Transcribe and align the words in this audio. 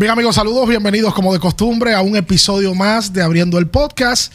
Bien 0.00 0.12
amigos, 0.12 0.36
saludos, 0.36 0.66
bienvenidos 0.66 1.12
como 1.12 1.30
de 1.30 1.38
costumbre 1.38 1.92
a 1.92 2.00
un 2.00 2.16
episodio 2.16 2.74
más 2.74 3.12
de 3.12 3.20
Abriendo 3.20 3.58
el 3.58 3.66
Podcast. 3.66 4.32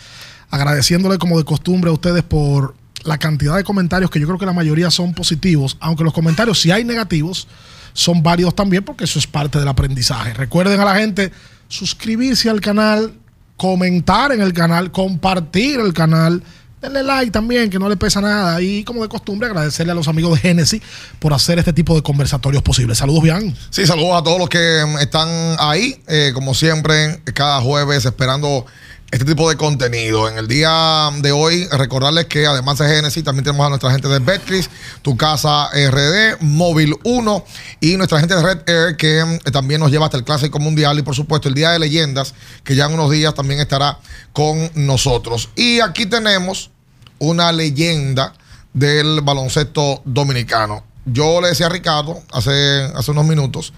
Agradeciéndole 0.52 1.18
como 1.18 1.40
de 1.40 1.44
costumbre 1.44 1.90
a 1.90 1.94
ustedes 1.94 2.22
por 2.22 2.76
la 3.04 3.18
cantidad 3.18 3.56
de 3.56 3.64
comentarios 3.64 4.12
que 4.12 4.20
yo 4.20 4.28
creo 4.28 4.38
que 4.38 4.46
la 4.46 4.54
mayoría 4.54 4.92
son 4.92 5.16
positivos, 5.16 5.76
aunque 5.80 6.04
los 6.04 6.14
comentarios 6.14 6.62
si 6.62 6.70
hay 6.70 6.84
negativos 6.84 7.48
son 7.94 8.22
válidos 8.22 8.54
también 8.54 8.84
porque 8.84 9.06
eso 9.06 9.18
es 9.18 9.26
parte 9.26 9.58
del 9.58 9.68
aprendizaje. 9.68 10.36
Recuerden 10.36 10.80
a 10.82 10.86
la 10.86 10.98
gente 10.98 11.32
suscribirse 11.68 12.48
al 12.48 12.62
canal, 12.62 13.16
comentar 13.58 14.34
en 14.34 14.42
el 14.42 14.54
canal, 14.54 14.92
compartir 14.92 15.80
el 15.80 15.94
canal 15.94 16.44
denle 16.86 17.04
like 17.04 17.32
también, 17.32 17.70
que 17.70 17.80
no 17.80 17.90
le 17.90 17.98
pesa 17.98 18.22
nada. 18.22 18.62
Y 18.62 18.84
como 18.84 19.02
de 19.02 19.10
costumbre, 19.10 19.48
agradecerle 19.48 19.92
a 19.92 19.96
los 19.96 20.08
amigos 20.08 20.36
de 20.36 20.40
Genesis 20.50 20.82
por 21.20 21.34
hacer 21.34 21.60
este 21.60 21.74
tipo 21.74 21.96
de 21.96 22.02
conversatorios 22.02 22.64
posibles. 22.64 22.98
Saludos, 22.98 23.24
bien. 23.24 23.56
Sí, 23.70 23.86
saludos 23.86 24.22
a 24.22 24.24
todos 24.24 24.40
los 24.40 24.50
que 24.50 24.84
están 25.02 25.28
ahí, 25.60 26.02
eh, 26.08 26.32
como 26.34 26.54
siempre, 26.54 27.22
cada 27.34 27.62
jueves 27.62 28.06
esperando 28.06 28.66
este 29.12 29.26
tipo 29.26 29.50
de 29.50 29.56
contenido. 29.56 30.28
En 30.28 30.38
el 30.38 30.48
día 30.48 31.10
de 31.20 31.32
hoy, 31.32 31.68
recordarles 31.68 32.26
que 32.26 32.46
además 32.46 32.80
de 32.80 32.88
Genesis, 32.88 33.24
también 33.24 33.46
tenemos 33.46 33.66
a 33.66 33.70
nuestra 33.70 33.92
gente 33.92 34.08
de 34.08 34.20
Betcris, 34.20 34.70
Tu 35.02 35.16
Casa 35.16 35.70
RD, 35.70 36.42
Móvil 36.42 36.96
1 37.04 37.46
y 37.82 37.98
nuestra 37.98 38.20
gente 38.20 38.36
de 38.36 38.44
Red 38.44 38.70
Air, 38.70 38.98
que 38.98 39.20
eh, 39.20 39.52
también 39.52 39.80
nos 39.80 39.92
lleva 39.92 40.06
hasta 40.06 40.18
el 40.18 40.24
Clásico 40.24 40.60
Mundial 40.60 41.00
y 41.00 41.02
por 41.02 41.16
supuesto 41.16 41.48
el 41.48 41.56
Día 41.56 41.72
de 41.72 41.80
Leyendas, 41.80 42.34
que 42.64 42.76
ya 42.76 42.86
en 42.86 42.94
unos 42.94 43.12
días 43.12 43.34
también 43.34 43.60
estará 43.60 44.00
con 44.34 44.70
nosotros. 44.76 45.50
Y 45.56 45.80
aquí 45.80 46.06
tenemos 46.06 46.72
una 47.20 47.52
leyenda 47.52 48.34
del 48.74 49.22
baloncesto 49.22 50.02
dominicano. 50.06 50.84
Yo 51.06 51.40
le 51.42 51.50
decía 51.50 51.68
a 51.68 51.70
Ricardo 51.70 52.22
hace, 52.32 52.84
hace 52.96 53.12
unos 53.12 53.26
minutos 53.26 53.74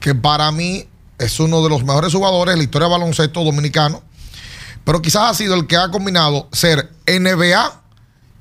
que 0.00 0.14
para 0.14 0.50
mí 0.50 0.86
es 1.18 1.38
uno 1.40 1.62
de 1.62 1.68
los 1.68 1.84
mejores 1.84 2.12
jugadores 2.12 2.54
de 2.54 2.58
la 2.58 2.64
historia 2.64 2.88
del 2.88 2.98
baloncesto 2.98 3.44
dominicano, 3.44 4.02
pero 4.84 5.00
quizás 5.00 5.30
ha 5.30 5.34
sido 5.34 5.54
el 5.54 5.66
que 5.66 5.76
ha 5.76 5.90
combinado 5.90 6.48
ser 6.52 6.90
NBA 7.06 7.80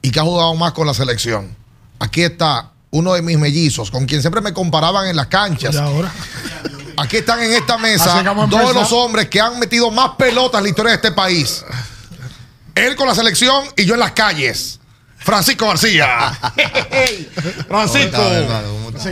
y 0.02 0.12
que 0.12 0.20
ha 0.20 0.24
jugado 0.24 0.56
más 0.56 0.74
con 0.74 0.88
la 0.88 0.94
selección. 0.94 1.56
Aquí 2.00 2.22
está 2.24 2.72
uno 2.92 3.14
de 3.14 3.22
mis 3.22 3.38
mellizos, 3.38 3.90
con 3.90 4.06
quien 4.06 4.22
siempre 4.22 4.42
me 4.42 4.54
comparaban 4.54 5.08
en 5.08 5.16
las 5.16 5.28
canchas. 5.28 5.76
Aquí 6.98 7.18
están 7.18 7.42
en 7.42 7.54
esta 7.54 7.78
mesa 7.78 8.22
dos 8.48 8.68
de 8.68 8.74
los 8.74 8.92
hombres 8.92 9.30
que 9.30 9.42
han 9.42 9.60
metido 9.60 9.90
más 9.90 10.12
pelotas 10.18 10.60
en 10.60 10.64
la 10.64 10.70
historia 10.70 10.90
de 10.92 10.96
este 10.96 11.12
país. 11.12 11.66
Él 12.76 12.96
con 12.96 13.08
la 13.08 13.16
selección 13.16 13.66
y 13.76 13.86
yo 13.86 13.94
en 13.94 14.00
las 14.00 14.12
calles. 14.14 14.80
Francisco 15.24 15.68
García. 15.68 16.32
Francisco. 17.68 18.18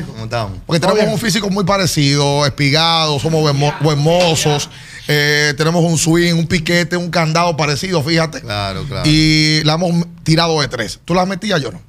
¿Cómo 0.08 0.26
estamos? 0.26 0.60
Porque 0.66 0.80
tenemos 0.80 1.14
un 1.14 1.20
físico 1.20 1.50
muy 1.50 1.64
parecido, 1.64 2.46
espigado, 2.46 3.18
somos 3.20 3.42
buen, 3.82 3.98
mozos. 4.00 4.70
Eh, 5.08 5.54
tenemos 5.58 5.84
un 5.84 5.98
swing, 5.98 6.34
un 6.34 6.48
piquete, 6.48 6.98
un 6.98 7.10
candado 7.10 7.56
parecido, 7.56 8.04
fíjate. 8.04 8.42
Claro, 8.42 8.84
claro. 8.84 9.10
Y 9.10 9.64
la 9.64 9.74
hemos 9.74 10.06
tirado 10.24 10.60
de 10.60 10.68
tres. 10.68 11.00
¿Tú 11.06 11.14
las 11.14 11.28
metías, 11.28 11.62
yo 11.62 11.72
no? 11.72 11.82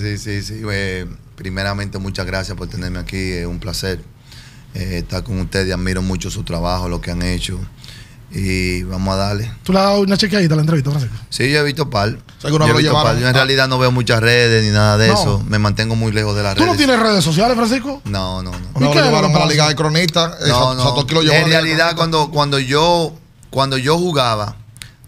sí, 0.00 0.18
sí, 0.18 0.42
sí. 0.42 0.60
Eh, 0.70 1.06
primeramente, 1.34 1.98
muchas 1.98 2.26
gracias 2.26 2.56
por 2.56 2.68
tenerme 2.68 2.98
aquí. 2.98 3.32
Es 3.32 3.46
un 3.46 3.58
placer 3.58 4.00
eh, 4.74 4.98
estar 4.98 5.22
con 5.22 5.40
ustedes. 5.40 5.72
Admiro 5.72 6.02
mucho 6.02 6.30
su 6.30 6.44
trabajo, 6.44 6.88
lo 6.88 7.00
que 7.00 7.10
han 7.10 7.22
hecho. 7.22 7.58
Y 8.38 8.82
vamos 8.82 9.14
a 9.14 9.16
darle. 9.16 9.50
¿Tú 9.62 9.72
le 9.72 9.78
has 9.78 9.86
dado 9.86 10.00
una 10.00 10.18
chequeadita 10.18 10.52
a 10.52 10.56
la 10.56 10.60
entrevista, 10.60 10.90
Francisco? 10.90 11.16
Sí, 11.30 11.50
yo 11.50 11.60
he 11.60 11.62
visto 11.62 11.88
par. 11.88 12.10
Yo, 12.42 12.48
he 12.48 12.72
visto 12.74 12.92
par. 12.92 13.18
yo 13.18 13.26
en 13.26 13.34
realidad 13.34 13.66
no 13.66 13.78
veo 13.78 13.90
muchas 13.90 14.20
redes 14.20 14.62
ni 14.62 14.70
nada 14.70 14.98
de 14.98 15.10
eso. 15.10 15.42
Me 15.48 15.58
mantengo 15.58 15.96
muy 15.96 16.12
lejos 16.12 16.36
de 16.36 16.42
las 16.42 16.54
redes. 16.54 16.66
¿Tú 16.66 16.70
no 16.70 16.76
tienes 16.76 17.00
redes 17.00 17.24
sociales, 17.24 17.56
Francisco? 17.56 18.02
No, 18.04 18.42
no, 18.42 18.50
no. 18.50 18.58
No, 18.78 18.94
lo 18.94 19.02
llevaron 19.02 19.32
para 19.32 19.46
la 19.46 19.50
Liga 19.50 19.68
de 19.68 19.74
Cronistas. 19.74 20.34
No, 20.46 20.74
no. 20.74 21.06
en 21.08 21.48
realidad, 21.48 21.96
cuando, 21.96 22.30
cuando, 22.30 22.58
yo, 22.58 23.14
cuando 23.48 23.78
yo 23.78 23.96
jugaba, 23.96 24.56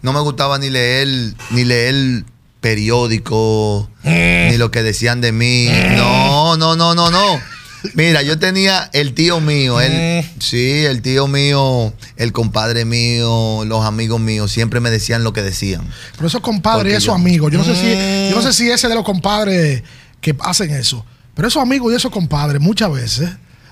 no 0.01 0.11
me 0.11 0.21
gustaba 0.21 0.57
ni 0.57 0.71
leer, 0.71 1.35
ni 1.51 1.65
leer 1.65 2.25
periódico, 2.61 3.89
ni 4.03 4.57
lo 4.57 4.71
que 4.71 4.81
decían 4.81 5.21
de 5.21 5.31
mí. 5.31 5.69
No, 5.95 6.57
no, 6.57 6.75
no, 6.75 6.95
no, 6.95 7.11
no. 7.11 7.39
Mira, 7.93 8.21
yo 8.21 8.37
tenía 8.39 8.89
el 8.93 9.13
tío 9.13 9.39
mío, 9.39 9.79
él, 9.79 10.23
mm. 10.23 10.41
sí, 10.41 10.85
el 10.85 11.01
tío 11.01 11.27
mío, 11.27 11.93
el 12.17 12.31
compadre 12.31 12.85
mío, 12.85 13.63
los 13.65 13.85
amigos 13.85 14.19
míos, 14.19 14.51
siempre 14.51 14.79
me 14.79 14.89
decían 14.89 15.23
lo 15.23 15.33
que 15.33 15.41
decían. 15.41 15.87
Pero 16.15 16.27
esos 16.27 16.41
compadres 16.41 16.93
y 16.93 16.95
esos 16.97 17.15
amigos, 17.15 17.51
yo 17.51 17.57
no 17.57 17.63
sé 17.63 17.75
si, 17.75 18.29
yo 18.29 18.35
no 18.35 18.41
sé 18.41 18.53
si 18.53 18.69
ese 18.69 18.87
de 18.87 18.95
los 18.95 19.03
compadres 19.03 19.83
que 20.21 20.35
hacen 20.41 20.71
eso, 20.71 21.05
pero 21.33 21.47
esos 21.47 21.61
amigos 21.61 21.93
y 21.93 21.95
esos 21.95 22.11
compadres 22.11 22.61
muchas 22.61 22.91
veces 22.91 23.29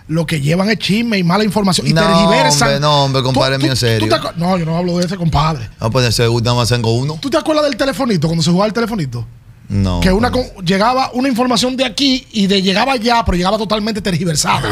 lo 0.07 0.25
que 0.25 0.39
llevan 0.39 0.69
es 0.69 0.79
chisme 0.79 1.18
y 1.18 1.24
mala 1.24 1.44
información 1.44 1.85
y 1.85 1.94
no, 1.94 2.01
tergiversan. 2.01 2.68
Hombre, 2.69 2.79
no, 2.79 3.03
hombre, 3.03 3.24
compadre 3.24 3.57
mío 3.57 3.75
serio. 3.75 4.07
no, 4.38 4.57
yo 4.57 4.66
no 4.66 4.78
hablo 4.78 4.97
de 4.97 5.06
ese 5.06 5.18
compadre. 5.18 5.69
No, 5.81 5.91
pues 5.91 6.07
ese 6.07 6.28
gusta 6.28 6.53
más 6.53 6.69
tengo 6.69 6.94
uno. 6.94 7.18
¿Tú 7.22 7.29
te 7.29 7.38
acuerdas 7.38 7.66
del 7.66 7.75
telefonito 7.75 8.28
cuando 8.28 8.44
se 8.44 8.50
jugaba 8.50 8.68
el 8.68 8.74
telefonito? 8.74 9.28
No. 9.69 10.00
Que 10.00 10.11
una 10.11 10.31
llegaba 10.63 11.11
una 11.13 11.28
información 11.28 11.75
de 11.75 11.85
aquí 11.85 12.25
y 12.31 12.47
de 12.47 12.61
llegaba 12.61 12.94
allá, 12.94 13.23
pero 13.25 13.38
llegaba 13.38 13.57
totalmente 13.57 14.01
tergiversada. 14.01 14.69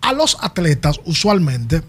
A 0.00 0.12
los 0.12 0.36
atletas, 0.40 1.00
usualmente, 1.04 1.82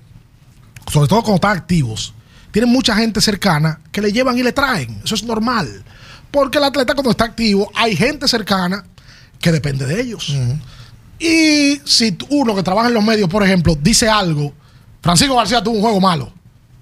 sobre 0.91 1.07
todo 1.07 1.22
cuando 1.22 1.35
están 1.35 1.57
activos, 1.57 2.13
tienen 2.51 2.72
mucha 2.72 2.95
gente 2.95 3.19
cercana 3.19 3.79
que 3.91 4.01
le 4.01 4.11
llevan 4.11 4.38
y 4.38 4.44
le 4.44 4.53
traen. 4.53 5.01
Eso 5.03 5.16
es 5.16 5.23
normal. 5.23 5.84
Porque 6.31 6.57
el 6.57 6.63
atleta 6.63 6.94
cuando 6.94 7.11
está 7.11 7.25
activo, 7.25 7.72
hay 7.75 7.95
gente 7.95 8.28
cercana 8.28 8.85
que 9.39 9.51
depende 9.51 9.85
de 9.85 10.01
ellos. 10.01 10.34
Y 11.19 11.81
si 11.84 12.17
uno 12.29 12.55
que 12.55 12.63
trabaja 12.63 12.88
en 12.88 12.94
los 12.94 13.03
medios, 13.03 13.29
por 13.29 13.44
ejemplo, 13.44 13.78
dice 13.81 14.07
algo, 14.07 14.53
Francisco 15.01 15.35
García 15.35 15.63
tuvo 15.63 15.75
un 15.75 15.81
juego 15.81 16.00
malo. 16.00 16.31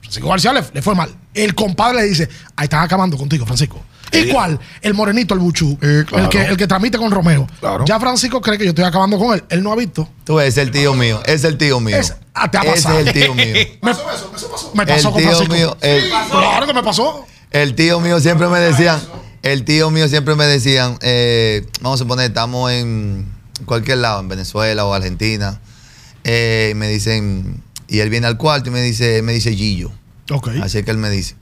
Francisco 0.02 0.30
García 0.30 0.54
le, 0.54 0.64
le 0.74 0.82
fue 0.82 0.96
mal. 0.96 1.16
El 1.34 1.56
compadre 1.56 2.02
le 2.02 2.08
dice, 2.08 2.30
ahí 2.56 2.66
están 2.66 2.84
acabando 2.84 3.18
contigo, 3.18 3.46
Francisco. 3.46 3.82
¿Y 4.14 4.30
cuál? 4.30 4.60
El 4.82 4.94
morenito, 4.94 5.34
el 5.34 5.40
buchú. 5.40 5.78
el, 5.82 6.06
que, 6.30 6.42
el 6.42 6.58
que 6.58 6.68
tramite 6.68 6.98
con 6.98 7.12
Romeo. 7.12 7.48
Ya 7.86 8.00
Francisco 8.00 8.42
cree 8.42 8.58
que 8.58 8.66
yo 8.66 8.70
estoy 8.70 8.86
acabando 8.86 9.18
con 9.18 9.34
él. 9.34 9.44
Él 9.50 9.64
no 9.64 9.72
ha 9.72 9.76
visto. 9.76 10.08
Tú 10.24 10.40
es 10.40 10.58
el 10.58 10.72
tío 10.72 10.94
mío. 10.94 11.22
Es 11.26 11.44
el 11.44 11.58
tío 11.58 11.80
mío. 11.80 11.98
Ah, 12.34 12.50
te 12.50 12.58
ha 12.58 12.64
pasado. 12.64 13.00
Ese 13.00 13.10
es 13.10 13.16
el 13.16 13.22
tío 13.22 13.34
mío. 13.36 13.54
me, 13.82 13.94
pasó 13.94 14.12
eso? 14.16 14.72
Me 14.74 14.86
pasó 14.86 15.08
el 15.10 15.14
con 15.14 15.24
tío 15.24 15.48
Mío, 15.48 15.78
claro 15.80 16.68
que 16.68 16.74
me 16.74 16.84
pasó. 16.84 17.26
El 17.52 17.76
tío 17.76 18.00
mío 18.00 18.20
siempre 18.20 18.48
me 18.48 18.60
decían. 18.60 19.00
El 19.44 19.66
tío 19.66 19.92
mío 19.92 20.08
siempre 20.08 20.36
me 20.36 20.46
decían. 20.46 20.98
Eh, 21.02 21.68
vamos 21.82 22.02
a 22.02 22.06
poner, 22.06 22.28
estamos 22.28 22.72
en 22.72 23.28
cualquier 23.66 24.00
lado, 24.00 24.20
en 24.22 24.30
Venezuela 24.30 24.86
o 24.86 24.94
Argentina. 24.94 25.60
Eh, 26.24 26.70
y 26.72 26.76
me 26.76 26.88
dicen. 26.88 27.62
Y 27.88 28.00
él 28.00 28.10
viene 28.10 28.28
al 28.28 28.38
cuarto 28.38 28.70
y 28.70 28.74
me 28.74 28.82
dice, 28.82 29.22
me 29.22 29.34
dice 29.34 29.54
Gillo. 29.54 29.92
Okay. 30.32 30.62
Así 30.62 30.82
que 30.84 30.92
él 30.92 30.98
me 30.98 31.10
dice. 31.10 31.36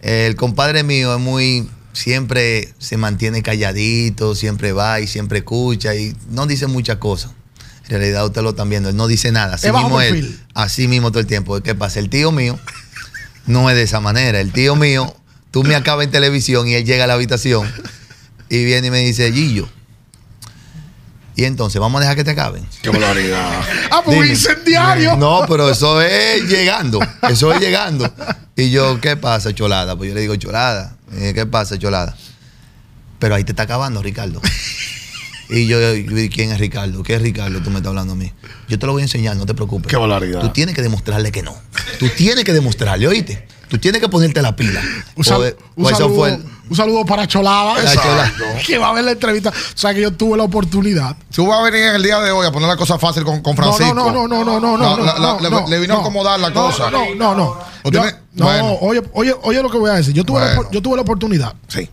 El 0.00 0.34
compadre 0.34 0.82
mío 0.82 1.14
es 1.14 1.20
muy 1.20 1.68
siempre 1.92 2.72
se 2.78 2.96
mantiene 2.96 3.42
calladito, 3.42 4.34
siempre 4.34 4.72
va 4.72 5.00
y 5.00 5.06
siempre 5.06 5.38
escucha 5.38 5.94
y 5.94 6.16
no 6.30 6.46
dice 6.46 6.66
muchas 6.66 6.96
cosas. 6.96 7.32
En 7.84 7.98
realidad 7.98 8.24
usted 8.24 8.42
lo 8.42 8.50
está 8.50 8.64
viendo, 8.64 8.88
él 8.88 8.96
no 8.96 9.06
dice 9.06 9.32
nada. 9.32 9.54
Así 9.54 9.70
mismo 9.70 10.00
él, 10.00 10.38
así 10.54 10.88
mismo 10.88 11.10
todo 11.10 11.20
el 11.20 11.26
tiempo. 11.26 11.60
¿Qué 11.60 11.74
pasa? 11.74 11.98
El 11.98 12.08
tío 12.08 12.32
mío 12.32 12.58
no 13.46 13.68
es 13.70 13.76
de 13.76 13.82
esa 13.82 14.00
manera. 14.00 14.40
El 14.40 14.52
tío 14.52 14.76
mío, 14.76 15.14
tú 15.50 15.62
me 15.62 15.74
acabas 15.74 16.06
en 16.06 16.10
televisión 16.10 16.68
y 16.68 16.74
él 16.74 16.84
llega 16.84 17.04
a 17.04 17.06
la 17.06 17.14
habitación 17.14 17.70
y 18.48 18.64
viene 18.64 18.88
y 18.88 18.90
me 18.90 19.00
dice, 19.00 19.32
Gillo. 19.32 19.68
Y 21.34 21.44
entonces, 21.44 21.80
vamos 21.80 21.98
a 21.98 22.00
dejar 22.02 22.16
que 22.16 22.24
te 22.24 22.30
acaben. 22.32 22.66
Qué 22.82 22.90
barbaridad. 22.90 23.62
ah, 23.90 24.02
pues 24.04 24.30
incendiario. 24.30 25.16
No, 25.22 25.44
pero 25.48 25.70
eso 25.70 26.00
es 26.00 26.44
llegando. 26.44 26.98
Eso 27.28 27.52
es 27.52 27.60
llegando. 27.60 28.12
Y 28.56 28.70
yo, 28.70 29.00
¿qué 29.00 29.16
pasa, 29.16 29.54
Cholada? 29.54 29.96
Pues 29.96 30.08
yo 30.08 30.14
le 30.14 30.20
digo, 30.20 30.36
Cholada, 30.36 30.96
eh, 31.12 31.32
¿qué 31.34 31.46
pasa, 31.46 31.78
Cholada? 31.78 32.16
Pero 33.18 33.34
ahí 33.34 33.44
te 33.44 33.52
está 33.52 33.62
acabando, 33.62 34.02
Ricardo. 34.02 34.40
Y 35.48 35.66
yo, 35.66 35.78
¿quién 36.32 36.50
es 36.50 36.58
Ricardo? 36.58 37.02
¿Qué 37.02 37.14
es 37.14 37.22
Ricardo? 37.22 37.60
Tú 37.62 37.70
me 37.70 37.76
estás 37.76 37.90
hablando 37.90 38.14
a 38.14 38.16
mí. 38.16 38.32
Yo 38.68 38.78
te 38.78 38.86
lo 38.86 38.92
voy 38.92 39.02
a 39.02 39.04
enseñar, 39.04 39.36
no 39.36 39.46
te 39.46 39.54
preocupes. 39.54 39.88
Qué 39.88 39.96
barbaridad. 39.96 40.40
Tú 40.40 40.48
tienes 40.48 40.74
que 40.74 40.82
demostrarle 40.82 41.30
que 41.30 41.42
no. 41.42 41.54
Tú 41.98 42.08
tienes 42.08 42.44
que 42.44 42.52
demostrarle, 42.52 43.06
oíste. 43.06 43.46
Tú 43.68 43.78
tienes 43.78 44.00
que 44.00 44.08
ponerte 44.08 44.42
la 44.42 44.56
pila. 44.56 44.82
Un, 46.68 46.76
saludo, 46.76 47.04
para 47.04 47.26
Cholada. 47.26 47.74
Que 48.66 48.78
va 48.78 48.90
a 48.90 48.92
ver 48.92 49.04
la 49.04 49.12
entrevista. 49.12 49.50
O 49.50 49.52
sea 49.74 49.92
que 49.92 50.00
yo 50.00 50.12
tuve 50.12 50.36
la 50.36 50.44
oportunidad. 50.44 51.16
Tú 51.34 51.46
vas 51.46 51.60
a 51.60 51.62
venir 51.64 51.88
en 51.88 51.96
el 51.96 52.02
día 52.02 52.20
de 52.20 52.30
hoy 52.30 52.46
a 52.46 52.52
poner 52.52 52.68
la 52.68 52.76
cosa 52.76 52.98
fácil 52.98 53.24
con, 53.24 53.40
con 53.40 53.56
Francisco. 53.56 53.94
No, 53.94 54.10
no, 54.10 54.28
no, 54.28 54.44
no, 54.44 54.60
no, 54.60 54.76
no. 54.78 55.68
le, 55.68 55.78
vino 55.80 55.96
a 55.96 56.00
acomodar 56.00 56.40
la 56.40 56.52
cosa. 56.52 56.90
No, 56.90 57.14
no, 57.14 57.34
no. 57.34 57.58
No, 58.34 58.74
oye, 58.80 59.02
oye, 59.12 59.34
oye 59.42 59.62
lo 59.62 59.70
que 59.70 59.78
voy 59.78 59.90
a 59.90 59.94
decir. 59.94 60.14
Yo 60.14 60.24
tuve, 60.24 60.40
la, 60.40 60.70
yo 60.70 60.80
tuve 60.80 60.96
la 60.96 61.02
oportunidad 61.02 61.54
sí. 61.68 61.88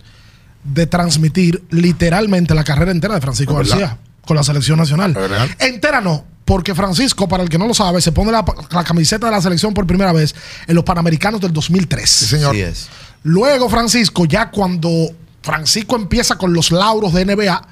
de 0.64 0.88
transmitir 0.88 1.64
literalmente 1.70 2.54
la 2.54 2.64
carrera 2.64 2.92
entera 2.92 3.16
de 3.16 3.22
Francisco 3.22 3.56
García 3.56 3.98
con 4.26 4.38
la 4.38 4.44
selección 4.44 4.78
nacional. 4.78 5.18
Entera 5.60 6.02
no, 6.02 6.24
porque 6.46 6.74
Francisco, 6.74 7.28
para 7.28 7.44
el 7.44 7.50
que 7.50 7.58
no 7.58 7.68
lo 7.68 7.74
sabe, 7.76 8.02
se 8.02 8.12
pone 8.12 8.32
la, 8.32 8.44
camiseta 8.84 9.28
de 9.28 9.32
la 9.32 9.42
selección 9.42 9.72
por 9.74 9.86
primera 9.86 10.14
vez 10.14 10.34
en 10.68 10.76
los 10.76 10.84
Panamericanos 10.84 11.40
del 11.42 11.54
2003. 11.54 12.10
Sí, 12.10 12.26
señor. 12.26 12.56
Luego, 13.24 13.70
Francisco, 13.70 14.26
ya 14.26 14.50
cuando 14.50 14.90
Francisco 15.42 15.96
empieza 15.96 16.38
con 16.38 16.54
los 16.54 16.72
lauros 16.72 17.14
de 17.14 17.26
NBA, 17.26 17.68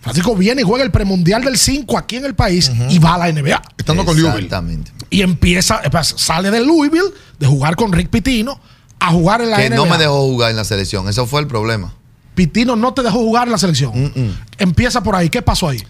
Francisco 0.00 0.34
viene 0.36 0.62
y 0.62 0.64
juega 0.64 0.84
el 0.84 0.90
premundial 0.90 1.42
del 1.42 1.58
5 1.58 1.98
aquí 1.98 2.16
en 2.16 2.24
el 2.24 2.34
país 2.34 2.70
y 2.88 2.98
va 2.98 3.14
a 3.14 3.18
la 3.18 3.32
NBA. 3.32 3.60
Estando 3.76 4.04
con 4.04 4.16
Louisville. 4.16 4.44
Exactamente. 4.44 4.92
Y 5.10 5.22
empieza, 5.22 5.80
sale 6.02 6.50
de 6.50 6.60
Louisville, 6.60 7.10
de 7.38 7.46
jugar 7.46 7.76
con 7.76 7.92
Rick 7.92 8.08
Pitino, 8.08 8.60
a 9.00 9.10
jugar 9.12 9.40
en 9.40 9.50
la 9.50 9.56
Que 9.56 9.70
NBA. 9.70 9.76
no 9.76 9.86
me 9.86 9.98
dejó 9.98 10.20
jugar 10.26 10.50
en 10.50 10.56
la 10.56 10.64
selección. 10.64 11.08
Eso 11.08 11.26
fue 11.26 11.40
el 11.40 11.46
problema. 11.46 11.94
Pitino 12.34 12.76
no 12.76 12.94
te 12.94 13.02
dejó 13.02 13.18
jugar 13.18 13.48
en 13.48 13.52
la 13.52 13.58
selección. 13.58 13.92
Mm-mm. 13.94 14.32
Empieza 14.58 15.02
por 15.02 15.16
ahí. 15.16 15.28
¿Qué 15.28 15.42
pasó 15.42 15.68
ahí? 15.68 15.82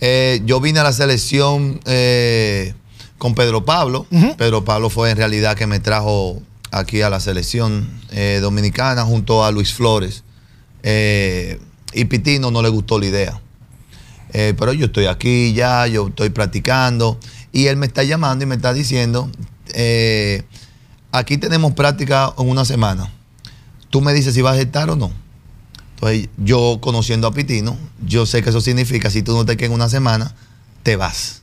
Eh, 0.00 0.42
yo 0.44 0.60
vine 0.60 0.78
a 0.80 0.84
la 0.84 0.92
selección 0.92 1.80
eh, 1.86 2.74
con 3.18 3.34
Pedro 3.34 3.64
Pablo. 3.64 4.06
Pedro 4.36 4.64
Pablo 4.64 4.90
fue 4.90 5.10
en 5.10 5.16
realidad 5.16 5.56
que 5.56 5.66
me 5.66 5.80
trajo 5.80 6.40
aquí 6.78 7.02
a 7.02 7.10
la 7.10 7.20
selección 7.20 7.88
eh, 8.10 8.38
dominicana 8.40 9.02
junto 9.04 9.44
a 9.44 9.50
Luis 9.50 9.72
Flores. 9.72 10.24
Eh, 10.82 11.58
y 11.92 12.04
Pitino 12.04 12.50
no 12.50 12.62
le 12.62 12.68
gustó 12.68 12.98
la 12.98 13.06
idea. 13.06 13.40
Eh, 14.32 14.54
pero 14.58 14.72
yo 14.72 14.86
estoy 14.86 15.06
aquí 15.06 15.54
ya, 15.54 15.86
yo 15.86 16.08
estoy 16.08 16.30
practicando. 16.30 17.18
Y 17.52 17.66
él 17.66 17.76
me 17.76 17.86
está 17.86 18.02
llamando 18.04 18.44
y 18.44 18.46
me 18.46 18.54
está 18.54 18.74
diciendo, 18.74 19.30
aquí 21.12 21.38
tenemos 21.38 21.72
práctica 21.72 22.34
en 22.38 22.48
una 22.48 22.64
semana. 22.64 23.10
Tú 23.88 24.02
me 24.02 24.12
dices 24.12 24.34
si 24.34 24.42
vas 24.42 24.58
a 24.58 24.60
estar 24.60 24.90
o 24.90 24.96
no. 24.96 25.10
Entonces, 25.94 26.28
yo 26.36 26.78
conociendo 26.82 27.26
a 27.26 27.32
Pitino, 27.32 27.78
yo 28.04 28.26
sé 28.26 28.42
que 28.42 28.50
eso 28.50 28.60
significa 28.60 29.08
si 29.08 29.22
tú 29.22 29.32
no 29.32 29.46
te 29.46 29.56
quedas 29.56 29.70
en 29.70 29.74
una 29.74 29.88
semana, 29.88 30.34
te 30.82 30.96
vas. 30.96 31.40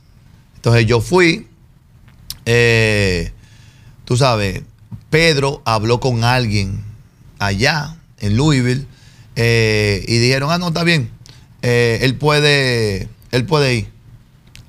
Entonces 0.54 0.86
yo 0.86 1.00
fui, 1.00 1.48
tú 4.04 4.16
sabes, 4.16 4.62
Pedro 5.14 5.62
habló 5.64 6.00
con 6.00 6.24
alguien 6.24 6.82
allá 7.38 7.94
en 8.18 8.36
Louisville 8.36 8.84
eh, 9.36 10.04
y 10.08 10.18
dijeron, 10.18 10.50
ah, 10.50 10.58
no, 10.58 10.68
está 10.68 10.82
bien, 10.82 11.08
Eh, 11.62 12.00
él 12.02 12.16
puede, 12.16 13.08
él 13.30 13.46
puede 13.46 13.74
ir. 13.76 13.92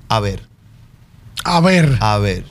A 0.08 0.20
ver, 0.20 0.46
A 1.42 1.58
ver, 1.60 1.98
a 2.00 2.18
ver, 2.18 2.44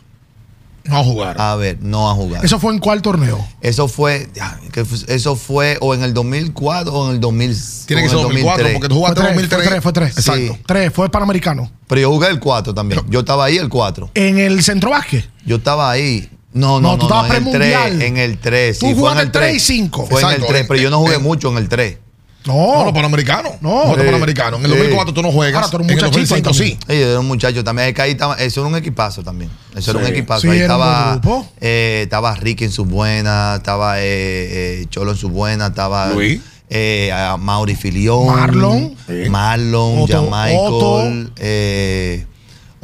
No 0.84 0.98
a 0.98 1.04
jugar. 1.06 1.40
a 1.40 1.56
ver, 1.56 1.78
no 1.82 2.10
a 2.10 2.14
jugar. 2.16 2.44
¿eso 2.44 2.60
fue 2.60 2.74
en 2.74 2.80
cuál 2.80 3.02
torneo? 3.02 3.48
Eso 3.62 3.88
fue, 3.88 4.28
ya, 4.36 4.60
que 4.74 4.84
fue- 4.84 5.16
eso 5.16 5.38
fue 5.38 5.78
o 5.80 5.96
en 5.96 6.04
el 6.04 6.14
2004 6.14 6.94
o 6.94 7.08
en 7.08 7.16
el 7.16 7.22
2000. 7.22 7.56
Tiene 7.86 8.04
que 8.04 8.10
ser 8.10 8.18
en 8.20 8.26
el 8.26 8.28
2004 8.44 8.68
porque 8.74 8.90
tú 8.90 8.96
jugaste 8.96 9.22
en 9.22 9.26
tres, 9.26 9.36
2003. 9.36 9.62
fue 9.64 9.70
tres, 9.70 9.84
fue 9.84 9.94
tres. 9.94 10.18
Exacto. 10.18 10.54
Sí. 10.54 10.62
Tres, 10.66 10.92
fue 10.94 11.10
panamericano. 11.10 11.72
Pero 11.88 12.02
yo 12.02 12.12
jugué 12.12 12.28
el 12.28 12.40
4 12.42 12.74
también. 12.74 13.02
Yo 13.08 13.22
estaba 13.22 13.46
ahí 13.46 13.56
el 13.56 13.70
4. 13.70 14.12
En 14.16 14.38
el 14.38 14.62
centro 14.64 14.90
básquet. 14.90 15.30
Yo 15.46 15.56
estaba 15.56 15.90
ahí. 15.90 16.30
No, 16.56 16.80
No, 16.82 16.94
no, 16.94 16.98
tú 16.98 17.08
no, 17.08 17.22
estabas 17.22 17.30
en 17.32 17.36
el 17.36 17.44
premundial. 17.52 17.92
3. 17.98 18.10
En 18.10 18.18
el 18.18 18.38
3. 18.40 18.80
Tú 18.80 18.86
Sí, 18.88 18.92
en 18.94 18.98
jugaste 18.98 19.22
el 19.22 19.32
3 19.32 19.44
y 19.46 19.52
3 19.52 19.64
cinco. 19.64 20.08
Fue 20.10 20.22
en 20.22 20.26
Exacto, 20.28 20.46
el 20.48 20.52
3, 20.52 20.66
pero 20.68 20.80
yo 20.82 20.90
no 20.90 21.00
jugué 21.00 21.16
en- 21.16 21.24
mucho 21.24 21.52
en 21.52 21.58
el 21.58 21.70
3. 21.70 21.98
No. 22.46 22.54
No, 22.76 22.84
los 22.86 22.94
panamericanos. 22.94 23.54
No. 23.62 23.86
Los 23.88 23.96
Sí. 23.98 24.04
panamericanos. 24.06 24.60
En 24.60 24.66
el 24.66 24.72
Sí. 24.72 24.78
2004 24.78 25.14
tú 25.14 25.22
no 25.24 25.32
juegas. 25.32 25.56
Ahora 25.64 25.70
tú 25.72 25.78
eres 25.78 25.86
un 25.86 25.92
en 25.92 25.98
el 25.98 26.04
muchachito 26.06 26.20
2005 26.36 26.50
ahí 26.50 26.56
sí. 26.56 26.76
también. 26.80 27.02
Yo 27.02 27.10
era 27.12 27.20
un 27.20 27.28
muchacho 27.28 27.64
también. 27.64 27.88
Es 27.90 27.94
que 27.96 28.02
ahí 28.04 28.12
estaba, 28.12 28.36
eso 28.36 28.62
era 28.62 28.70
un 28.70 28.76
equipazo 28.76 29.24
también. 29.24 29.50
Eso 29.76 29.92
era 29.92 30.00
Sí. 30.00 30.06
un 30.06 30.12
equipazo. 30.12 30.42
Sí, 30.42 30.48
ahí 30.50 30.58
era 30.58 30.66
estaba, 30.66 31.22
eh, 31.60 32.02
estaba 32.04 32.36
Ricky 32.36 32.66
en 32.66 32.72
sus 32.72 32.88
buenas, 32.88 33.58
estaba 33.58 34.00
eh, 34.00 34.04
eh, 34.04 34.86
Cholo 34.92 35.12
en 35.12 35.18
sus 35.18 35.32
buenas, 35.32 35.72
estaba 35.72 36.10
Luis. 36.14 36.40
eh, 36.70 37.12
a 37.12 37.36
Mauri 37.38 37.76
Filión, 37.76 38.28
Marlon. 38.28 38.96
Sí. 39.08 39.28
Marlon, 39.30 40.00
Otto- 40.04 40.22
Otto. 40.24 41.04
eh, 41.38 42.26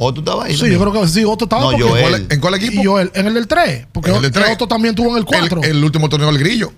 Otto 0.02 0.20
estaba 0.20 0.44
ahí. 0.44 0.56
Sí, 0.56 0.70
yo 0.70 0.78
creo 0.80 0.92
que 0.92 1.08
sí, 1.08 1.24
Otto 1.24 1.44
estaba 1.44 1.62
No, 1.62 1.70
porque- 1.72 1.84
Joel. 1.84 2.04
¿En 2.04 2.10
cuál, 2.10 2.26
en 2.30 2.40
cuál 2.40 2.54
equipo? 2.54 2.82
Y 2.82 2.84
Joel, 2.84 3.10
en 3.14 3.26
el 3.26 3.34
del 3.34 3.46
3, 3.46 3.86
porque 3.92 4.10
En 4.10 4.16
el 4.16 4.22
del 4.22 4.32
tres. 4.32 4.46
Otto 4.52 4.66
también 4.68 4.94
tuvo 4.94 5.10
en 5.10 5.16
el 5.18 5.24
4. 5.24 5.62
El, 5.62 5.70
El, 5.70 5.76
el 5.78 5.84
último 5.84 6.08
torneo 6.08 6.28
del 6.30 6.38
Grillo. 6.38 6.72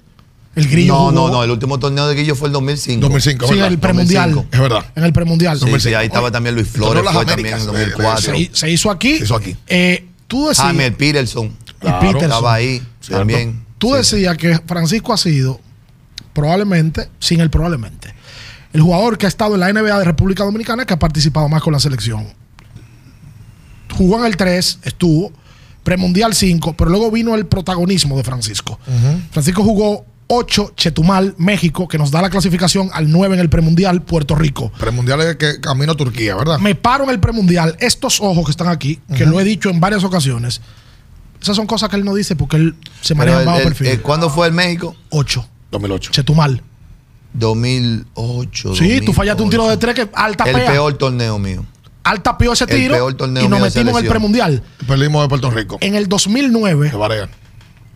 grillo. 0.55 0.93
No, 0.95 1.11
no, 1.13 1.21
jugó 1.23 1.33
no. 1.39 1.45
El 1.45 1.51
último 1.51 1.79
torneo 1.81 2.07
de 2.07 2.15
Guillo 2.15 2.37
fue 2.37 2.47
el 2.49 2.53
2005. 2.53 3.01
2005. 3.01 3.47
Sí, 3.49 3.55
¿verdad? 3.55 3.69
el 3.69 3.79
premundial. 3.79 4.31
2005. 4.35 4.55
Es 4.55 4.61
verdad. 4.61 4.93
En 4.95 5.05
el 5.05 5.13
premundial. 5.13 5.59
Sí, 5.59 5.81
sí, 5.81 5.95
ahí 5.95 6.07
estaba 6.07 6.31
también 6.31 6.55
Luis 6.55 6.69
Flores, 6.69 7.03
fue 7.03 7.25
también 7.27 7.49
en 7.49 7.55
Américas, 7.55 7.67
2004. 7.67 8.33
de- 8.33 8.45
Se, 8.47 8.51
se 8.55 8.71
hizo 8.71 8.91
aquí. 8.91 9.19
Se 9.19 9.25
hizo 9.25 9.35
aquí. 9.35 9.57
Eh, 9.67 10.07
tú 10.29 10.47
decías, 10.49 10.67
Jaime 10.67 10.93
Peterson. 10.93 11.53
Claro. 11.81 11.99
Peterson. 12.01 12.23
Estaba 12.31 12.55
ahí 12.55 12.81
Cierto. 13.01 13.19
también. 13.19 13.65
tú 13.79 13.89
Sí. 13.91 13.97
decías 13.97 14.37
que 14.39 14.59
Francisco 14.67 15.13
ha 15.13 15.17
sido, 15.19 15.61
probablemente, 16.33 17.09
sin 17.19 17.41
el 17.41 17.51
probablemente, 17.51 18.15
el 18.73 18.81
jugador 18.81 19.19
que 19.19 19.27
ha 19.27 19.29
estado 19.29 19.55
en 19.55 19.61
la 19.61 19.69
NBA 19.73 19.99
de 19.99 20.05
República 20.05 20.45
Dominicana 20.45 20.85
que 20.87 20.95
ha 20.95 20.99
participado 20.99 21.49
más 21.49 21.63
con 21.63 21.73
la 21.73 21.81
selección. 21.81 22.27
Jugó 23.97 24.19
en 24.21 24.27
el 24.27 24.37
3, 24.37 24.79
estuvo, 24.83 25.33
premundial 25.83 26.35
5, 26.35 26.75
pero 26.77 26.91
luego 26.91 27.11
vino 27.11 27.35
el 27.35 27.47
protagonismo 27.47 28.17
de 28.17 28.25
Francisco. 28.25 28.79
Francisco 29.31 29.63
jugó 29.63 30.05
8, 30.27 30.73
Chetumal, 30.77 31.35
México, 31.37 31.87
que 31.87 31.99
nos 31.99 32.11
da 32.11 32.23
la 32.23 32.31
clasificación 32.31 32.89
al 32.95 33.11
9 33.11 33.35
en 33.35 33.41
el 33.41 33.51
premundial, 33.51 34.03
Puerto 34.03 34.35
Rico. 34.35 34.73
Premundial 34.79 35.21
es 35.21 35.37
que 35.37 35.61
camino 35.61 35.93
a 35.93 35.97
Turquía, 35.97 36.35
¿verdad? 36.35 36.59
Me 36.59 36.75
paro 36.75 37.05
en 37.05 37.11
el 37.11 37.21
premundial. 37.21 37.77
Estos 37.79 38.21
ojos 38.21 38.45
que 38.47 38.51
están 38.51 38.69
aquí, 38.69 38.99
que 39.17 39.27
lo 39.27 39.39
he 39.39 39.45
dicho 39.45 39.69
en 39.71 39.81
varias 39.81 40.03
ocasiones, 40.03 40.61
esas 41.43 41.55
son 41.57 41.67
cosas 41.67 41.91
que 41.91 41.97
él 41.97 42.05
no 42.07 42.15
dice 42.15 42.37
porque 42.37 42.57
él 42.57 42.75
se 43.03 43.15
maneja 43.15 43.41
el- 43.41 43.47
bajo 43.47 43.59
el- 43.59 43.65
perfil. 43.65 43.87
eh, 43.89 44.01
¿Cuándo 44.01 44.31
fue 44.31 44.47
el 44.47 44.55
México? 44.55 44.97
8, 45.11 45.47
2008. 45.71 46.11
Chetumal. 46.13 46.63
2008. 47.35 48.75
Sí, 48.77 49.01
tú 49.03 49.13
fallaste 49.13 49.43
un 49.43 49.51
tiro 49.51 49.65
de 49.65 49.71
2008. 49.71 49.79
tres 49.95 49.95
que 50.09 50.17
alta 50.17 50.45
El 50.45 50.57
pea. 50.57 50.71
peor 50.71 50.95
torneo 50.95 51.39
mío. 51.39 51.65
Alta 52.05 52.37
peó 52.39 52.53
ese 52.53 52.65
el 52.65 52.71
tiro 52.71 52.95
peor 52.95 53.15
torneo 53.15 53.45
y 53.45 53.49
nos 53.49 53.61
metimos 53.61 53.99
en 53.99 54.05
el 54.05 54.11
premundial. 54.11 54.63
Perdimos 54.87 55.23
de 55.23 55.29
Puerto 55.29 55.51
Rico. 55.51 55.79
En 55.81 55.95
el 55.95 56.07
2009, 56.09 56.91
De 56.91 56.97
Barea. 56.97 57.29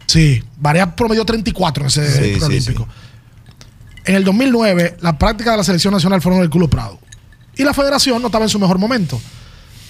sí, 0.06 0.42
Barea 0.56 0.96
promedió 0.96 1.24
34 1.24 1.82
en 1.84 1.86
ese 1.88 2.38
Sí. 2.60 2.74
En 4.04 4.14
el 4.14 4.24
2009, 4.24 4.96
la 5.00 5.18
práctica 5.18 5.50
de 5.50 5.58
la 5.58 5.64
selección 5.64 5.92
nacional 5.92 6.22
fueron 6.22 6.38
en 6.38 6.44
el 6.44 6.50
Club 6.50 6.70
Prado. 6.70 6.98
Y 7.56 7.64
la 7.64 7.74
federación 7.74 8.22
no 8.22 8.28
estaba 8.28 8.44
en 8.44 8.48
su 8.48 8.58
mejor 8.58 8.78
momento. 8.78 9.20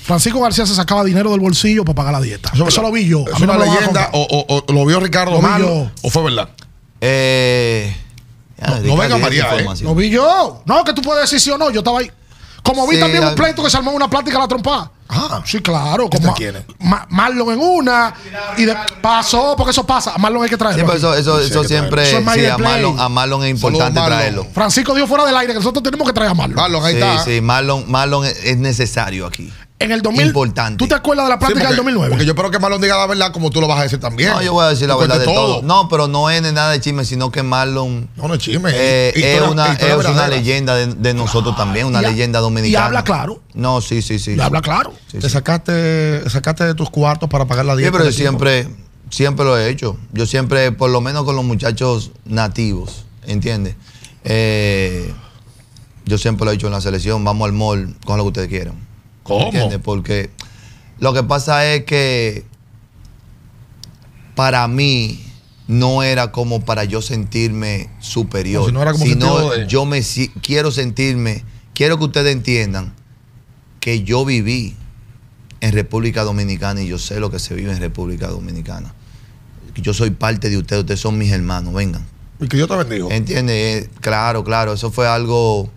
Francisco 0.03 0.41
García 0.41 0.67
se 0.67 0.75
sacaba 0.75 1.05
dinero 1.05 1.31
del 1.31 1.39
bolsillo 1.41 1.85
para 1.85 1.95
pagar 1.95 2.13
la 2.15 2.21
dieta. 2.21 2.51
Eso, 2.67 2.83
lo 2.83 2.91
vi 2.91 3.07
yo. 3.07 3.25
¿Es 3.33 3.39
no 3.39 3.45
una 3.55 3.59
leyenda 3.65 4.11
o, 4.15 4.23
o- 4.49 4.65
o 4.67 4.73
lo 4.73 4.87
vio 4.87 4.99
Ricardo 5.01 5.33
Lo 5.33 5.39
vi 5.39 5.45
mal 5.45 5.63
yo. 5.63 5.91
o 6.03 6.11
fue 6.11 6.23
verdad? 6.25 6.49
Eh, 7.01 7.95
ya, 8.59 8.67
No- 8.71 8.81
no 8.81 8.97
venga 8.97 9.19
María, 9.19 9.47
¿eh? 9.57 9.67
Lo 9.83 9.95
vi 9.95 10.11
yo. 10.11 10.63
No, 10.67 10.83
que 10.83 10.93
tú 10.95 11.03
puedes 11.03 11.23
decir 11.25 11.39
sí 11.41 11.51
o 11.51 11.59
no. 11.59 11.71
Yo 11.71 11.81
estaba 11.81 12.01
ahí. 12.01 12.11
Como 12.69 12.87
vi 12.87 12.97
Sí, 12.97 13.01
también 13.01 13.25
un 13.25 13.35
pleito 13.35 13.63
que 13.63 13.71
se 13.71 13.77
armó 13.79 13.93
una 13.93 14.11
plática 14.11 14.37
a 14.37 14.41
la 14.43 14.49
trompa. 14.49 14.93
Ah. 15.09 15.41
Sí, 15.43 15.61
claro. 15.61 16.05
¿Este 16.05 16.19
Como 16.19 16.35
quién 16.35 16.57
es? 16.57 16.65
Ma- 16.81 17.07
Marlon 17.09 17.51
en 17.55 17.61
una. 17.61 18.13
Y 18.59 18.65
de- 18.67 18.77
pasó, 19.01 19.55
porque 19.57 19.71
eso 19.71 19.87
pasa. 19.87 20.13
A 20.15 20.19
Marlon 20.19 20.43
hay 20.43 20.51
que 20.51 20.59
traerlo. 20.59 20.93
eso, 20.93 21.15
Sí, 21.17 21.49
siempre, 21.67 22.03
traerlo. 22.03 22.03
Eso 22.03 22.31
es 22.31 22.35
sí, 22.35 22.47
a. 22.47 22.59
Marlon, 22.59 23.01
a 23.01 23.09
Marlon 23.09 23.45
es 23.45 23.51
importante 23.53 23.99
Marlon. 23.99 24.19
traerlo. 24.19 24.47
Francisco 24.53 24.95
dijo 24.95 25.07
fuera 25.07 25.25
del 25.25 25.35
aire 25.39 25.55
que 25.55 25.59
nosotros 25.61 25.83
tenemos 25.83 26.07
que 26.07 26.13
traer 26.13 26.33
a 26.33 26.35
Marlon. 26.35 26.57
Marlon, 26.57 26.85
ahí 26.85 26.93
Sí, 26.95 26.99
está. 27.01 27.25
sí, 27.25 27.41
Marlon, 27.41 27.91
Marlon 27.91 28.27
es 28.27 28.57
necesario 28.59 29.27
aquí. 29.27 29.51
En 29.81 29.93
el 29.93 30.03
2000. 30.03 30.27
Importante. 30.27 30.77
¿Tú 30.77 30.89
te 30.89 30.95
acuerdas 30.97 31.27
de 31.27 31.31
la 31.31 31.37
Sí, 31.37 31.39
práctica 31.39 31.61
porque, 31.61 31.69
del 31.69 31.77
2009? 31.77 32.11
porque 32.11 32.25
yo 32.25 32.33
espero 32.33 32.51
que 32.51 32.59
Marlon 32.59 32.81
diga 32.81 32.97
la 32.97 33.07
verdad 33.07 33.31
como 33.33 33.49
tú 33.51 33.61
lo 33.61 33.69
vas 33.69 33.79
a 33.79 33.83
decir 33.85 34.01
también. 34.01 34.31
No, 34.31 34.43
yo 34.43 34.53
voy 34.53 34.65
a 34.65 34.69
decir 34.71 34.89
la 34.89 34.97
verdad 34.97 35.21
de 35.21 35.25
todo. 35.25 35.63
No, 35.63 35.89
pero 35.89 36.09
no 36.09 36.29
es 36.31 36.43
de 36.43 36.53
nada 36.53 36.73
de 36.73 36.81
chisme, 36.81 37.05
sino 37.05 37.31
que 37.31 37.45
Marlon 37.45 38.09
No, 38.17 38.27
no 38.27 38.35
es 38.35 38.41
chisme. 38.41 38.71
eh, 38.75 39.11
es, 39.11 39.17
Historia- 39.17 39.51
una, 39.51 39.73
es 39.75 40.05
una 40.05 40.27
leyenda 40.27 40.75
de, 40.75 40.87
de 40.95 41.15
nosotros 41.15 41.55
también, 41.57 41.87
una 41.87 42.03
Y 42.03 42.07
leyenda 42.07 42.41
y 42.41 42.43
dominicana. 42.43 42.87
habla 42.87 43.05
claro. 43.05 43.41
No, 43.55 43.81
sí, 43.81 44.03
sí, 44.03 44.19
sí. 44.19 44.35
Y 44.37 44.41
habla 44.41 44.63
claro. 44.63 44.93
Sí, 45.13 45.19
Te 45.19 45.29
sí. 45.29 45.33
sacaste, 45.35 46.29
sacaste 46.29 46.65
de 46.65 46.75
tus 46.75 46.91
cuartos 46.91 47.29
para 47.31 47.45
pagar 47.47 47.65
la 47.65 47.75
Sí, 47.75 47.79
dieta. 47.79 47.93
pero 47.93 48.05
del 48.05 48.13
yo 48.13 48.19
siempre, 48.19 48.69
siempre 49.11 49.45
lo 49.45 49.57
he 49.57 49.69
hecho. 49.71 49.97
Yo 50.13 50.27
siempre, 50.27 50.73
por 50.73 50.91
lo 50.91 51.01
menos 51.01 51.23
con 51.23 51.37
los 51.37 51.45
muchachos 51.45 52.11
nativos, 52.25 53.05
¿entiendes? 53.29 53.77
Eh, 54.25 55.13
yo 56.05 56.19
siempre 56.19 56.45
lo 56.47 56.51
he 56.51 56.55
hecho 56.57 56.67
en 56.67 56.73
la 56.73 56.81
selección, 56.81 57.23
vamos 57.25 57.47
al 57.47 57.53
mall 57.53 57.95
con 58.05 58.17
lo 58.17 58.25
que 58.25 58.29
ustedes 58.29 58.49
quieran. 58.49 58.88
¿Cómo? 59.29 59.45
¿Entiendes? 59.47 59.79
Porque 59.83 60.31
lo 60.99 61.13
que 61.13 61.23
pasa 61.23 61.65
es 61.67 61.85
que 61.85 62.45
para 64.35 64.67
mí 64.69 65.25
no 65.67 66.03
era 66.03 66.33
como 66.33 66.65
para 66.65 66.85
yo 66.85 67.03
sentirme 67.03 67.91
superior. 68.01 68.63
No, 68.63 68.67
si 68.69 68.73
no 68.73 68.83
era 68.83 68.93
como 68.93 69.05
sino 69.05 69.51
de- 69.51 69.67
yo 69.67 69.85
me 69.85 70.03
quiero 70.43 70.71
sentirme, 70.71 71.45
quiero 71.75 71.99
que 71.99 72.05
ustedes 72.05 72.33
entiendan 72.33 72.95
que 73.81 74.03
yo 74.03 74.25
viví 74.25 74.77
en 75.61 75.73
República 75.73 76.23
Dominicana 76.25 76.83
y 76.83 76.87
yo 76.87 76.99
sé 76.99 77.21
lo 77.21 77.31
que 77.31 77.39
se 77.39 77.55
vive 77.55 77.73
en 77.73 77.81
República 77.81 78.29
Dominicana. 78.29 78.95
Yo 79.75 79.93
soy 79.95 80.11
parte 80.11 80.51
de 80.51 80.57
ustedes, 80.59 80.81
ustedes 80.83 81.01
son 81.01 81.19
mis 81.19 81.31
hermanos, 81.33 81.75
vengan. 81.75 82.05
Y 82.41 82.49
que 82.49 82.57
Dios 82.57 82.69
te 82.69 82.77
bendiga. 82.77 83.15
¿Entiendes? 83.15 83.85
Eh, 83.85 83.91
Claro, 84.01 84.43
claro, 84.45 84.73
eso 84.73 84.91
fue 84.91 85.07
algo... 85.07 85.71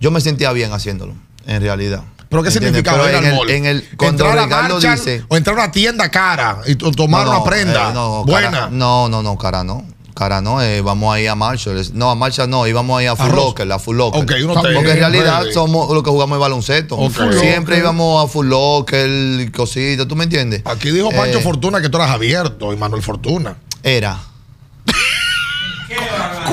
Yo 0.00 0.10
me 0.10 0.20
sentía 0.22 0.52
bien 0.52 0.72
haciéndolo, 0.72 1.14
en 1.46 1.60
realidad. 1.62 2.04
¿Pero 2.30 2.42
qué 2.44 2.48
¿Entiendes? 2.48 2.82
Pero 2.84 3.08
ir 3.08 3.14
en 3.16 3.24
el- 3.26 3.34
mall? 3.34 3.50
en 3.50 3.66
el- 3.66 3.88
cuando 3.98 4.24
entrar 4.24 4.38
a 4.38 4.44
Ricardo 4.44 4.74
Marshall 4.74 4.94
dice... 4.96 5.24
O 5.28 5.36
entrar 5.36 5.58
a 5.58 5.62
una 5.64 5.72
tienda 5.72 6.08
cara 6.10 6.60
y 6.66 6.76
to- 6.76 6.92
tomar 6.92 7.26
No, 7.26 7.32
no, 7.32 7.40
una 7.42 7.50
prenda 7.50 7.90
eh, 7.90 7.92
no, 7.92 8.24
buena. 8.24 8.50
cara- 8.50 8.68
no, 8.70 9.08
no, 9.08 9.22
no, 9.22 9.36
cara 9.36 9.64
no. 9.64 9.84
Cara 10.14 10.40
no, 10.40 10.60
eh, 10.62 10.80
vamos 10.82 11.14
a 11.14 11.18
ir 11.20 11.28
a 11.28 11.34
Marshall. 11.34 11.82
No, 11.94 12.10
a 12.10 12.14
Marshall 12.14 12.48
no, 12.50 12.66
íbamos 12.66 12.98
a 12.98 13.02
ir 13.02 13.08
a 13.08 13.16
Full. 13.16 13.34
Locker, 13.34 13.72
a 13.72 13.78
Full 13.78 13.96
Locker. 13.96 14.44
Uno 14.44 14.54
Porque 14.54 14.70
te- 14.74 14.90
en 14.92 14.96
realidad 14.98 15.40
ready. 15.40 15.52
somos 15.54 15.90
los 15.92 16.02
que 16.02 16.10
jugamos 16.10 16.36
el 16.36 16.40
baloncesto. 16.40 16.98
Siempre 17.40 17.78
íbamos 17.78 18.24
a 18.24 18.28
Full 18.28 18.46
Locker, 18.48 19.50
cositas, 19.52 20.06
¿tú 20.06 20.14
me 20.16 20.24
entiendes? 20.24 20.62
Aquí 20.66 20.90
dijo 20.90 21.10
Pancho 21.10 21.38
Eh, 21.38 21.42
Fortuna 21.42 21.80
que 21.80 21.88
tú 21.88 21.96
eras 21.96 22.10
abierto 22.10 22.72
y 22.72 22.76
Manuel 22.76 23.02
Fortuna. 23.02 23.56
Era. 23.82 24.18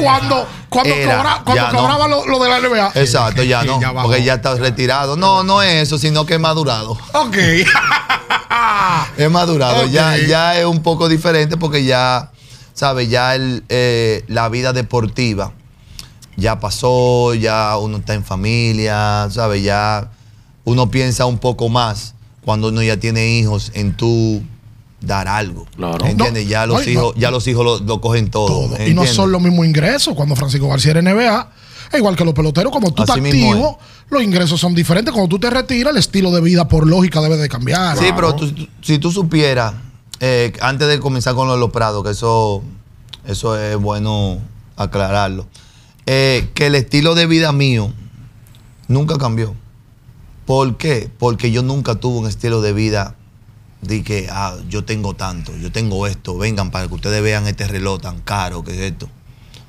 Cuando, 0.01 0.47
cuando, 0.69 0.93
Era, 0.95 1.17
cobra- 1.17 1.41
cuando 1.45 1.63
ya 1.65 1.71
no. 1.71 1.79
cobraba 1.79 2.07
lo, 2.07 2.25
lo 2.27 2.39
de 2.43 2.49
la 2.49 2.59
NBA. 2.59 2.91
Exacto, 2.95 3.43
ya 3.43 3.63
no, 3.63 3.79
ya 3.81 3.91
bajó. 3.91 4.07
porque 4.07 4.23
ya 4.23 4.35
está 4.35 4.55
retirado. 4.55 5.15
No, 5.17 5.43
no 5.43 5.61
es 5.61 5.83
eso, 5.83 5.97
sino 5.97 6.25
que 6.25 6.35
es 6.35 6.39
madurado. 6.39 6.97
Ok. 7.13 7.37
Es 9.17 9.29
madurado, 9.31 9.83
Ok. 9.85 9.89
ya, 9.89 10.17
ya 10.17 10.57
es 10.59 10.65
un 10.65 10.81
poco 10.83 11.09
diferente 11.09 11.57
porque 11.57 11.83
ya, 11.83 12.31
¿sabes? 12.73 13.09
Ya 13.09 13.35
el, 13.35 13.63
eh, 13.69 14.23
la 14.27 14.49
vida 14.49 14.73
deportiva 14.73 15.53
ya 16.35 16.59
pasó, 16.59 17.33
ya 17.33 17.77
uno 17.77 17.97
está 17.97 18.13
en 18.13 18.23
familia, 18.23 19.27
¿sabes? 19.31 19.63
Ya 19.63 20.09
uno 20.65 20.89
piensa 20.91 21.25
un 21.25 21.39
poco 21.39 21.67
más 21.69 22.13
cuando 22.45 22.67
uno 22.69 22.81
ya 22.83 22.97
tiene 22.97 23.27
hijos 23.27 23.71
en 23.73 23.95
tú 23.97 24.43
dar 25.01 25.27
algo. 25.27 25.65
Claro. 25.75 26.05
¿Entiendes? 26.05 26.45
No, 26.45 26.49
ya, 26.49 26.65
los 26.65 26.87
hijos, 26.87 27.13
no- 27.15 27.21
ya 27.21 27.31
los 27.31 27.47
hijos 27.47 27.63
lo, 27.65 27.79
lo 27.79 28.01
cogen 28.01 28.29
todo. 28.29 28.47
todo. 28.69 28.87
Y 28.87 28.93
no 28.93 29.05
son 29.05 29.31
los 29.31 29.41
mismos 29.41 29.65
ingresos. 29.65 30.15
Cuando 30.15 30.35
Francisco 30.35 30.67
García 30.67 30.91
era 30.91 31.01
NBA, 31.01 31.49
es 31.91 31.99
igual 31.99 32.15
que 32.15 32.25
los 32.25 32.33
peloteros, 32.33 32.71
como 32.71 32.91
tú 32.91 33.03
Así 33.03 33.11
estás 33.11 33.23
activo, 33.25 33.77
los 34.09 34.23
ingresos 34.23 34.59
son 34.59 34.73
diferentes. 34.73 35.13
Cuando 35.13 35.29
tú 35.29 35.39
te 35.39 35.49
retiras, 35.49 35.91
el 35.91 35.97
estilo 35.97 36.31
de 36.31 36.41
vida, 36.41 36.67
por 36.67 36.87
lógica, 36.87 37.21
debe 37.21 37.37
de 37.37 37.47
cambiar. 37.47 37.97
Sí, 37.97 38.05
pero 38.15 38.35
tú- 38.35 38.51
tú- 38.51 38.67
si 38.81 38.97
tú 38.97 39.11
supieras, 39.11 39.73
eh, 40.19 40.51
antes 40.61 40.87
de 40.87 40.99
comenzar 40.99 41.35
con 41.35 41.47
lo 41.47 41.53
de 41.53 41.59
los 41.59 41.69
prados, 41.71 42.03
que 42.03 42.09
eso, 42.11 42.63
eso 43.25 43.57
es 43.59 43.77
bueno 43.77 44.39
aclararlo, 44.77 45.47
eh, 46.07 46.49
que 46.55 46.67
el 46.67 46.75
estilo 46.75 47.13
de 47.15 47.27
vida 47.27 47.51
mío 47.51 47.93
nunca 48.87 49.17
cambió. 49.17 49.53
¿Por 50.45 50.77
qué? 50.77 51.09
Porque 51.19 51.51
yo 51.51 51.61
nunca 51.61 51.95
tuve 51.95 52.19
un 52.19 52.27
estilo 52.27 52.61
de 52.61 52.73
vida 52.73 53.15
de 53.81 54.03
que 54.03 54.27
ah, 54.31 54.55
yo 54.69 54.83
tengo 54.83 55.13
tanto, 55.15 55.55
yo 55.57 55.71
tengo 55.71 56.07
esto, 56.07 56.37
vengan 56.37 56.71
para 56.71 56.87
que 56.87 56.95
ustedes 56.95 57.21
vean 57.21 57.47
este 57.47 57.67
reloj 57.67 58.01
tan 58.01 58.19
caro 58.21 58.63
que 58.63 58.71
es 58.71 58.91
esto. 58.91 59.09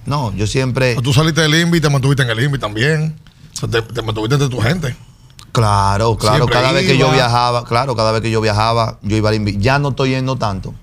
No, 0.06 0.34
yo 0.34 0.46
siempre... 0.46 0.96
Tú 0.96 1.12
saliste 1.12 1.42
del 1.42 1.54
INVI 1.54 1.78
y 1.78 1.80
te 1.80 1.90
mantuviste 1.90 2.22
en 2.22 2.30
el 2.30 2.40
INVI 2.42 2.58
también. 2.58 3.14
O 3.52 3.56
sea, 3.56 3.68
te, 3.68 3.82
te 3.82 4.00
mantuviste 4.00 4.38
de 4.38 4.48
tu 4.48 4.58
gente. 4.60 4.96
Claro, 5.52 6.16
claro. 6.16 6.36
Siempre 6.36 6.54
cada 6.54 6.72
vez 6.72 6.86
que 6.86 6.96
yo 6.96 7.10
viajaba, 7.10 7.64
claro, 7.64 7.96
cada 7.96 8.12
vez 8.12 8.22
que 8.22 8.30
yo 8.30 8.40
viajaba, 8.40 8.98
yo 9.02 9.16
iba 9.16 9.28
al 9.28 9.34
INVI. 9.34 9.58
Ya 9.58 9.78
no 9.78 9.90
estoy 9.90 10.10
yendo 10.10 10.36
tanto, 10.36 10.74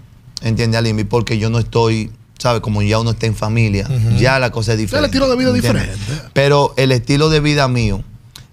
¿entiendes? 0.41 0.77
Al 0.77 0.88
INVI 0.88 1.05
porque 1.05 1.38
yo 1.38 1.50
no 1.50 1.60
estoy, 1.60 2.12
¿sabes? 2.38 2.62
Como 2.62 2.82
ya 2.82 3.00
uno 3.00 3.12
está 3.12 3.25
en 3.25 3.36
familia, 3.36 3.88
ya 4.17 4.39
la 4.39 4.51
cosa 4.51 4.74
es 4.74 4.79
diferente. 4.79 5.08
estilo 5.08 5.29
de 5.29 5.38
vida 5.38 5.50
es 5.50 5.55
diferente. 5.55 5.98
Pero 6.34 6.74
el 6.77 6.91
estilo 6.91 7.29
de 7.29 7.39
vida 7.39 7.67
mío 7.67 8.03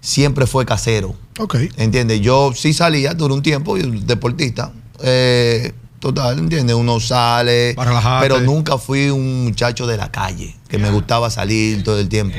siempre 0.01 0.47
fue 0.47 0.65
casero, 0.65 1.15
Ok. 1.39 1.55
¿entiendes? 1.77 2.21
Yo 2.21 2.51
sí 2.55 2.73
salía, 2.73 3.13
durante 3.13 3.33
un 3.35 3.41
tiempo, 3.43 3.77
yo, 3.77 3.87
deportista, 3.89 4.71
eh, 5.01 5.73
total, 5.99 6.39
¿entiendes? 6.39 6.75
Uno 6.75 6.99
sale, 6.99 7.73
Para 7.75 7.89
relajarte. 7.91 8.27
pero 8.27 8.39
nunca 8.41 8.77
fui 8.77 9.09
un 9.09 9.45
muchacho 9.45 9.87
de 9.87 9.97
la 9.97 10.11
calle, 10.11 10.55
que 10.67 10.77
me 10.77 10.89
gustaba 10.91 11.29
salir 11.29 11.83
todo 11.83 11.99
el 11.99 12.09
tiempo. 12.09 12.35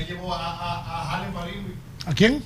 ¿A 2.07 2.13
quién? 2.15 2.43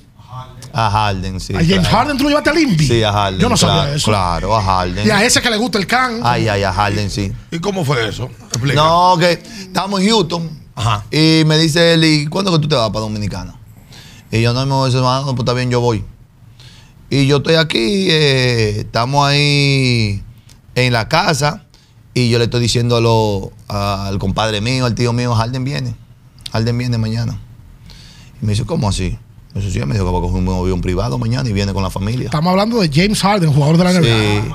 A 0.71 0.89
Harden, 0.91 1.39
sí. 1.39 1.53
¿A 1.55 1.57
James 1.59 1.79
claro. 1.79 1.97
Harden 1.97 2.17
tú 2.17 2.23
lo 2.23 2.29
llevaste 2.29 2.49
al 2.51 2.59
Indy? 2.59 2.87
Sí, 2.87 3.03
a 3.03 3.11
Harden. 3.11 3.39
Yo 3.39 3.49
no 3.49 3.57
sabía 3.57 3.81
claro, 3.81 3.95
eso. 3.95 4.05
Claro, 4.05 4.55
a 4.55 4.61
Harden. 4.63 5.07
Y 5.07 5.09
a 5.09 5.23
ese 5.25 5.41
que 5.41 5.49
le 5.49 5.57
gusta 5.57 5.79
el 5.79 5.87
can. 5.87 6.21
Ay, 6.23 6.47
ay, 6.47 6.63
a 6.63 6.71
Harden, 6.71 7.09
sí. 7.09 7.33
¿Y 7.51 7.59
cómo 7.59 7.83
fue 7.83 8.07
eso? 8.07 8.29
Explica. 8.49 8.75
No, 8.75 9.17
que 9.19 9.31
estamos 9.31 9.99
en 10.01 10.09
Houston. 10.09 10.49
Ajá. 10.75 11.03
Y 11.11 11.43
me 11.45 11.57
dice 11.57 11.93
él, 11.95 12.03
¿y 12.05 12.27
cuándo 12.27 12.51
que 12.51 12.59
tú 12.59 12.67
te 12.67 12.75
vas 12.75 12.89
para 12.89 12.99
Dominicana? 13.01 13.55
Y 14.31 14.41
yo 14.43 14.53
no 14.53 14.63
me 14.65 14.71
voy 14.73 14.83
a 14.83 14.85
decir, 14.93 15.01
"Ah, 15.03 15.23
no, 15.25 15.33
pues 15.35 15.39
está 15.39 15.53
bien, 15.53 15.71
yo 15.71 15.81
voy. 15.81 16.05
Y 17.09 17.25
yo 17.27 17.37
estoy 17.37 17.55
aquí, 17.55 18.07
eh, 18.09 18.81
estamos 18.81 19.27
ahí 19.27 20.21
en 20.75 20.93
la 20.93 21.07
casa. 21.09 21.65
Y 22.13 22.29
yo 22.29 22.37
le 22.37 22.45
estoy 22.45 22.61
diciendo 22.61 22.97
a 22.97 23.01
lo- 23.01 23.51
al 23.67 24.17
compadre 24.19 24.61
mío, 24.61 24.85
al 24.85 24.95
tío 24.95 25.13
mío, 25.13 25.33
Harden 25.35 25.63
viene. 25.63 25.95
Harden 26.51 26.77
viene 26.77 26.97
mañana. 26.97 27.39
Y 28.41 28.45
me 28.45 28.51
dice, 28.53 28.65
¿cómo 28.65 28.89
así? 28.89 29.17
Me 29.53 29.61
dice, 29.61 29.73
sí, 29.79 29.85
me 29.85 29.93
dijo 29.93 30.05
que 30.05 30.11
va 30.11 30.17
a 30.19 30.21
coger 30.21 30.41
un 30.41 30.49
avión 30.49 30.81
privado 30.81 31.17
mañana 31.17 31.47
y 31.49 31.53
viene 31.53 31.73
con 31.73 31.83
la 31.83 31.89
familia. 31.89 32.25
Estamos 32.25 32.51
hablando 32.51 32.79
de 32.79 32.89
James 32.93 33.21
Harden, 33.21 33.51
jugador 33.53 33.77
de 33.77 33.83
la 33.83 33.93
NBA. 33.93 34.41
Sí. 34.43 34.51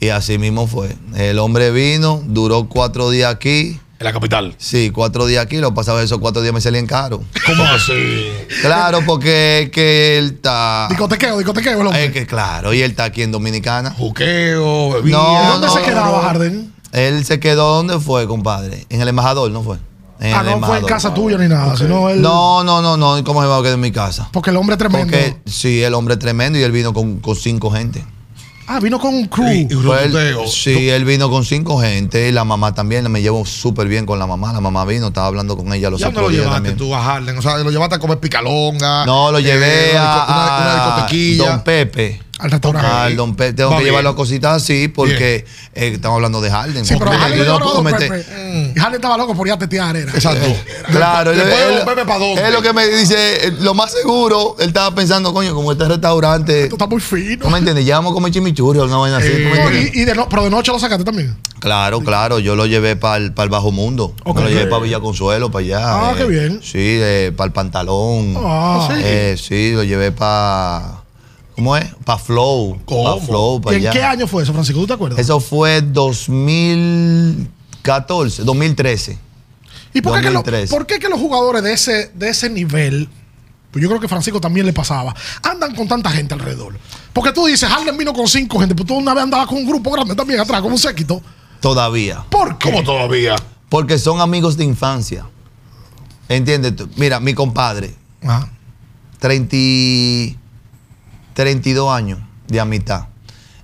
Y 0.00 0.08
así 0.10 0.38
mismo 0.38 0.66
fue. 0.68 0.96
El 1.16 1.38
hombre 1.40 1.70
vino, 1.72 2.22
duró 2.26 2.68
cuatro 2.68 3.10
días 3.10 3.32
aquí. 3.34 3.80
En 4.00 4.04
la 4.04 4.12
capital. 4.12 4.54
Sí, 4.58 4.90
cuatro 4.90 5.26
días 5.26 5.44
aquí. 5.44 5.56
Lo 5.56 5.74
pasaba 5.74 6.00
esos 6.02 6.18
cuatro 6.18 6.40
días 6.40 6.54
me 6.54 6.60
salían 6.60 6.86
caros. 6.86 7.20
¿Cómo 7.46 7.64
así? 7.74 8.28
Claro, 8.62 9.00
porque 9.04 9.62
es 9.62 9.70
que 9.70 10.18
él 10.18 10.26
está. 10.36 10.86
Discotequeo, 10.88 11.36
discotequeo, 11.38 11.80
el 11.80 11.86
hombre. 11.88 12.04
Es 12.04 12.12
que 12.12 12.26
claro, 12.26 12.72
y 12.72 12.80
él 12.82 12.92
está 12.92 13.04
aquí 13.04 13.22
en 13.22 13.32
Dominicana. 13.32 13.90
Juqueo, 13.90 14.90
bebida. 14.92 15.18
No, 15.18 15.42
¿Y 15.42 15.46
dónde 15.48 15.66
no, 15.66 15.72
se 15.74 15.82
quedaba 15.82 16.22
no. 16.22 16.28
Harden? 16.28 16.72
Él 16.92 17.24
se 17.24 17.40
quedó, 17.40 17.74
¿dónde 17.74 17.98
fue, 17.98 18.26
compadre? 18.28 18.86
En 18.88 19.00
el 19.02 19.08
embajador, 19.08 19.50
¿no 19.50 19.62
fue? 19.62 19.76
En 20.20 20.32
Ah, 20.34 20.40
el 20.40 20.60
no 20.60 20.66
fue 20.66 20.78
en 20.78 20.84
casa 20.86 21.12
tuya 21.12 21.36
ni 21.36 21.48
nada, 21.48 21.76
sino 21.76 22.08
él. 22.08 22.22
No, 22.22 22.62
no, 22.64 22.80
no, 22.80 22.96
no. 22.96 23.22
¿Cómo 23.24 23.42
se 23.42 23.48
va 23.48 23.58
a 23.58 23.62
quedar 23.62 23.74
en 23.74 23.80
mi 23.80 23.92
casa? 23.92 24.28
Porque 24.32 24.50
el 24.50 24.56
hombre 24.56 24.74
es 24.74 24.78
tremendo. 24.78 25.06
Porque 25.06 25.36
sí, 25.46 25.82
el 25.82 25.94
hombre 25.94 26.14
es 26.14 26.20
tremendo 26.20 26.58
y 26.58 26.62
él 26.62 26.72
vino 26.72 26.92
con, 26.92 27.18
con 27.20 27.34
cinco 27.36 27.70
gente. 27.70 28.04
Ah, 28.70 28.80
vino 28.80 28.98
con 28.98 29.14
un 29.14 29.26
crew. 29.26 29.46
Y- 29.48 29.66
y 29.70 29.74
Fue 29.74 30.04
él- 30.04 30.36
sí, 30.46 30.90
él 30.90 31.04
vino 31.06 31.30
con 31.30 31.44
cinco 31.44 31.80
gente 31.80 32.30
la 32.32 32.44
mamá 32.44 32.74
también. 32.74 33.10
Me 33.10 33.22
llevo 33.22 33.46
súper 33.46 33.88
bien 33.88 34.04
con 34.04 34.18
la 34.18 34.26
mamá. 34.26 34.52
La 34.52 34.60
mamá 34.60 34.84
vino, 34.84 35.08
estaba 35.08 35.26
hablando 35.26 35.56
con 35.56 35.72
ella 35.72 35.88
los 35.90 36.00
¿Y 36.00 36.04
a 36.04 36.06
dónde 36.08 36.20
otros 36.20 36.30
lo 36.30 36.36
días 36.36 36.44
llevaste 36.44 36.68
también. 36.70 36.76
tú 36.76 36.94
a 36.94 37.02
Harden? 37.02 37.38
O 37.38 37.42
sea, 37.42 37.56
lo 37.58 37.70
llevaste 37.70 37.94
a 37.94 37.98
comer 37.98 38.18
picalonga. 38.18 39.06
No, 39.06 39.32
lo 39.32 39.40
llevé 39.40 39.88
eh, 39.88 39.92
una, 39.94 40.12
a, 40.22 40.26
una- 40.26 40.56
una 40.58 40.72
a 40.72 40.84
discotequilla. 40.86 41.48
Don 41.50 41.60
Pepe. 41.64 42.20
Al 42.38 42.50
restaurante. 42.50 42.86
Al 42.88 43.16
Don 43.16 43.34
Pepe. 43.34 43.52
Tengo 43.54 43.70
Va 43.70 43.78
que 43.78 43.84
llevarlo 43.84 44.10
a 44.10 44.16
cositas 44.16 44.62
así 44.62 44.88
porque 44.88 45.44
eh, 45.74 45.88
estamos 45.94 46.16
hablando 46.16 46.40
de 46.40 46.50
Harden. 46.50 46.84
Sí, 46.84 46.94
pero 46.98 47.10
Harden 47.10 47.46
no 47.46 47.82
meter- 47.82 48.08
Pepe. 48.08 48.72
Y 48.74 48.78
Harden 48.78 48.94
estaba 48.96 49.16
loco 49.16 49.34
por 49.34 49.46
ir 49.46 49.52
a 49.54 49.58
tetear 49.58 49.88
arena. 49.90 50.12
Exacto. 50.14 50.46
Claro, 50.90 51.32
él, 51.32 51.40
¿pa' 51.84 52.16
él 52.46 52.52
lo 52.52 52.62
que 52.62 52.72
me 52.72 52.86
dice, 52.86 53.48
eh, 53.48 53.52
lo 53.60 53.74
más 53.74 53.92
seguro, 53.92 54.56
él 54.58 54.68
estaba 54.68 54.94
pensando, 54.94 55.32
coño, 55.34 55.54
como 55.54 55.72
este 55.72 55.86
restaurante, 55.86 56.64
Esto 56.64 56.76
está 56.76 56.86
muy 56.86 57.00
fino. 57.00 57.44
¿tú 57.44 57.50
me 57.50 57.58
entiendes? 57.58 57.84
Ya 57.84 57.96
vamos 57.96 58.12
a 58.12 58.14
comer 58.14 58.32
chimichurri 58.32 58.78
o 58.78 58.84
una 58.84 58.96
vaina 58.96 59.18
así, 59.18 59.28
¿tú 59.30 59.38
me 59.38 59.44
No, 59.44 59.54
entiendes? 59.68 59.96
y, 59.96 60.00
y 60.00 60.04
de 60.04 60.14
no- 60.14 60.28
pero 60.28 60.44
de 60.44 60.50
noche 60.50 60.72
lo 60.72 60.78
sacaste 60.78 61.04
también. 61.04 61.36
Claro, 61.60 62.00
claro, 62.00 62.38
yo 62.38 62.54
lo 62.54 62.66
llevé 62.66 62.94
para 62.96 63.16
el, 63.16 63.30
bajo 63.32 63.72
mundo. 63.72 64.14
Ok. 64.24 64.36
Me 64.36 64.42
lo 64.44 64.48
llevé 64.48 64.66
para 64.66 64.82
Villa 64.82 65.00
Consuelo, 65.00 65.50
para 65.50 65.64
allá. 65.64 65.80
Ah, 65.82 66.14
qué 66.16 66.24
bien. 66.24 66.60
Sí, 66.62 67.00
para 67.36 67.46
el 67.48 67.52
pantalón. 67.52 68.34
Ah, 68.38 68.88
sí. 68.90 69.00
Eh, 69.04 69.36
sí, 69.36 69.72
lo 69.72 69.82
llevé 69.82 70.12
para. 70.12 70.97
¿Cómo 71.58 71.76
es? 71.76 71.86
Para 72.04 72.18
Flow. 72.20 72.78
¿Cómo? 72.84 73.16
Para 73.16 73.26
Flow, 73.26 73.56
¿Y 73.56 73.60
para 73.62 73.76
en 73.76 73.82
allá. 73.82 73.90
qué 73.90 74.02
año 74.04 74.28
fue 74.28 74.44
eso, 74.44 74.52
Francisco? 74.52 74.80
¿Tú 74.80 74.86
te 74.86 74.92
acuerdas? 74.92 75.18
Eso 75.18 75.40
fue 75.40 75.82
2014, 75.82 78.44
2013. 78.44 79.18
¿Y 79.92 80.00
por 80.00 80.14
qué, 80.14 80.20
que, 80.20 80.26
lo- 80.28 80.34
2013. 80.34 80.72
por 80.72 80.86
qué 80.86 81.00
que 81.00 81.08
los 81.08 81.18
jugadores 81.18 81.64
de 81.64 81.72
ese, 81.72 82.12
de 82.14 82.28
ese 82.28 82.48
nivel, 82.48 83.08
pues 83.72 83.82
yo 83.82 83.88
creo 83.88 84.00
que 84.00 84.06
Francisco 84.06 84.40
también 84.40 84.66
le 84.66 84.72
pasaba, 84.72 85.12
andan 85.42 85.74
con 85.74 85.88
tanta 85.88 86.10
gente 86.10 86.32
alrededor? 86.34 86.78
Porque 87.12 87.32
tú 87.32 87.46
dices, 87.46 87.68
Harden 87.68 87.98
vino 87.98 88.12
con 88.12 88.28
cinco 88.28 88.60
gente, 88.60 88.76
pero 88.76 88.86
tú 88.86 88.94
una 88.94 89.12
vez 89.14 89.24
andabas 89.24 89.48
con 89.48 89.58
un 89.58 89.66
grupo 89.66 89.90
grande 89.90 90.14
también 90.14 90.38
atrás, 90.38 90.62
con 90.62 90.70
un 90.70 90.78
séquito. 90.78 91.20
Todavía. 91.60 92.24
¿Por 92.30 92.56
qué? 92.58 92.70
¿Cómo 92.70 92.84
todavía? 92.84 93.34
Porque 93.68 93.98
son 93.98 94.20
amigos 94.20 94.56
de 94.56 94.62
infancia. 94.64 95.26
¿Entiendes? 96.28 96.74
Mira, 96.96 97.18
mi 97.18 97.34
compadre, 97.34 97.96
Ah. 98.22 98.46
30, 99.18 99.56
y- 99.56 100.37
32 101.38 101.88
años 101.92 102.18
de 102.48 102.58
amistad. 102.58 103.04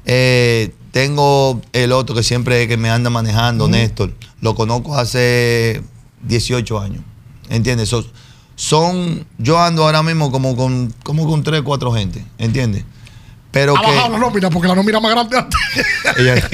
Eh, 0.07 0.73
tengo 0.93 1.61
el 1.73 1.91
otro 1.91 2.15
que 2.15 2.23
siempre 2.23 2.69
que 2.69 2.77
me 2.77 2.89
anda 2.89 3.11
manejando, 3.11 3.67
Néstor. 3.67 4.15
Lo 4.41 4.55
conozco 4.55 4.97
hace 4.97 5.83
18 6.23 6.79
años. 6.79 7.03
¿Entiendes? 7.49 7.89
So- 7.89 8.07
son, 8.55 9.27
yo 9.39 9.61
ando 9.61 9.83
ahora 9.83 10.05
mismo 10.05 10.31
como 10.31 10.55
con, 10.55 10.95
como 11.03 11.27
con 11.29 11.43
3, 11.43 11.63
4 11.63 11.93
gente. 11.95 12.25
¿Entiendes? 12.39 12.85
Pero 13.51 13.77
Ha 13.77 13.83
bajado 13.83 14.09
la 14.11 14.15
que 14.15 14.21
nómina 14.21 14.51
porque 14.51 14.69
la 14.69 14.77
nómina 14.77 15.01
más 15.01 15.11
grande 15.11 15.37
antes. 15.37 15.61
ella- 16.17 16.49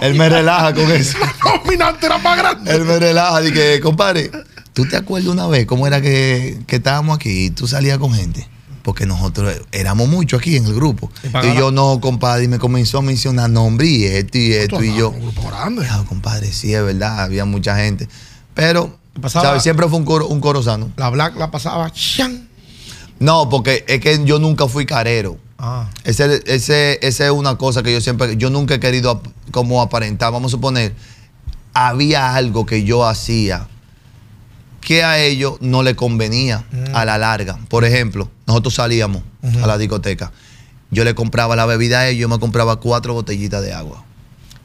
él 0.00 0.14
me 0.14 0.28
relaja 0.28 0.74
con 0.74 0.90
eso. 0.90 1.16
la 1.20 1.32
nómina 1.44 1.88
antes 1.90 2.02
era 2.02 2.18
más 2.18 2.36
grande. 2.36 2.72
Él 2.74 2.84
me 2.84 2.98
relaja. 2.98 3.40
Dije, 3.40 3.78
compadre, 3.78 4.32
¿tú 4.72 4.84
te 4.84 4.96
acuerdas 4.96 5.30
una 5.30 5.46
vez 5.46 5.64
cómo 5.64 5.86
era 5.86 6.00
que, 6.02 6.58
que 6.66 6.74
estábamos 6.76 7.14
aquí 7.14 7.44
y 7.44 7.50
tú 7.50 7.68
salías 7.68 7.98
con 7.98 8.12
gente? 8.12 8.48
Porque 8.88 9.04
nosotros 9.04 9.54
éramos 9.70 10.08
muchos 10.08 10.40
aquí 10.40 10.56
en 10.56 10.64
el 10.64 10.72
grupo. 10.74 11.10
Y 11.22 11.54
yo 11.58 11.70
no, 11.70 12.00
compadre, 12.00 12.44
y 12.44 12.48
me 12.48 12.58
comenzó 12.58 12.96
a 12.96 13.02
mencionar 13.02 13.50
nombres 13.50 13.86
y 13.90 14.06
esto 14.06 14.38
y 14.38 14.52
esto. 14.54 14.82
Y 14.82 14.96
yo, 14.96 15.10
Un 15.10 15.20
grupo 15.20 15.42
grande. 15.46 15.86
"Ah, 15.90 16.06
compadre, 16.08 16.50
sí, 16.54 16.72
es 16.72 16.82
verdad, 16.82 17.20
había 17.20 17.44
mucha 17.44 17.76
gente. 17.76 18.08
Pero, 18.54 18.96
Pasaba- 19.20 19.44
¿sabes? 19.44 19.62
Siempre 19.62 19.86
fue 19.90 19.98
un 19.98 20.06
coro, 20.06 20.26
un 20.28 20.40
coro 20.40 20.62
sano. 20.62 20.90
La 20.96 21.10
Black 21.10 21.36
la 21.36 21.50
pasaba. 21.50 21.90
¡chan! 21.92 22.48
No, 23.20 23.50
porque 23.50 23.84
es 23.88 24.00
que 24.00 24.24
yo 24.24 24.38
nunca 24.38 24.66
fui 24.68 24.86
carero. 24.86 25.36
Ah. 25.58 25.90
Ese, 26.04 26.42
ese, 26.46 26.98
ese 27.06 27.24
es 27.26 27.30
una 27.30 27.58
cosa 27.58 27.82
que 27.82 27.92
yo 27.92 28.00
siempre, 28.00 28.38
yo 28.38 28.48
nunca 28.48 28.76
he 28.76 28.80
querido 28.80 29.20
como 29.50 29.82
aparentar. 29.82 30.32
Vamos 30.32 30.50
a 30.50 30.56
suponer, 30.56 30.94
había 31.74 32.34
algo 32.34 32.64
que 32.64 32.84
yo 32.84 33.04
hacía 33.06 33.68
que 34.80 35.02
a 35.04 35.18
ellos 35.18 35.54
no 35.60 35.82
le 35.82 35.94
convenía 35.96 36.64
a 36.94 37.04
la 37.04 37.18
larga. 37.18 37.58
Por 37.68 37.84
ejemplo, 37.84 38.30
nosotros 38.46 38.74
salíamos 38.74 39.22
a 39.62 39.66
la 39.66 39.76
discoteca. 39.78 40.32
Yo 40.90 41.04
le 41.04 41.14
compraba 41.14 41.54
la 41.56 41.66
bebida 41.66 42.00
a 42.00 42.08
ellos, 42.08 42.20
yo 42.22 42.28
me 42.28 42.38
compraba 42.38 42.76
cuatro 42.76 43.12
botellitas 43.14 43.62
de 43.62 43.74
agua. 43.74 44.04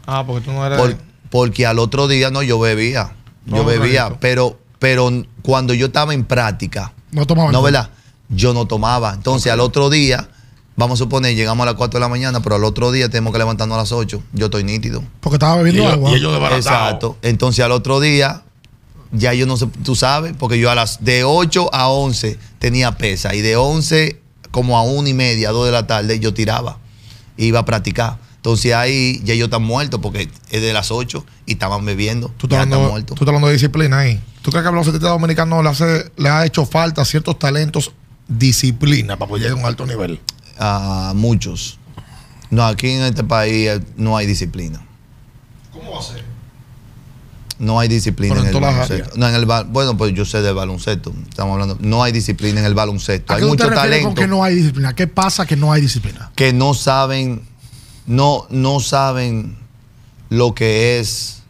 Ah, 0.06 0.24
porque 0.26 0.46
tú 0.46 0.52
no 0.52 0.66
eres. 0.66 0.80
Por- 0.80 0.98
porque 1.30 1.66
al 1.66 1.80
otro 1.80 2.08
día 2.08 2.30
no, 2.30 2.44
yo 2.44 2.60
bebía. 2.60 3.14
Yo 3.46 3.58
No, 3.58 3.66
bebía, 3.66 4.18
pero, 4.20 4.60
pero 4.80 5.10
cuando 5.42 5.74
yo 5.74 5.88
estaba 5.88 6.14
en 6.14 6.24
práctica, 6.26 6.94
No 7.12 7.26
tomaba. 7.26 7.52
no. 7.52 7.62
¿verdad? 7.62 7.90
Yo 8.30 8.54
no 8.54 8.66
tomaba. 8.68 9.14
Entonces, 9.14 9.52
al 9.52 9.60
otro 9.60 9.90
día, 9.90 10.30
vamos 10.78 11.00
a 11.00 11.04
suponer, 11.04 11.36
llegamos 11.36 11.64
a 11.64 11.72
las 11.72 11.76
4 11.76 12.00
de 12.00 12.02
la 12.02 12.08
mañana, 12.08 12.42
pero 12.42 12.56
al 12.56 12.64
otro 12.64 12.92
día 12.92 13.10
tenemos 13.10 13.34
que 13.34 13.40
levantarnos 13.40 13.76
a 13.76 13.82
las 13.82 13.92
8. 13.92 14.24
Yo 14.34 14.46
estoy 14.46 14.64
nítido. 14.64 15.04
Porque 15.20 15.36
estaba 15.36 15.58
bebiendo 15.58 15.88
agua. 15.90 16.12
y 16.12 16.16
ellos. 16.16 16.40
Exacto. 16.54 17.18
Entonces, 17.22 17.66
al 17.66 17.72
otro 17.74 18.00
día, 18.00 18.44
ya 19.14 19.34
yo 19.34 19.46
no 19.46 19.58
sé, 19.58 19.68
tú 19.84 19.96
sabes, 19.96 20.34
porque 20.38 20.60
yo 20.60 20.70
a 20.70 20.76
las 20.76 21.04
de 21.04 21.24
8 21.24 21.74
a 21.74 21.88
11 21.90 22.38
tenía 22.60 22.98
pesa 22.98 23.34
y 23.34 23.42
de 23.42 23.56
11 23.56 24.20
como 24.52 24.78
a 24.78 24.84
1 24.84 25.08
y 25.08 25.14
media, 25.14 25.52
2 25.52 25.66
de 25.66 25.72
la 25.72 25.88
tarde, 25.88 26.20
yo 26.20 26.34
tiraba. 26.34 26.78
Iba 27.38 27.60
a 27.60 27.66
practicar. 27.66 28.18
Entonces 28.36 28.74
ahí 28.74 29.22
ya 29.24 29.34
ellos 29.34 29.46
están 29.46 29.64
muertos 29.64 30.00
porque 30.02 30.30
es 30.50 30.62
de 30.62 30.74
las 30.74 30.92
8 30.92 31.26
y 31.46 31.54
estaban 31.54 31.86
bebiendo. 31.86 32.28
Tú 32.38 32.48
estás, 32.48 32.60
hablando, 32.60 32.90
muertos. 32.90 33.16
tú 33.16 33.24
estás 33.24 33.30
hablando 33.30 33.48
de 33.48 33.54
disciplina 33.54 34.00
ahí. 34.00 34.22
¿Tú 34.42 34.52
crees 34.52 34.64
que 34.64 34.70
a 34.70 34.72
los 34.74 34.88
atletas 34.88 35.10
dominicanos 35.10 35.64
le, 35.64 35.70
hace, 35.70 36.12
le 36.18 36.30
ha 36.30 36.46
hecho 36.46 36.66
falta 36.66 37.06
ciertos 37.06 37.40
talentos 37.40 37.94
disciplina 38.28 39.18
para 39.18 39.30
poder 39.30 39.44
llegar 39.44 39.58
a 39.58 39.62
un 39.62 39.66
alto 39.66 39.86
nivel? 39.86 40.20
a 40.58 41.14
muchos. 41.16 41.80
No, 42.50 42.66
aquí 42.66 42.90
en 42.90 43.04
este 43.04 43.24
país 43.24 43.70
eh, 43.70 43.82
no 43.98 44.16
hay 44.16 44.28
disciplina. 44.28 44.86
¿Cómo 45.72 45.94
va 45.94 46.00
a 46.00 46.04
ser? 46.04 46.24
No 47.60 47.80
hay 47.80 47.88
disciplina 47.88 48.36
en 48.36 48.48
en 48.48 48.56
el 48.56 48.62
baloncesto. 48.62 49.18
No, 49.18 49.28
en 49.30 49.36
el 49.36 49.46
bueno, 49.46 49.96
pues 49.96 50.14
yo 50.14 50.26
sé 50.26 50.42
del 50.42 50.56
baloncesto. 50.56 51.14
Estamos 51.30 51.54
hablando. 51.54 51.78
No 51.82 52.04
hay 52.04 52.12
disciplina 52.12 52.60
en 52.60 52.66
el 52.66 52.74
baloncesto. 52.74 53.32
¿A 53.32 53.36
Hay 53.36 53.42
qué 53.44 53.48
mucho 53.48 53.70
refieres 53.70 54.04
con 54.04 54.16
talento 54.16 54.22
que 54.22 54.28
no 54.28 54.44
hay 54.44 54.56
disciplina? 54.56 54.96
¿Qué 54.96 55.08
pasa 55.08 55.46
que 55.46 55.56
no 55.56 55.72
hay 55.72 55.82
disciplina? 55.82 56.32
que 56.36 56.52
no 56.54 56.74
saben, 56.74 57.42
no, 58.08 58.48
no 58.50 58.80
saben 58.80 59.58
lo 60.30 60.56
que 60.56 61.00
es 61.00 61.44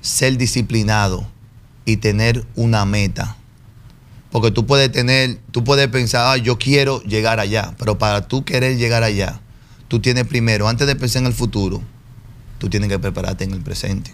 ser 0.00 0.36
disciplinado 0.36 1.26
y 1.84 1.96
tener 1.96 2.44
una 2.54 2.84
meta. 2.84 3.36
Porque 4.30 4.50
tú 4.50 4.66
puedes 4.66 4.92
tener, 4.92 5.38
tú 5.50 5.64
puedes 5.64 5.88
pensar, 5.88 6.26
ah, 6.26 6.36
yo 6.36 6.58
quiero 6.58 7.02
llegar 7.02 7.40
allá, 7.40 7.74
pero 7.78 7.96
para 7.96 8.28
tú 8.28 8.44
querer 8.44 8.76
llegar 8.76 9.02
allá, 9.02 9.40
tú 9.88 10.00
tienes 10.00 10.26
primero, 10.26 10.68
antes 10.68 10.86
de 10.86 10.96
pensar 10.96 11.22
en 11.22 11.28
el 11.28 11.32
futuro, 11.32 11.82
tú 12.58 12.68
tienes 12.68 12.90
que 12.90 12.98
prepararte 12.98 13.44
en 13.44 13.52
el 13.52 13.60
presente. 13.60 14.12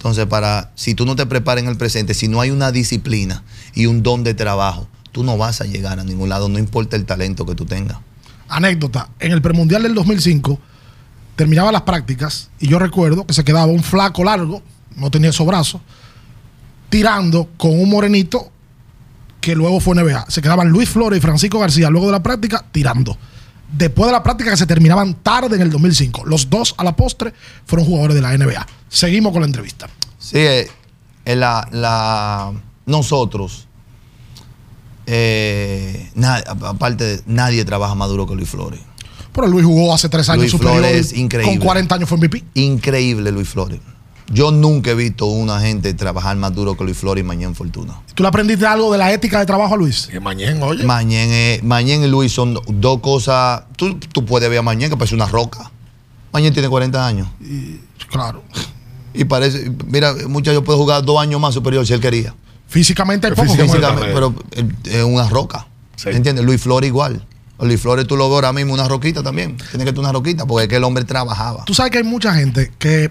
Entonces, 0.00 0.24
para, 0.24 0.70
si 0.76 0.94
tú 0.94 1.04
no 1.04 1.14
te 1.14 1.26
preparas 1.26 1.62
en 1.62 1.68
el 1.68 1.76
presente, 1.76 2.14
si 2.14 2.26
no 2.26 2.40
hay 2.40 2.50
una 2.50 2.72
disciplina 2.72 3.42
y 3.74 3.84
un 3.84 4.02
don 4.02 4.24
de 4.24 4.32
trabajo, 4.32 4.88
tú 5.12 5.24
no 5.24 5.36
vas 5.36 5.60
a 5.60 5.66
llegar 5.66 6.00
a 6.00 6.04
ningún 6.04 6.30
lado, 6.30 6.48
no 6.48 6.58
importa 6.58 6.96
el 6.96 7.04
talento 7.04 7.44
que 7.44 7.54
tú 7.54 7.66
tengas. 7.66 7.98
Anécdota, 8.48 9.10
en 9.18 9.32
el 9.32 9.42
premundial 9.42 9.82
del 9.82 9.94
2005 9.94 10.58
terminaba 11.36 11.70
las 11.70 11.82
prácticas 11.82 12.48
y 12.58 12.68
yo 12.68 12.78
recuerdo 12.78 13.26
que 13.26 13.34
se 13.34 13.44
quedaba 13.44 13.66
un 13.66 13.82
flaco 13.82 14.24
largo, 14.24 14.62
no 14.96 15.10
tenía 15.10 15.28
esos 15.28 15.46
brazos, 15.46 15.82
tirando 16.88 17.50
con 17.58 17.78
un 17.78 17.90
morenito 17.90 18.50
que 19.42 19.54
luego 19.54 19.80
fue 19.80 19.96
NBA. 19.96 20.30
Se 20.30 20.40
quedaban 20.40 20.70
Luis 20.70 20.88
Flores 20.88 21.18
y 21.18 21.20
Francisco 21.20 21.58
García 21.58 21.90
luego 21.90 22.06
de 22.06 22.12
la 22.12 22.22
práctica 22.22 22.64
tirando. 22.72 23.18
Después 23.72 24.06
de 24.06 24.12
la 24.12 24.22
práctica 24.22 24.50
que 24.50 24.56
se 24.56 24.66
terminaban 24.66 25.14
tarde 25.14 25.56
en 25.56 25.62
el 25.62 25.70
2005. 25.70 26.24
Los 26.26 26.50
dos 26.50 26.74
a 26.78 26.84
la 26.84 26.96
postre 26.96 27.32
fueron 27.66 27.86
jugadores 27.86 28.14
de 28.16 28.20
la 28.22 28.36
NBA. 28.36 28.66
Seguimos 28.88 29.32
con 29.32 29.42
la 29.42 29.46
entrevista. 29.46 29.88
Sí, 30.18 30.38
eh, 30.38 30.68
eh, 31.24 31.36
la, 31.36 31.68
la- 31.72 32.52
nosotros, 32.86 33.68
eh, 35.06 36.10
na- 36.14 36.42
aparte, 36.66 37.04
de- 37.04 37.22
nadie 37.26 37.64
trabaja 37.64 37.94
más 37.94 38.08
duro 38.08 38.26
que 38.26 38.34
Luis 38.34 38.48
Flores. 38.48 38.80
Pero 39.32 39.46
Luis 39.46 39.64
jugó 39.64 39.94
hace 39.94 40.08
tres 40.08 40.28
años 40.28 40.40
Luis 40.42 40.50
superior. 40.52 40.78
Flores, 40.80 41.12
increíble. 41.12 41.56
Con 41.58 41.64
40 41.64 41.94
años 41.94 42.08
fue 42.08 42.18
MVP. 42.18 42.44
Increíble 42.54 43.30
Luis 43.30 43.48
Flores. 43.48 43.78
Yo 44.32 44.52
nunca 44.52 44.92
he 44.92 44.94
visto 44.94 45.26
una 45.26 45.60
gente 45.60 45.92
trabajar 45.94 46.36
más 46.36 46.54
duro 46.54 46.76
que 46.76 46.84
Luis 46.84 46.96
Flores 46.96 47.24
y 47.24 47.26
Mañén 47.26 47.54
Fortuna. 47.56 48.00
¿Tú 48.14 48.22
le 48.22 48.28
aprendiste 48.28 48.64
algo 48.64 48.92
de 48.92 48.98
la 48.98 49.12
ética 49.12 49.40
de 49.40 49.46
trabajo 49.46 49.74
a 49.74 49.76
Luis? 49.76 50.06
Que 50.10 50.20
mañana, 50.20 50.64
oye. 50.66 50.84
Mañén, 50.84 51.28
eh, 51.32 51.60
Mañén 51.64 52.04
y 52.04 52.06
Luis 52.06 52.32
son 52.32 52.54
do- 52.54 52.62
dos 52.68 53.00
cosas. 53.00 53.64
Tú, 53.76 53.98
tú 53.98 54.24
puedes 54.24 54.48
ver 54.48 54.60
a 54.60 54.62
Mañén 54.62 54.88
que 54.88 54.96
parece 54.96 55.14
una 55.16 55.26
roca. 55.26 55.70
Mañén 56.32 56.52
tiene 56.52 56.68
40 56.68 57.04
años. 57.04 57.26
Claro. 58.08 58.42
Y 59.12 59.24
parece, 59.24 59.72
mira, 59.86 60.14
muchacho 60.28 60.62
puede 60.62 60.78
jugar 60.78 61.04
dos 61.04 61.20
años 61.20 61.40
más 61.40 61.52
superior 61.54 61.84
si 61.84 61.92
él 61.92 62.00
quería. 62.00 62.32
Físicamente 62.68 63.28
poco 63.30 63.42
Físicamente. 63.52 64.10
pero 64.14 64.32
eh, 64.52 64.68
es 64.84 65.02
una 65.02 65.28
roca. 65.28 65.66
Sí. 65.96 66.08
¿Entiendes? 66.10 66.44
Luis 66.44 66.60
Flores 66.62 66.86
igual. 66.86 67.26
Luis 67.58 67.80
Flores 67.80 68.06
tú 68.06 68.16
lo 68.16 68.28
ves 68.28 68.36
ahora 68.36 68.52
mismo 68.52 68.72
una 68.74 68.86
roquita 68.86 69.24
también. 69.24 69.56
Tiene 69.70 69.84
que 69.84 69.90
ser 69.90 69.98
una 69.98 70.12
roquita 70.12 70.46
porque 70.46 70.62
es 70.64 70.68
que 70.68 70.76
el 70.76 70.84
hombre 70.84 71.02
trabajaba. 71.04 71.64
Tú 71.64 71.74
sabes 71.74 71.90
que 71.90 71.98
hay 71.98 72.04
mucha 72.04 72.32
gente 72.32 72.72
que 72.78 73.10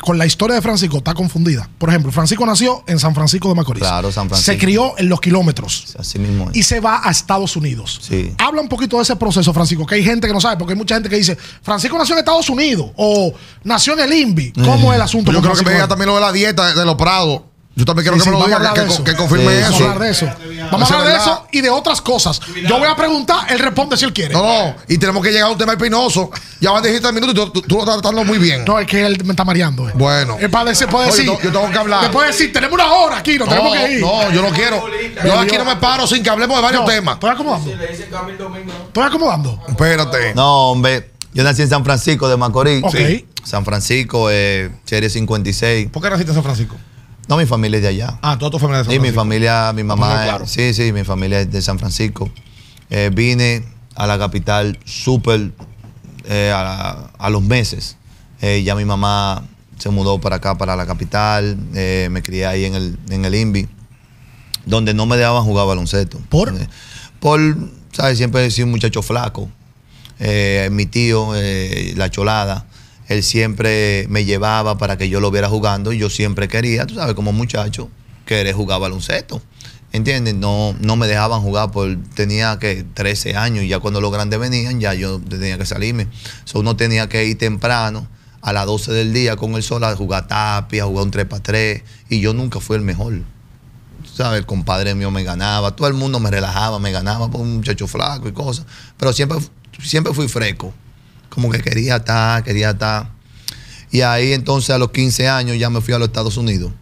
con 0.00 0.18
la 0.18 0.26
historia 0.26 0.56
de 0.56 0.62
Francisco 0.62 0.98
está 0.98 1.14
confundida. 1.14 1.68
Por 1.78 1.88
ejemplo, 1.88 2.10
Francisco 2.12 2.44
nació 2.46 2.82
en 2.86 2.98
San 2.98 3.14
Francisco 3.14 3.48
de 3.48 3.54
Macorís. 3.54 3.82
Claro, 3.82 4.10
San 4.10 4.28
Francisco. 4.28 4.52
Se 4.52 4.58
crió 4.58 4.94
en 4.98 5.08
los 5.08 5.20
kilómetros 5.20 5.94
Así 5.98 6.18
mismo 6.18 6.50
es. 6.50 6.56
y 6.56 6.62
se 6.62 6.80
va 6.80 7.00
a 7.04 7.10
Estados 7.10 7.56
Unidos. 7.56 8.00
Sí. 8.02 8.32
Habla 8.38 8.60
un 8.62 8.68
poquito 8.68 8.96
de 8.96 9.02
ese 9.02 9.16
proceso, 9.16 9.52
Francisco, 9.52 9.86
que 9.86 9.96
hay 9.96 10.04
gente 10.04 10.26
que 10.26 10.32
no 10.32 10.40
sabe, 10.40 10.56
porque 10.56 10.72
hay 10.72 10.78
mucha 10.78 10.94
gente 10.94 11.08
que 11.08 11.16
dice, 11.16 11.36
Francisco 11.62 11.96
nació 11.98 12.14
en 12.14 12.20
Estados 12.20 12.48
Unidos 12.50 12.90
o 12.96 13.32
nació 13.64 13.92
en 13.94 14.00
el 14.00 14.12
INVI. 14.12 14.52
¿Cómo 14.64 14.92
es 14.92 14.96
el 14.96 15.02
asunto? 15.02 15.32
Yo 15.32 15.40
creo 15.40 15.54
que 15.54 15.64
me 15.64 15.72
diga 15.72 15.88
también 15.88 16.08
lo 16.08 16.14
de 16.14 16.20
la 16.20 16.32
dieta 16.32 16.68
de, 16.68 16.74
de 16.74 16.84
los 16.84 16.94
prados. 16.96 17.42
Yo 17.80 17.86
también 17.86 18.04
quiero 18.04 18.18
Sí, 18.18 18.24
que 18.24 18.30
me 18.36 18.38
lo 18.38 18.46
diga, 18.46 18.74
que, 18.74 18.80
que, 18.82 18.86
eso. 18.86 19.04
que 19.04 19.16
confirme 19.16 19.56
Sí, 19.56 19.62
Vamos 19.62 19.74
eso. 19.74 19.84
a 19.84 19.90
hablar 19.92 19.98
de 20.06 20.10
eso. 20.12 20.26
Vamos 20.70 20.82
Eso 20.88 20.94
a 20.94 20.98
hablar 20.98 21.12
de 21.12 21.18
es 21.18 21.22
eso 21.22 21.46
y 21.50 21.60
de 21.62 21.70
otras 21.70 22.00
cosas. 22.02 22.40
Yo 22.68 22.78
voy 22.78 22.86
a 22.88 22.94
preguntar, 22.94 23.46
él 23.50 23.58
responde 23.58 23.96
si 23.96 24.04
él 24.04 24.12
quiere. 24.12 24.34
No, 24.34 24.42
no, 24.42 24.76
y 24.86 24.98
tenemos 24.98 25.22
que 25.22 25.30
llegar 25.30 25.48
a 25.48 25.52
un 25.52 25.56
tema 25.58 25.72
espinoso. 25.72 26.30
Ya 26.60 26.70
van 26.72 26.82
17 26.82 27.10
minutos 27.14 27.32
y 27.34 27.36
tú, 27.38 27.50
tú- 27.50 27.62
tú 27.62 27.74
lo 27.76 27.80
estás 27.80 27.94
tratando 28.02 28.22
muy 28.24 28.36
bien. 28.38 28.64
No, 28.66 28.78
es 28.78 28.86
que 28.86 29.06
él 29.06 29.18
me 29.24 29.30
está 29.32 29.44
mareando. 29.44 29.88
eh. 29.88 29.92
Bueno. 29.94 30.36
Es 30.38 30.50
para 30.50 30.66
decir, 30.70 30.86
puede 30.88 31.06
yo 31.06 31.12
decir. 31.12 31.24
tengo- 31.26 31.40
yo 31.42 31.50
tengo 31.52 31.70
que 31.72 31.78
hablar. 31.78 32.10
Puede 32.10 32.26
decir, 32.28 32.52
tenemos 32.52 32.74
una 32.74 32.92
hora 32.92 33.16
aquí, 33.16 33.38
nos 33.38 33.48
no, 33.48 33.54
tenemos 33.54 33.74
que 33.78 33.92
ir. 33.94 34.00
no, 34.02 34.30
yo 34.30 34.42
no 34.42 34.50
quiero. 34.50 34.84
Yo 35.24 35.38
aquí 35.40 35.56
no 35.56 35.64
me 35.64 35.76
paro 35.76 36.06
sin 36.06 36.22
que 36.22 36.28
hablemos 36.28 36.56
de 36.58 36.62
varios 36.62 36.82
No, 36.82 36.88
temas. 36.88 37.14
Estoy 37.14 37.30
acomodando. 37.30 37.70
Estoy 37.72 39.02
acomodando. 39.04 39.58
Espérate. 39.68 40.34
No, 40.34 40.72
hombre. 40.72 41.10
Yo 41.32 41.44
nací 41.44 41.62
en 41.62 41.68
San 41.70 41.84
Francisco 41.84 42.28
de 42.28 42.36
Macorís. 42.36 42.82
Ok. 42.84 42.94
Sí. 42.96 43.26
San 43.44 43.64
Francisco, 43.64 44.28
eh, 44.30 44.70
Serie 44.84 45.08
56. 45.08 45.88
¿Por 45.90 46.02
qué 46.02 46.10
naciste 46.10 46.30
en 46.32 46.34
San 46.34 46.42
Francisco? 46.44 46.76
No, 47.30 47.36
mi 47.36 47.46
familia 47.46 47.76
es 47.76 47.82
de 47.84 47.88
allá. 47.88 48.18
Ah, 48.22 48.36
toda 48.36 48.50
tu 48.50 48.58
familia 48.58 48.78
de 48.78 48.84
San 48.86 48.92
Sí, 48.92 48.98
mi 48.98 49.04
Francisco. 49.12 49.20
familia, 49.20 49.72
mi 49.72 49.84
mamá. 49.84 50.14
es- 50.24 50.28
claro. 50.28 50.46
Sí, 50.48 50.74
sí, 50.74 50.92
mi 50.92 51.04
familia 51.04 51.40
es 51.40 51.50
de 51.52 51.62
San 51.62 51.78
Francisco. 51.78 52.28
Eh, 52.90 53.10
vine 53.14 53.64
a 53.94 54.08
la 54.08 54.18
capital 54.18 54.76
súper 54.84 55.52
eh, 56.24 56.52
a, 56.52 57.08
a 57.16 57.30
los 57.30 57.40
meses. 57.42 57.96
Eh, 58.42 58.64
ya 58.64 58.74
mi 58.74 58.84
mamá 58.84 59.44
se 59.78 59.90
mudó 59.90 60.20
para 60.20 60.36
acá, 60.36 60.58
para 60.58 60.74
la 60.74 60.86
capital. 60.86 61.56
Me 61.56 62.20
crié 62.24 62.46
ahí 62.46 62.64
en 62.64 62.74
el, 62.74 62.98
en 63.10 63.24
el 63.24 63.32
INVI, 63.36 63.68
donde 64.66 64.92
no 64.92 65.06
me 65.06 65.16
dejaban 65.16 65.44
jugar 65.44 65.68
baloncesto. 65.68 66.20
¿Por? 66.30 66.52
Por, 67.20 67.40
¿sabes? 67.92 68.18
Siempre 68.18 68.44
he 68.44 68.50
sido 68.50 68.66
un 68.66 68.72
muchacho 68.72 69.02
flaco. 69.02 69.48
Mi 70.72 70.86
tío, 70.86 71.32
la 71.94 72.10
cholada, 72.10 72.66
él 73.10 73.24
siempre 73.24 74.06
me 74.08 74.24
llevaba 74.24 74.78
para 74.78 74.96
que 74.96 75.08
yo 75.08 75.18
lo 75.18 75.32
viera 75.32 75.48
jugando 75.48 75.92
y 75.92 75.98
yo 75.98 76.08
siempre 76.08 76.46
quería, 76.46 76.86
tú 76.86 76.94
sabes, 76.94 77.14
como 77.16 77.32
muchacho, 77.32 77.90
querer 78.24 78.54
jugar 78.54 78.80
baloncesto. 78.80 79.42
¿Entiendes? 79.90 80.36
No, 80.36 80.76
no 80.78 80.94
me 80.94 81.08
dejaban 81.08 81.40
jugar 81.40 81.72
por, 81.72 81.96
tenía 82.14 82.60
que 82.60 82.84
13 82.94 83.34
años 83.34 83.64
y 83.64 83.68
ya 83.68 83.80
cuando 83.80 84.00
los 84.00 84.12
grandes 84.12 84.38
venían 84.38 84.78
ya 84.78 84.94
yo 84.94 85.20
tenía 85.20 85.58
que 85.58 85.66
salirme. 85.66 86.06
So, 86.44 86.60
uno 86.60 86.76
tenía 86.76 87.08
que 87.08 87.26
ir 87.26 87.36
temprano 87.36 88.06
a 88.42 88.52
las 88.52 88.66
12 88.66 88.92
del 88.92 89.12
día 89.12 89.34
con 89.34 89.56
el 89.56 89.64
sol 89.64 89.82
a 89.82 89.96
jugar 89.96 90.28
tapia, 90.28 90.84
a 90.84 90.86
jugar 90.86 91.06
un 91.06 91.10
3 91.10 91.26
para 91.26 91.42
3 91.42 91.82
y 92.10 92.20
yo 92.20 92.32
nunca 92.32 92.60
fui 92.60 92.76
el 92.76 92.82
mejor. 92.82 93.22
¿sabes? 94.14 94.38
El 94.38 94.46
compadre 94.46 94.94
mío 94.94 95.10
me 95.10 95.24
ganaba, 95.24 95.74
todo 95.74 95.88
el 95.88 95.94
mundo 95.94 96.20
me 96.20 96.30
relajaba, 96.30 96.78
me 96.78 96.92
ganaba 96.92 97.28
por 97.28 97.40
un 97.40 97.56
muchacho 97.56 97.88
flaco 97.88 98.28
y 98.28 98.32
cosas. 98.32 98.66
Pero 98.96 99.12
siempre, 99.12 99.40
siempre 99.82 100.14
fui 100.14 100.28
fresco. 100.28 100.72
Como 101.30 101.50
que 101.50 101.60
quería 101.60 101.96
estar, 101.96 102.44
quería 102.44 102.70
estar. 102.70 103.08
Y 103.90 104.02
ahí 104.02 104.32
entonces 104.34 104.70
a 104.70 104.78
los 104.78 104.90
15 104.90 105.28
años 105.28 105.56
ya 105.58 105.70
me 105.70 105.80
fui 105.80 105.94
a 105.94 105.98
los 105.98 106.08
Estados 106.08 106.36
Unidos. 106.36 106.72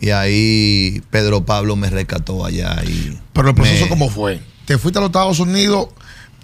Y 0.00 0.10
ahí 0.10 1.02
Pedro 1.10 1.44
Pablo 1.44 1.76
me 1.76 1.90
rescató 1.90 2.44
allá. 2.44 2.82
Y 2.84 3.18
Pero 3.32 3.50
el 3.50 3.54
proceso, 3.54 3.84
me- 3.84 3.88
¿cómo 3.90 4.08
fue? 4.08 4.40
¿Te 4.64 4.78
fuiste 4.78 4.98
a 4.98 5.02
los 5.02 5.08
Estados 5.08 5.38
Unidos 5.40 5.88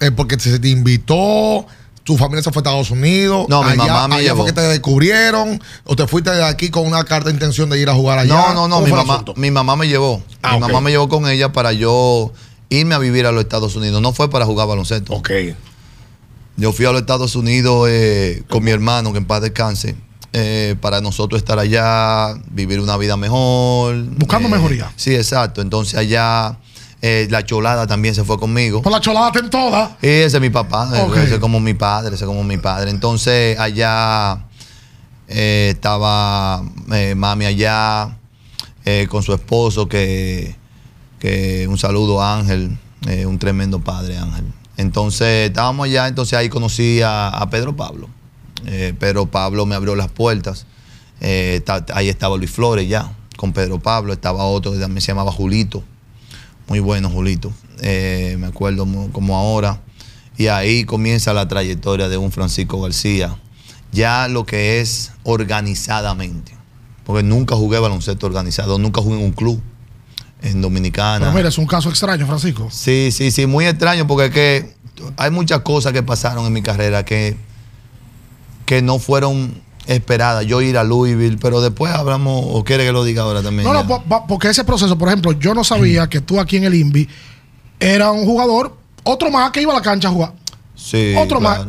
eh, 0.00 0.10
porque 0.10 0.38
se 0.38 0.58
te 0.58 0.68
invitó? 0.68 1.66
¿Tu 2.04 2.18
familia 2.18 2.42
se 2.42 2.50
fue 2.52 2.60
a 2.60 2.62
Estados 2.62 2.90
Unidos? 2.90 3.46
No, 3.48 3.62
mi 3.62 3.76
mamá 3.76 4.08
me 4.08 4.16
allá 4.16 4.24
llevó. 4.24 4.42
fue 4.42 4.46
que 4.46 4.52
te 4.52 4.60
descubrieron? 4.60 5.62
¿O 5.84 5.96
te 5.96 6.06
fuiste 6.06 6.30
de 6.30 6.44
aquí 6.44 6.68
con 6.68 6.86
una 6.86 7.02
carta 7.04 7.28
de 7.30 7.34
intención 7.34 7.70
de 7.70 7.80
ir 7.80 7.88
a 7.88 7.94
jugar 7.94 8.18
allá? 8.18 8.34
No, 8.34 8.54
no, 8.54 8.68
no, 8.68 8.74
¿Cómo 8.76 8.86
mi 8.86 8.92
mamá, 8.92 9.24
mi 9.36 9.50
mamá 9.50 9.76
me 9.76 9.88
llevó. 9.88 10.22
Ah, 10.42 10.54
mi 10.54 10.60
mamá 10.60 10.80
me 10.82 10.90
llevó 10.90 11.08
con 11.08 11.26
ella 11.28 11.52
para 11.52 11.72
yo 11.72 12.30
irme 12.68 12.94
a 12.94 12.98
vivir 12.98 13.24
a 13.26 13.32
los 13.32 13.42
Estados 13.42 13.74
Unidos. 13.76 14.02
No 14.02 14.12
fue 14.12 14.28
para 14.28 14.44
jugar 14.44 14.68
baloncesto. 14.68 15.14
Ok. 15.14 15.30
Yo 16.56 16.72
fui 16.72 16.86
a 16.86 16.92
los 16.92 17.00
Estados 17.00 17.34
Unidos 17.36 17.88
eh, 17.90 18.44
con 18.48 18.62
mi 18.62 18.70
hermano, 18.70 19.12
que 19.12 19.18
en 19.18 19.24
paz 19.24 19.42
descanse, 19.42 19.96
eh, 20.32 20.76
para 20.80 21.00
nosotros 21.00 21.38
estar 21.38 21.58
allá, 21.58 22.34
vivir 22.50 22.80
una 22.80 22.96
vida 22.96 23.16
mejor. 23.16 24.02
Buscando 24.16 24.48
eh, 24.48 24.52
mejoría. 24.52 24.92
Sí, 24.96 25.14
exacto. 25.14 25.62
Entonces 25.62 25.98
allá 25.98 26.58
eh, 27.06 27.28
la 27.28 27.44
cholada 27.44 27.86
también 27.86 28.14
se 28.14 28.24
fue 28.24 28.38
conmigo. 28.38 28.80
Por 28.80 28.90
la 28.90 28.98
cholada 28.98 29.30
ten 29.30 29.50
toda. 29.50 29.98
Y 30.00 30.06
ese 30.06 30.38
es 30.38 30.40
mi 30.40 30.48
papá, 30.48 30.90
ese 31.16 31.34
es 31.34 31.38
como 31.38 31.60
mi 31.60 31.74
padre, 31.74 32.14
ese 32.14 32.24
es 32.24 32.26
como 32.26 32.42
mi 32.44 32.56
padre. 32.56 32.90
Entonces 32.90 33.58
allá 33.58 34.46
eh, 35.28 35.72
estaba 35.74 36.64
eh, 36.90 37.14
mami 37.14 37.44
allá, 37.44 38.16
con 39.10 39.22
su 39.22 39.34
esposo, 39.34 39.86
que, 39.86 40.56
que 41.18 41.66
un 41.68 41.76
saludo 41.76 42.22
a 42.22 42.38
Ángel, 42.38 42.78
un 43.26 43.38
tremendo 43.38 43.80
padre 43.80 44.16
Ángel. 44.16 44.46
Entonces 44.76 45.48
estábamos 45.48 45.86
allá, 45.86 46.08
entonces 46.08 46.38
ahí 46.38 46.48
conocí 46.48 47.00
a, 47.04 47.46
Pedro 47.50 47.76
Pablo. 47.76 48.08
Eh, 48.66 48.94
Pedro 48.98 49.26
Pablo 49.26 49.66
me 49.66 49.74
abrió 49.74 49.94
las 49.94 50.10
puertas. 50.10 50.66
ahí 51.20 52.08
estaba 52.08 52.36
Luis 52.36 52.50
Flores 52.50 52.88
ya, 52.88 53.12
con 53.36 53.52
Pedro 53.52 53.78
Pablo. 53.78 54.12
Estaba 54.12 54.44
otro 54.44 54.72
que 54.72 54.78
también 54.78 55.00
se 55.00 55.08
llamaba 55.08 55.32
Julito. 55.32 55.84
Muy 56.68 56.80
bueno, 56.80 57.10
Julito. 57.10 57.52
me 57.82 58.46
acuerdo 58.46 58.86
como 59.12 59.36
ahora. 59.36 59.80
Y 60.36 60.48
ahí 60.48 60.84
comienza 60.84 61.32
la 61.32 61.46
trayectoria 61.46 62.08
de 62.08 62.16
un 62.16 62.32
Francisco 62.32 62.80
García. 62.80 63.38
Ya 63.92 64.26
lo 64.26 64.44
que 64.44 64.80
es 64.80 65.12
organizadamente. 65.22 66.52
Porque 67.04 67.22
nunca 67.22 67.54
jugué 67.54 67.78
baloncesto 67.78 68.26
organizado, 68.26 68.78
nunca 68.78 69.02
jugué 69.02 69.18
en 69.18 69.24
un 69.24 69.32
club 69.32 69.62
en 70.44 70.60
Dominicana. 70.60 71.20
Pero 71.20 71.32
mira, 71.32 71.48
es 71.48 71.58
un 71.58 71.66
caso 71.66 71.88
extraño, 71.88 72.26
Francisco. 72.26 72.68
Sí, 72.70 73.10
sí, 73.10 73.30
sí, 73.30 73.46
muy 73.46 73.66
extraño 73.66 74.06
porque 74.06 74.30
que 74.30 74.74
hay 75.16 75.30
muchas 75.30 75.60
cosas 75.60 75.92
que 75.92 76.02
pasaron 76.02 76.46
en 76.46 76.52
mi 76.52 76.62
carrera 76.62 77.04
que, 77.04 77.36
que 78.66 78.82
no 78.82 78.98
fueron 78.98 79.62
esperadas. 79.86 80.46
Yo 80.46 80.60
ir 80.60 80.76
a 80.76 80.84
Louisville, 80.84 81.38
pero 81.40 81.60
después 81.60 81.92
hablamos, 81.92 82.44
o 82.46 82.62
quiere 82.62 82.84
que 82.84 82.92
lo 82.92 83.04
diga 83.04 83.22
ahora 83.22 83.42
también. 83.42 83.66
No, 83.66 83.84
no, 83.84 84.26
porque 84.28 84.48
ese 84.48 84.64
proceso, 84.64 84.96
por 84.98 85.08
ejemplo, 85.08 85.32
yo 85.32 85.54
no 85.54 85.64
sabía 85.64 86.08
que 86.08 86.20
tú 86.20 86.38
aquí 86.38 86.58
en 86.58 86.64
el 86.64 86.74
INVI 86.74 87.08
era 87.80 88.10
un 88.10 88.24
jugador, 88.24 88.76
otro 89.02 89.30
más 89.30 89.50
que 89.50 89.62
iba 89.62 89.72
a 89.72 89.76
la 89.76 89.82
cancha 89.82 90.08
a 90.08 90.10
jugar. 90.10 90.32
Sí. 90.74 91.14
Otro 91.16 91.40
más. 91.40 91.60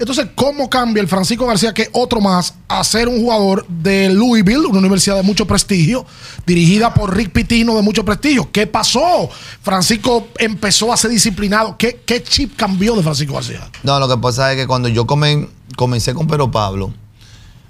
Entonces, 0.00 0.28
¿cómo 0.34 0.70
cambia 0.70 1.02
el 1.02 1.08
Francisco 1.08 1.46
García, 1.46 1.74
que 1.74 1.90
otro 1.92 2.22
más, 2.22 2.54
a 2.68 2.82
ser 2.84 3.06
un 3.06 3.20
jugador 3.20 3.66
de 3.68 4.08
Louisville, 4.08 4.64
una 4.64 4.78
universidad 4.78 5.16
de 5.16 5.22
mucho 5.22 5.46
prestigio, 5.46 6.06
dirigida 6.46 6.94
por 6.94 7.14
Rick 7.14 7.32
Pitino 7.32 7.76
de 7.76 7.82
mucho 7.82 8.02
prestigio? 8.02 8.50
¿Qué 8.50 8.66
pasó? 8.66 9.28
Francisco 9.60 10.28
empezó 10.38 10.90
a 10.90 10.96
ser 10.96 11.10
disciplinado. 11.10 11.76
¿Qué, 11.76 12.22
chip 12.22 12.56
cambió 12.56 12.96
de 12.96 13.02
Francisco 13.02 13.34
García? 13.34 13.70
No, 13.82 14.00
lo 14.00 14.08
que 14.08 14.16
pasa 14.16 14.50
es 14.50 14.56
que 14.56 14.66
cuando 14.66 14.88
yo 14.88 15.06
comencé 15.06 16.14
con 16.14 16.26
Pedro 16.26 16.50
Pablo, 16.50 16.94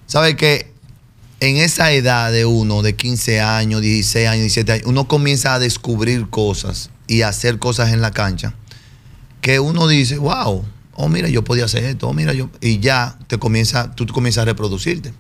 ¿sabes 0.07 0.37
que 0.37 0.71
En 1.41 1.57
esa 1.57 1.91
edad 1.91 2.31
de 2.31 2.45
uno, 2.45 2.83
de 2.83 2.95
15 2.95 3.41
años, 3.41 3.81
16 3.81 4.29
años, 4.29 4.43
17 4.43 4.73
años, 4.73 4.87
uno 4.87 5.09
comienza 5.09 5.55
a 5.55 5.59
descubrir 5.59 6.29
cosas 6.29 6.91
y 7.09 7.23
a 7.23 7.29
hacer 7.29 7.59
cosas 7.59 7.93
en 7.93 8.03
la 8.03 8.13
cancha 8.13 8.55
que 9.41 9.59
uno 9.59 9.89
dice, 9.89 10.19
wow, 10.19 10.65
oh, 11.01 11.09
mira, 11.09 11.29
yo 11.29 11.45
podía 11.45 11.65
hacer 11.65 11.85
esto, 11.85 12.09
oh, 12.09 12.13
mira, 12.13 12.33
yo. 12.33 12.51
Y 12.61 12.79
ya 12.79 13.19
te 13.27 13.39
comienza, 13.39 13.95
tú 13.95 14.07
comienzas 14.07 14.43
a 14.43 14.45
reproducirte. 14.45 15.13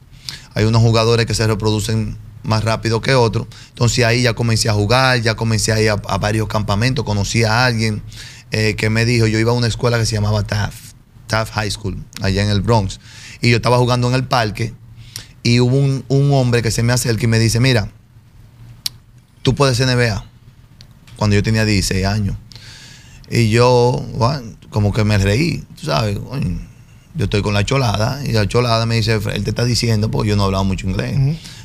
Hay 0.54 0.64
unos 0.64 0.82
jugadores 0.82 1.26
que 1.26 1.34
se 1.34 1.46
reproducen 1.46 2.16
más 2.42 2.64
rápido 2.64 3.00
que 3.00 3.14
otros. 3.14 3.46
Entonces 3.68 4.04
ahí 4.04 4.22
ya 4.22 4.34
comencé 4.34 4.68
a 4.68 4.72
jugar, 4.72 5.20
ya 5.20 5.34
comencé 5.34 5.72
a 5.72 5.80
ir 5.80 5.90
a, 5.90 5.96
varios 6.18 6.48
campamentos, 6.48 7.04
conocí 7.04 7.44
a 7.44 7.64
alguien 7.64 8.02
eh, 8.50 8.74
que 8.76 8.90
me 8.90 9.04
dijo, 9.04 9.26
yo 9.26 9.38
iba 9.38 9.52
a 9.52 9.54
una 9.54 9.66
escuela 9.66 9.98
que 9.98 10.06
se 10.06 10.14
llamaba 10.14 10.42
Taft, 10.42 10.94
Taft 11.26 11.52
High 11.54 11.70
School, 11.70 12.04
allá 12.20 12.42
en 12.42 12.50
el 12.50 12.60
Bronx. 12.60 13.00
Y 13.40 13.50
yo 13.50 13.56
estaba 13.56 13.78
jugando 13.78 14.08
en 14.08 14.14
el 14.14 14.24
parque 14.24 14.74
y 15.42 15.60
hubo 15.60 15.76
un, 15.76 16.04
un 16.08 16.32
hombre 16.32 16.62
que 16.62 16.70
se 16.70 16.82
me 16.82 16.92
acerca 16.92 17.24
y 17.24 17.28
me 17.28 17.38
dice, 17.38 17.60
mira, 17.60 17.90
tú 19.42 19.54
puedes 19.54 19.76
ser 19.76 19.86
NBA. 19.88 20.24
Cuando 21.16 21.36
yo 21.36 21.42
tenía 21.42 21.64
16 21.64 22.06
años. 22.06 22.36
Y 23.30 23.50
yo, 23.50 24.04
como 24.70 24.92
que 24.92 25.04
me 25.04 25.18
reí, 25.18 25.64
tú 25.78 25.86
sabes, 25.86 26.18
yo 27.14 27.24
estoy 27.24 27.42
con 27.42 27.54
la 27.54 27.64
cholada 27.64 28.24
y 28.24 28.32
la 28.32 28.46
cholada 28.46 28.86
me 28.86 28.96
dice, 28.96 29.14
él 29.14 29.44
te 29.44 29.50
está 29.50 29.64
diciendo, 29.64 30.10
porque 30.10 30.30
yo 30.30 30.36
no 30.36 30.44
hablaba 30.44 30.64
mucho 30.64 30.88
inglés, 30.88 31.16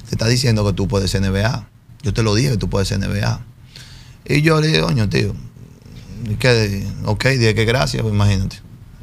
te 0.09 0.15
está 0.15 0.27
diciendo 0.27 0.65
que 0.65 0.73
tú 0.73 0.87
puedes 0.87 1.11
ser 1.11 1.21
NBA. 1.21 1.67
Yo 2.01 2.13
te 2.13 2.23
lo 2.23 2.35
dije 2.35 2.51
que 2.51 2.57
tú 2.57 2.69
puedes 2.69 2.87
ser 2.87 2.99
NBA. 2.99 3.41
Y 4.27 4.41
yo 4.41 4.59
le 4.59 4.67
dije, 4.67 4.81
coño, 4.81 5.07
tío, 5.09 5.35
que, 6.39 6.85
ok, 7.05 7.25
dije 7.25 7.55
que 7.55 7.65
gracias, 7.65 8.01
pues 8.01 8.13
imagínate. 8.13 8.57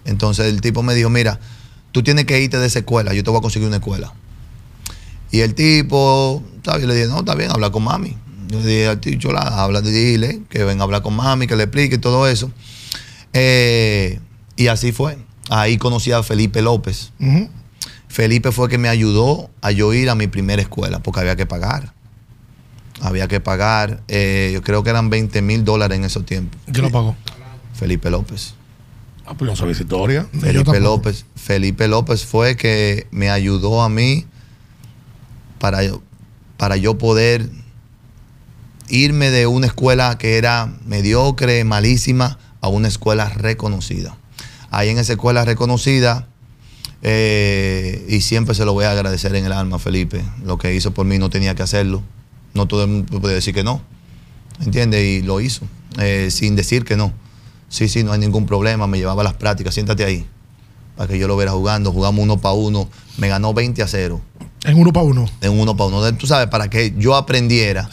Entonces 0.05 0.47
el 0.47 0.61
tipo 0.61 0.83
me 0.83 0.95
dijo, 0.95 1.11
mira, 1.11 1.39
tú 1.93 2.03
tienes 2.03 2.25
que 2.25 2.41
irte 2.41 2.59
de 2.59 2.67
esa 2.67 2.81
escuela, 2.81 3.15
yo 3.15 3.23
te 3.23 3.31
voy 3.31 3.39
a 3.39 3.43
conseguir 3.43 3.69
una 3.69 3.77
escuela. 3.77 4.13
Y 5.31 5.41
el 5.41 5.55
tipo, 5.55 6.43
¿sabes? 6.65 6.83
Yo 6.83 6.89
le 6.89 6.95
dije, 6.95 7.07
no, 7.07 7.21
está 7.21 7.35
bien, 7.35 7.51
habla 7.51 7.71
con 7.71 7.85
mami. 7.85 8.17
Yo 8.49 8.59
le 8.59 8.67
dije 8.67 8.87
al 8.89 9.01
tío 9.01 9.19
Cholada, 9.19 9.63
habla 9.63 9.81
dile, 9.81 10.43
que 10.51 10.65
venga 10.65 10.83
a 10.83 10.85
hablar 10.85 11.03
con 11.03 11.15
mami, 11.15 11.47
que 11.47 11.57
le 11.57 11.65
explique 11.65 11.99
todo 11.99 12.29
eso. 12.29 12.51
Eh, 13.33 14.21
y 14.57 14.67
así 14.69 14.93
fue. 14.93 15.19
Ahí 15.49 15.79
conocí 15.79 16.13
a 16.13 16.23
Felipe 16.23 16.63
López. 16.63 17.13
Felipe 18.09 18.53
fue 18.53 18.69
que 18.69 18.79
me 18.79 18.89
ayudó 18.89 19.51
a 19.61 19.71
yo 19.71 19.93
ir 19.95 20.11
a 20.11 20.15
mi 20.15 20.27
primera 20.27 20.61
escuela, 20.61 21.03
porque 21.03 21.21
había 21.21 21.37
que 21.37 21.47
pagar. 21.47 21.93
Había 23.01 23.27
que 23.27 23.41
pagar, 23.41 24.03
eh, 24.09 24.51
yo 24.53 24.63
creo 24.63 24.85
que 24.85 24.91
eran 24.91 25.11
20 25.11 25.43
mil 25.43 25.65
dólares 25.65 25.99
en 25.99 26.05
esos 26.05 26.25
tiempos. 26.25 26.61
¿Quién 26.71 26.85
lo 26.85 26.91
pagó? 26.91 27.17
Felipe 27.75 28.11
López. 28.11 28.55
Ah, 29.27 29.35
pues 29.35 29.51
no 29.51 29.57
sabes 29.57 29.81
historia. 29.81 30.27
Felipe 30.39 30.79
López. 30.79 31.25
Felipe 31.37 31.89
López 31.89 32.27
fue 32.27 32.57
que 32.57 33.07
me 33.11 33.31
ayudó 33.31 33.83
a 33.83 33.89
mí 33.89 34.27
para, 35.59 35.81
para 36.57 36.77
yo 36.77 36.99
poder 36.99 37.49
irme 38.89 39.31
de 39.31 39.47
una 39.47 39.67
escuela 39.67 40.19
que 40.19 40.37
era 40.37 40.73
mediocre, 40.85 41.65
malísima, 41.65 42.39
a 42.63 42.69
una 42.69 42.89
escuela 42.89 43.29
reconocida. 43.29 44.17
Ahí 44.71 44.89
en 44.89 44.99
esa 44.99 45.13
escuela 45.13 45.45
reconocida, 45.45 46.29
eh, 47.03 48.07
y 48.09 48.21
siempre 48.23 48.55
se 48.55 48.65
lo 48.65 48.73
voy 48.73 48.87
a 48.87 48.93
agradecer 48.93 49.35
en 49.35 49.45
el 49.45 49.53
alma, 49.53 49.79
Felipe, 49.79 50.25
lo 50.45 50.57
que 50.57 50.75
hizo 50.75 50.95
por 50.95 51.05
mí 51.05 51.19
no 51.19 51.29
tenía 51.29 51.55
que 51.55 51.63
hacerlo. 51.63 52.03
No 52.55 52.67
todo 52.67 52.85
el 52.85 52.91
mundo 52.91 53.21
puede 53.21 53.35
decir 53.35 53.53
que 53.53 53.65
no. 53.65 53.83
¿Entiendes? 54.65 55.03
Y 55.05 55.23
lo 55.23 55.41
hizo, 55.41 55.67
eh, 55.99 56.29
sin 56.31 56.55
decir 56.57 56.85
que 56.85 56.97
no. 56.97 57.13
Sí, 57.69 57.89
sí, 57.89 58.05
no 58.05 58.13
hay 58.13 58.21
ningún 58.21 58.47
problema, 58.47 58.87
me 58.87 58.99
llevaba 58.99 59.23
a 59.23 59.25
las 59.25 59.35
prácticas, 59.35 59.75
siéntate 59.75 60.05
ahí, 60.05 60.27
para 60.97 61.09
que 61.09 61.19
yo 61.19 61.27
lo 61.27 61.37
viera 61.37 61.53
jugando. 61.53 61.91
Jugamos 61.91 62.23
uno 62.23 62.41
para 62.41 62.55
uno, 62.55 62.89
me 63.17 63.29
ganó 63.29 63.53
20 63.53 63.83
a 63.83 63.89
0. 63.89 64.21
En 64.65 64.79
uno 64.79 64.93
para 64.93 65.05
uno. 65.05 65.29
En 65.41 65.59
uno 65.59 65.77
para 65.77 65.89
uno. 65.89 66.15
Tú 66.15 66.27
sabes, 66.29 66.47
para 66.49 66.71
que 66.71 66.95
yo 66.97 67.17
aprendiera. 67.17 67.91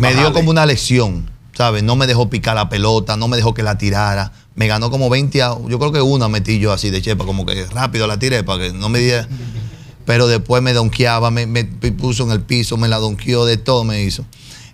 me 0.00 0.14
dio 0.14 0.32
como 0.32 0.50
una 0.50 0.64
lección, 0.64 1.28
¿sabes? 1.58 1.82
No 1.82 1.96
me 1.96 2.06
dejó 2.06 2.30
picar 2.30 2.54
la 2.54 2.68
pelota, 2.68 3.16
no 3.16 3.26
me 3.26 3.36
dejó 3.36 3.52
que 3.52 3.64
la 3.64 3.76
tirara. 3.76 4.30
Me 4.54 4.68
ganó 4.68 4.92
como 4.92 5.10
20, 5.10 5.38
yo 5.38 5.78
creo 5.80 5.90
que 5.90 6.00
una 6.00 6.28
metí 6.28 6.60
yo 6.60 6.72
así 6.72 6.88
de 6.90 7.02
chepa, 7.02 7.24
como 7.24 7.44
que 7.44 7.66
rápido 7.66 8.06
la 8.06 8.16
tiré 8.16 8.44
para 8.44 8.62
que 8.62 8.72
no 8.72 8.88
me 8.88 9.00
diera. 9.00 9.26
Pero 10.06 10.28
después 10.28 10.62
me 10.62 10.72
donkeaba, 10.72 11.32
me, 11.32 11.64
puso 11.98 12.22
en 12.22 12.30
el 12.30 12.42
piso, 12.42 12.76
me 12.76 12.86
la 12.86 12.98
donkeó, 12.98 13.44
de 13.44 13.56
todo 13.56 13.82
me 13.82 14.04
hizo. 14.04 14.24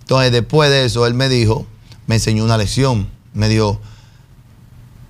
Entonces, 0.01 0.31
después 0.31 0.69
de 0.69 0.85
eso, 0.85 1.07
él 1.07 1.15
me 1.15 1.27
dijo, 1.27 1.65
me 2.05 2.15
enseñó 2.15 2.45
una 2.45 2.55
lección. 2.55 3.09
Me 3.33 3.49
dijo, 3.49 3.81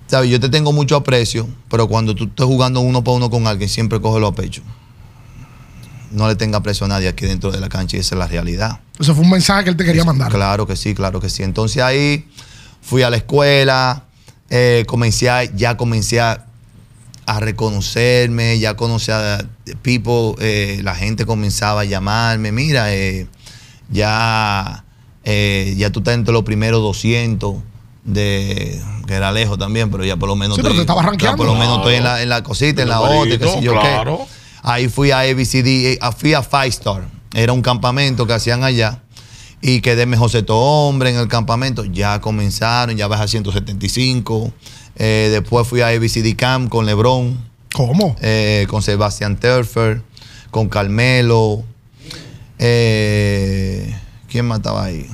¿sabes? 0.08 0.30
Yo 0.30 0.40
te 0.40 0.48
tengo 0.48 0.72
mucho 0.72 0.96
aprecio, 0.96 1.46
pero 1.70 1.90
cuando 1.90 2.16
tú 2.16 2.24
estés 2.24 2.46
jugando 2.46 2.80
uno 2.80 3.04
para 3.04 3.18
uno 3.18 3.30
con 3.30 3.48
alguien, 3.48 3.68
siempre 3.68 4.00
cógelo 4.00 4.28
a 4.28 4.34
pecho 4.34 4.62
no 6.16 6.28
le 6.28 6.36
tenga 6.36 6.62
preso 6.62 6.86
a 6.86 6.88
nadie 6.88 7.08
aquí 7.08 7.26
dentro 7.26 7.52
de 7.52 7.60
la 7.60 7.70
cancha 7.70 7.98
y 7.98 8.00
esa 8.00 8.16
es 8.16 8.20
la 8.20 8.28
realidad. 8.28 8.80
Eso 9.00 9.14
fue 9.14 9.24
un 9.24 9.30
mensaje 9.30 9.66
que 9.66 9.70
él 9.72 9.78
te 9.78 9.86
quería 9.86 10.04
mandar. 10.04 10.32
Claro 10.32 10.66
que 10.66 10.76
sí, 10.76 10.96
claro 10.96 11.20
que 11.20 11.30
sí. 11.30 11.44
Entonces 11.44 11.84
ahí 11.84 12.28
fui 12.82 13.04
a 13.04 13.10
la 13.10 13.18
escuela, 13.18 14.04
eh, 14.50 14.86
comencé 14.88 15.30
ya 15.56 15.78
comencé 15.78 16.22
a, 16.22 16.46
reconocerme, 17.40 18.60
ya 18.60 18.76
conocí 18.76 19.12
a 19.12 19.40
people, 19.82 20.36
eh, 20.40 20.80
la 20.84 20.94
gente 20.94 21.26
comenzaba 21.26 21.82
a 21.82 21.86
llamarme, 21.86 22.52
mira, 22.52 22.94
eh, 22.94 23.28
ya, 23.90 24.84
ya 25.24 25.90
tú 25.92 26.00
estás 26.00 26.14
entre 26.14 26.34
los 26.34 26.44
primeros 26.44 26.82
200 26.82 27.56
de 28.04 28.80
que 29.08 29.14
era 29.14 29.32
lejos 29.32 29.58
también, 29.58 29.90
pero 29.90 30.06
ya 30.06 30.18
por 30.18 30.30
lo 30.30 30.36
menos 30.36 30.56
sí, 30.56 30.62
pero 30.62 30.76
te 30.76 30.82
estaba 30.82 31.02
por 31.36 31.48
lo 31.48 31.56
menos 31.56 31.78
estoy 31.78 31.96
en 31.96 32.04
la, 32.04 32.22
en 32.22 32.30
la 32.30 32.44
cosita, 32.44 32.84
en 32.84 32.90
la 32.90 33.02
otra, 33.02 33.38
qué 33.38 33.48
sé 33.48 33.62
yo 33.62 33.72
claro. 33.74 34.28
Ahí 34.68 34.90
fui 34.90 35.12
a 35.12 35.20
ABCD, 35.20 35.94
eh, 35.94 36.00
fui 36.18 36.34
a 36.34 36.42
Five 36.42 36.70
Star. 36.70 37.08
Era 37.36 37.54
un 37.54 37.62
campamento 37.62 38.26
que 38.26 38.34
hacían 38.34 38.64
allá. 38.64 39.04
Y 39.62 39.82
quedé 39.82 40.08
mejor 40.08 40.32
seto 40.32 40.58
hombre 40.58 41.12
en 41.12 41.18
el 41.18 41.28
campamento. 41.28 41.86
Ya 41.86 42.20
comenzaron, 42.20 42.98
ya 42.98 43.06
bajé 43.08 43.24
a 43.26 43.28
175. 43.28 44.52
Eh, 44.96 45.30
después 45.32 45.68
fui 45.68 45.82
a 45.82 45.90
ABCD 45.90 46.36
Camp 46.36 46.70
con 46.70 46.88
LeBron. 46.88 47.38
¿Cómo? 47.76 48.16
Eh, 48.22 48.66
con 48.68 48.82
Sebastian 48.82 49.38
Terfer, 49.38 50.02
con 50.50 50.68
Carmelo. 50.68 51.64
¿Quién 52.58 53.94
mataba 54.48 54.86
ahí? 54.86 55.06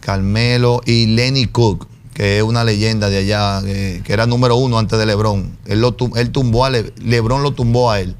Carmelo 0.00 0.80
y 0.84 1.06
Lenny 1.06 1.46
Cook, 1.46 1.86
que 2.14 2.38
es 2.38 2.42
una 2.42 2.64
leyenda 2.64 3.10
de 3.10 3.18
allá, 3.18 3.62
que 3.62 4.12
era 4.12 4.26
número 4.26 4.56
uno 4.56 4.76
antes 4.80 4.98
de 4.98 5.06
LeBron. 5.06 5.56
Él, 5.66 5.80
lo, 5.80 5.94
él 6.16 6.32
tumbó 6.32 6.64
a 6.64 6.70
LeBron 6.70 7.44
lo 7.44 7.52
tumbó 7.52 7.92
a 7.92 8.00
él. 8.00 8.16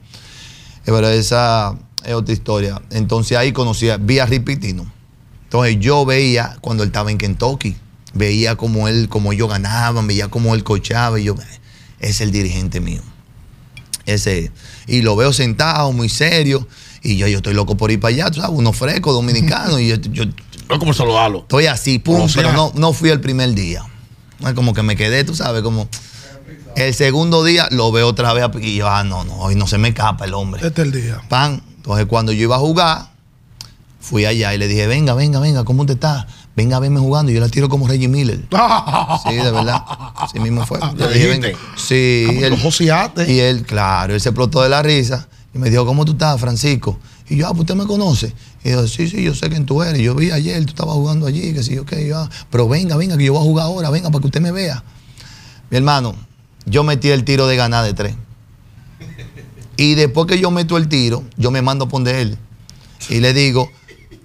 Pero 0.84 1.08
esa 1.08 1.76
es 2.04 2.14
otra 2.14 2.32
historia. 2.32 2.82
Entonces 2.90 3.36
ahí 3.38 3.52
conocía, 3.52 3.96
vi 3.96 4.18
a 4.18 4.26
Ripitino. 4.26 4.90
Entonces 5.44 5.78
yo 5.80 6.04
veía 6.04 6.56
cuando 6.60 6.82
él 6.82 6.88
estaba 6.88 7.10
en 7.10 7.18
Kentucky, 7.18 7.76
veía 8.14 8.56
cómo 8.56 8.88
él, 8.88 9.08
como 9.08 9.32
ellos 9.32 9.48
ganaban, 9.48 10.06
veía 10.06 10.28
cómo 10.28 10.54
él 10.54 10.64
cochaba 10.64 11.20
y 11.20 11.24
yo, 11.24 11.34
es 12.00 12.20
el 12.20 12.32
dirigente 12.32 12.80
mío. 12.80 13.02
Ese. 14.06 14.50
Y 14.86 15.02
lo 15.02 15.14
veo 15.14 15.32
sentado, 15.32 15.92
muy 15.92 16.08
serio. 16.08 16.66
Y 17.02 17.16
yo, 17.16 17.26
yo 17.26 17.38
estoy 17.38 17.54
loco 17.54 17.76
por 17.76 17.90
ir 17.90 18.00
para 18.00 18.14
allá, 18.14 18.30
tú 18.30 18.40
sabes, 18.40 18.56
uno 18.56 18.72
fresco, 18.72 19.12
dominicano. 19.12 19.78
y 19.78 19.88
yo, 19.88 19.96
No 20.68 20.78
como 20.78 20.94
saludarlo. 20.94 21.40
Estoy 21.40 21.66
así, 21.66 21.98
pum, 21.98 22.28
pero 22.34 22.52
no, 22.52 22.72
no 22.74 22.92
fui 22.92 23.10
el 23.10 23.20
primer 23.20 23.54
día. 23.54 23.84
Como 24.54 24.74
que 24.74 24.82
me 24.82 24.96
quedé, 24.96 25.24
tú 25.24 25.34
sabes, 25.34 25.62
como. 25.62 25.88
El 26.76 26.94
segundo 26.94 27.44
día 27.44 27.68
lo 27.70 27.92
veo 27.92 28.08
otra 28.08 28.32
vez 28.32 28.46
y 28.60 28.76
yo, 28.76 28.88
ah, 28.88 29.04
no, 29.04 29.24
no, 29.24 29.36
hoy 29.36 29.54
no 29.54 29.66
se 29.66 29.78
me 29.78 29.88
escapa 29.88 30.24
el 30.24 30.34
hombre. 30.34 30.66
Este 30.66 30.82
es 30.82 30.86
el 30.88 30.92
día. 30.92 31.22
Pan. 31.28 31.62
Entonces, 31.76 32.06
cuando 32.06 32.32
yo 32.32 32.42
iba 32.42 32.56
a 32.56 32.58
jugar, 32.58 33.10
fui 34.00 34.24
allá 34.24 34.54
y 34.54 34.58
le 34.58 34.68
dije, 34.68 34.86
venga, 34.86 35.14
venga, 35.14 35.40
venga, 35.40 35.64
¿cómo 35.64 35.84
te 35.84 35.94
estás? 35.94 36.26
Venga, 36.54 36.78
venme 36.78 37.00
jugando. 37.00 37.32
Y 37.32 37.34
yo 37.34 37.40
la 37.40 37.48
tiro 37.48 37.68
como 37.68 37.88
Reggie 37.88 38.08
Miller. 38.08 38.40
sí, 39.24 39.34
de 39.34 39.50
verdad. 39.50 39.82
Así 40.16 40.38
mismo 40.38 40.64
fue. 40.66 40.78
Yo 40.96 41.08
le 41.08 41.14
dije, 41.14 41.28
venga. 41.28 41.48
Sí. 41.76 42.26
Y 42.28 42.42
él, 42.44 42.58
y 43.28 43.38
él, 43.38 43.64
claro, 43.64 44.14
él 44.14 44.20
se 44.20 44.30
explotó 44.30 44.62
de 44.62 44.68
la 44.68 44.82
risa 44.82 45.28
y 45.54 45.58
me 45.58 45.70
dijo, 45.70 45.84
¿cómo 45.84 46.04
tú 46.04 46.12
estás, 46.12 46.40
Francisco? 46.40 46.98
Y 47.28 47.36
yo, 47.36 47.46
ah, 47.46 47.50
pues 47.50 47.60
usted 47.60 47.74
me 47.74 47.86
conoce. 47.86 48.34
Y 48.64 48.70
yo, 48.70 48.86
sí, 48.86 49.08
sí, 49.08 49.22
yo 49.22 49.34
sé 49.34 49.48
quién 49.48 49.66
tú 49.66 49.82
eres. 49.82 50.00
Yo 50.00 50.14
vi 50.14 50.30
ayer, 50.30 50.62
tú 50.64 50.70
estabas 50.70 50.94
jugando 50.94 51.26
allí, 51.26 51.52
que 51.52 51.62
sí, 51.62 51.78
ok, 51.78 51.94
yo, 52.06 52.18
ah, 52.18 52.30
pero 52.50 52.68
venga, 52.68 52.96
venga, 52.96 53.16
que 53.16 53.24
yo 53.24 53.32
voy 53.32 53.42
a 53.42 53.44
jugar 53.44 53.66
ahora, 53.66 53.90
venga, 53.90 54.10
para 54.10 54.20
que 54.20 54.26
usted 54.26 54.40
me 54.40 54.52
vea. 54.52 54.82
Mi 55.70 55.78
hermano, 55.78 56.14
yo 56.66 56.84
metí 56.84 57.08
el 57.10 57.24
tiro 57.24 57.46
de 57.46 57.56
ganar 57.56 57.84
de 57.84 57.94
tres. 57.94 58.14
Y 59.76 59.94
después 59.94 60.26
que 60.26 60.38
yo 60.38 60.50
meto 60.50 60.76
el 60.76 60.88
tiro, 60.88 61.24
yo 61.36 61.50
me 61.50 61.62
mando 61.62 61.86
a 61.86 61.88
poner 61.88 62.16
él. 62.16 62.38
Y 63.08 63.20
le 63.20 63.32
digo, 63.32 63.70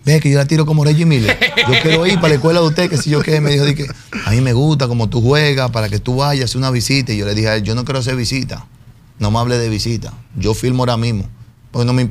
ve 0.06 0.20
que 0.20 0.30
yo 0.30 0.38
la 0.38 0.46
tiro 0.46 0.66
como 0.66 0.84
Reggie 0.84 1.06
Miller. 1.06 1.38
Yo 1.58 1.74
quiero 1.82 2.06
ir 2.06 2.16
para 2.16 2.30
la 2.30 2.36
escuela 2.36 2.60
de 2.60 2.68
usted, 2.68 2.90
que 2.90 2.98
si 2.98 3.10
yo 3.10 3.22
qué. 3.22 3.42
Me 3.42 3.52
dijo, 3.52 3.66
que 3.66 3.88
a 4.26 4.32
mí 4.32 4.42
me 4.42 4.54
gusta 4.54 4.88
como 4.88 5.10
tú 5.10 5.22
juegas, 5.22 5.72
para 5.72 5.90
que 5.90 6.00
tú 6.00 6.18
vayas 6.18 6.56
una 6.56 6.70
visita. 6.70 7.14
Y 7.14 7.18
yo 7.18 7.26
le 7.26 7.34
dije 7.34 7.50
a 7.50 7.56
él, 7.56 7.64
yo 7.64 7.76
no 7.76 7.86
quiero 7.86 8.00
hacer 8.00 8.16
visita. 8.16 8.66
No 9.20 9.32
me 9.32 9.40
hable 9.40 9.58
de 9.58 9.70
visita. 9.70 10.14
Yo 10.36 10.54
filmo 10.54 10.84
ahora 10.84 10.98
mismo. 10.98 11.28
Porque 11.72 11.86
no 11.86 11.94
me, 11.94 12.10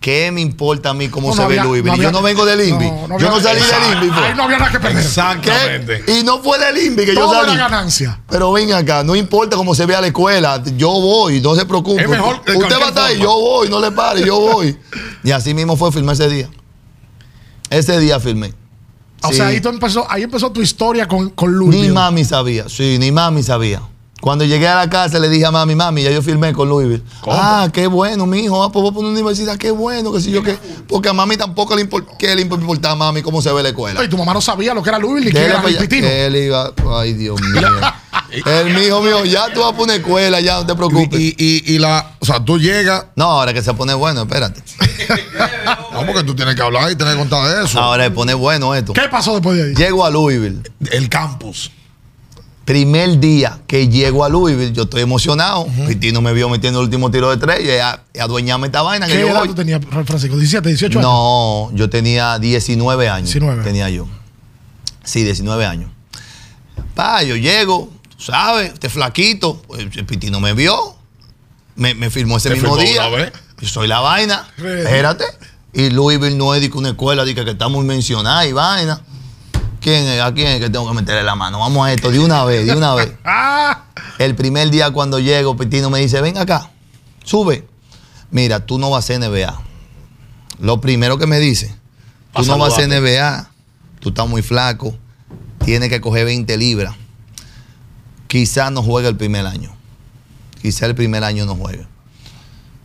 ¿Qué 0.00 0.32
me 0.32 0.40
importa 0.40 0.90
a 0.90 0.94
mí 0.94 1.10
cómo 1.10 1.36
se 1.36 1.46
ve 1.46 1.56
Louisville? 1.56 2.02
yo 2.02 2.10
no 2.10 2.22
vengo 2.22 2.46
del 2.46 2.66
INVI. 2.66 2.90
yo 3.18 3.30
no 3.30 3.38
salí 3.38 3.60
del 3.60 4.04
INVI. 4.04 4.18
Ahí 4.18 4.34
no 4.34 4.44
había 4.44 4.58
nada 4.58 4.72
que 4.72 4.80
perder. 4.80 5.04
Exactamente. 5.04 6.04
Y 6.08 6.24
no 6.24 6.42
fue 6.42 6.58
del 6.58 6.78
INVI 6.78 7.04
que 7.04 7.14
yo 7.14 7.30
salí. 7.30 7.54
ganancia. 7.54 8.18
Pero 8.30 8.50
ven 8.50 8.72
acá, 8.72 9.04
no 9.04 9.14
importa 9.14 9.56
cómo 9.56 9.74
se 9.74 9.84
vea 9.84 10.00
la 10.00 10.06
escuela. 10.06 10.62
Yo 10.76 10.88
voy, 10.88 11.42
no 11.42 11.54
se 11.54 11.66
preocupe. 11.66 12.06
Usted 12.06 12.80
va 12.80 12.86
a 12.86 12.88
estar 12.88 13.04
ahí, 13.04 13.18
yo 13.18 13.28
voy, 13.28 13.68
no 13.68 13.78
le 13.78 13.92
pare, 13.92 14.24
yo 14.24 14.40
voy. 14.40 14.74
y 15.22 15.32
así 15.32 15.52
mismo 15.52 15.76
fue 15.76 15.92
filmar 15.92 16.14
ese 16.14 16.30
día. 16.30 16.48
Ese 17.68 18.00
día 18.00 18.18
filmé. 18.18 18.54
O 19.22 19.32
sea, 19.34 19.48
ahí, 19.48 19.60
empezó, 19.62 20.10
ahí 20.10 20.22
empezó 20.22 20.50
tu 20.50 20.62
historia 20.62 21.06
con, 21.06 21.28
con 21.30 21.52
Louisville. 21.52 21.88
Ni 21.88 21.92
mami 21.94 22.24
sabía, 22.24 22.70
sí, 22.70 22.96
ni 22.98 23.12
mami 23.12 23.42
sabía. 23.42 23.82
Cuando 24.20 24.44
llegué 24.44 24.68
a 24.68 24.76
la 24.76 24.90
casa 24.90 25.18
le 25.18 25.28
dije 25.28 25.46
a 25.46 25.50
mami, 25.50 25.74
mami, 25.74 26.02
ya 26.02 26.10
yo 26.10 26.22
firmé 26.22 26.52
con 26.52 26.68
Louisville. 26.68 27.02
Ah, 27.26 27.68
qué 27.72 27.86
bueno, 27.86 28.26
mi 28.26 28.40
hijo, 28.40 28.62
ah, 28.62 28.70
pues 28.70 28.82
voy 28.82 28.94
a 28.94 28.98
una 28.98 29.08
universidad, 29.08 29.56
qué 29.56 29.70
bueno, 29.70 30.12
que 30.12 30.20
si 30.20 30.30
yo 30.30 30.42
qué. 30.42 30.58
Porque 30.86 31.08
a 31.08 31.12
mami 31.12 31.36
tampoco 31.36 31.74
le, 31.74 31.82
importa 31.82 32.12
le 32.34 32.42
importaba 32.42 32.92
a 32.92 32.96
mami 32.96 33.22
cómo 33.22 33.40
se 33.40 33.50
ve 33.52 33.62
la 33.62 33.70
escuela. 33.70 34.04
Y 34.04 34.08
tu 34.08 34.18
mamá 34.18 34.34
no 34.34 34.40
sabía 34.40 34.74
lo 34.74 34.82
que 34.82 34.90
era 34.90 34.98
Louisville 34.98 35.30
y 35.30 35.32
que 35.32 35.44
era 35.44 35.62
Pitino. 35.62 36.06
Él 36.06 36.36
iba, 36.36 36.72
ay 36.98 37.14
Dios 37.14 37.40
mío. 37.54 37.68
El 38.46 38.78
hijo 38.78 39.02
mío, 39.02 39.24
ya 39.24 39.52
tú 39.52 39.60
vas 39.60 39.72
a 39.72 39.76
poner 39.76 40.00
escuela, 40.00 40.40
ya 40.40 40.56
no 40.56 40.66
te 40.66 40.74
preocupes. 40.74 41.18
Y, 41.18 41.34
y, 41.36 41.74
y, 41.74 41.78
la, 41.78 42.14
o 42.20 42.26
sea, 42.26 42.44
tú 42.44 42.58
llegas. 42.58 43.06
No, 43.16 43.24
ahora 43.24 43.52
que 43.52 43.62
se 43.62 43.74
pone 43.74 43.94
bueno, 43.94 44.22
espérate. 44.22 44.62
no, 45.92 46.06
porque 46.06 46.22
tú 46.22 46.34
tienes 46.36 46.54
que 46.54 46.62
hablar 46.62 46.90
y 46.92 46.96
tener 46.96 47.14
que 47.14 47.18
contar 47.18 47.48
de 47.48 47.64
eso. 47.64 47.80
Ahora 47.80 48.04
se 48.04 48.10
pone 48.10 48.34
bueno 48.34 48.74
esto. 48.74 48.92
¿Qué 48.92 49.08
pasó 49.10 49.32
después 49.32 49.56
de 49.56 49.64
ahí? 49.64 49.74
Llego 49.74 50.04
a 50.04 50.10
Louisville. 50.10 50.62
El 50.92 51.08
campus 51.08 51.72
primer 52.70 53.18
día 53.18 53.58
que 53.66 53.88
llego 53.88 54.24
a 54.24 54.28
Louisville, 54.28 54.72
yo 54.72 54.84
estoy 54.84 55.02
emocionado. 55.02 55.62
Uh 55.62 56.20
me 56.20 56.32
vio 56.32 56.48
metiendo 56.48 56.78
el 56.78 56.84
último 56.84 57.10
tiro 57.10 57.28
de 57.30 57.36
tres 57.36 57.60
y 58.14 58.18
adueñame 58.20 58.66
esta 58.66 58.82
vaina. 58.82 59.08
¿Qué 59.08 59.22
edad 59.22 59.42
tú 59.42 59.54
tenías, 59.54 59.80
Francisco? 60.04 60.36
¿17, 60.36 60.62
18 60.62 60.98
años? 60.98 61.10
No, 61.10 61.70
yo 61.74 61.90
tenía 61.90 62.38
19 62.38 63.08
años. 63.08 63.32
19. 63.32 63.64
Tenía 63.64 63.90
yo. 63.90 64.06
Sí, 65.02 65.24
19 65.24 65.66
años. 65.66 65.90
Pa, 66.94 67.24
yo 67.24 67.34
llego, 67.34 67.90
tú 68.16 68.22
sabes, 68.22 68.72
este 68.72 68.88
flaquito. 68.88 69.60
Pues, 69.66 69.80
el 69.80 70.06
Pitino 70.06 70.38
me 70.38 70.52
vio. 70.52 70.94
Me, 71.74 71.94
me 71.94 72.08
firmó 72.08 72.36
ese 72.36 72.50
mismo 72.50 72.76
día. 72.76 73.32
Yo 73.60 73.68
soy 73.68 73.88
la 73.88 73.98
vaina. 73.98 74.46
Espérate. 74.56 75.24
Y 75.72 75.90
Louisville 75.90 76.36
no 76.36 76.54
es 76.54 76.70
una 76.72 76.90
escuela 76.90 77.24
que, 77.24 77.34
que 77.34 77.50
está 77.50 77.66
muy 77.66 77.84
mencionada 77.84 78.46
y 78.46 78.52
vaina. 78.52 79.00
¿Quién 79.80 80.20
¿A 80.20 80.32
quién 80.34 80.48
es 80.48 80.60
que 80.60 80.68
tengo 80.68 80.86
que 80.88 80.94
meterle 80.94 81.22
la 81.22 81.34
mano? 81.34 81.58
Vamos 81.58 81.86
a 81.86 81.92
esto, 81.92 82.10
de 82.10 82.18
una 82.18 82.44
vez, 82.44 82.66
de 82.66 82.76
una 82.76 82.94
vez. 82.94 83.12
El 84.18 84.34
primer 84.34 84.70
día 84.70 84.90
cuando 84.90 85.18
llego, 85.18 85.56
Pitino 85.56 85.88
me 85.88 86.00
dice, 86.00 86.20
ven 86.20 86.36
acá, 86.36 86.70
sube. 87.24 87.66
Mira, 88.30 88.64
tú 88.66 88.78
no 88.78 88.90
vas 88.90 89.08
a 89.10 89.18
NBA. 89.18 89.60
Lo 90.60 90.80
primero 90.80 91.16
que 91.16 91.26
me 91.26 91.38
dice, 91.38 91.74
tú 92.34 92.44
no 92.44 92.58
vas 92.58 92.78
a 92.78 92.86
NBA, 92.86 93.50
tú 94.00 94.10
estás 94.10 94.28
muy 94.28 94.42
flaco, 94.42 94.94
tienes 95.64 95.88
que 95.88 96.02
coger 96.02 96.26
20 96.26 96.56
libras. 96.58 96.94
Quizás 98.26 98.70
no 98.70 98.82
juegue 98.82 99.08
el 99.08 99.16
primer 99.16 99.46
año. 99.46 99.74
Quizás 100.60 100.82
el 100.82 100.94
primer 100.94 101.24
año 101.24 101.46
no 101.46 101.56
juegue. 101.56 101.86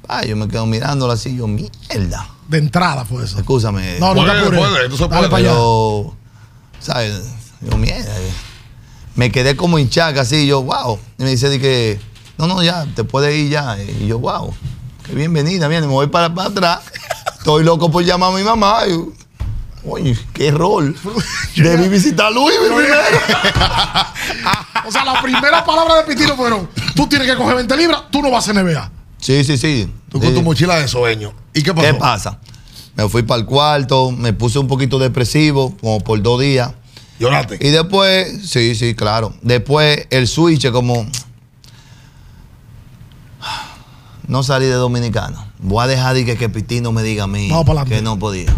Ah, 0.08 0.24
yo 0.24 0.38
me 0.38 0.48
quedo 0.48 0.66
mirándolo 0.66 1.12
así, 1.12 1.36
yo, 1.36 1.48
mierda. 1.48 2.30
De 2.48 2.60
entrada 2.60 3.04
fue 3.04 3.26
eso. 3.26 3.38
Escúchame. 3.40 4.00
No, 4.00 4.16
no 4.16 4.24
te 4.24 4.56
puede, 4.56 4.90
¿sabes? 6.86 7.24
Yo, 7.62 7.78
mierda. 7.78 8.14
Me 9.16 9.32
quedé 9.32 9.56
como 9.56 9.80
hinchaca 9.80 10.22
así, 10.22 10.46
yo, 10.46 10.62
wow. 10.62 11.00
Y 11.18 11.24
me 11.24 11.32
dice 11.32 11.60
que, 11.60 12.00
no, 12.38 12.48
no, 12.48 12.62
ya, 12.62 12.86
te 12.96 13.04
puedes 13.04 13.36
ir 13.36 13.50
ya. 13.50 13.78
Y 13.82 14.08
yo, 14.08 14.20
wow, 14.20 14.54
qué 15.06 15.16
bienvenida, 15.16 15.68
bien, 15.68 15.82
me 15.82 15.88
voy 15.88 16.08
para, 16.08 16.28
atrás. 16.28 16.82
Estoy 17.38 17.64
loco 17.64 17.90
por 17.90 18.04
llamar 18.04 18.34
a 18.34 18.36
mi 18.36 18.44
mamá. 18.44 18.84
Y, 18.88 19.14
Oye, 19.88 20.18
qué 20.34 20.50
rol. 20.50 20.96
Debí 21.56 21.90
visitar 21.90 22.28
a 22.28 22.32
Luis 22.32 22.56
primero. 22.58 22.96
o 24.88 24.92
sea, 24.92 25.06
la 25.06 25.22
primera 25.22 25.64
palabra 25.64 25.98
de 25.98 26.04
Pitino 26.04 26.36
fueron: 26.36 26.68
tú 26.96 27.08
tienes 27.08 27.30
que 27.30 27.38
coger 27.38 27.56
20 27.56 27.78
libras, 27.78 28.02
tú 28.10 28.20
no 28.20 28.32
vas 28.32 28.50
a 28.50 28.54
NBA. 28.54 28.92
Sí, 29.20 29.44
sí, 29.44 29.60
sí. 29.60 29.88
Tú 30.10 30.20
con 30.20 30.34
tu 30.34 30.42
mochila 30.42 30.78
de 30.78 30.88
sueño. 30.88 31.34
¿Y 31.54 31.62
qué 31.62 31.72
pasó? 31.72 31.86
¿Qué 31.86 31.94
pasa? 31.94 32.40
Me 32.96 33.10
fui 33.10 33.24
para 33.24 33.42
el 33.42 33.46
cuarto, 33.46 34.12
me 34.12 34.34
puse 34.34 34.58
un 34.58 34.68
poquito 34.68 35.00
depresivo, 35.00 35.76
como 35.82 36.00
por 36.00 36.22
dos 36.22 36.40
días. 36.40 36.72
¿Lloraste? 37.20 37.58
Y 37.62 37.70
después, 37.70 38.50
sí, 38.50 38.76
sí, 38.76 38.96
claro. 38.96 39.34
Después 39.42 40.08
el 40.10 40.28
switch, 40.28 40.72
como. 40.72 41.06
No 44.28 44.44
salí 44.44 44.66
de 44.66 44.74
dominicano. 44.74 45.46
Voy 45.60 45.84
a 45.84 45.88
dejar 45.88 46.16
de 46.16 46.26
que, 46.26 46.38
que 46.38 46.50
Pitino 46.50 46.92
me 46.92 47.04
diga 47.04 47.26
a 47.26 47.28
mí 47.28 47.50
que 47.88 48.02
no 48.02 48.18
podía. 48.18 48.56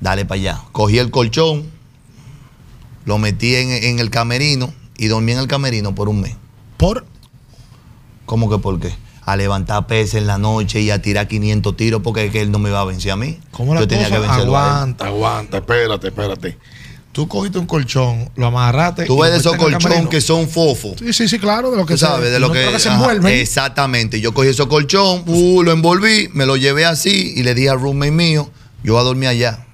Dale 0.00 0.24
para 0.24 0.40
allá. 0.40 0.60
Cogí 0.72 0.98
el 0.98 1.10
colchón, 1.10 1.70
lo 3.04 3.18
metí 3.18 3.54
en, 3.54 3.70
en 3.70 3.98
el 3.98 4.10
camerino 4.10 4.72
y 4.96 5.06
dormí 5.06 5.32
en 5.32 5.38
el 5.38 5.46
camerino 5.46 5.94
por 5.94 6.08
un 6.08 6.20
mes. 6.20 6.36
¿Por? 6.76 7.06
¿Cómo 8.26 8.50
que 8.50 8.58
por 8.58 8.80
qué? 8.80 8.94
A 9.26 9.36
levantar 9.36 9.88
peces 9.88 10.14
en 10.14 10.28
la 10.28 10.38
noche 10.38 10.80
y 10.80 10.90
a 10.90 11.02
tirar 11.02 11.26
500 11.26 11.76
tiros 11.76 12.00
porque 12.02 12.26
es 12.26 12.32
que 12.32 12.40
él 12.40 12.52
no 12.52 12.60
me 12.60 12.70
iba 12.70 12.80
a 12.80 12.84
vencer 12.84 13.10
a 13.10 13.16
mí. 13.16 13.40
¿Cómo 13.50 13.74
la 13.74 13.80
Yo 13.80 13.88
tenía 13.88 14.08
que 14.08 14.18
vencerlo 14.20 14.56
Aguanta, 14.56 15.06
aguanta, 15.06 15.56
espérate, 15.58 16.06
espérate. 16.08 16.56
Tú 17.10 17.26
cogiste 17.26 17.58
un 17.58 17.66
colchón, 17.66 18.30
lo 18.36 18.46
amarraste. 18.46 19.04
Tú 19.04 19.20
ves 19.20 19.32
de 19.32 19.38
esos 19.38 19.56
colchones 19.56 20.06
que 20.08 20.20
son 20.20 20.48
fofos. 20.48 20.94
Sí, 20.98 21.12
sí, 21.12 21.28
sí, 21.28 21.38
claro, 21.40 21.72
de 21.72 21.76
lo 21.76 21.86
que 21.86 21.96
sabes, 21.96 22.30
de 22.30 22.38
lo 22.38 22.52
que, 22.52 22.78
se 22.78 22.88
envuelven. 22.88 23.34
Exactamente. 23.34 24.20
Yo 24.20 24.32
cogí 24.32 24.50
ese 24.50 24.68
colchón, 24.68 25.24
uh, 25.26 25.62
lo 25.62 25.72
envolví, 25.72 26.28
me 26.32 26.46
lo 26.46 26.56
llevé 26.56 26.84
así 26.84 27.32
y 27.34 27.42
le 27.42 27.54
dije 27.54 27.70
al 27.70 27.80
roommate 27.80 28.12
mío, 28.12 28.48
yo 28.84 28.92
voy 28.92 29.00
a 29.00 29.04
dormir 29.04 29.28
allá. 29.28 29.65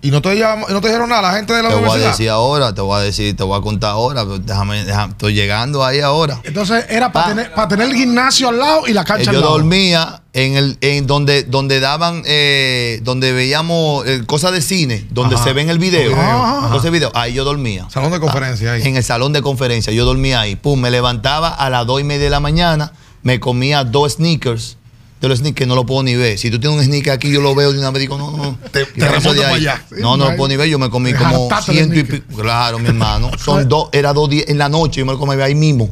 Y 0.00 0.12
no 0.12 0.22
te, 0.22 0.38
no 0.38 0.80
te 0.80 0.86
dijeron 0.86 1.08
nada 1.08 1.22
la 1.22 1.32
gente 1.32 1.52
de 1.52 1.60
la 1.60 1.70
universidad. 1.70 1.94
Te 1.94 1.98
voy 1.98 2.06
a 2.06 2.10
decir 2.10 2.30
ahora, 2.30 2.72
te 2.72 2.80
voy 2.80 3.00
a 3.00 3.02
decir, 3.02 3.36
te 3.36 3.42
voy 3.42 3.58
a 3.58 3.62
contar 3.62 3.90
ahora, 3.90 4.24
déjame, 4.24 4.82
estoy 4.82 5.34
llegando 5.34 5.84
ahí 5.84 5.98
ahora. 5.98 6.40
Entonces 6.44 6.86
era 6.88 7.10
para 7.10 7.30
tener, 7.30 7.52
para 7.52 7.66
tener 7.66 7.88
el 7.88 7.96
gimnasio 7.96 8.48
al 8.48 8.58
lado 8.58 8.86
y 8.86 8.92
la 8.92 9.04
cancha 9.04 9.30
al 9.30 9.36
lado. 9.40 9.48
Yo 9.48 9.58
dormía 9.58 10.22
en 10.32 10.54
el, 10.54 10.78
en 10.82 11.08
donde, 11.08 11.42
donde 11.42 11.80
daban, 11.80 12.22
eh, 12.26 13.00
donde 13.02 13.32
veíamos 13.32 14.06
eh, 14.06 14.22
cosas 14.24 14.52
de 14.52 14.62
cine, 14.62 15.04
donde 15.10 15.36
se 15.36 15.52
ven 15.52 15.68
el 15.68 15.80
video. 15.80 16.12
Entonces 16.12 16.92
video, 16.92 17.10
ahí 17.14 17.34
yo 17.34 17.42
dormía. 17.42 17.88
Salón 17.90 18.12
de 18.12 18.20
conferencia 18.20 18.74
ahí. 18.74 18.82
En 18.84 18.96
el 18.96 19.02
salón 19.02 19.32
de 19.32 19.42
conferencia, 19.42 19.92
yo 19.92 20.04
dormía 20.04 20.40
ahí. 20.40 20.54
Pum, 20.54 20.80
me 20.80 20.92
levantaba 20.92 21.48
a 21.48 21.70
las 21.70 21.84
dos 21.86 22.00
y 22.00 22.04
media 22.04 22.24
de 22.24 22.30
la 22.30 22.40
mañana, 22.40 22.92
me 23.22 23.40
comía 23.40 23.82
dos 23.82 24.12
sneakers 24.12 24.76
de 25.20 25.28
los 25.28 25.40
sneakers 25.40 25.66
no 25.66 25.74
lo 25.74 25.84
puedo 25.84 26.02
ni 26.02 26.14
ver. 26.14 26.38
Si 26.38 26.50
tú 26.50 26.60
tienes 26.60 26.78
un 26.78 26.84
sneaker 26.84 27.12
aquí, 27.12 27.30
yo 27.30 27.40
lo 27.40 27.54
veo 27.54 27.72
de 27.72 27.78
una 27.78 27.90
vez 27.90 28.00
digo, 28.00 28.18
no, 28.18 28.30
no. 28.30 28.56
Te, 28.72 28.84
te 28.84 29.00
de 29.00 29.44
allá. 29.44 29.84
No, 29.98 30.16
no 30.16 30.30
lo 30.30 30.36
puedo 30.36 30.48
ni 30.48 30.56
ver. 30.56 30.68
Yo 30.68 30.78
me 30.78 30.90
comí 30.90 31.12
como 31.12 31.48
ciento 31.62 31.98
y 31.98 32.04
pico. 32.04 32.40
Claro, 32.40 32.78
mi 32.78 32.88
hermano. 32.88 33.30
Son 33.38 33.68
dos, 33.68 33.88
era 33.92 34.12
dos 34.12 34.30
días 34.30 34.46
en 34.48 34.58
la 34.58 34.68
noche, 34.68 35.00
yo 35.00 35.06
me 35.06 35.12
lo 35.12 35.18
comí 35.18 35.40
ahí 35.40 35.54
mismo. 35.54 35.90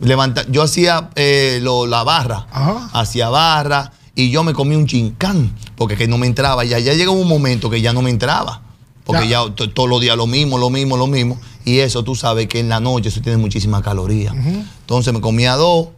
Levanta, 0.00 0.44
yo 0.48 0.62
hacía 0.62 1.08
eh, 1.14 1.58
lo, 1.62 1.86
la 1.86 2.02
barra, 2.02 2.46
hacía 2.92 3.30
barra 3.30 3.92
y 4.14 4.30
yo 4.30 4.44
me 4.44 4.52
comí 4.52 4.76
un 4.76 4.86
chincán 4.86 5.54
porque 5.74 5.96
que 5.96 6.06
no 6.06 6.18
me 6.18 6.26
entraba. 6.26 6.64
Ya, 6.64 6.78
ya 6.78 6.92
llegó 6.92 7.12
un 7.12 7.28
momento 7.28 7.70
que 7.70 7.80
ya 7.80 7.94
no 7.94 8.02
me 8.02 8.10
entraba. 8.10 8.62
Porque 9.04 9.28
ya, 9.28 9.38
todos 9.54 9.88
los 9.88 10.00
días 10.00 10.16
lo 10.16 10.26
mismo, 10.26 10.58
lo 10.58 10.68
mismo, 10.68 10.96
lo 10.96 11.06
mismo. 11.06 11.38
Y 11.64 11.78
eso 11.78 12.02
tú 12.02 12.16
sabes 12.16 12.48
que 12.48 12.58
en 12.58 12.68
la 12.68 12.80
noche 12.80 13.08
eso 13.08 13.20
tiene 13.20 13.38
muchísimas 13.38 13.82
calorías. 13.82 14.34
Entonces 14.34 15.14
me 15.14 15.20
comía 15.20 15.54
dos 15.54 15.88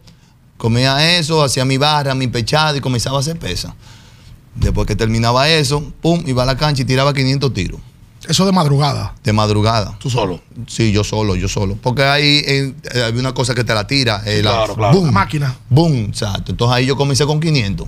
Comía 0.59 1.17
eso, 1.17 1.41
hacía 1.41 1.63
mi 1.65 1.77
barra, 1.77 2.13
mi 2.13 2.27
pechada 2.27 2.77
y 2.77 2.81
comenzaba 2.81 3.17
a 3.17 3.21
hacer 3.21 3.39
pesa. 3.39 3.73
Después 4.55 4.85
que 4.85 4.95
terminaba 4.95 5.47
eso, 5.49 5.81
pum, 6.01 6.21
iba 6.27 6.43
a 6.43 6.45
la 6.45 6.57
cancha 6.57 6.81
y 6.81 6.85
tiraba 6.85 7.13
500 7.13 7.53
tiros. 7.53 7.79
Eso 8.27 8.45
de 8.45 8.51
madrugada. 8.51 9.15
De 9.23 9.31
madrugada. 9.31 9.95
¿Tú 9.99 10.09
solo? 10.09 10.41
Sí, 10.67 10.91
yo 10.91 11.05
solo, 11.05 11.37
yo 11.37 11.47
solo. 11.47 11.77
Porque 11.81 12.03
ahí 12.03 12.43
eh, 12.45 12.73
hay 12.93 13.13
una 13.17 13.33
cosa 13.33 13.55
que 13.55 13.63
te 13.63 13.73
la 13.73 13.87
tira. 13.87 14.21
eh, 14.25 14.43
la- 14.43 14.51
claro, 14.51 14.75
claro. 14.75 15.05
La 15.05 15.11
máquina. 15.11 15.55
Boom, 15.69 16.07
exacto. 16.09 16.51
Entonces 16.51 16.75
ahí 16.75 16.85
yo 16.85 16.97
comencé 16.97 17.25
con 17.25 17.39
500. 17.39 17.87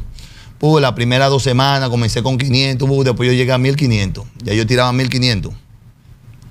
Pues 0.57 0.81
las 0.81 0.93
primeras 0.93 1.29
dos 1.29 1.43
semanas 1.43 1.89
comencé 1.89 2.23
con 2.23 2.37
500, 2.37 2.87
bu, 2.87 3.03
después 3.03 3.27
yo 3.27 3.33
llegué 3.33 3.51
a 3.51 3.57
1500. 3.57 4.23
Ya 4.43 4.53
yo 4.53 4.65
tiraba 4.65 4.93
1500. 4.93 5.53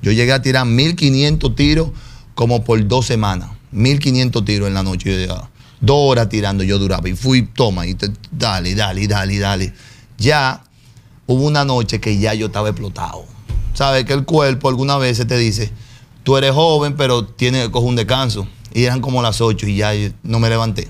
Yo 0.03 0.13
llegué 0.13 0.33
a 0.33 0.43
tirar 0.43 0.67
1500 0.67 1.55
tiros 1.57 1.89
como 2.35 2.63
por 2.63 2.87
dos 2.87 3.07
semanas. 3.07 3.49
1500 3.73 4.45
tiros 4.45 4.69
en 4.69 4.75
la 4.75 4.83
noche. 4.83 5.11
Yo 5.11 5.17
llegaba. 5.17 5.49
Dos 5.81 5.97
horas 5.99 6.29
tirando 6.29 6.63
yo 6.65 6.79
duraba. 6.79 7.09
Y 7.09 7.15
fui, 7.15 7.43
toma, 7.43 7.87
y 7.87 7.95
te- 7.95 8.11
dale, 8.31 8.75
dale, 8.75 9.07
dale, 9.07 9.39
dale. 9.39 9.73
Ya 10.19 10.63
hubo 11.27 11.45
una 11.45 11.65
noche 11.65 12.01
que 12.01 12.19
ya 12.19 12.35
yo 12.35 12.47
estaba 12.47 12.69
explotado. 12.69 13.25
¿Sabes? 13.75 14.05
Que 14.05 14.13
el 14.13 14.25
cuerpo 14.25 14.69
algunas 14.69 14.99
veces 14.99 15.27
te 15.27 15.39
dice, 15.39 15.71
tú 16.23 16.37
eres 16.37 16.53
joven, 16.53 16.97
pero 16.97 17.25
tienes 17.25 17.65
que 17.67 17.71
coger 17.71 17.89
un 17.89 17.97
descanso. 17.97 18.47
Y 18.73 18.85
eran 18.85 19.01
como 19.01 19.23
las 19.23 19.41
8 19.41 19.67
y 19.67 19.77
ya 19.77 19.93
no 20.23 20.39
me 20.39 20.49
levanté. 20.49 20.89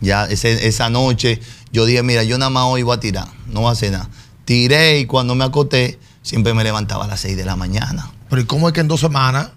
Ya 0.00 0.26
esa 0.26 0.90
noche 0.90 1.40
yo 1.72 1.86
dije, 1.86 2.02
mira, 2.02 2.22
yo 2.24 2.38
nada 2.38 2.50
más 2.50 2.64
hoy 2.66 2.82
voy 2.82 2.96
a 2.96 3.00
tirar, 3.00 3.28
no 3.48 3.60
voy 3.60 3.70
a 3.70 3.72
hacer 3.72 3.92
nada. 3.92 4.08
Tiré 4.44 5.00
y 5.00 5.06
cuando 5.06 5.34
me 5.34 5.44
acosté, 5.44 5.98
siempre 6.22 6.54
me 6.54 6.62
levantaba 6.62 7.04
a 7.04 7.08
las 7.08 7.20
6 7.20 7.36
de 7.36 7.44
la 7.44 7.56
mañana. 7.56 8.10
Pero 8.28 8.42
¿y 8.42 8.44
cómo 8.44 8.68
es 8.68 8.74
que 8.74 8.80
en 8.80 8.88
dos 8.88 9.00
semanas? 9.00 9.50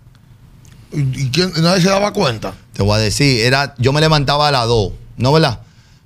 ¿Y, 0.94 1.30
nadie 1.62 1.82
se 1.82 1.90
daba 1.90 2.14
cuenta? 2.14 2.54
Te 2.78 2.84
voy 2.84 2.94
a 2.96 3.00
decir, 3.00 3.40
era, 3.42 3.74
yo 3.80 3.92
me 3.92 4.00
levantaba 4.02 4.50
a 4.50 4.52
las 4.52 4.68
2, 4.68 4.92
¿no 5.18 5.34
verdad? 5.34 5.62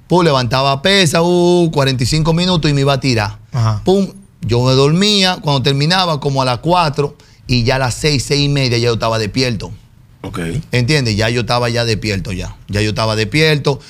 Pum, 0.07 0.23
levantaba 0.23 0.81
pesa, 0.81 1.21
uh, 1.21 1.69
45 1.69 2.31
minutos 2.33 2.71
y 2.71 2.73
me 2.73 2.79
iba 2.79 2.93
a 2.93 2.99
tirar. 3.01 3.39
Ajá. 3.51 3.81
Pum, 3.83 4.07
yo 4.39 4.63
me 4.63 4.71
dormía, 4.71 5.37
cuando 5.41 5.61
terminaba 5.63 6.21
como 6.21 6.41
a 6.41 6.45
las 6.45 6.59
4 6.59 7.13
y 7.45 7.63
ya 7.65 7.75
a 7.75 7.79
las 7.79 7.95
6, 7.95 8.23
6 8.25 8.41
y 8.45 8.47
media 8.47 8.77
ya 8.77 8.85
yo 8.85 8.93
estaba 8.93 9.19
despierto. 9.19 9.73
Ok. 10.21 10.39
¿Entiendes? 10.71 11.17
Ya 11.17 11.29
yo 11.29 11.41
estaba 11.41 11.67
ya 11.67 11.83
despierto 11.83 12.31
ya. 12.31 12.55
Ya 12.69 12.81
yo 12.81 12.91
estaba 12.91 13.17
despierto, 13.17 13.81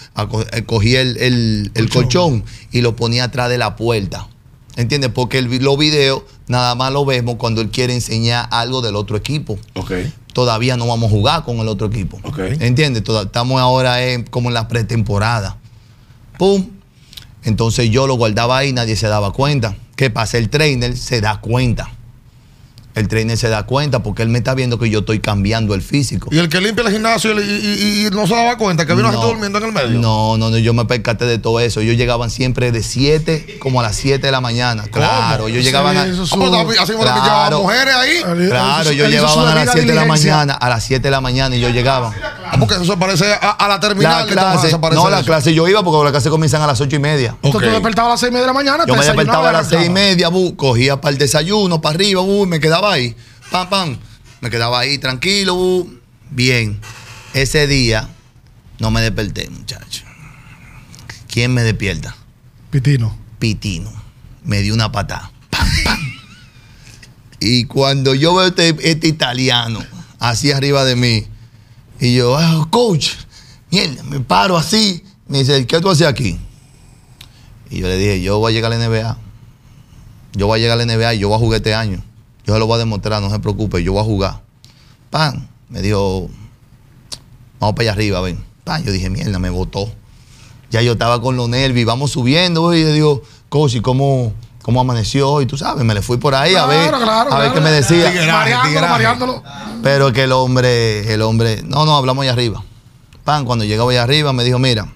eh, 0.54 0.64
cogí 0.64 0.96
el, 0.96 1.18
el- 1.18 1.72
el 1.76 1.90
colchón 1.90 2.44
y 2.72 2.82
lo 2.82 2.96
ponía 2.96 3.26
atrás 3.26 3.50
de 3.52 3.60
la 3.60 3.76
puerta. 3.76 4.28
¿Entiendes? 4.78 5.12
Porque 5.14 5.38
el 5.38 5.46
los 5.62 5.78
videos 5.78 6.24
nada 6.48 6.74
más 6.76 6.92
lo 6.94 7.04
vemos 7.06 7.36
cuando 7.36 7.62
él 7.62 7.70
quiere 7.70 7.94
enseñar 7.94 8.48
algo 8.52 8.82
del 8.82 8.96
otro 8.96 9.18
equipo. 9.18 9.60
Ok. 9.76 9.92
Todavía 10.34 10.78
no 10.78 10.88
vamos 10.88 11.08
a 11.12 11.16
jugar 11.16 11.44
con 11.44 11.58
el 11.58 11.68
otro 11.68 11.88
equipo. 11.88 12.20
Ok. 12.24 12.40
¿Entiendes? 12.60 13.04
Toda- 13.04 13.24
estamos 13.24 13.60
ahora 13.60 14.04
en- 14.04 14.24
como 14.24 14.50
en 14.50 14.54
la 14.54 14.68
pretemporada. 14.68 15.58
¡Pum! 16.38 16.68
Entonces 17.44 17.90
yo 17.90 18.08
lo 18.08 18.16
guardaba 18.16 18.58
ahí, 18.58 18.72
nadie 18.74 18.96
se 18.96 19.08
daba 19.08 19.34
cuenta. 19.34 19.76
¿Qué 19.96 20.10
pasa? 20.10 20.38
El 20.38 20.50
trainer 20.50 20.96
se 20.98 21.22
da 21.22 21.40
cuenta. 21.42 21.90
El 22.94 23.08
trainer 23.08 23.38
se 23.38 23.48
da 23.50 23.64
cuenta 23.64 24.04
porque 24.04 24.22
él 24.22 24.30
me 24.30 24.38
está 24.40 24.54
viendo 24.54 24.78
que 24.78 24.90
yo 24.90 25.00
estoy 25.00 25.20
cambiando 25.20 25.74
el 25.76 25.82
físico. 25.82 26.28
Y 26.32 26.38
el 26.40 26.50
que 26.50 26.60
limpia 26.60 26.84
el 26.86 26.92
gimnasio 26.92 27.32
y, 27.40 27.44
y- 27.44 28.02
y- 28.04 28.08
y 28.08 28.10
no 28.10 28.28
se 28.28 28.36
daba 28.36 28.58
cuenta 28.58 28.86
que 28.86 28.92
había 28.92 29.04
No. 29.06 29.12
gente 29.12 29.26
durmiendo 29.28 29.58
en 29.60 29.64
el 29.66 29.72
medio. 29.72 30.00
No, 30.00 30.38
no, 30.38 30.50
no, 30.50 30.58
yo 30.58 30.74
me 30.74 30.84
percaté 30.86 31.26
de 31.26 31.38
todo 31.38 31.60
eso. 31.62 31.80
Ellos 31.80 31.96
llegaban 31.96 32.30
siempre 32.30 32.72
de 32.72 32.84
7 32.84 33.58
como 33.60 33.80
a 33.80 33.84
las 33.84 33.96
7 33.96 34.26
de 34.26 34.32
la 34.32 34.42
mañana. 34.42 34.84
Claro, 34.92 35.48
ellos 35.48 35.64
llegaban 35.64 35.96
a, 35.96 36.02
Ah, 36.02 36.06
también 36.06 36.80
así 36.82 36.92
que 36.92 36.98
Claro. 37.00 37.24
llevaban 37.24 37.54
mujeres 37.62 37.96
ahí. 37.96 38.48
Claro, 38.50 38.90
ellos 38.90 39.10
llegaban 39.10 39.40
a 39.48 39.56
las 39.56 39.56
debida 39.56 39.72
7 39.74 39.88
de 39.88 39.94
la 39.96 40.06
mañana, 40.06 40.54
a 40.54 40.70
las 40.70 40.84
7 40.84 41.02
de 41.08 41.12
la 41.12 41.22
mañana 41.22 41.56
y 41.56 41.62
yo 41.62 41.70
llegaba. 41.70 42.14
Ah, 42.54 42.58
porque 42.60 42.74
eso 42.76 42.84
se 42.86 42.98
parece 42.98 43.32
a, 43.34 43.52
a 43.52 43.68
la 43.70 43.76
La 43.76 43.80
terminal. 43.80 44.28
Tomás, 44.28 44.60
clase, 44.62 44.78
no, 44.94 45.08
a 45.08 45.10
la 45.10 45.18
eso. 45.20 45.26
clase 45.26 45.54
yo 45.54 45.68
iba 45.70 45.82
porque 45.84 46.04
las 46.04 46.12
clases 46.12 46.30
comienzan 46.30 46.62
a 46.62 46.68
las 46.68 46.82
8 46.82 46.96
y 46.98 47.00
media. 47.00 47.30
Entonces 47.42 47.56
Ok. 47.56 47.64
tú 47.64 47.70
despertabas 47.72 48.10
a 48.10 48.14
las 48.14 48.20
6 48.20 48.30
y 48.30 48.34
media 48.34 48.42
de 48.42 48.48
la 48.48 48.54
mañana. 48.54 48.80
Yo 48.86 48.94
te 48.94 49.00
me 49.00 49.06
despertaba 49.06 49.50
a 49.50 49.52
las 49.54 49.70
desayunabas 49.70 49.72
y 49.72 49.78
6 49.78 49.88
y 49.88 49.94
media, 49.94 50.28
bu, 50.28 50.56
cogía 50.58 51.00
para 51.00 51.14
el 51.14 51.18
desayuno, 51.18 51.80
para 51.80 51.96
arriba, 51.96 52.22
bu, 52.22 52.46
me 52.46 52.60
quedaba 52.60 52.92
ahí. 52.92 53.16
Pam, 53.52 53.70
pam. 53.70 53.98
Me 54.42 54.50
quedaba 54.50 54.80
ahí 54.80 54.98
tranquilo, 54.98 55.56
bu. 55.56 55.94
Bien. 56.30 56.80
Ese 57.34 57.68
día 57.68 58.10
no 58.80 58.92
me 58.92 59.02
desperté, 59.02 59.50
muchacho. 59.50 60.04
¿Quién 61.30 61.54
me 61.54 61.64
despierta? 61.64 62.16
Pitino. 62.70 63.18
Pitino. 63.40 63.92
Me 64.44 64.60
dio 64.62 64.74
una 64.74 64.92
patada. 64.92 65.32
Pam, 65.50 65.68
pam. 65.86 66.00
Y 67.40 67.66
cuando 67.66 68.14
yo 68.14 68.36
veo 68.36 68.48
este, 68.48 68.76
este 68.82 69.08
italiano 69.08 69.80
así 70.20 70.52
arriba 70.52 70.84
de 70.84 70.96
mí, 70.96 71.28
y 72.02 72.16
yo, 72.16 72.36
"Ah, 72.38 72.68
coach, 72.70 73.12
mierda, 73.72 74.04
me 74.04 74.20
paro 74.20 74.58
así. 74.58 75.04
Me 75.28 75.40
dice, 75.40 75.66
¿qué 75.66 75.80
tú 75.80 75.90
haces 75.90 76.08
aquí? 76.08 76.38
Y 77.70 77.80
yo 77.80 77.88
le 77.88 77.98
dije, 77.98 78.22
yo 78.22 78.40
voy 78.40 78.52
a 78.52 78.54
llegar 78.54 78.74
a 78.74 78.78
la 78.78 78.84
NBA. 78.86 79.18
Yo 80.34 80.48
voy 80.48 80.60
a 80.60 80.62
llegar 80.62 80.80
a 80.80 80.84
la 80.84 80.94
NBA 80.94 81.14
y 81.14 81.20
yo 81.20 81.30
voy 81.30 81.38
a 81.38 81.40
jugar 81.40 81.58
este 81.58 81.74
año. 81.74 82.04
Yo 82.46 82.54
se 82.54 82.60
lo 82.60 82.68
voy 82.68 82.76
a 82.76 82.80
demostrar, 82.80 83.22
no 83.22 83.30
se 83.30 83.40
preocupe, 83.40 83.82
yo 83.82 83.94
voy 83.94 84.02
a 84.02 84.04
jugar. 84.04 84.42
Pan, 85.10 85.48
me 85.70 85.82
dijo, 85.82 86.30
vamos 87.60 87.76
para 87.76 87.84
allá 87.84 87.92
arriba, 87.94 88.20
ven. 88.22 88.44
Pan, 88.66 88.84
yo 88.84 88.92
dije, 88.92 89.10
mierda, 89.10 89.40
me 89.40 89.50
botó. 89.50 89.90
Ya 90.70 90.82
yo 90.82 90.94
estaba 90.94 91.22
con 91.22 91.38
los 91.38 91.48
nervios, 91.48 91.86
vamos 91.86 92.12
subiendo, 92.12 92.74
y 92.74 92.84
le 92.84 92.94
digo, 92.94 93.22
coach, 93.50 93.76
¿y 93.76 93.82
cómo, 93.82 94.34
cómo 94.62 94.82
amaneció 94.82 95.30
hoy? 95.30 95.46
Tú 95.46 95.58
sabes, 95.58 95.84
me 95.84 95.94
le 95.94 96.02
fui 96.02 96.18
por 96.18 96.36
ahí 96.36 96.56
a 96.56 96.66
ver, 96.66 96.90
Claro, 96.90 97.34
a 97.34 97.40
ver 97.40 97.52
claro. 97.52 97.54
qué 97.54 97.62
me 97.62 97.72
decía. 97.72 98.12
Tigre. 98.12 98.82
Mareándolo. 98.82 99.44
Pero 99.84 100.14
que 100.14 100.24
el 100.24 100.32
hombre, 100.32 101.14
el 101.14 101.22
hombre, 101.22 101.62
no, 101.66 101.86
no, 101.86 101.96
hablamos 101.96 102.24
allá 102.24 102.34
arriba. 102.34 102.64
Pan, 103.24 103.46
cuando 103.46 103.66
llegaba 103.66 103.92
allá 103.92 104.04
arriba 104.04 104.34
me 104.34 104.44
dijo, 104.44 104.60
mira, 104.60 104.88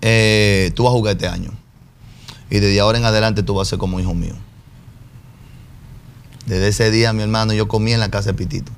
eh, 0.00 0.72
tú 0.74 0.84
vas 0.84 0.90
a 0.90 0.94
jugar 0.94 1.14
este 1.14 1.28
año. 1.28 1.52
Y 2.50 2.58
desde 2.60 2.80
ahora 2.80 2.98
en 2.98 3.04
adelante 3.04 3.42
tú 3.42 3.54
vas 3.54 3.68
a 3.68 3.70
ser 3.70 3.78
como 3.78 3.98
hijo 4.00 4.14
mío. 4.14 4.34
Desde 6.46 6.68
ese 6.68 6.90
día, 6.90 7.12
mi 7.12 7.22
hermano, 7.22 7.52
yo 7.52 7.66
comí 7.66 7.92
en 7.92 8.00
la 8.00 8.10
casa 8.10 8.30
de 8.30 8.34
Pitito. 8.34 8.72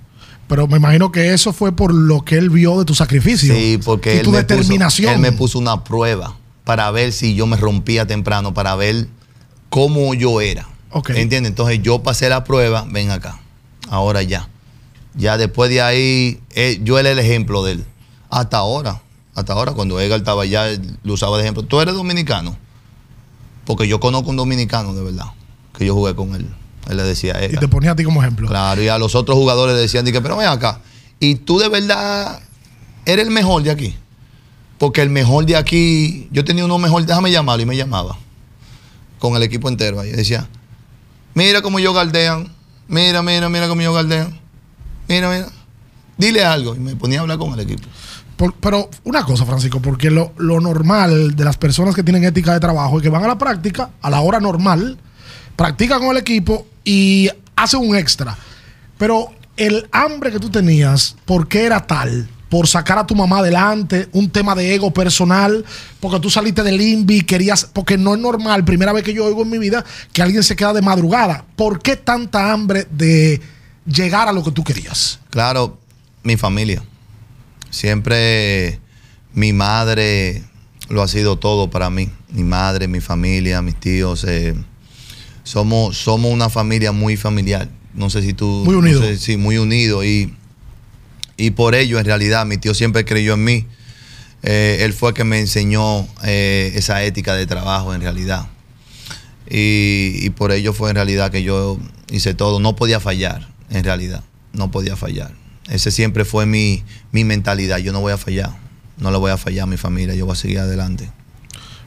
Pero 0.49 0.67
me 0.67 0.79
imagino 0.79 1.13
que 1.13 1.35
eso 1.35 1.53
fue 1.53 1.73
por 1.73 1.93
lo 1.93 2.25
que 2.25 2.37
él 2.37 2.49
vio 2.49 2.79
de 2.79 2.87
tu 2.87 2.95
sacrificio. 2.95 3.55
Sí, 3.55 3.79
porque 3.85 4.15
y 4.15 4.19
él 4.19 4.25
tu 4.25 4.31
me, 4.31 4.39
determinación. 4.39 5.09
Puso, 5.09 5.15
él 5.15 5.21
me 5.21 5.33
puso 5.33 5.59
una 5.59 5.85
prueba 5.85 6.35
para 6.65 6.91
ver 6.91 7.13
si 7.13 7.35
yo 7.35 7.47
me 7.47 7.59
rompía 7.59 8.07
temprano, 8.07 8.55
para 8.55 8.75
ver 8.75 9.09
cómo 9.71 10.15
yo 10.15 10.41
era. 10.41 10.69
¿Entiendes? 10.93 11.51
Entonces 11.51 11.81
yo 11.83 12.03
pasé 12.03 12.29
la 12.29 12.45
prueba, 12.45 12.87
ven 12.89 13.11
acá, 13.11 13.41
ahora 13.89 14.23
ya. 14.23 14.49
Ya 15.15 15.37
después 15.37 15.71
de 15.71 15.83
ahí, 15.83 16.41
eh, 16.55 16.81
yo 16.83 16.99
era 16.99 17.11
el 17.11 17.19
ejemplo 17.19 17.65
de 17.65 17.73
él. 17.73 17.85
Hasta 18.31 18.59
ahora, 18.59 19.03
hasta 19.35 19.53
ahora, 19.53 19.73
cuando 19.73 20.01
Edgar 20.01 20.19
estaba 20.19 20.43
allá, 20.43 20.69
él 20.69 20.99
lo 21.03 21.15
usaba 21.15 21.37
de 21.37 21.45
ejemplo. 21.45 21.63
Tú 21.63 21.81
eres 21.81 21.95
dominicano. 21.95 22.57
Porque 23.65 23.87
yo 23.87 24.01
conozco 24.01 24.31
un 24.31 24.37
dominicano 24.37 24.95
de 24.95 25.03
verdad, 25.03 25.27
que 25.77 25.85
yo 25.85 25.95
jugué 25.95 26.15
con 26.15 26.35
él. 26.35 26.49
Él 26.89 26.97
le 26.97 27.03
decía 27.03 27.37
a 27.37 27.45
Y 27.45 27.51
te 27.51 27.69
ponía 27.69 27.93
a 27.93 27.97
ti 27.97 28.03
como 28.03 28.23
ejemplo. 28.23 28.49
Claro, 28.49 28.83
y 28.83 28.89
a 28.89 28.99
los 28.99 29.15
otros 29.15 29.37
jugadores 29.37 29.77
le 29.77 29.83
decían, 29.83 30.05
dije, 30.05 30.21
pero 30.23 30.39
ven 30.39 30.49
acá, 30.49 30.81
y 31.21 31.35
tú 31.35 31.59
de 31.59 31.69
verdad 31.69 32.41
eres 33.05 33.27
el 33.27 33.33
mejor 33.33 33.63
de 33.63 33.71
aquí. 33.71 33.95
Porque 34.79 35.03
el 35.03 35.11
mejor 35.11 35.45
de 35.45 35.57
aquí, 35.57 36.29
yo 36.31 36.45
tenía 36.45 36.65
uno 36.65 36.79
mejor, 36.79 37.05
déjame 37.05 37.31
llamarlo, 37.31 37.63
y 37.63 37.67
me 37.67 37.77
llamaba. 37.77 38.17
Con 39.19 39.37
el 39.37 39.43
equipo 39.43 39.69
entero 39.69 40.01
ahí. 40.01 40.11
Decía, 40.11 40.49
mira 41.35 41.63
cómo 41.63 41.79
ellos 41.79 41.95
galdean, 41.95 42.53
mira, 42.87 43.23
mira, 43.23 43.49
mira 43.49 43.69
cómo 43.69 43.81
ellos 43.81 43.95
galdean. 43.95 44.39
Mira, 45.09 45.31
mira. 45.31 45.49
Dile 46.17 46.45
algo. 46.45 46.75
Y 46.75 46.79
me 46.79 46.97
ponía 46.97 47.19
a 47.19 47.23
hablar 47.23 47.39
con 47.39 47.53
el 47.53 47.61
equipo. 47.61 47.89
Pero 48.61 48.89
una 49.05 49.25
cosa, 49.25 49.45
Francisco, 49.45 49.83
porque 49.83 50.11
lo, 50.11 50.33
lo 50.37 50.61
normal 50.61 51.35
de 51.35 51.45
las 51.45 51.57
personas 51.57 51.95
que 51.95 52.05
tienen 52.05 52.25
ética 52.25 52.53
de 52.53 52.61
trabajo 52.61 52.99
es 52.99 53.03
que 53.03 53.09
van 53.09 53.25
a 53.25 53.29
la 53.29 53.39
práctica, 53.39 53.91
a 54.01 54.11
la 54.11 54.21
hora 54.21 54.39
normal, 54.39 54.97
practican 55.57 55.99
con 55.99 56.11
el 56.11 56.19
equipo 56.19 56.67
y 56.85 57.29
hacen 57.57 57.81
un 57.81 57.97
extra. 57.97 58.37
Pero 58.97 59.33
el 59.57 59.89
hambre 59.91 60.31
que 60.31 60.39
tú 60.39 60.51
tenías, 60.51 61.17
¿por 61.25 61.49
qué 61.49 61.65
era 61.65 61.85
tal? 61.85 62.29
Por 62.49 62.67
sacar 62.67 62.99
a 62.99 63.07
tu 63.07 63.15
mamá 63.15 63.39
adelante, 63.39 64.09
un 64.13 64.31
tema 64.31 64.55
de 64.55 64.75
ego 64.75 64.93
personal, 64.93 65.65
porque 66.01 66.19
tú 66.21 66.31
saliste 66.31 66.63
del 66.63 66.81
INVI, 66.81 67.23
querías, 67.23 67.69
porque 67.73 67.99
no 67.99 68.15
es 68.15 68.21
normal, 68.21 68.65
primera 68.65 68.93
vez 68.93 69.05
que 69.05 69.13
yo 69.13 69.27
oigo 69.27 69.43
en 69.43 69.51
mi 69.51 69.59
vida, 69.59 69.85
que 70.13 70.23
alguien 70.23 70.43
se 70.43 70.57
queda 70.57 70.73
de 70.73 70.81
madrugada. 70.83 71.45
¿Por 71.57 71.83
qué 71.83 71.97
tanta 71.97 72.53
hambre 72.53 72.87
de 72.91 73.41
llegar 73.87 74.29
a 74.29 74.33
lo 74.33 74.43
que 74.43 74.51
tú 74.51 74.65
querías? 74.65 75.21
Claro, 75.31 75.79
mi 76.23 76.37
familia. 76.37 76.83
Siempre 77.71 78.81
mi 79.35 79.53
madre 79.53 80.43
lo 80.89 81.03
ha 81.03 81.09
sido 81.09 81.37
todo 81.37 81.71
para 81.71 81.91
mí. 81.91 82.09
Mi 82.31 82.45
madre, 82.45 82.89
mi 82.89 83.01
familia, 83.01 83.63
mis 83.63 83.77
tíos. 83.79 84.25
eh, 84.25 84.55
somos, 85.45 85.97
somos 85.97 86.33
una 86.33 86.49
familia 86.49 86.93
muy 86.93 87.17
familiar. 87.17 87.69
No 87.95 88.11
sé 88.11 88.23
si 88.23 88.33
tú... 88.33 88.63
Muy 88.65 88.75
no 88.75 88.81
unido. 88.81 89.01
sé, 89.01 89.17
sí, 89.17 89.37
muy 89.37 89.59
unido. 89.59 90.05
Y, 90.05 90.35
y 91.39 91.53
por 91.53 91.75
ello, 91.75 91.99
en 91.99 92.05
realidad, 92.05 92.45
mi 92.45 92.59
tío 92.59 92.75
siempre 92.75 93.05
creyó 93.05 93.35
en 93.35 93.45
mí. 93.45 93.67
Eh, 94.43 94.81
él 94.83 94.93
fue 94.93 95.11
el 95.11 95.15
que 95.15 95.25
me 95.25 95.39
enseñó 95.39 96.07
eh, 96.25 96.73
esa 96.75 97.03
ética 97.05 97.35
de 97.35 97.47
trabajo, 97.47 97.95
en 97.95 98.01
realidad. 98.01 98.49
Y, 99.49 100.19
y 100.21 100.31
por 100.31 100.53
ello 100.53 100.73
fue 100.73 100.91
en 100.91 100.97
realidad 100.97 101.31
que 101.31 101.43
yo 101.43 101.79
hice 102.11 102.35
todo. 102.35 102.61
No 102.61 102.77
podía 102.77 103.01
fallar, 103.01 103.49
en 103.71 103.85
realidad. 103.85 104.25
No 104.53 104.71
podía 104.71 104.97
fallar. 104.97 105.33
Ese 105.71 105.91
siempre 105.91 106.25
fue 106.25 106.45
mi, 106.45 106.83
mi 107.13 107.25
mentalidad. 107.25 107.79
Yo 107.79 107.93
no 107.93 108.01
voy 108.01 108.13
a 108.13 108.19
fallar. 108.19 108.51
No 108.97 109.11
le 109.13 109.19
voy 109.19 109.31
a 109.31 109.37
fallar 109.37 109.63
a 109.63 109.67
mi 109.67 109.77
familia. 109.77 110.15
Yo 110.15 110.27
voy 110.27 110.33
a 110.33 110.37
seguir 110.37 110.59
adelante. 110.59 111.11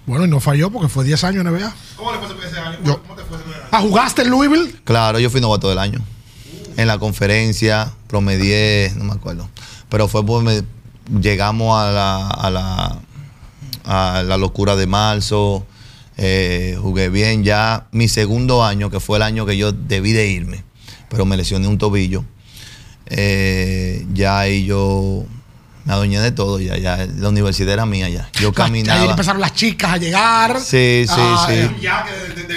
Bueno, 0.06 0.26
y 0.26 0.28
no 0.30 0.39
falló 0.39 0.72
porque 0.72 0.88
fue 0.88 1.04
10 1.04 1.24
años 1.26 1.45
en 1.45 1.52
NBA. 1.54 1.76
¿Cómo 1.97 2.12
le 2.12 2.20
fue 2.20 2.47
ese 2.47 2.58
año? 2.58 2.78
¿Cómo 2.84 3.16
te 3.16 3.24
fue 3.24 3.38
ese 3.38 3.47
año? 3.47 3.64
¿Ah, 3.72 3.82
jugaste 3.82 4.22
en 4.22 4.30
Louisville? 4.30 4.80
Claro, 4.84 5.20
yo 5.20 5.30
fui 5.30 5.41
novato 5.41 5.70
del 5.70 5.78
año. 5.78 5.99
En 6.78 6.88
la 6.88 6.97
conferencia, 6.97 7.91
promedié, 8.07 8.91
no 8.95 9.03
me 9.03 9.13
acuerdo. 9.13 9.49
Pero 9.89 10.07
fue 10.07 10.26
por 10.26 10.43
llegamos 11.19 11.78
a 11.78 11.91
la, 11.91 12.28
a 12.30 12.49
la, 12.49 12.99
a 13.84 14.24
la 14.24 14.38
locura 14.38 14.76
de 14.76 14.88
marzo. 14.88 15.65
Eh, 16.17 16.78
jugué 16.80 17.09
bien 17.09 17.43
ya 17.43 17.88
mi 17.91 18.07
segundo 18.07 18.63
año, 18.63 18.89
que 18.89 18.99
fue 18.99 19.17
el 19.17 19.24
año 19.24 19.45
que 19.45 19.57
yo 19.57 19.72
debí 19.72 20.11
de 20.11 20.28
irme, 20.28 20.63
pero 21.09 21.26
me 21.26 21.38
lesioné 21.38 21.67
un 21.67 21.78
tobillo. 21.78 22.24
Eh, 23.07 24.05
ya 24.13 24.39
ahí 24.39 24.65
yo 24.65 25.26
me 25.86 25.94
adueñé 25.94 26.20
de 26.20 26.32
todo, 26.32 26.60
ya, 26.60 26.78
ya 26.78 27.08
la 27.18 27.30
universidad 27.30 27.74
era 27.74 27.86
mía 27.86 28.08
ya. 28.10 28.30
Yo 28.40 28.54
caminaba. 28.54 29.02
Ahí 29.02 29.10
empezaron 29.10 29.42
las 29.42 29.54
chicas 29.54 29.94
a 29.94 29.98
llegar. 29.98 30.60
Sí, 30.60 31.06
sí, 31.08 31.14
Ah, 31.18 31.46
sí. 31.48 31.54
eh. 31.56 31.90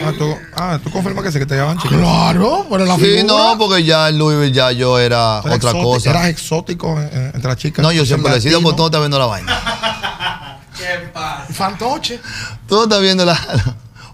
Ah, 0.05 0.13
tú, 0.19 0.37
ah, 0.57 0.79
tú 0.83 0.91
confirmas 0.91 1.25
que 1.25 1.33
sí, 1.33 1.39
que 1.39 1.47
te 1.47 1.57
llaman 1.57 1.79
chicas. 1.79 1.99
Claro, 1.99 2.67
pero 2.71 2.85
la 2.85 2.97
Sí, 2.97 3.03
figura. 3.03 3.23
no, 3.25 3.59
porque 3.59 3.85
ya 3.85 4.09
en 4.09 4.19
Louisville 4.19 4.53
ya 4.53 4.73
yo 4.73 4.99
era 4.99 5.39
otra 5.39 5.55
exótico- 5.57 5.83
cosa. 5.83 6.11
Eras 6.11 6.27
exótico 6.29 7.01
en- 7.01 7.09
en- 7.19 7.25
entre 7.35 7.43
las 7.49 7.57
chicas. 7.57 7.83
No, 7.83 7.93
yo 7.93 8.05
siempre 8.05 8.37
he 8.37 8.41
sido 8.41 8.53
latino. 8.59 8.63
porque 8.71 8.77
tú 8.77 8.83
no 8.83 8.87
estás 8.87 9.01
viendo 9.01 9.19
la 9.19 9.27
vaina. 9.27 10.61
Fantoche. 11.53 12.21
Tú 12.69 12.75
no 12.77 12.83
estás 12.85 13.01
viendo 13.01 13.25
la. 13.25 13.39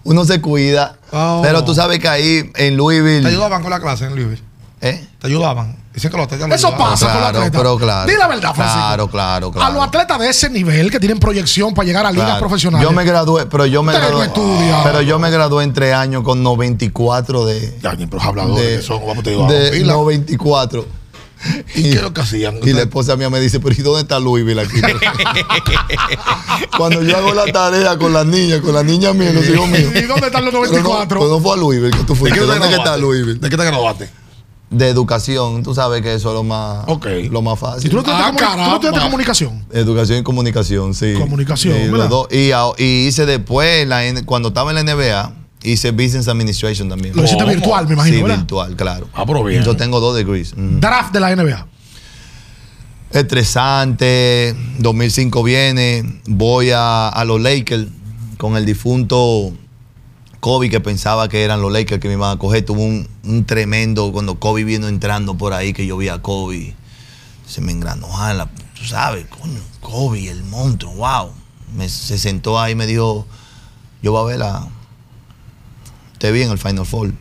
Uno 0.03 0.25
se 0.25 0.41
cuida. 0.41 0.95
Oh. 1.11 1.41
Pero 1.43 1.63
tú 1.63 1.73
sabes 1.75 1.99
que 1.99 2.07
ahí 2.07 2.37
en 2.37 2.51
¿Te 2.53 2.71
Louisville. 2.71 3.27
ayudaban 3.27 3.61
con 3.61 3.71
la 3.71 3.79
clase 3.79 4.05
en 4.05 4.15
Louisville? 4.15 4.41
¿Eh? 4.81 5.05
¿Te 5.19 5.27
ayudaban? 5.27 5.75
Dicen 5.93 6.09
que 6.09 6.15
los 6.17 6.25
atletas 6.25 6.47
lo 6.47 6.55
Eso 6.55 6.69
pasa 6.77 6.79
con 6.79 6.89
los 6.89 6.99
Claro, 7.21 7.27
atletas. 7.39 7.51
pero 7.61 7.77
claro. 7.77 8.09
Di 8.09 8.17
la 8.17 8.27
verdad, 8.29 8.55
Francisco. 8.55 8.81
Claro, 8.81 9.07
claro, 9.09 9.47
A 9.47 9.51
claro. 9.51 9.73
los 9.73 9.83
atletas 9.83 10.19
de 10.19 10.29
ese 10.29 10.49
nivel 10.49 10.89
que 10.89 10.99
tienen 11.01 11.19
proyección 11.19 11.73
para 11.73 11.85
llegar 11.85 12.05
a 12.05 12.11
ligas 12.11 12.27
Claro. 12.27 12.39
profesionales. 12.39 12.87
Yo 12.87 12.95
me 12.95 13.03
gradué, 13.03 13.45
pero 13.47 13.65
yo 13.65 13.83
me 13.83 13.91
no 13.91 13.99
gradué. 13.99 14.25
estudia. 14.27 14.83
Pero 14.83 15.01
yo 15.01 15.19
me 15.19 15.29
gradué 15.29 15.65
en 15.65 15.73
tres 15.73 15.93
años 15.93 16.23
con 16.23 16.41
94 16.43 17.45
de. 17.45 17.77
Ya, 17.83 17.93
ni 17.95 18.05
los 18.05 18.23
habladores 18.23 18.65
de, 18.65 18.75
que 18.77 18.81
son, 18.83 19.01
¿cómo 19.01 19.21
te 19.21 19.31
digo? 19.31 19.47
de 19.47 19.71
Pila. 19.71 19.93
94. 19.93 20.85
¿Y 21.75 21.81
qué 21.83 21.89
es 21.93 22.01
lo 22.03 22.13
que 22.13 22.21
hacían? 22.21 22.59
Y 22.61 22.71
la 22.71 22.83
esposa 22.83 23.15
mía 23.17 23.29
me 23.31 23.39
dice, 23.39 23.59
pero 23.59 23.73
¿y 23.75 23.81
dónde 23.81 24.01
está 24.01 24.19
Louisville 24.19 24.61
aquí? 24.61 24.79
Cuando 26.77 27.01
yo 27.01 27.17
hago 27.17 27.33
la 27.33 27.45
tarea 27.51 27.97
con 27.97 28.13
las 28.13 28.25
niñas, 28.25 28.61
con 28.61 28.73
las 28.73 28.85
niñas 28.85 29.15
mías, 29.15 29.33
los 29.33 29.47
hijos 29.49 29.67
míos. 29.67 29.91
¿Y 29.95 30.01
dónde 30.03 30.27
están 30.27 30.45
los 30.45 30.53
Pero 30.53 30.65
no, 30.67 30.71
94? 30.71 31.19
pues 31.19 31.31
no 31.31 31.39
fue 31.39 31.53
a 31.53 31.57
Louisville 31.57 31.91
que 31.97 32.03
tú 32.03 32.13
¿De 32.13 32.19
fuiste. 32.19 32.39
qué 32.39 32.45
te 32.45 32.51
¿Dónde 32.51 32.67
que 32.67 32.75
está 32.75 32.83
graduaste? 32.95 33.01
Louisville? 33.01 33.39
¿De 33.39 33.49
qué 33.49 33.57
te 33.57 33.65
graduaste? 33.65 34.09
De 34.71 34.87
educación, 34.87 35.63
tú 35.63 35.75
sabes 35.75 36.01
que 36.01 36.13
eso 36.15 36.29
es 36.29 36.33
lo 36.33 36.43
más, 36.43 36.85
Ok. 36.87 37.05
lo 37.29 37.41
más 37.41 37.59
fácil. 37.59 37.87
¿Y 37.87 37.89
tú 37.89 37.97
no 37.97 38.03
Ah, 38.07 38.79
tú 38.81 38.89
no 38.89 39.01
comunicación? 39.01 39.65
Educación 39.71 40.19
y 40.19 40.23
comunicación, 40.23 40.93
sí. 40.93 41.13
Comunicación, 41.19 41.75
Sí, 41.77 41.87
dos. 42.09 42.27
Y, 42.31 42.83
hice 43.05 43.25
después, 43.25 43.85
la 43.85 44.05
N- 44.05 44.23
cuando 44.23 44.47
estaba 44.47 44.71
en 44.71 44.75
la 44.75 44.81
NBA, 44.95 45.33
hice 45.63 45.91
Business 45.91 46.29
Administration 46.29 46.87
también. 46.87 47.13
Lo 47.15 47.21
hiciste 47.23 47.43
¿Cómo? 47.43 47.53
virtual, 47.53 47.85
me 47.87 47.93
imagino, 47.95 48.15
sí, 48.15 48.21
¿verdad? 48.23 48.37
virtual, 48.37 48.75
claro. 48.77 49.09
Ah, 49.13 49.25
pero 49.27 49.43
bien. 49.43 49.61
Yo 49.61 49.75
tengo 49.75 49.99
dos 49.99 50.15
degrees. 50.15 50.55
Mm. 50.55 50.79
Draft 50.79 51.11
de 51.13 51.19
la 51.19 51.35
NBA. 51.35 51.67
Estresante, 53.11 54.55
2005 54.79 55.43
viene, 55.43 56.21
voy 56.27 56.71
a, 56.71 57.09
a 57.09 57.25
los 57.25 57.41
Lakers 57.41 57.87
con 58.37 58.55
el 58.55 58.65
difunto 58.65 59.51
Kobe 60.41 60.69
que 60.69 60.79
pensaba 60.81 61.29
que 61.29 61.43
eran 61.43 61.61
los 61.61 61.71
Lakers 61.71 62.01
que 62.01 62.07
me 62.09 62.15
iban 62.15 62.35
a 62.35 62.39
coger. 62.39 62.65
Tuvo 62.65 62.81
un, 62.83 63.07
un 63.23 63.45
tremendo, 63.45 64.11
cuando 64.11 64.37
Kobe 64.39 64.63
vino 64.65 64.87
entrando 64.89 65.37
por 65.37 65.53
ahí, 65.53 65.71
que 65.71 65.85
yo 65.85 65.95
vi 65.97 66.09
a 66.09 66.21
Kobe, 66.21 66.75
se 67.47 67.61
me 67.61 67.71
engranó, 67.71 68.07
la- 68.33 68.49
tú 68.77 68.83
sabes, 68.83 69.25
coño, 69.27 69.59
Kobe, 69.79 70.27
el 70.29 70.43
monstruo, 70.43 70.91
wow. 70.93 71.31
Me- 71.77 71.87
se 71.87 72.17
sentó 72.17 72.59
ahí 72.59 72.73
y 72.73 72.75
me 72.75 72.85
dijo, 72.87 73.25
yo 74.01 74.11
voy 74.11 74.21
a 74.21 74.25
ver 74.37 74.43
a... 74.43 74.67
Te 76.17 76.31
vi 76.31 76.41
en 76.41 76.51
el 76.51 76.57
Final 76.57 76.85
Four. 76.85 77.13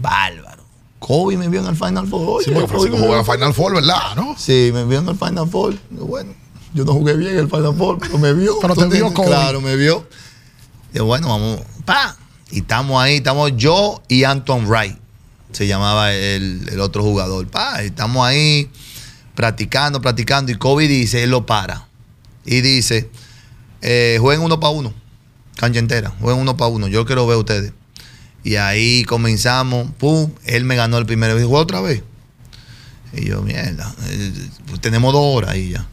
Bárbaro. 0.00 0.62
Kobe 0.98 1.36
me 1.36 1.48
vio 1.48 1.60
en 1.60 1.66
el 1.66 1.76
Final 1.76 2.06
Four. 2.08 2.42
Sí, 2.44 2.50
Oye, 2.50 2.60
porque 2.60 2.68
Francisco 2.68 2.96
jugó 2.96 3.08
vio. 3.10 3.18
en 3.20 3.24
Final 3.24 3.54
Four, 3.54 3.74
¿verdad? 3.74 4.16
¿No? 4.16 4.34
Sí, 4.38 4.70
me 4.72 4.84
vio 4.84 4.98
en 4.98 5.08
el 5.08 5.16
Final 5.16 5.48
Four. 5.48 5.76
Bueno, 5.90 6.32
yo 6.74 6.84
no 6.84 6.92
jugué 6.92 7.14
bien 7.16 7.36
el 7.38 7.48
Final 7.48 7.74
Four, 7.76 7.98
pero 7.98 8.18
me 8.18 8.32
vio. 8.32 8.58
Pero 8.60 8.74
¿Tú 8.74 8.80
te 8.88 8.96
vio? 8.96 9.12
Kobe. 9.14 9.28
Claro, 9.28 9.60
me 9.60 9.76
vio. 9.76 10.06
Yo, 10.92 11.04
bueno, 11.04 11.28
vamos, 11.28 11.60
pa. 11.84 12.16
Y 12.50 12.60
estamos 12.60 13.00
ahí, 13.02 13.16
estamos 13.16 13.52
yo 13.56 14.02
y 14.08 14.24
Anton 14.24 14.66
Wright, 14.66 14.96
se 15.52 15.66
llamaba 15.66 16.12
el, 16.12 16.66
el 16.70 16.80
otro 16.80 17.02
jugador. 17.02 17.46
Pa, 17.48 17.82
estamos 17.82 18.26
ahí 18.26 18.70
practicando, 19.34 20.00
practicando. 20.00 20.50
Y 20.50 20.56
Kobe 20.56 20.88
dice, 20.88 21.22
él 21.22 21.30
lo 21.30 21.46
para. 21.46 21.86
Y 22.44 22.62
dice, 22.62 23.10
eh, 23.82 24.16
jueguen 24.20 24.44
uno 24.44 24.58
para 24.58 24.72
uno, 24.72 24.94
cancha 25.56 25.78
entera, 25.78 26.12
jueguen 26.20 26.40
uno 26.40 26.56
para 26.56 26.70
uno. 26.70 26.88
Yo 26.88 27.04
quiero 27.04 27.26
ver 27.26 27.36
a 27.36 27.40
ustedes. 27.40 27.72
Y 28.42 28.56
ahí 28.56 29.04
comenzamos, 29.04 29.90
pum, 29.98 30.32
él 30.44 30.64
me 30.64 30.74
ganó 30.74 30.96
el 30.96 31.04
primero. 31.04 31.36
Y 31.36 31.42
dijo, 31.42 31.52
otra 31.52 31.82
vez. 31.82 32.02
Y 33.12 33.26
yo, 33.26 33.42
mierda, 33.42 33.94
pues 34.66 34.80
tenemos 34.80 35.12
dos 35.12 35.22
horas 35.22 35.50
ahí 35.50 35.70
ya. 35.70 35.86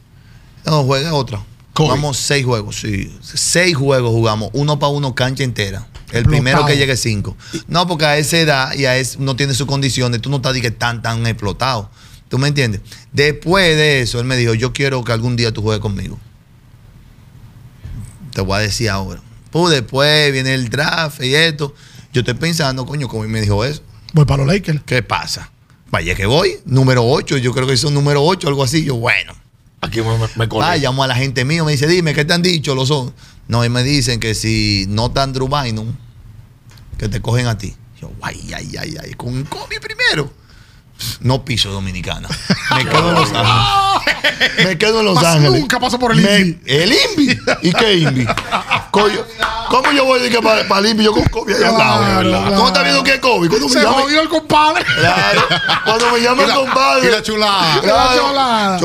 No, 0.65 0.83
juega 0.83 1.13
otra. 1.13 1.43
Kobe. 1.75 1.89
Jugamos 1.89 2.17
seis 2.17 2.45
juegos, 2.45 2.77
sí. 2.79 3.13
Seis 3.21 3.75
juegos 3.75 4.11
jugamos, 4.11 4.49
uno 4.53 4.79
para 4.79 4.91
uno, 4.91 5.13
cancha 5.13 5.43
entera. 5.43 5.85
El 6.11 6.21
Explotado. 6.21 6.29
primero 6.29 6.65
que 6.65 6.77
llegue 6.77 6.95
cinco. 6.95 7.35
No, 7.67 7.85
porque 7.85 8.05
a 8.05 8.17
esa 8.17 8.37
edad 8.37 8.73
y 8.73 8.85
a 8.85 8.95
ese 8.95 9.19
no 9.19 9.35
tiene 9.35 9.53
sus 9.53 9.67
condiciones, 9.67 10.21
tú 10.21 10.29
no 10.29 10.37
estás 10.37 10.53
que 10.53 10.71
tan, 10.71 11.01
tan 11.01 11.27
explotado. 11.27 11.89
¿Tú 12.29 12.37
me 12.37 12.47
entiendes? 12.47 12.79
Después 13.11 13.75
de 13.75 14.01
eso, 14.01 14.21
él 14.21 14.25
me 14.25 14.37
dijo, 14.37 14.53
yo 14.53 14.71
quiero 14.71 15.03
que 15.03 15.11
algún 15.11 15.35
día 15.35 15.51
tú 15.51 15.61
juegues 15.61 15.81
conmigo. 15.81 16.17
Te 18.31 18.39
voy 18.39 18.55
a 18.55 18.59
decir 18.59 18.89
ahora. 18.89 19.21
Pues 19.51 19.73
después 19.73 20.31
viene 20.31 20.53
el 20.53 20.69
draft 20.69 21.21
y 21.21 21.35
esto. 21.35 21.75
Yo 22.13 22.21
estoy 22.21 22.35
pensando, 22.35 22.85
coño, 22.85 23.09
como 23.09 23.23
me 23.23 23.41
dijo 23.41 23.65
eso. 23.65 23.81
Voy 24.13 24.23
para 24.23 24.45
los 24.45 24.53
Lakers. 24.53 24.81
¿Qué 24.85 25.03
pasa? 25.03 25.51
Vaya 25.91 26.15
que 26.15 26.25
voy, 26.25 26.57
número 26.63 27.05
8, 27.05 27.37
yo 27.37 27.53
creo 27.53 27.67
que 27.67 27.75
son 27.75 27.93
número 27.93 28.23
8, 28.23 28.47
algo 28.47 28.63
así. 28.63 28.85
Yo, 28.85 28.95
bueno. 28.95 29.33
Aquí 29.81 30.01
me, 30.01 30.17
me, 30.35 30.49
colé. 30.49 30.65
Ah, 30.65 31.03
a 31.03 31.07
la 31.07 31.15
gente 31.15 31.45
mío, 31.45 31.65
me 31.65 31.73
dice, 31.73 31.87
dime, 31.87 32.13
¿qué 32.13 32.25
te 32.25 32.33
han 32.33 32.41
dicho 32.41 32.73
los 32.75 32.87
son? 32.87 33.13
No, 33.47 33.63
y 33.63 33.69
me 33.69 33.83
dicen 33.83 34.19
que 34.19 34.33
si 34.33 34.85
no 34.89 35.07
están 35.07 35.33
Drew 35.33 35.47
Bynum, 35.47 35.95
que 36.97 37.07
te 37.07 37.21
cogen 37.21 37.47
a 37.47 37.57
ti. 37.57 37.75
Yo, 37.99 38.11
ay, 38.21 38.51
ay, 38.55 38.75
ay, 38.79 38.95
ay, 39.01 39.13
con 39.13 39.43
Kobe 39.45 39.79
primero. 39.79 40.31
No 41.19 41.43
piso 41.43 41.69
dominicana. 41.71 42.27
Me 42.75 42.85
quedo 42.89 43.09
en 43.09 43.15
Los 43.15 43.31
Ángeles. 43.33 44.65
Me 44.65 44.77
quedo 44.77 44.99
en 44.99 45.05
Los 45.05 45.15
Más 45.15 45.25
Ángeles. 45.25 45.59
nunca 45.59 45.79
paso 45.79 45.99
por 45.99 46.11
el 46.13 46.21
Me- 46.21 46.39
INVI. 46.39 46.59
¿El 46.65 46.93
INVI? 46.93 47.39
¿Y 47.63 47.71
qué 47.73 47.93
INVI? 47.95 48.25
Coño, 48.91 49.19
¿Cómo 49.69 49.91
yo 49.91 50.05
voy 50.05 50.19
a 50.19 50.23
decir 50.23 50.37
que 50.37 50.43
para, 50.43 50.61
el 50.79 50.85
INVI 50.85 51.03
yo 51.03 51.11
con 51.11 51.23
Kobe 51.25 51.53
allá 51.55 51.67
al 51.69 51.77
lado? 51.77 51.97
Claro, 51.99 52.17
¿verdad? 52.17 52.39
claro. 52.39 52.55
¿Cómo 52.55 52.67
está 52.67 52.83
viendo 52.83 53.03
que 53.03 53.13
es 53.15 53.19
Kobe? 53.19 53.49
¿Cuándo 53.49 53.67
me 53.67 53.73
Se 53.73 53.81
llama? 53.81 54.01
jodió 54.01 54.21
el 54.21 54.29
compadre. 54.29 54.85
Claro. 54.99 55.41
Cuando 55.85 56.11
me 56.11 56.19
llama 56.21 56.41
Y 56.41 56.43
el 56.43 56.49
la- 56.49 56.55
compadre. 56.55 57.07
y 57.07 57.11
la 57.11 57.21
chulada. 57.23 57.81
Claro. 57.81 58.33
La. 58.33 58.77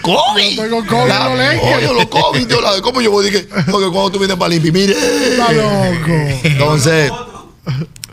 ¡Kobe! 0.00 0.54
Yo 0.54 0.64
estoy 0.64 0.86
con 0.86 1.00
en 1.00 1.08
los 1.08 1.38
Lakers. 1.38 1.62
Oye, 1.76 1.86
los 1.94 2.46
chulada. 2.48 2.82
¿Cómo 2.82 3.00
yo 3.00 3.10
voy 3.10 3.26
a 3.26 3.30
decir 3.30 3.48
que 3.48 3.54
porque 3.70 3.88
cuando 3.88 4.10
tú 4.10 4.18
vienes 4.18 4.36
para 4.36 4.48
Limpi, 4.48 4.72
mire. 4.72 4.92
Está 4.92 5.52
loco. 5.52 6.40
Entonces, 6.44 7.12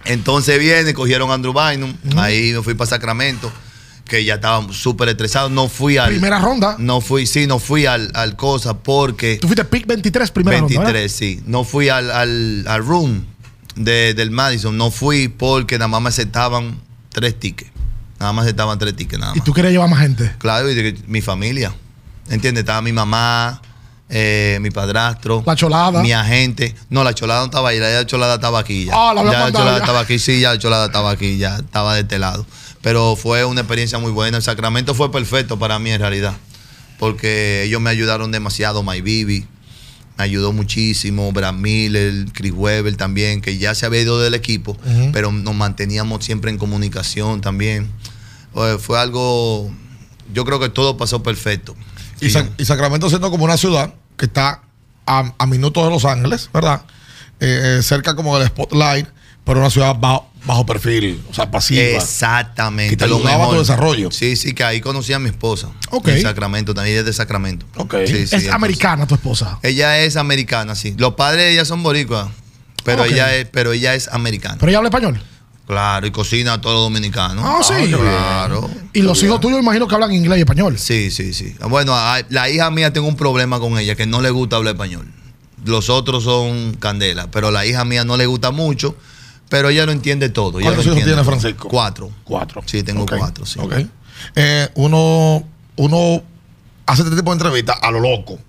entonces 0.07 0.59
viene, 0.59 0.93
cogieron 0.93 1.29
a 1.31 1.35
Andrew 1.35 1.53
Bynum. 1.53 1.93
Ahí 2.17 2.53
me 2.53 2.61
fui 2.61 2.73
para 2.73 2.89
Sacramento, 2.89 3.51
que 4.05 4.23
ya 4.23 4.35
estaba 4.35 4.71
súper 4.73 5.09
estresado. 5.09 5.49
No 5.49 5.67
fui 5.69 5.97
al. 5.97 6.09
Primera 6.09 6.39
ronda. 6.39 6.75
No 6.79 7.01
fui, 7.01 7.25
sí, 7.27 7.47
no 7.47 7.59
fui 7.59 7.85
al, 7.85 8.11
al 8.13 8.35
cosa 8.35 8.77
porque. 8.77 9.37
Tú 9.41 9.47
fuiste 9.47 9.65
pick 9.65 9.85
23, 9.87 10.31
primera 10.31 10.57
23, 10.57 10.77
ronda. 10.77 10.91
¿verdad? 10.93 11.13
sí. 11.13 11.41
No 11.45 11.63
fui 11.63 11.89
al, 11.89 12.09
al, 12.11 12.65
al 12.67 12.85
room 12.85 13.25
de- 13.75 14.13
del 14.13 14.31
Madison. 14.31 14.77
No 14.77 14.91
fui 14.91 15.27
porque 15.27 15.77
nada 15.77 15.87
más 15.89 16.01
me 16.01 16.09
aceptaban 16.09 16.79
tres 17.11 17.39
tickets. 17.39 17.71
Nada 18.19 18.33
más 18.33 18.45
aceptaban 18.45 18.79
tres 18.79 18.95
tickets, 18.95 19.19
nada 19.19 19.33
Y 19.35 19.39
más. 19.39 19.45
tú 19.45 19.53
querías 19.53 19.71
llevar 19.73 19.89
más 19.89 19.99
gente. 19.99 20.33
Claro, 20.39 20.71
y 20.71 20.75
de 20.75 20.97
mi 21.07 21.21
familia. 21.21 21.71
¿Entiendes? 22.29 22.61
Estaba 22.63 22.81
mi 22.81 22.91
mamá, 22.91 23.61
eh, 24.09 24.57
mi 24.61 24.71
padrastro. 24.71 25.43
La 25.45 25.55
cholada. 25.55 26.01
Mi 26.01 26.13
agente. 26.13 26.75
No, 26.89 27.03
la 27.03 27.13
cholada 27.13 27.41
no 27.41 27.45
estaba 27.47 27.69
ahí. 27.69 27.79
La 27.79 28.05
cholada 28.05 28.35
estaba 28.35 28.59
aquí 28.59 28.85
ya. 28.85 28.93
Ah, 28.95 29.13
la 29.13 29.23
ya 29.23 29.39
la 29.39 29.51
cholada 29.51 29.77
estaba 29.79 29.99
aquí. 29.99 30.19
Sí, 30.19 30.39
ya 30.39 30.53
la 30.53 30.59
cholada 30.59 30.85
estaba 30.85 31.11
aquí. 31.11 31.37
Ya 31.37 31.57
estaba 31.57 31.95
de 31.95 32.01
este 32.01 32.19
lado. 32.19 32.45
Pero 32.81 33.15
fue 33.15 33.43
una 33.43 33.61
experiencia 33.61 33.99
muy 33.99 34.11
buena. 34.11 34.37
El 34.37 34.43
Sacramento 34.43 34.95
fue 34.95 35.11
perfecto 35.11 35.59
para 35.59 35.77
mí 35.79 35.91
en 35.91 35.99
realidad. 35.99 36.33
Porque 36.99 37.63
ellos 37.63 37.81
me 37.81 37.89
ayudaron 37.89 38.31
demasiado. 38.31 38.81
My 38.81 39.01
Bibi 39.01 39.45
me 40.17 40.23
ayudó 40.23 40.53
muchísimo. 40.53 41.31
Brad 41.31 41.53
Miller, 41.53 42.25
Chris 42.33 42.53
Weber 42.55 42.95
también, 42.95 43.41
que 43.41 43.57
ya 43.57 43.75
se 43.75 43.85
había 43.85 44.01
ido 44.01 44.19
del 44.19 44.33
equipo, 44.33 44.77
pero 45.13 45.31
nos 45.31 45.53
manteníamos 45.53 46.25
siempre 46.25 46.49
en 46.49 46.57
comunicación 46.57 47.41
también. 47.41 47.91
Oye, 48.53 48.79
fue 48.79 48.99
algo. 48.99 49.71
Yo 50.33 50.43
creo 50.43 50.59
que 50.59 50.69
todo 50.69 50.97
pasó 50.97 51.21
perfecto. 51.21 51.75
Y, 52.21 52.65
Sacramento 52.65 53.09
siendo 53.09 53.29
como 53.31 53.45
una 53.45 53.57
ciudad 53.57 53.93
que 54.17 54.25
está 54.25 54.61
a, 55.05 55.33
a 55.37 55.45
minutos 55.45 55.83
de 55.83 55.89
Los 55.89 56.05
Ángeles, 56.05 56.49
¿verdad? 56.53 56.81
Eh, 57.39 57.77
eh, 57.79 57.83
cerca 57.83 58.15
como 58.15 58.37
del 58.39 58.47
spotlight, 58.47 59.07
pero 59.43 59.59
una 59.59 59.69
ciudad 59.69 59.95
ba- 59.95 60.23
bajo 60.45 60.65
perfil, 60.65 61.23
o 61.29 61.33
sea, 61.33 61.49
pasiva. 61.51 61.81
Exactamente. 61.81 62.91
Que 62.91 62.97
te 62.97 63.05
ayudaba 63.05 63.45
a 63.45 63.49
tu 63.49 63.59
desarrollo. 63.59 64.11
Sí, 64.11 64.35
sí, 64.35 64.53
que 64.53 64.63
ahí 64.63 64.81
conocí 64.81 65.13
a 65.13 65.19
mi 65.19 65.29
esposa. 65.29 65.69
Ok. 65.91 66.07
En 66.09 66.21
Sacramento, 66.21 66.73
también 66.73 66.97
es 66.97 67.05
de 67.05 67.13
Sacramento. 67.13 67.65
Ok. 67.75 67.95
Sí, 68.07 68.27
sí, 68.27 68.35
es 68.35 68.49
americana 68.49 69.05
tu 69.07 69.15
esposa. 69.15 69.59
Ella 69.63 69.99
es 69.99 70.15
americana, 70.17 70.73
sí. 70.75 70.95
Los 70.97 71.13
padres 71.13 71.43
de 71.45 71.51
ella 71.53 71.65
son 71.65 71.83
boricuas, 71.83 72.27
pero, 72.83 73.05
ella, 73.05 73.35
es, 73.35 73.47
pero 73.51 73.71
ella 73.73 73.93
es 73.93 74.07
americana. 74.07 74.57
Pero 74.59 74.69
ella 74.69 74.77
habla 74.79 74.89
español. 74.89 75.21
Claro, 75.67 76.07
y 76.07 76.11
cocina 76.11 76.61
todo 76.61 76.73
lo 76.73 76.79
dominicano. 76.79 77.41
Ah, 77.45 77.59
sí. 77.61 77.73
Claro. 77.91 78.69
Y 78.93 79.01
los 79.01 79.21
hijos 79.21 79.39
tuyos, 79.41 79.59
imagino 79.59 79.85
que 79.87 79.95
hablan 79.95 80.13
inglés 80.13 80.37
y 80.37 80.41
español. 80.41 80.79
Sí, 80.79 81.11
sí, 81.11 81.33
sí. 81.33 81.55
Bueno, 81.69 81.93
a- 81.93 82.21
la 82.29 82.49
hija 82.49 82.71
mía 82.71 82.93
tengo 82.93 83.07
un 83.07 83.17
problema 83.17 83.59
con 83.59 83.77
ella, 83.77 83.95
que 83.95 84.05
no 84.05 84.21
le 84.21 84.29
gusta 84.29 84.55
hablar 84.55 84.75
español. 84.75 85.11
Los 85.65 85.89
otros 85.89 86.23
son 86.23 86.75
candela, 86.75 87.29
pero 87.29 87.51
la 87.51 87.65
hija 87.65 87.83
mía 87.83 88.05
no 88.05 88.15
le 88.15 88.25
gusta 88.27 88.51
mucho, 88.51 88.95
pero 89.49 89.67
ella 89.67 89.85
lo 89.85 89.91
entiende 89.91 90.29
todo. 90.29 90.53
¿Cuántos 90.61 90.85
hijos 90.85 90.95
tiene 90.97 91.11
todo. 91.11 91.25
Francisco? 91.25 91.67
Cuatro. 91.67 92.11
Cuatro. 92.23 92.61
Sí, 92.65 92.83
tengo 92.83 93.05
cuatro, 93.05 93.45
sí. 93.45 93.59
ok. 93.59 93.73
Eh, 94.35 94.69
uno, 94.75 95.43
uno 95.75 96.23
hace 96.85 97.01
este 97.03 97.15
tipo 97.15 97.31
de 97.31 97.35
entrevistas 97.35 97.77
a 97.81 97.91
lo 97.91 97.99
loco. 97.99 98.39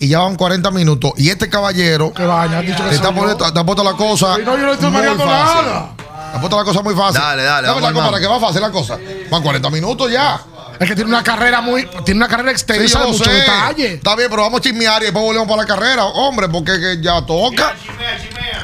Y 0.00 0.08
ya 0.08 0.20
van 0.20 0.36
40 0.36 0.70
minutos. 0.70 1.12
Y 1.18 1.28
este 1.28 1.48
caballero 1.50 2.12
que 2.14 2.22
te, 2.22 2.94
está 2.94 3.12
poniendo- 3.12 3.52
te 3.52 3.58
ha 3.58 3.64
puesto 3.64 3.84
la 3.84 3.92
cosa. 3.94 4.36
Sí, 4.36 4.42
no, 4.46 4.56
yo 4.56 4.64
no 4.66 4.72
estoy 4.72 4.90
fácil. 4.92 5.16
nada. 5.26 5.94
Ha 6.34 6.40
puesto 6.40 6.56
la 6.58 6.64
cosa 6.64 6.82
muy 6.82 6.94
fácil. 6.94 7.20
Dale, 7.20 7.42
dale, 7.42 7.68
Dame 7.68 7.80
la 7.80 7.92
para 7.92 8.20
que 8.20 8.26
va 8.26 8.38
fácil 8.40 8.60
la 8.60 8.70
cosa. 8.70 8.98
Van 9.30 9.42
40 9.42 9.70
minutos 9.70 10.10
ya. 10.10 10.40
Es 10.78 10.86
que 10.88 10.94
tiene 10.94 11.10
una 11.10 11.22
carrera 11.24 11.60
muy. 11.60 11.88
Tiene 12.04 12.18
una 12.18 12.28
carrera 12.28 12.50
Sí, 12.50 12.54
extensa 12.56 12.98
yo 13.00 13.06
de 13.06 13.12
mucho 13.12 13.30
detalle. 13.30 13.94
Está 13.94 14.14
bien, 14.14 14.28
pero 14.30 14.42
vamos 14.42 14.60
a 14.60 14.62
chismear 14.62 15.02
y 15.02 15.06
después 15.06 15.24
volvemos 15.24 15.48
para 15.48 15.62
la 15.62 15.66
carrera. 15.66 16.04
Hombre, 16.04 16.48
porque 16.48 16.78
que 16.78 16.98
ya 17.02 17.24
toca. 17.26 17.74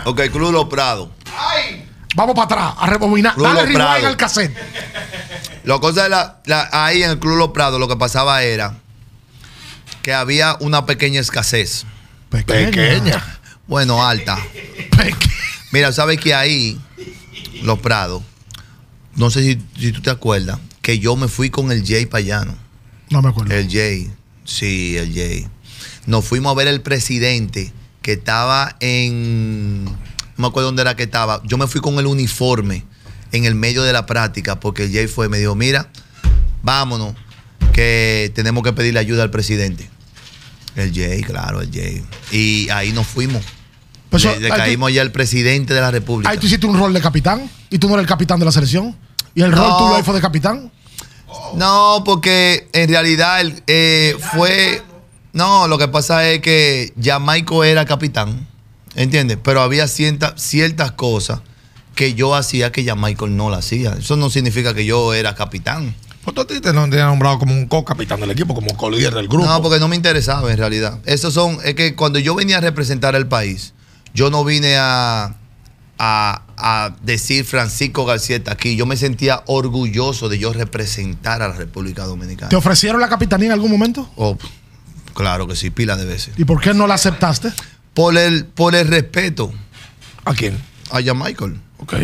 Ok, 0.05 0.21
Club 0.31 0.53
Los 0.53 0.67
Prados. 0.67 1.09
Vamos 2.15 2.35
para 2.37 2.45
atrás, 2.45 2.75
a 2.79 2.87
rebobinar. 2.87 3.35
Rulo 3.35 3.49
Dale 3.49 3.63
rewind 3.63 3.77
Prado. 3.77 4.07
al 4.07 4.17
cassette. 4.17 4.57
La 5.65 5.79
cosa 5.81 6.05
de 6.05 6.11
la, 6.11 6.37
la- 6.45 6.69
ahí 6.73 7.03
en 7.03 7.11
el 7.11 7.19
Club 7.19 7.37
Los 7.37 7.49
Prados 7.49 7.81
lo 7.81 7.89
que 7.89 7.97
pasaba 7.97 8.43
era 8.45 8.75
que 10.03 10.15
había 10.15 10.57
una 10.61 10.87
pequeña 10.87 11.21
escasez. 11.21 11.85
Pequeña. 12.29 13.25
Bueno, 13.67 14.07
alta. 14.07 14.39
Pequeña. 14.97 15.17
Mira, 15.73 15.91
sabes 15.91 16.21
que 16.21 16.35
ahí, 16.35 16.79
Los 17.65 17.81
Prados, 17.81 18.23
no 19.17 19.31
sé 19.31 19.43
si, 19.43 19.81
si 19.81 19.93
tú 19.93 20.03
te 20.03 20.11
acuerdas, 20.11 20.59
que 20.83 20.99
yo 20.99 21.17
me 21.17 21.29
fui 21.29 21.51
con 21.51 21.73
el 21.73 21.85
Jay 21.85 22.07
Payano. 22.07 22.55
No 23.11 23.23
me 23.23 23.31
acuerdo. 23.31 23.55
El 23.55 23.71
Jay, 23.71 24.13
sí, 24.45 24.97
el 24.97 25.15
Jay. 25.15 25.49
Nos 26.07 26.25
fuimos 26.25 26.53
a 26.53 26.55
ver 26.55 26.69
el 26.69 26.83
presidente 26.83 27.73
que 28.03 28.13
estaba 28.13 28.77
en. 28.81 29.85
No 29.85 29.93
me 30.37 30.47
acuerdo 30.49 30.69
dónde 30.69 30.83
era 30.83 30.95
que 30.95 31.05
estaba. 31.05 31.43
Yo 31.45 31.57
me 31.57 31.67
fui 31.67 31.81
con 31.81 31.99
el 31.99 32.07
uniforme 32.07 32.85
en 33.33 33.45
el 33.47 33.55
medio 33.55 33.83
de 33.83 33.93
la 33.93 34.05
práctica 34.05 34.61
porque 34.61 34.85
el 34.85 34.93
Jay 34.93 35.07
fue, 35.07 35.29
me 35.29 35.39
dijo, 35.39 35.55
mira, 35.55 35.91
vámonos, 36.63 37.15
que 37.73 38.31
tenemos 38.35 38.63
que 38.63 38.73
pedirle 38.73 39.01
ayuda 39.01 39.23
al 39.23 39.31
presidente. 39.31 39.89
El 40.77 40.93
Jay, 40.93 41.23
claro, 41.23 41.63
el 41.63 41.71
Jay. 41.73 42.05
Y 42.31 42.69
ahí 42.71 42.93
nos 42.93 43.07
fuimos. 43.07 43.43
Pues 44.11 44.25
le, 44.25 44.31
eso- 44.33 44.41
le 44.41 44.49
tú- 44.51 44.57
caímos 44.57 44.93
ya 44.93 45.03
al 45.03 45.11
presidente 45.13 45.75
de 45.75 45.81
la 45.81 45.91
República. 45.91 46.31
Ahí 46.31 46.39
tú 46.39 46.47
hiciste 46.47 46.67
un 46.67 46.79
rol 46.79 46.93
de 46.93 47.01
capitán 47.01 47.51
y 47.71 47.79
tú 47.79 47.89
no 47.89 47.95
eres 47.95 48.05
el 48.05 48.09
capitán 48.09 48.39
de 48.39 48.45
la 48.45 48.53
selección. 48.53 48.97
Y 49.35 49.43
el 49.43 49.51
rol 49.53 49.69
No. 49.69 49.79
tuyo 49.79 49.97
ahí 49.97 50.03
fue 50.03 50.15
de 50.15 50.21
capitán. 50.21 50.71
No, 51.55 52.03
porque 52.05 52.69
en 52.73 52.89
realidad 52.89 53.41
él, 53.41 53.63
eh, 53.67 54.17
fue. 54.35 54.83
No, 55.33 55.67
lo 55.67 55.79
que 55.79 55.89
pasa 55.89 56.29
es 56.29 56.41
que 56.41 56.93
Jamaico 57.03 57.65
era 57.65 57.85
capitán, 57.85 58.47
¿entiendes? 58.95 59.39
Pero 59.43 59.61
había 59.63 59.89
cierta- 59.89 60.35
ciertas 60.37 60.93
cosas 60.93 61.41
que 61.97 62.15
yo 62.15 62.35
hacía 62.37 62.71
que 62.71 62.85
Jamaico 62.85 63.27
no 63.27 63.51
la 63.51 63.57
hacía. 63.59 63.95
Eso 63.99 64.17
no 64.17 64.31
significa 64.31 64.75
que 64.75 64.85
yo 64.85 65.13
era 65.15 65.35
capitán. 65.35 65.95
Pues 66.25 66.35
tú 66.35 66.41
a 66.43 66.47
ti 66.47 66.61
te 66.61 66.73
lo 66.73 66.83
han 66.85 66.91
nombrado 66.91 67.39
como 67.41 67.53
un 67.53 67.67
co-capitán 67.67 68.21
del 68.21 68.31
equipo, 68.31 68.55
como 68.55 68.75
co-líder 68.77 69.13
del 69.13 69.29
grupo. 69.29 69.45
No, 69.45 69.61
porque 69.61 69.79
no 69.81 69.89
me 69.89 69.97
interesaba 69.97 70.51
en 70.51 70.57
realidad. 70.59 70.99
Esos 71.05 71.35
son, 71.35 71.59
es 71.65 71.75
que 71.75 71.95
cuando 71.97 72.19
yo 72.19 72.35
venía 72.35 72.59
a 72.59 72.61
representar 72.61 73.15
al 73.17 73.27
país, 73.27 73.74
yo 74.15 74.31
no 74.31 74.45
vine 74.45 74.77
a, 74.79 75.35
a, 75.99 76.43
a 76.57 76.97
decir 77.03 77.45
Francisco 77.45 78.05
García 78.05 78.37
está 78.37 78.53
aquí. 78.53 78.77
Yo 78.77 78.87
me 78.87 78.97
sentía 78.97 79.43
orgulloso 79.47 80.29
de 80.29 80.39
yo 80.39 80.53
representar 80.53 81.43
a 81.43 81.49
la 81.49 81.55
República 81.55 82.05
Dominicana. 82.05 82.49
¿Te 82.49 82.57
ofrecieron 82.57 83.01
la 83.01 83.09
capitanía 83.09 83.47
en 83.49 83.53
algún 83.53 83.71
momento? 83.71 84.09
Oh, 84.17 84.39
claro 85.15 85.47
que 85.47 85.57
sí, 85.57 85.71
pila 85.71 85.97
de 85.97 86.05
veces. 86.05 86.35
¿Y 86.37 86.45
por 86.45 86.61
qué 86.61 86.73
no 86.75 86.87
la 86.87 86.95
aceptaste? 86.95 87.53
Por 87.93 88.17
el, 88.17 88.45
por 88.47 88.75
el 88.75 88.89
respeto 88.89 89.53
¿A 90.25 90.35
quién? 90.35 90.59
a 90.91 91.03
Jan 91.03 91.19
Michael. 91.19 91.61
Ok. 91.79 91.95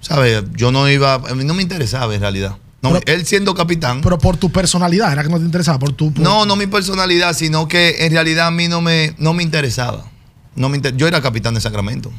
¿Sabes? 0.00 0.42
Yo 0.54 0.70
no 0.72 0.88
iba, 0.90 1.14
a 1.14 1.34
mí 1.34 1.44
no 1.44 1.54
me 1.54 1.62
interesaba 1.62 2.14
en 2.14 2.20
realidad. 2.20 2.56
No, 2.82 2.92
Pero- 2.92 3.02
él 3.06 3.24
siendo 3.24 3.54
capitán. 3.54 4.02
Pero 4.02 4.18
por 4.18 4.36
tu 4.36 4.50
personalidad, 4.50 5.10
era 5.12 5.22
que 5.22 5.30
no 5.30 5.38
te 5.38 5.44
interesaba. 5.44 5.78
Por 5.78 5.92
tu. 5.94 6.12
por- 6.12 6.22
no, 6.22 6.44
no 6.44 6.56
mi 6.56 6.66
personalidad, 6.66 7.32
sino 7.34 7.66
que 7.68 8.04
en 8.04 8.12
realidad 8.12 8.48
a 8.48 8.50
mí 8.50 8.68
no 8.68 8.82
me, 8.82 9.14
no 9.16 9.32
me 9.32 9.42
interesaba. 9.42 10.04
No 10.56 10.68
me 10.68 10.76
inter- 10.76 10.96
yo 10.96 11.06
era 11.08 11.20
capitán 11.20 11.54
de 11.54 11.60
Sacramento. 11.60 12.12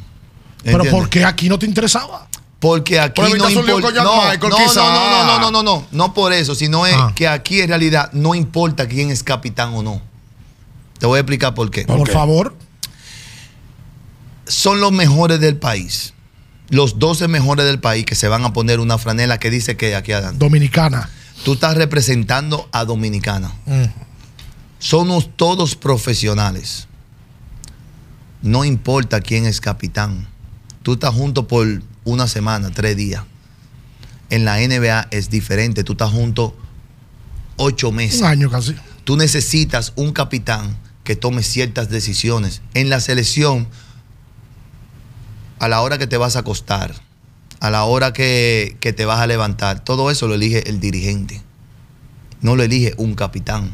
Pero. 0.64 0.84
¿por 0.86 1.10
qué 1.10 1.24
aquí 1.24 1.48
no 1.50 1.60
te 1.60 1.66
interesaba? 1.66 2.28
Porque 2.60 3.00
aquí 3.00 3.22
Por 3.22 3.38
no 3.38 3.44
Jan 3.46 3.54
No, 4.04 4.16
Michael, 4.30 4.50
no, 4.50 4.58
quizá. 4.58 4.82
no, 4.82 5.10
no, 5.10 5.26
no, 5.26 5.40
no, 5.40 5.52
no, 5.52 5.64
no, 5.64 5.88
no 5.92 6.14
por 6.14 6.34
eso, 6.34 6.56
sino 6.56 6.86
es 6.88 6.96
Ah. 6.98 7.12
que 7.16 7.28
aquí 7.28 7.62
en 7.62 7.68
realidad 7.68 8.10
no 8.14 8.34
importa 8.34 8.88
quién 8.88 9.12
es 9.12 9.22
capitán 9.24 9.74
o 9.76 9.84
no. 9.84 10.02
Te 10.98 11.06
voy 11.06 11.18
a 11.18 11.20
explicar 11.20 11.54
por 11.54 11.70
qué. 11.70 11.86
Por 11.86 12.08
qué? 12.08 12.12
favor. 12.14 12.56
son 14.48 14.80
los 14.80 14.92
mejores 14.92 15.40
del 15.40 15.58
país. 15.58 16.14
Los 16.70 17.00
12 17.00 17.28
mejores 17.28 17.66
del 17.66 17.80
país 17.80 18.06
que 18.06 18.16
se 18.16 18.28
van 18.28 18.44
a 18.46 18.54
poner 18.54 18.80
una 18.80 18.98
franela 18.98 19.40
que 19.40 19.50
dice 19.50 19.76
que 19.78 19.96
aquí 19.96 20.12
adelante. 20.12 20.38
Dominicana. 20.38 21.10
Tú 21.44 21.54
estás 21.54 21.76
representando 21.76 22.68
a 22.72 22.86
Dominicana. 22.86 23.52
Mm. 23.66 23.86
Somos 24.80 25.30
todos 25.36 25.76
profesionales. 25.76 26.88
No 28.46 28.64
importa 28.64 29.22
quién 29.22 29.48
es 29.48 29.60
capitán. 29.60 30.28
Tú 30.84 30.94
estás 30.94 31.16
junto 31.16 31.48
por 31.48 31.82
una 32.04 32.28
semana, 32.28 32.70
tres 32.70 32.96
días. 32.96 33.24
En 34.30 34.46
la 34.46 34.58
NBA 34.60 35.08
es 35.10 35.32
diferente. 35.32 35.84
Tú 35.84 35.94
estás 35.94 36.12
junto 36.12 36.56
ocho 37.58 37.92
meses. 37.92 38.22
Un 38.22 38.28
año 38.28 38.52
casi. 38.52 38.76
Tú 39.04 39.18
necesitas 39.18 39.94
un 39.96 40.14
capitán 40.14 40.78
que 41.04 41.16
tome 41.16 41.42
ciertas 41.42 41.90
decisiones. 41.90 42.62
En 42.76 42.92
la 42.92 43.00
selección, 43.00 43.68
a 45.58 45.68
la 45.68 45.82
hora 45.82 45.98
que 45.98 46.06
te 46.06 46.18
vas 46.18 46.36
a 46.36 46.40
acostar, 46.42 46.94
a 47.62 47.72
la 47.72 47.84
hora 47.86 48.14
que, 48.14 48.78
que 48.80 48.94
te 48.94 49.06
vas 49.06 49.22
a 49.22 49.26
levantar, 49.26 49.84
todo 49.84 50.12
eso 50.12 50.28
lo 50.28 50.36
elige 50.36 50.70
el 50.70 50.80
dirigente. 50.80 51.42
No 52.42 52.56
lo 52.56 52.62
elige 52.62 52.94
un 52.98 53.16
capitán. 53.16 53.74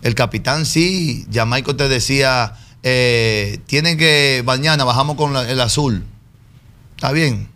El 0.00 0.14
capitán 0.14 0.64
sí, 0.64 1.26
Jamaico 1.30 1.76
te 1.76 1.90
decía, 1.90 2.54
eh, 2.82 3.58
tienen 3.66 3.98
que, 3.98 4.42
mañana 4.44 4.84
bajamos 4.84 5.16
con 5.16 5.32
la- 5.32 5.50
el 5.50 5.60
azul. 5.60 6.04
Está 6.96 7.12
bien, 7.12 7.48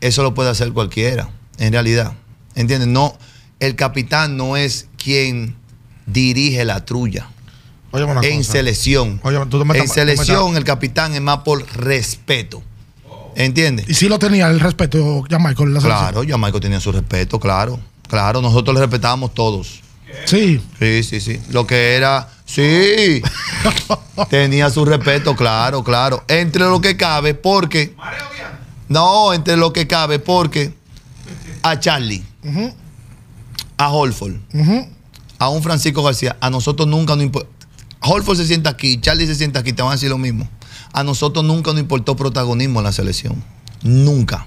eso 0.00 0.22
lo 0.22 0.34
puede 0.34 0.50
hacer 0.50 0.72
cualquiera, 0.72 1.28
en 1.58 1.72
realidad. 1.72 2.12
¿Entiendes? 2.54 2.88
No, 2.88 3.16
el 3.60 3.74
capitán 3.76 4.36
no 4.36 4.56
es 4.56 4.88
quien 4.96 5.56
dirige 6.06 6.64
la 6.64 6.84
trulla. 6.84 7.28
Una 7.92 8.20
En 8.26 8.38
cosa. 8.38 8.52
selección. 8.52 9.20
Oye, 9.22 9.38
tú 9.48 9.62
en 9.62 9.88
selección, 9.88 10.56
el 10.56 10.64
capitán 10.64 11.14
es 11.14 11.20
más 11.20 11.38
por 11.38 11.64
respeto. 11.76 12.62
¿Entiendes? 13.36 13.88
Y 13.88 13.94
sí 13.94 14.08
lo 14.08 14.18
tenía 14.18 14.48
el 14.48 14.60
respeto 14.60 15.24
ya 15.28 15.38
Michael 15.38 15.74
la. 15.74 15.80
Claro, 15.80 16.22
Jamaico 16.26 16.60
tenía 16.60 16.80
su 16.80 16.92
respeto, 16.92 17.38
claro. 17.40 17.80
Claro, 18.08 18.40
nosotros 18.40 18.74
le 18.74 18.80
respetábamos 18.80 19.34
todos. 19.34 19.80
Sí. 20.24 20.60
Sí, 20.78 21.02
sí, 21.02 21.20
sí. 21.20 21.40
Lo 21.50 21.66
que 21.66 21.94
era, 21.94 22.28
sí. 22.54 23.22
Tenía 24.30 24.70
su 24.70 24.84
respeto, 24.84 25.34
claro, 25.34 25.82
claro. 25.82 26.24
Entre 26.28 26.64
lo 26.64 26.80
que 26.80 26.96
cabe, 26.96 27.34
porque. 27.34 27.94
No, 28.88 29.32
entre 29.32 29.56
lo 29.56 29.72
que 29.72 29.86
cabe, 29.86 30.18
porque 30.18 30.74
a 31.62 31.80
Charlie, 31.80 32.22
a 33.78 33.90
Holford, 33.90 34.34
a 35.38 35.48
un 35.48 35.62
Francisco 35.62 36.02
García, 36.02 36.36
a 36.40 36.50
nosotros 36.50 36.86
nunca 36.86 37.16
nos 37.16 37.24
importa. 37.24 37.48
Holford 38.00 38.36
se 38.36 38.46
sienta 38.46 38.70
aquí, 38.70 39.00
Charlie 39.00 39.26
se 39.26 39.34
sienta 39.34 39.60
aquí, 39.60 39.72
te 39.72 39.82
van 39.82 39.92
a 39.92 39.94
decir 39.94 40.10
lo 40.10 40.18
mismo. 40.18 40.46
A 40.92 41.02
nosotros 41.02 41.44
nunca 41.44 41.72
nos 41.72 41.80
importó 41.80 42.14
protagonismo 42.16 42.80
en 42.80 42.84
la 42.84 42.92
selección. 42.92 43.42
Nunca. 43.82 44.46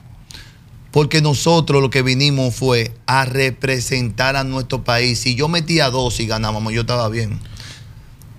Porque 0.92 1.22
nosotros 1.22 1.82
lo 1.82 1.90
que 1.90 2.04
vinimos 2.04 2.56
fue 2.56 2.94
a 3.08 3.26
representar 3.26 4.36
a 4.36 4.44
nuestro 4.44 4.84
país. 4.84 5.20
Si 5.20 5.36
yo 5.36 5.48
metía 5.48 5.90
dos 5.90 6.20
y 6.20 6.28
ganábamos, 6.28 6.72
yo 6.72 6.82
estaba 6.82 7.10
bien. 7.10 7.40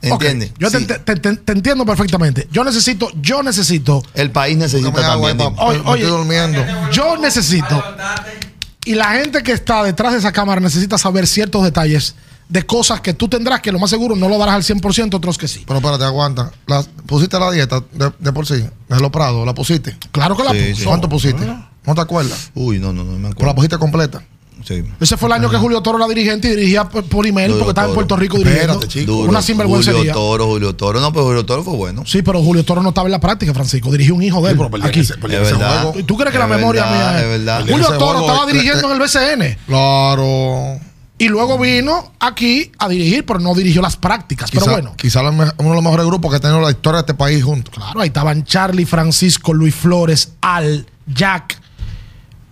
¿Entiendes? 0.03 0.53
Yo 0.59 0.71
te, 0.71 0.79
Sí. 0.81 0.87
te- 0.87 0.99
te- 1.17 1.37
te 1.37 1.53
entiendo 1.53 1.85
perfectamente. 1.85 2.49
Yo 2.53 2.65
necesito, 2.65 3.11
yo 3.21 3.43
necesito, 3.43 4.03
El 4.15 4.31
país 4.31 4.57
necesita 4.57 4.91
Búscame 4.91 5.07
agua, 5.13 5.29
también. 5.37 5.55
Oye, 5.59 5.79
Me 5.79 5.91
oye. 5.91 6.03
estoy 6.05 6.17
durmiendo. 6.19 6.65
yo 6.93 7.17
necesito. 7.17 7.83
Y 8.85 8.95
la 8.95 9.13
gente 9.13 9.43
que 9.43 9.53
está 9.53 9.83
detrás 9.83 10.13
de 10.13 10.19
esa 10.21 10.33
cámara 10.33 10.61
necesita 10.61 10.97
saber 10.99 11.27
ciertos 11.27 11.63
detalles 11.65 12.15
de 12.49 12.65
cosas 12.65 13.03
que 13.03 13.13
tú 13.13 13.29
tendrás 13.29 13.61
que 13.61 13.71
lo 13.71 13.79
más 13.79 13.91
seguro 13.91 14.17
no 14.17 14.29
lo 14.29 14.39
darás 14.39 14.55
al 14.55 14.63
100%, 14.65 15.15
otros 15.19 15.37
que 15.37 15.47
sí. 15.49 15.65
Pero 15.67 15.79
espérate, 15.81 16.05
aguanta. 16.05 16.51
La- 16.67 16.83
¿Pusiste 17.05 17.39
la 17.39 17.51
dieta 17.51 17.83
de, 17.93 18.11
de 18.19 18.33
por 18.33 18.47
sí? 18.47 18.55
De 18.89 19.01
los 19.01 19.11
prados, 19.11 19.45
¿la 19.45 19.53
pusiste? 19.55 19.97
Claro 20.13 20.35
que 20.37 20.45
la 20.45 20.53
Sí. 20.53 20.85
¿Cuánto 20.85 21.09
pusiste? 21.09 21.45
¿No 21.85 21.95
te 21.95 22.01
acuerdas? 22.01 22.51
Uy, 22.55 22.79
no, 22.79 22.93
no, 22.93 23.05
no 23.05 23.13
me 23.13 23.15
Con 23.15 23.23
la 23.23 23.29
acuerdo. 23.31 23.55
pojita 23.57 23.79
completa. 23.79 24.23
Sí. 24.65 24.83
Ese 25.01 25.17
fue 25.17 25.29
el 25.29 25.33
año 25.35 25.49
que 25.49 25.57
Julio 25.57 25.81
Toro 25.83 25.99
era 25.99 26.07
dirigente 26.09 26.49
y 26.49 26.57
dirigía 26.57 26.85
por 26.89 27.27
email 27.27 27.51
Julio 27.53 27.59
porque 27.65 27.71
estaba 27.71 27.89
en. 27.89 27.95
Puerto 27.95 28.17
Rico 28.17 28.37
Espérate, 28.37 28.61
dirigiendo. 28.61 28.87
chico. 28.87 29.13
Duro. 29.13 29.31
Una 29.31 29.41
sinvergüencería. 29.43 29.99
Julio 30.01 30.13
Toro, 30.13 30.47
Julio 30.47 30.75
Toro. 30.75 31.01
No, 31.01 31.13
pero 31.13 31.25
Julio 31.27 31.47
Toro 31.47 31.65
fue 31.65 31.75
bueno. 31.77 32.03
Sí, 32.07 32.23
pero 32.23 32.43
Julio 32.43 32.65
Toro 32.65 32.83
no 32.83 32.91
estaba 32.91 33.07
en 33.07 33.13
la 33.13 33.21
práctica, 33.21 33.55
Francisco. 33.55 33.91
Dirigió 33.91 34.15
un 34.15 34.23
hijo 34.23 34.41
de 34.43 34.49
Sí, 34.49 34.53
él. 34.53 34.57
pero 34.59 34.71
perdí 34.71 34.87
aquí. 34.89 35.01
ese- 35.01 35.15
Es 35.15 35.19
ese 35.25 35.39
verdad. 35.39 35.83
juego. 35.85 35.99
¿Y 36.01 36.03
¿Tú 36.03 36.17
crees 36.17 36.33
que 36.33 36.39
la 36.39 36.47
memoria 36.47 36.85
verdad, 36.85 37.13
mía 37.13 37.21
es 37.23 37.29
verdad. 37.39 37.61
Julio 37.69 37.87
Toro 37.99 37.99
juego, 38.19 38.27
estaba 38.29 38.45
eh, 38.51 38.53
dirigiendo 38.53 38.83
eh, 38.83 38.87
en 38.87 38.93
el 38.93 38.99
BCN 38.99 39.59
Claro. 39.67 40.81
y 41.19 41.29
luego 41.29 41.59
vino 41.59 42.13
aquí 42.21 42.71
a 42.79 42.89
dirigir, 42.89 43.25
pero 43.27 43.41
no 43.41 43.55
dirigió 43.55 43.81
las 43.83 43.97
prácticas. 43.97 44.51
Quizá, 44.51 44.61
pero 44.65 44.73
bueno, 44.75 44.95
quizá 44.97 45.23
la 45.23 45.33
me- 45.33 45.51
uno 45.59 45.69
de 45.71 45.75
los 45.75 45.83
mejores 45.83 46.07
grupos 46.07 46.31
que 46.31 46.37
ha 46.37 46.41
tenido 46.41 46.61
la 46.61 46.71
historia 46.71 46.99
de 46.99 47.01
este 47.03 47.15
país 47.15 47.43
juntos. 47.43 47.75
claro, 47.75 48.01
ahí 48.01 48.09
estaban 48.09 48.45
Charlie, 48.45 48.85
Francisco, 48.87 49.53
Luis 49.53 49.75
Flores, 49.75 50.33
Al, 50.41 50.87
Jack. 51.07 51.61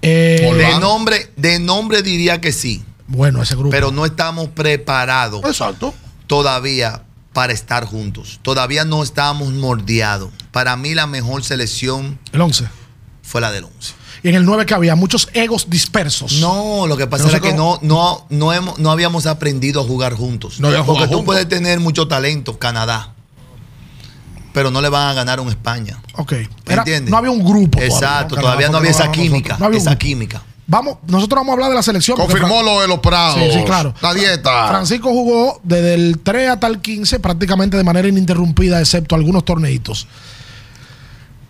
Eh, 0.02 0.50
De 0.54 0.78
nombre, 0.78 1.32
de 1.36 1.58
nombre 1.58 2.02
diría 2.02 2.40
que 2.40 2.52
sí. 2.52 2.84
bueno, 3.06 3.42
ese 3.42 3.54
grupo. 3.54 3.70
Pero 3.70 3.90
no 3.92 4.04
estamos 4.06 4.48
preparados 4.48 5.42
Exacto. 5.44 5.94
todavía 6.26 7.02
para 7.32 7.52
estar 7.52 7.84
juntos. 7.84 8.40
Todavía 8.42 8.84
no 8.84 9.02
estamos 9.02 9.52
mordeados. 9.52 10.30
Para 10.52 10.76
mí 10.76 10.94
la 10.94 11.06
mejor 11.06 11.44
selección 11.44 12.18
el 12.32 12.40
11. 12.40 12.66
fue 13.22 13.40
la 13.40 13.50
del 13.52 13.64
11. 13.64 13.94
Y 14.22 14.30
en 14.30 14.34
el 14.36 14.44
9 14.46 14.64
que 14.66 14.74
había 14.74 14.96
muchos 14.96 15.28
egos 15.34 15.68
dispersos. 15.68 16.32
No, 16.40 16.86
lo 16.86 16.96
que 16.96 17.06
pasa 17.06 17.24
No 17.24 17.30
sé 17.30 17.36
era 17.36 17.46
que 17.48 17.52
no, 17.54 17.78
no, 17.82 18.26
no, 18.30 18.52
hemos- 18.52 18.78
no 18.78 18.90
habíamos 18.90 19.26
aprendido 19.26 19.82
a 19.82 19.84
jugar 19.84 20.14
juntos. 20.14 20.58
No 20.58 20.68
Porque 20.84 21.04
tú 21.04 21.08
juntos. 21.18 21.24
puedes 21.26 21.48
tener 21.48 21.78
mucho 21.78 22.08
talento, 22.08 22.58
Canadá, 22.58 23.14
pero 24.56 24.70
no 24.70 24.80
le 24.80 24.88
van 24.88 25.08
a 25.08 25.12
ganar 25.12 25.38
a 25.38 25.42
un 25.42 25.50
España. 25.50 25.98
Ok. 26.14 26.32
¿Me 26.32 26.72
Era- 26.72 26.80
entiendes? 26.80 27.10
no 27.10 27.18
había 27.18 27.30
un 27.30 27.44
grupo. 27.44 27.78
Exacto, 27.78 28.36
todavía, 28.36 28.40
todavía 28.40 28.68
no 28.70 28.78
había 28.78 28.90
esa 28.90 29.12
química. 29.12 29.58
No 29.58 29.66
había 29.66 29.76
un 29.76 29.82
esa 29.82 29.90
grupo. 29.90 29.98
química. 30.02 30.42
Vamos, 30.66 30.96
nosotros 31.06 31.40
vamos 31.40 31.50
a 31.50 31.52
hablar 31.52 31.68
de 31.68 31.74
la 31.76 31.82
selección. 31.82 32.16
Confirmó 32.16 32.62
lo 32.62 32.80
de 32.80 32.88
los 32.88 33.00
prados. 33.00 33.34
Sí, 33.38 33.50
sí, 33.52 33.64
claro. 33.64 33.92
La 34.00 34.14
dieta. 34.14 34.68
Francisco 34.68 35.10
jugó 35.10 35.60
desde 35.62 35.92
el 35.92 36.20
3 36.22 36.48
hasta 36.48 36.68
el 36.68 36.80
15 36.80 37.20
prácticamente 37.20 37.76
de 37.76 37.84
manera 37.84 38.08
ininterrumpida, 38.08 38.80
excepto 38.80 39.14
algunos 39.14 39.44
torneitos. 39.44 40.06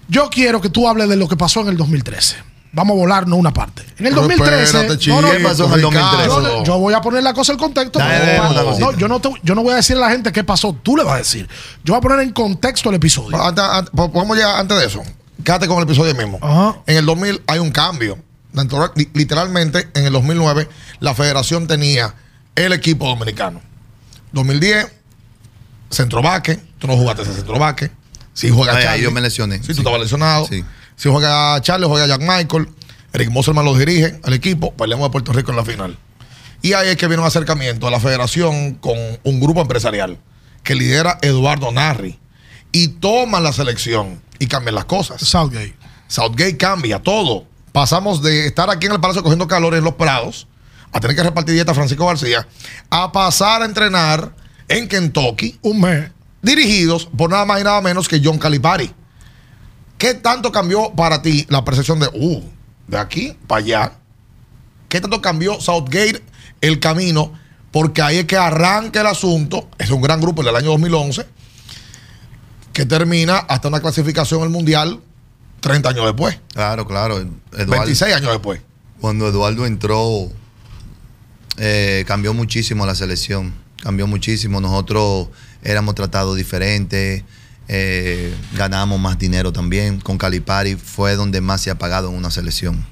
Yo 0.09 0.29
quiero 0.29 0.61
que 0.61 0.69
tú 0.69 0.89
hables 0.89 1.09
de 1.09 1.15
lo 1.15 1.29
que 1.29 1.37
pasó 1.37 1.61
en 1.61 1.69
el 1.69 1.77
2013. 1.77 2.35
Vamos 2.77 2.95
a 2.95 2.99
volarnos 2.99 3.39
una 3.39 3.55
parte. 3.55 3.81
En 3.99 4.07
el 4.07 4.13
Pero 4.13 4.21
2013. 4.29 4.63
espérate, 4.65 4.99
chico, 4.99 5.19
¿Qué 5.23 5.41
pasó 5.41 5.65
en 5.65 5.73
el 5.73 5.83
Ricardo. 5.83 6.29
2013? 6.29 6.65
yo, 6.67 6.79
voy 6.79 6.93
a 6.93 7.01
poner 7.01 7.23
la 7.23 7.33
cosa 7.33 7.53
en 7.53 7.59
contexto. 7.59 7.99
Dale, 7.99 8.35
dale, 8.37 8.79
no, 8.79 8.93
yo, 8.99 9.09
no 9.09 9.19
te- 9.19 9.33
yo 9.43 9.55
no 9.55 9.63
voy 9.63 9.73
a 9.73 9.77
decirle 9.77 10.05
a 10.05 10.09
la 10.09 10.13
gente 10.13 10.31
qué 10.31 10.45
pasó. 10.45 10.75
Tú 10.75 10.95
le 10.95 11.03
vas 11.03 11.15
a 11.15 11.19
decir. 11.19 11.49
Yo 11.85 11.95
voy 11.95 11.99
a 11.99 12.01
poner 12.03 12.21
en 12.21 12.33
contexto 12.35 12.91
el 12.91 12.97
episodio. 12.97 13.43
Antes, 13.43 13.65
antes- 13.65 13.91
po- 13.97 14.13
podemos 14.13 14.37
llegar 14.37 14.61
antes 14.61 14.79
de 14.79 14.85
eso. 14.85 15.03
Quédate 15.43 15.67
con 15.67 15.79
el 15.79 15.85
episodio 15.85 16.15
mismo. 16.15 16.39
Ajá. 16.43 16.77
En 16.87 16.99
el 16.99 17.07
2000 17.07 17.41
hay 17.47 17.61
un 17.61 17.71
cambio. 17.71 18.19
Literalmente, 19.15 19.89
en 19.95 20.05
el 20.05 20.13
2009, 20.13 20.69
la 21.01 21.15
federación 21.15 21.67
tenía 21.67 22.15
el 22.57 22.75
equipo 22.75 23.09
dominicano. 23.09 23.63
2010, 24.33 24.87
centrovaque. 25.91 26.61
Tú 26.79 26.87
no 26.87 26.97
jugaste 26.97 27.23
ese 27.23 27.33
centrovaque. 27.35 27.91
Si 28.35 28.51
juega 28.51 28.77
Ay, 28.93 29.01
yo 29.03 29.11
me 29.11 29.21
lesioné. 29.23 29.57
Sí, 29.61 29.69
tú 29.69 29.75
Sí. 29.75 29.81
estabas 29.81 30.01
lesionado. 30.01 30.47
Sí. 30.47 30.63
Si 30.97 31.11
juega 31.11 31.61
Charlie, 31.61 31.87
juega 31.87 32.07
Jack 32.07 32.21
Michael. 32.21 32.69
Eric 33.13 33.31
Moselman 33.31 33.65
lo 33.65 33.75
dirige 33.75 34.19
al 34.23 34.33
equipo. 34.33 34.75
Peleamos 34.75 35.09
a 35.09 35.11
Puerto 35.11 35.33
Rico 35.33 35.51
en 35.51 35.57
la 35.57 35.65
final. 35.65 35.97
Y 36.63 36.73
ahí 36.73 36.89
es 36.89 36.97
que 36.97 37.07
viene 37.07 37.21
un 37.23 37.27
acercamiento 37.29 37.87
de 37.87 37.93
la 37.93 38.01
federación 38.01 38.75
con 38.75 38.97
un 39.23 39.41
grupo 39.41 39.61
empresarial 39.61 40.19
que 40.63 40.75
lidera 40.75 41.19
Eduardo 41.23 41.71
Narri. 41.71 42.19
Y 42.73 42.89
toman 42.89 43.43
la 43.43 43.53
selección 43.53 44.21
y 44.39 44.47
cambian 44.47 44.75
las 44.75 44.85
cosas. 44.87 45.21
Southgate. 45.23 45.75
Southgate 46.09 46.57
cambia 46.57 47.03
todo. 47.03 47.47
Pasamos 47.73 48.23
de 48.23 48.47
estar 48.47 48.71
aquí 48.71 48.87
en 48.87 48.93
el 48.93 49.01
Palacio 49.01 49.23
cogiendo 49.23 49.47
calor 49.47 49.75
en 49.75 49.85
los 49.85 49.95
Prados, 49.95 50.47
a 50.93 51.01
tener 51.01 51.15
que 51.15 51.23
repartir 51.23 51.55
dieta 51.55 51.73
a 51.73 51.75
Francisco 51.75 52.07
García, 52.07 52.47
a 52.91 53.13
pasar 53.13 53.63
a 53.63 53.67
entrenar 53.67 54.35
en 54.69 54.89
Kentucky, 54.89 55.59
Un 55.63 55.81
mes. 55.81 56.11
dirigidos 56.43 57.07
por 57.07 57.31
nada 57.31 57.45
más 57.45 57.61
y 57.61 57.65
nada 57.65 57.81
menos 57.81 58.09
que 58.09 58.21
John 58.23 58.39
Calipari. 58.39 58.93
¿Qué 59.99 60.15
tanto 60.15 60.53
cambió 60.53 60.93
para 60.95 61.23
ti 61.23 61.47
la 61.49 61.65
percepción 61.65 61.99
de, 62.01 62.09
uh, 62.13 62.43
de 62.87 62.99
aquí 62.99 63.37
para 63.47 63.59
allá? 63.61 63.93
¿Qué 64.89 65.01
tanto 65.01 65.21
cambió 65.21 65.61
Southgate 65.61 66.23
el 66.61 66.81
camino? 66.81 67.33
Porque 67.73 68.03
ahí 68.03 68.19
es 68.19 68.25
que 68.27 68.37
arranca 68.37 69.01
el 69.01 69.07
asunto. 69.07 69.69
Es 69.79 69.91
un 69.91 70.01
gran 70.01 70.21
grupo 70.21 70.43
el 70.43 70.55
año 70.55 70.71
2011 70.71 71.27
que 72.73 72.85
termina 72.85 73.39
hasta 73.39 73.69
una 73.69 73.81
clasificación 73.81 74.43
al 74.43 74.51
Mundial 74.51 75.01
30 75.61 75.89
años 75.89 76.05
después, 76.05 76.39
Claro, 76.53 76.87
claro. 76.87 77.19
Eduardo, 77.19 77.85
26 77.85 78.15
años 78.15 78.31
después. 78.31 78.61
Cuando 79.01 79.27
Eduardo 79.27 79.67
entró, 79.67 80.31
eh, 81.57 82.05
cambió 82.07 82.35
muchísimo 82.35 82.87
la 82.87 82.95
selección. 82.95 83.55
Cambió 83.83 84.07
muchísimo. 84.07 84.61
Nosotros 84.61 85.29
éramos 85.63 85.95
tratados 85.95 86.37
diferentes. 86.37 87.25
Eh, 87.69 88.35
ganábamos 88.55 89.01
más 89.01 89.19
dinero 89.19 89.53
también. 89.53 90.01
Con 90.01 90.19
Calipari 90.19 90.77
fue 90.77 91.17
donde 91.17 91.41
más 91.41 91.61
se 91.63 91.71
ha 91.71 91.79
pagado 91.79 92.09
en 92.11 92.15
una 92.17 92.31
selección. 92.31 92.85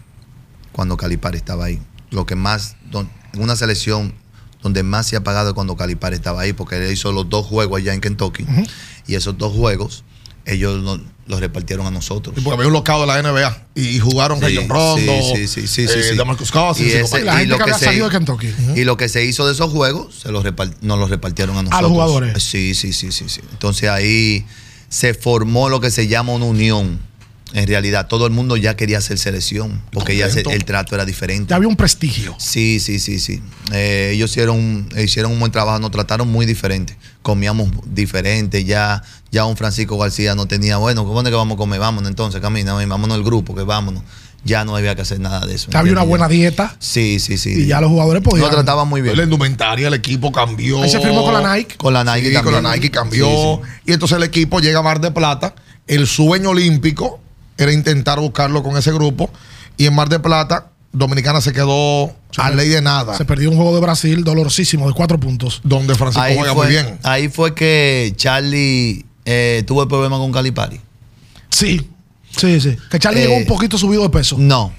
Cuando 0.72 0.96
Calipari 0.96 1.36
estaba 1.38 1.66
ahí. 1.66 1.80
Lo 2.10 2.26
que 2.26 2.34
más, 2.36 2.76
don- 2.90 3.08
en 3.32 3.42
una 3.42 3.56
selección 3.56 4.14
donde 4.62 4.82
más 4.82 5.06
se 5.06 5.16
ha 5.16 5.22
pagado 5.22 5.48
es 5.50 5.54
cuando 5.54 5.76
Calipari 5.76 6.16
estaba 6.16 6.40
ahí, 6.42 6.52
porque 6.52 6.76
él 6.76 6.92
hizo 6.92 7.12
los 7.12 7.28
dos 7.28 7.46
juegos 7.46 7.78
allá 7.80 7.94
en 7.94 8.00
Kentucky. 8.00 8.46
Y 9.06 9.14
esos 9.14 9.36
dos 9.38 9.52
juegos, 9.54 10.04
ellos 10.46 10.82
lo- 10.82 11.00
los 11.26 11.40
repartieron 11.40 11.86
a 11.86 11.90
nosotros. 11.90 12.34
Y 12.36 12.40
porque 12.42 12.54
había 12.56 12.66
un 12.66 12.72
locado 12.72 13.00
de 13.02 13.06
la 13.06 13.18
NBA 13.22 13.66
y, 13.74 13.98
jugaron 13.98 14.38
Sí, 14.38 14.44
Rayon 14.44 14.68
Rondo, 14.68 15.12
sí, 15.34 15.48
sí, 15.48 15.66
sí, 15.66 15.82
eh, 15.84 15.88
sí. 16.10 16.16
DeMarcus 16.16 16.50
Cousins 16.50 16.88
Y 16.88 16.92
ese-. 16.92 17.24
La 17.24 17.42
y 17.42 17.46
lo 17.46 17.56
que 17.58 17.72
se- 17.74 17.90
de 17.92 18.08
Kentucky. 18.10 18.48
Y 18.76 18.84
lo 18.84 18.96
que 18.96 19.08
se 19.08 19.24
hizo 19.24 19.46
de 19.46 19.52
esos 19.52 19.70
juegos, 19.72 20.14
se 20.22 20.30
los 20.32 20.44
repar- 20.44 20.74
nos 20.82 20.98
los 20.98 21.08
repartieron 21.10 21.56
a 21.56 21.62
nosotros. 21.62 21.90
jugadores. 21.90 22.42
Sí, 22.42 22.74
sí, 22.74 22.92
sí, 22.92 23.10
sí, 23.12 23.28
sí. 23.28 23.40
Entonces 23.52 23.88
ahí 23.88 24.44
se 24.94 25.12
formó 25.12 25.68
lo 25.68 25.80
que 25.80 25.90
se 25.90 26.06
llama 26.06 26.32
una 26.34 26.44
unión. 26.44 27.00
En 27.52 27.66
realidad, 27.66 28.06
todo 28.06 28.26
el 28.26 28.32
mundo 28.32 28.56
ya 28.56 28.76
quería 28.76 28.98
hacer 28.98 29.18
selección, 29.18 29.82
porque 29.92 30.16
ya 30.16 30.30
se- 30.30 30.40
el 30.42 30.64
trato 30.64 30.94
era 30.94 31.04
diferente. 31.04 31.50
Ya 31.50 31.56
había 31.56 31.68
un 31.68 31.74
prestigio. 31.76 32.34
Sí, 32.38 32.78
sí, 32.78 33.00
sí, 33.00 33.18
sí. 33.18 33.42
Eh, 33.72 34.12
ellos 34.14 34.30
hicieron, 34.30 34.88
hicieron 34.96 35.32
un 35.32 35.40
buen 35.40 35.50
trabajo, 35.50 35.80
nos 35.80 35.90
trataron 35.90 36.28
muy 36.28 36.46
diferente. 36.46 36.96
Comíamos 37.22 37.70
diferente, 37.86 38.64
ya, 38.64 39.02
ya 39.32 39.44
un 39.46 39.56
Francisco 39.56 39.98
García 39.98 40.34
no 40.36 40.46
tenía, 40.46 40.76
bueno, 40.76 41.04
¿cómo 41.04 41.20
es 41.22 41.28
que 41.28 41.34
vamos 41.34 41.54
a 41.56 41.58
comer? 41.58 41.80
Vámonos 41.80 42.08
entonces, 42.10 42.40
camina, 42.40 42.74
vámonos 42.74 43.16
al 43.16 43.24
grupo, 43.24 43.54
que 43.54 43.62
vámonos. 43.62 44.02
Ya 44.44 44.64
no 44.64 44.76
había 44.76 44.94
que 44.94 45.02
hacer 45.02 45.20
nada 45.20 45.46
de 45.46 45.54
eso. 45.54 45.70
Había 45.74 45.92
una 45.92 46.02
buena 46.02 46.28
dieta 46.28 46.76
Sí, 46.78 47.18
sí, 47.18 47.38
sí. 47.38 47.62
y 47.62 47.66
ya 47.66 47.80
los 47.80 47.90
jugadores 47.90 48.22
podían. 48.22 48.42
Nos 48.42 48.50
trataban 48.50 48.86
muy 48.88 49.00
bien. 49.00 49.16
La 49.16 49.22
indumentaria, 49.24 49.88
el 49.88 49.94
equipo 49.94 50.30
cambió. 50.32 50.82
Ahí 50.82 50.90
se 50.90 51.00
firmó 51.00 51.24
con 51.24 51.32
la 51.42 51.54
Nike. 51.56 51.76
Con 51.76 51.94
la 51.94 52.04
Nike 52.04 52.28
Sí, 52.28 52.34
también. 52.34 52.54
con 52.54 52.62
la 52.62 52.74
Nike 52.74 52.90
cambió. 52.90 53.26
Sí, 53.26 53.70
Y 53.86 53.92
entonces 53.92 54.16
el 54.18 54.22
equipo 54.24 54.60
llega 54.60 54.80
a 54.80 54.82
Mar 54.82 55.00
de 55.00 55.10
Plata. 55.10 55.54
El 55.86 56.06
sueño 56.06 56.50
olímpico 56.50 57.20
era 57.56 57.72
intentar 57.72 58.20
buscarlo 58.20 58.62
con 58.62 58.76
ese 58.76 58.92
grupo. 58.92 59.30
Y 59.76 59.86
en 59.86 59.94
Mar 59.94 60.08
de 60.08 60.20
Plata, 60.20 60.70
Dominicana 60.92 61.40
se 61.40 61.52
quedó 61.52 62.14
a 62.36 62.50
ley 62.50 62.68
de 62.68 62.82
nada. 62.82 63.16
Se 63.16 63.24
perdió 63.24 63.50
un 63.50 63.56
juego 63.56 63.74
de 63.74 63.80
Brasil 63.80 64.22
dolorosísimo 64.24 64.86
de 64.86 64.92
cuatro 64.94 65.18
puntos. 65.18 65.60
Donde 65.64 65.94
Francisco 65.94 66.22
Ahí 66.22 66.36
juega 66.36 66.54
fue, 66.54 66.66
muy 66.66 66.72
bien. 66.74 66.98
ahí 67.02 67.28
fue 67.28 67.54
que 67.54 68.12
Charlie 68.16 69.04
eh, 69.24 69.64
tuvo 69.66 69.82
el 69.82 69.88
problema 69.88 70.18
con 70.18 70.30
Calipari. 70.32 70.80
Sí, 71.50 71.88
sí, 72.36 72.60
sí. 72.60 72.76
Que 72.90 72.98
Charlie 72.98 73.22
Eh, 73.22 73.26
llegó 73.26 73.36
un 73.38 73.46
poquito 73.46 73.76
subido 73.78 74.02
de 74.02 74.10
peso. 74.10 74.36
No, 74.38 74.72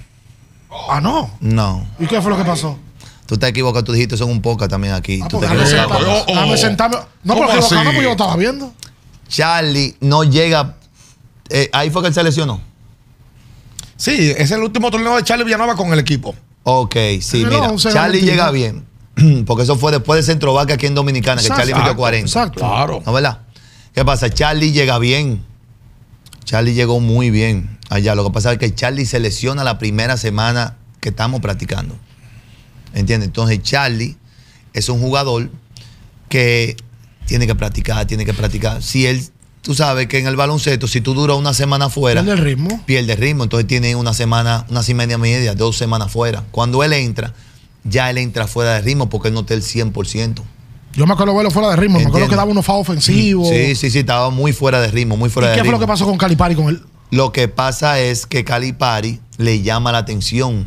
Ah, 0.88 1.00
no. 1.00 1.30
no. 1.40 1.86
¿Y 1.98 2.06
qué 2.06 2.20
fue 2.20 2.30
lo 2.30 2.36
que 2.36 2.44
pasó? 2.44 2.78
Tú 3.26 3.36
te 3.36 3.48
equivocas, 3.48 3.82
tú 3.82 3.92
dijiste 3.92 4.16
son 4.16 4.30
un 4.30 4.40
poco 4.42 4.68
también 4.68 4.94
aquí. 4.94 5.20
Ah, 5.22 5.28
Tú 5.28 5.38
pues 5.40 5.50
te 5.50 5.56
déjame 5.56 5.70
equivocas. 5.70 5.98
sentarme. 5.98 6.14
oh, 6.18 6.22
oh. 6.22 6.26
Déjame 6.34 6.56
sentarme. 6.58 6.96
No, 7.24 7.34
¿Cómo 7.34 7.46
pero 7.48 7.58
así? 7.60 7.74
porque 7.74 7.96
yo 7.96 8.02
lo 8.02 8.10
estaba 8.12 8.36
viendo. 8.36 8.72
Charlie 9.28 9.96
no 10.00 10.22
llega. 10.24 10.76
eh, 11.48 11.68
ahí 11.72 11.90
fue 11.90 12.02
que 12.02 12.08
él 12.08 12.14
se 12.14 12.22
lesionó. 12.22 12.60
Sí, 13.96 14.32
es 14.36 14.50
el 14.50 14.62
último 14.62 14.90
torneo 14.90 15.16
de 15.16 15.24
Charlie 15.24 15.44
Villanueva 15.44 15.74
con 15.74 15.92
el 15.92 15.98
equipo. 15.98 16.34
Ok, 16.64 16.94
sí, 17.20 17.42
No, 17.44 17.74
mira. 17.74 17.92
Charlie 17.92 18.20
llega 18.20 18.50
bien. 18.50 18.84
Porque 19.46 19.62
eso 19.62 19.76
fue 19.76 19.90
después 19.92 20.18
de 20.18 20.32
Centrovaque 20.32 20.72
aquí 20.74 20.86
en 20.86 20.94
Dominicana, 20.94 21.40
que 21.40 21.46
Exacto, 21.46 21.62
Charlie 21.62 21.74
metió 21.74 21.96
40. 21.96 22.26
exacto. 22.26 22.60
Claro. 22.60 23.02
¿No 23.06 23.12
verdad? 23.12 23.38
¿Qué 23.94 24.04
pasa? 24.04 24.28
Charlie 24.30 24.72
llega 24.72 24.98
bien. 24.98 25.42
Charlie 26.46 26.72
llegó 26.74 27.00
muy 27.00 27.30
bien 27.30 27.78
allá. 27.90 28.14
Lo 28.14 28.24
que 28.24 28.30
pasa 28.30 28.52
es 28.52 28.58
que 28.58 28.74
Charlie 28.74 29.04
se 29.04 29.20
lesiona 29.20 29.62
la 29.64 29.78
primera 29.78 30.16
semana 30.16 30.76
que 31.00 31.10
estamos 31.10 31.40
practicando. 31.42 31.94
¿Entiendes? 32.94 33.26
Entonces 33.26 33.60
Charlie 33.62 34.16
es 34.72 34.88
un 34.88 35.00
jugador 35.00 35.50
que 36.30 36.76
tiene 37.26 37.46
que 37.46 37.54
practicar, 37.54 38.06
tiene 38.06 38.24
que 38.24 38.32
practicar. 38.32 38.82
Si 38.82 39.06
él, 39.06 39.22
tú 39.60 39.74
sabes 39.74 40.06
que 40.06 40.18
en 40.18 40.26
el 40.28 40.36
baloncesto, 40.36 40.86
si 40.86 41.00
tú 41.00 41.12
duras 41.14 41.36
una 41.36 41.52
semana 41.52 41.90
fuera, 41.90 42.22
Pierde 42.22 42.38
el 42.40 42.44
ritmo. 42.44 42.82
pierde 42.86 43.16
ritmo. 43.16 43.42
Entonces 43.42 43.66
tiene 43.66 43.96
una 43.96 44.14
semana, 44.14 44.64
una 44.70 44.82
semana 44.82 45.14
y 45.14 45.18
media, 45.18 45.54
dos 45.54 45.76
semanas 45.76 46.10
fuera. 46.12 46.44
Cuando 46.52 46.82
él 46.84 46.92
entra, 46.92 47.34
ya 47.84 48.08
él 48.08 48.18
entra 48.18 48.46
fuera 48.46 48.74
de 48.74 48.82
ritmo 48.82 49.10
porque 49.10 49.28
él 49.28 49.34
no 49.34 49.40
está 49.40 49.54
el 49.54 49.62
100%. 49.62 50.42
Yo 50.96 51.06
me 51.06 51.12
acuerdo 51.12 51.34
verlo 51.36 51.50
fuera 51.50 51.68
de 51.68 51.76
ritmo. 51.76 51.98
Me 51.98 52.06
acuerdo 52.06 52.28
que 52.28 52.36
daba 52.36 52.50
unos 52.50 52.64
FA 52.64 52.72
ofensivos. 52.72 53.48
Sí, 53.48 53.74
sí, 53.74 53.90
sí, 53.90 53.98
estaba 53.98 54.30
muy 54.30 54.54
fuera 54.54 54.80
de 54.80 54.88
ritmo, 54.90 55.16
muy 55.16 55.28
¿Y 55.28 55.30
fuera 55.30 55.50
de 55.50 55.54
qué 55.54 55.60
ritmo. 55.60 55.72
fue 55.72 55.80
lo 55.80 55.86
que 55.86 55.92
pasó 55.92 56.06
con 56.06 56.16
Calipari 56.16 56.54
con 56.54 56.68
él? 56.68 56.82
Lo 57.10 57.32
que 57.32 57.48
pasa 57.48 58.00
es 58.00 58.26
que 58.26 58.44
Calipari 58.44 59.20
le 59.36 59.60
llama 59.62 59.92
la 59.92 59.98
atención. 59.98 60.66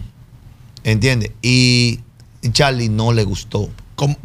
¿Entiendes? 0.84 1.32
Y 1.42 2.02
Charlie 2.52 2.90
no 2.90 3.12
le 3.12 3.24
gustó. 3.24 3.70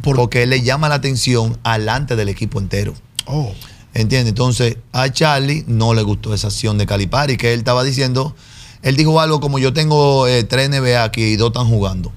Porque 0.01 0.43
él 0.43 0.51
le 0.51 0.61
llama 0.61 0.87
la 0.89 0.95
atención 0.95 1.57
alante 1.63 2.15
del 2.15 2.29
equipo 2.29 2.59
entero. 2.59 2.93
Oh. 3.25 3.51
¿Entiendes? 3.93 4.29
Entonces, 4.29 4.77
a 4.93 5.09
Charlie 5.09 5.65
no 5.67 5.93
le 5.93 6.03
gustó 6.03 6.33
esa 6.33 6.47
acción 6.47 6.77
de 6.77 6.85
Calipari, 6.85 7.35
que 7.35 7.51
él 7.51 7.59
estaba 7.59 7.83
diciendo. 7.83 8.35
Él 8.83 8.95
dijo 8.95 9.19
algo 9.19 9.39
como: 9.39 9.57
Yo 9.57 9.73
tengo 9.73 10.27
eh, 10.27 10.43
tres 10.43 10.69
NBA 10.69 11.03
aquí 11.03 11.23
y 11.23 11.35
dos 11.35 11.47
están 11.47 11.67
jugando. 11.67 12.13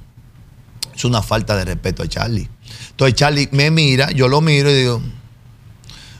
Es 0.94 1.04
una 1.04 1.22
falta 1.22 1.56
de 1.56 1.64
respeto 1.64 2.02
a 2.02 2.08
Charlie. 2.08 2.48
Entonces, 2.98 3.14
Charlie 3.14 3.48
me 3.52 3.70
mira, 3.70 4.10
yo 4.10 4.26
lo 4.26 4.40
miro 4.40 4.68
y 4.72 4.74
digo: 4.74 5.00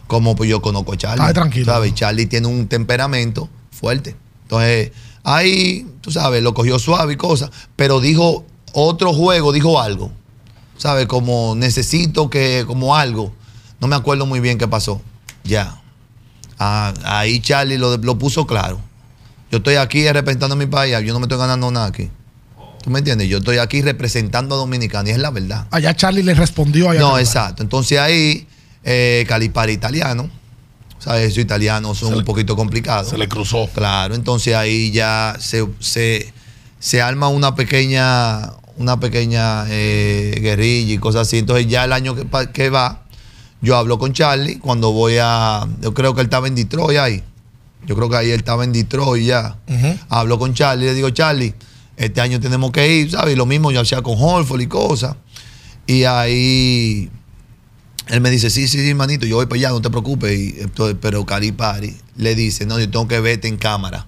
como 0.07 0.37
pues 0.37 0.49
yo 0.49 0.63
conozco 0.63 0.93
a 0.93 0.97
Charlie. 0.97 1.33
tranquilo. 1.33 1.67
¿sabes? 1.67 1.93
Charlie 1.93 2.27
tiene 2.27 2.47
un 2.47 2.69
temperamento 2.69 3.49
fuerte. 3.73 4.15
Entonces, 4.43 4.93
ahí, 5.25 5.89
tú 6.01 6.13
sabes, 6.13 6.41
lo 6.41 6.55
cogió 6.55 6.79
suave 6.79 7.15
y 7.15 7.17
cosas, 7.17 7.51
pero 7.75 7.99
dijo 7.99 8.45
otro 8.73 9.13
juego, 9.13 9.51
dijo 9.51 9.81
algo. 9.81 10.13
¿Sabes? 10.77 11.09
Como 11.09 11.57
necesito 11.57 12.31
que, 12.31 12.63
como 12.65 12.95
algo. 12.95 13.33
No 13.81 13.89
me 13.89 13.97
acuerdo 13.97 14.25
muy 14.25 14.39
bien 14.39 14.57
qué 14.57 14.69
pasó. 14.69 15.03
Ya. 15.43 15.83
Ah, 16.61 16.95
ahí 17.03 17.41
Charlie 17.41 17.77
lo, 17.77 17.97
lo, 17.97 18.19
puso 18.19 18.47
claro. 18.47 18.79
Yo 19.51 19.59
estoy 19.59 19.75
aquí 19.75 20.09
representando 20.13 20.55
a 20.55 20.57
mi 20.57 20.67
país, 20.67 20.95
yo 21.05 21.13
no 21.13 21.19
me 21.19 21.25
estoy 21.25 21.39
ganando 21.39 21.73
nada 21.73 21.87
aquí. 21.87 22.09
¿Tú 22.83 22.91
me 22.91 23.01
entiendes? 23.01 23.29
Yo 23.29 23.39
estoy 23.39 23.59
aquí 23.59 23.83
representando 23.83 24.55
a 24.55 24.59
Dominicana 24.59 25.09
y 25.09 25.13
es 25.13 25.19
la 25.19 25.31
verdad. 25.31 25.67
Allá 25.71 25.95
Charlie 25.95 26.23
le 26.23 26.35
respondió 26.35 26.91
allá. 26.91 27.01
No, 27.01 27.19
exacto. 27.19 27.63
Entonces 27.63 27.99
ahí 27.99 28.47
eh, 28.85 29.25
Calipari 29.29 29.73
italiano. 29.73 30.31
¿Sabes? 30.99 31.27
Esos 31.27 31.39
italianos 31.39 31.99
son 31.99 32.15
un 32.15 32.25
poquito 32.25 32.57
complicados. 32.57 33.11
Se 33.11 33.19
le 33.19 33.29
cruzó. 33.29 33.69
Claro, 33.73 34.17
entonces 34.17 34.55
ahí 34.55 34.91
ya 34.91 35.37
se, 35.39 35.65
se, 36.81 37.01
arma 37.01 37.29
una 37.29 37.55
pequeña, 37.55 38.55
una 38.77 38.99
pequeña 38.99 39.65
eh, 39.69 40.37
guerrilla 40.41 40.95
y 40.95 40.99
cosas 40.99 41.29
así. 41.29 41.39
Entonces 41.39 41.69
ya 41.69 41.85
el 41.85 41.93
año 41.93 42.17
que, 42.17 42.27
que, 42.53 42.69
va, 42.71 43.05
yo 43.63 43.77
hablo 43.77 43.99
con 43.99 44.13
Charlie 44.13 44.59
cuando 44.59 44.91
voy 44.91 45.19
a, 45.21 45.69
yo 45.81 45.95
creo 45.95 46.15
que 46.15 46.21
él 46.23 46.27
estaba 46.27 46.49
en 46.49 46.57
Detroit 46.57 46.99
ahí. 46.99 47.23
Yo 47.87 47.95
creo 47.95 48.11
que 48.11 48.17
ahí 48.17 48.31
él 48.31 48.41
estaba 48.41 48.65
en 48.65 48.73
Detroit 48.73 49.25
ya. 49.25 49.57
Hablo 50.09 50.39
con 50.39 50.53
Charlie, 50.53 50.87
le 50.87 50.95
digo, 50.95 51.11
Charlie, 51.11 51.55
este 51.99 52.21
año 52.21 52.41
tenemos 52.41 52.71
que 52.71 52.97
ir, 52.97 53.11
¿sabes? 53.11 53.35
Y 53.35 53.37
lo 53.37 53.45
mismo 53.45 53.71
yo 53.73 53.81
hacía 53.81 54.03
con 54.03 54.15
Holford 54.19 54.61
y 54.61 54.67
cosas. 54.69 55.17
Y 55.87 56.05
ahí 56.05 57.11
él 58.07 58.21
me 58.21 58.31
dice, 58.31 58.51
sí, 58.51 58.69
sí, 58.69 58.79
sí, 58.85 58.95
manito, 58.95 59.27
yo 59.27 59.37
voy 59.37 59.47
para 59.47 59.59
allá, 59.59 59.71
no 59.71 59.83
te 59.83 59.91
preocupes. 59.91 60.39
Y, 60.39 60.57
pero 61.01 61.27
Calipari 61.27 61.97
le 62.17 62.35
dice, 62.35 62.67
no, 62.67 62.79
yo 62.79 62.89
tengo 62.89 63.09
que 63.09 63.21
verte 63.21 63.49
en 63.49 63.57
cámara 63.57 64.07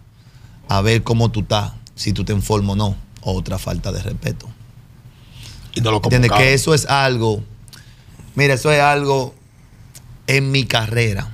a 0.69 0.81
ver 0.81 1.03
cómo 1.03 1.31
tú 1.31 1.41
estás, 1.41 1.73
si 1.97 2.13
tú 2.13 2.25
te 2.25 2.33
informas 2.33 2.75
o 2.75 2.77
no. 2.77 2.97
Otra 3.23 3.59
falta 3.59 3.93
de 3.93 4.03
respeto. 4.03 4.49
Y 5.75 5.81
no 5.81 5.91
lo 5.91 5.99
¿Entiendes? 5.99 6.31
Que 6.33 6.55
eso 6.55 6.75
es 6.75 6.87
algo, 6.87 7.43
mira, 8.35 8.55
eso 8.55 8.73
es 8.73 8.81
algo 8.81 9.35
en 10.27 10.51
mi 10.51 10.65
carrera, 10.65 11.29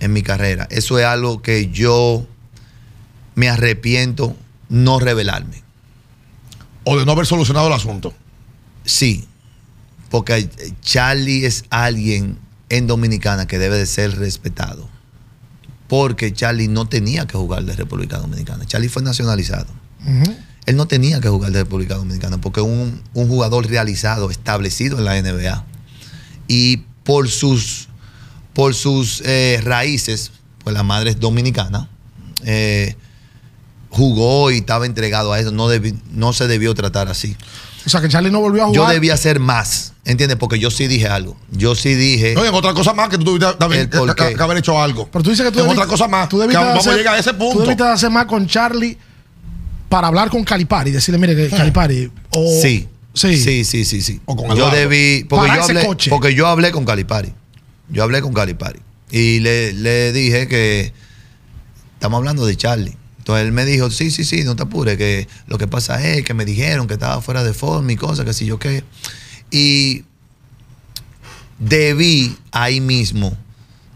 en 0.00 0.12
mi 0.12 0.22
carrera. 0.22 0.66
Eso 0.70 0.98
es 0.98 1.06
algo 1.06 1.40
que 1.40 1.70
yo 1.70 2.26
me 3.36 3.48
arrepiento 3.48 4.36
no 4.68 4.98
revelarme. 4.98 5.67
O 6.90 6.98
de 6.98 7.04
no 7.04 7.12
haber 7.12 7.26
solucionado 7.26 7.66
el 7.66 7.74
asunto. 7.74 8.14
Sí, 8.82 9.26
porque 10.08 10.48
Charlie 10.80 11.44
es 11.44 11.66
alguien 11.68 12.38
en 12.70 12.86
Dominicana 12.86 13.46
que 13.46 13.58
debe 13.58 13.76
de 13.76 13.84
ser 13.84 14.16
respetado. 14.16 14.88
Porque 15.86 16.32
Charlie 16.32 16.66
no 16.68 16.88
tenía 16.88 17.26
que 17.26 17.36
jugar 17.36 17.64
de 17.64 17.76
República 17.76 18.16
Dominicana. 18.16 18.64
Charlie 18.64 18.88
fue 18.88 19.02
nacionalizado. 19.02 19.66
Él 20.64 20.76
no 20.76 20.86
tenía 20.86 21.20
que 21.20 21.28
jugar 21.28 21.52
de 21.52 21.58
República 21.58 21.94
Dominicana 21.96 22.40
porque 22.40 22.62
un, 22.62 23.02
un 23.12 23.28
jugador 23.28 23.66
realizado, 23.66 24.30
establecido 24.30 24.96
en 24.96 25.04
la 25.04 25.20
NBA. 25.20 25.66
Y 26.46 26.78
por 27.04 27.28
sus, 27.28 27.90
por 28.54 28.74
sus 28.74 29.20
eh, 29.26 29.60
raíces, 29.62 30.32
pues 30.64 30.72
la 30.72 30.84
madre 30.84 31.10
es 31.10 31.20
dominicana, 31.20 31.90
eh, 32.44 32.96
jugó 33.90 34.50
y 34.50 34.58
estaba 34.58 34.86
entregado 34.86 35.32
a 35.32 35.40
eso. 35.40 35.52
No, 35.52 35.68
no 36.12 36.32
se 36.32 36.46
debió 36.46 36.74
tratar 36.74 37.08
así. 37.08 37.36
O 37.86 37.90
sea, 37.90 38.00
que 38.00 38.08
Charlie 38.08 38.30
no 38.30 38.40
volvió 38.40 38.64
a 38.64 38.66
jugar. 38.66 38.82
Yo 38.82 38.92
debía 38.92 39.14
hacer 39.14 39.40
más, 39.40 39.94
¿entiendes? 40.04 40.36
Porque 40.36 40.58
yo 40.58 40.70
sí 40.70 40.86
dije 40.88 41.08
algo. 41.08 41.36
Yo 41.50 41.74
sí 41.74 41.94
dije. 41.94 42.34
No, 42.34 42.44
en 42.44 42.52
otra 42.52 42.74
cosa 42.74 42.92
más 42.92 43.08
que 43.08 43.16
tú 43.18 43.38
debiste 43.38 43.98
que, 44.14 44.42
haber 44.42 44.58
hecho 44.58 44.80
algo. 44.80 45.08
Pero 45.10 45.22
tú 45.22 45.30
dices 45.30 45.46
que 45.46 45.52
tú. 45.52 45.64
En 45.64 45.70
otra 45.70 45.86
cosa 45.86 46.06
más. 46.06 46.28
Tú 46.28 46.38
debiste 46.38 46.62
vamos 46.62 46.86
a 46.86 46.94
llegar 46.94 47.14
a 47.14 47.18
ese 47.18 47.32
punto. 47.34 47.54
Tú 47.54 47.60
debiste 47.62 47.84
hacer 47.84 48.10
más 48.10 48.26
con 48.26 48.46
Charlie 48.46 48.98
para 49.88 50.08
hablar 50.08 50.28
con 50.28 50.44
Calipari. 50.44 50.90
Decirle, 50.90 51.18
mire, 51.18 51.34
que 51.34 51.46
eh. 51.46 51.50
Calipari. 51.50 52.12
O, 52.30 52.60
sí. 52.60 52.88
Sí. 53.14 53.36
Sí, 53.36 53.64
sí, 53.64 53.84
sí. 53.84 54.02
sí. 54.02 54.20
O 54.26 54.36
con 54.36 54.54
yo 54.54 54.70
debí. 54.70 55.24
Porque 55.24 55.48
yo, 55.54 55.62
hablé, 55.62 55.88
porque 56.10 56.34
yo 56.34 56.46
hablé 56.46 56.72
con 56.72 56.84
Calipari. 56.84 57.32
Yo 57.88 58.02
hablé 58.02 58.20
con 58.20 58.34
Calipari. 58.34 58.80
Y 59.10 59.40
le, 59.40 59.72
le 59.72 60.12
dije 60.12 60.46
que. 60.46 60.92
Estamos 61.94 62.18
hablando 62.18 62.44
de 62.44 62.56
Charlie. 62.56 62.96
Entonces 63.28 63.46
él 63.46 63.52
me 63.52 63.66
dijo, 63.66 63.90
sí, 63.90 64.10
sí, 64.10 64.24
sí, 64.24 64.42
no 64.44 64.56
te 64.56 64.62
apures, 64.62 64.96
que 64.96 65.28
lo 65.48 65.58
que 65.58 65.68
pasa 65.68 66.02
es 66.02 66.24
que 66.24 66.32
me 66.32 66.46
dijeron 66.46 66.86
que 66.86 66.94
estaba 66.94 67.20
fuera 67.20 67.44
de 67.44 67.52
forma 67.52 67.92
y 67.92 67.96
cosas, 67.96 68.24
que 68.24 68.32
si 68.32 68.46
yo 68.46 68.58
qué. 68.58 68.84
Y 69.50 70.04
debí 71.58 72.38
ahí 72.52 72.80
mismo 72.80 73.36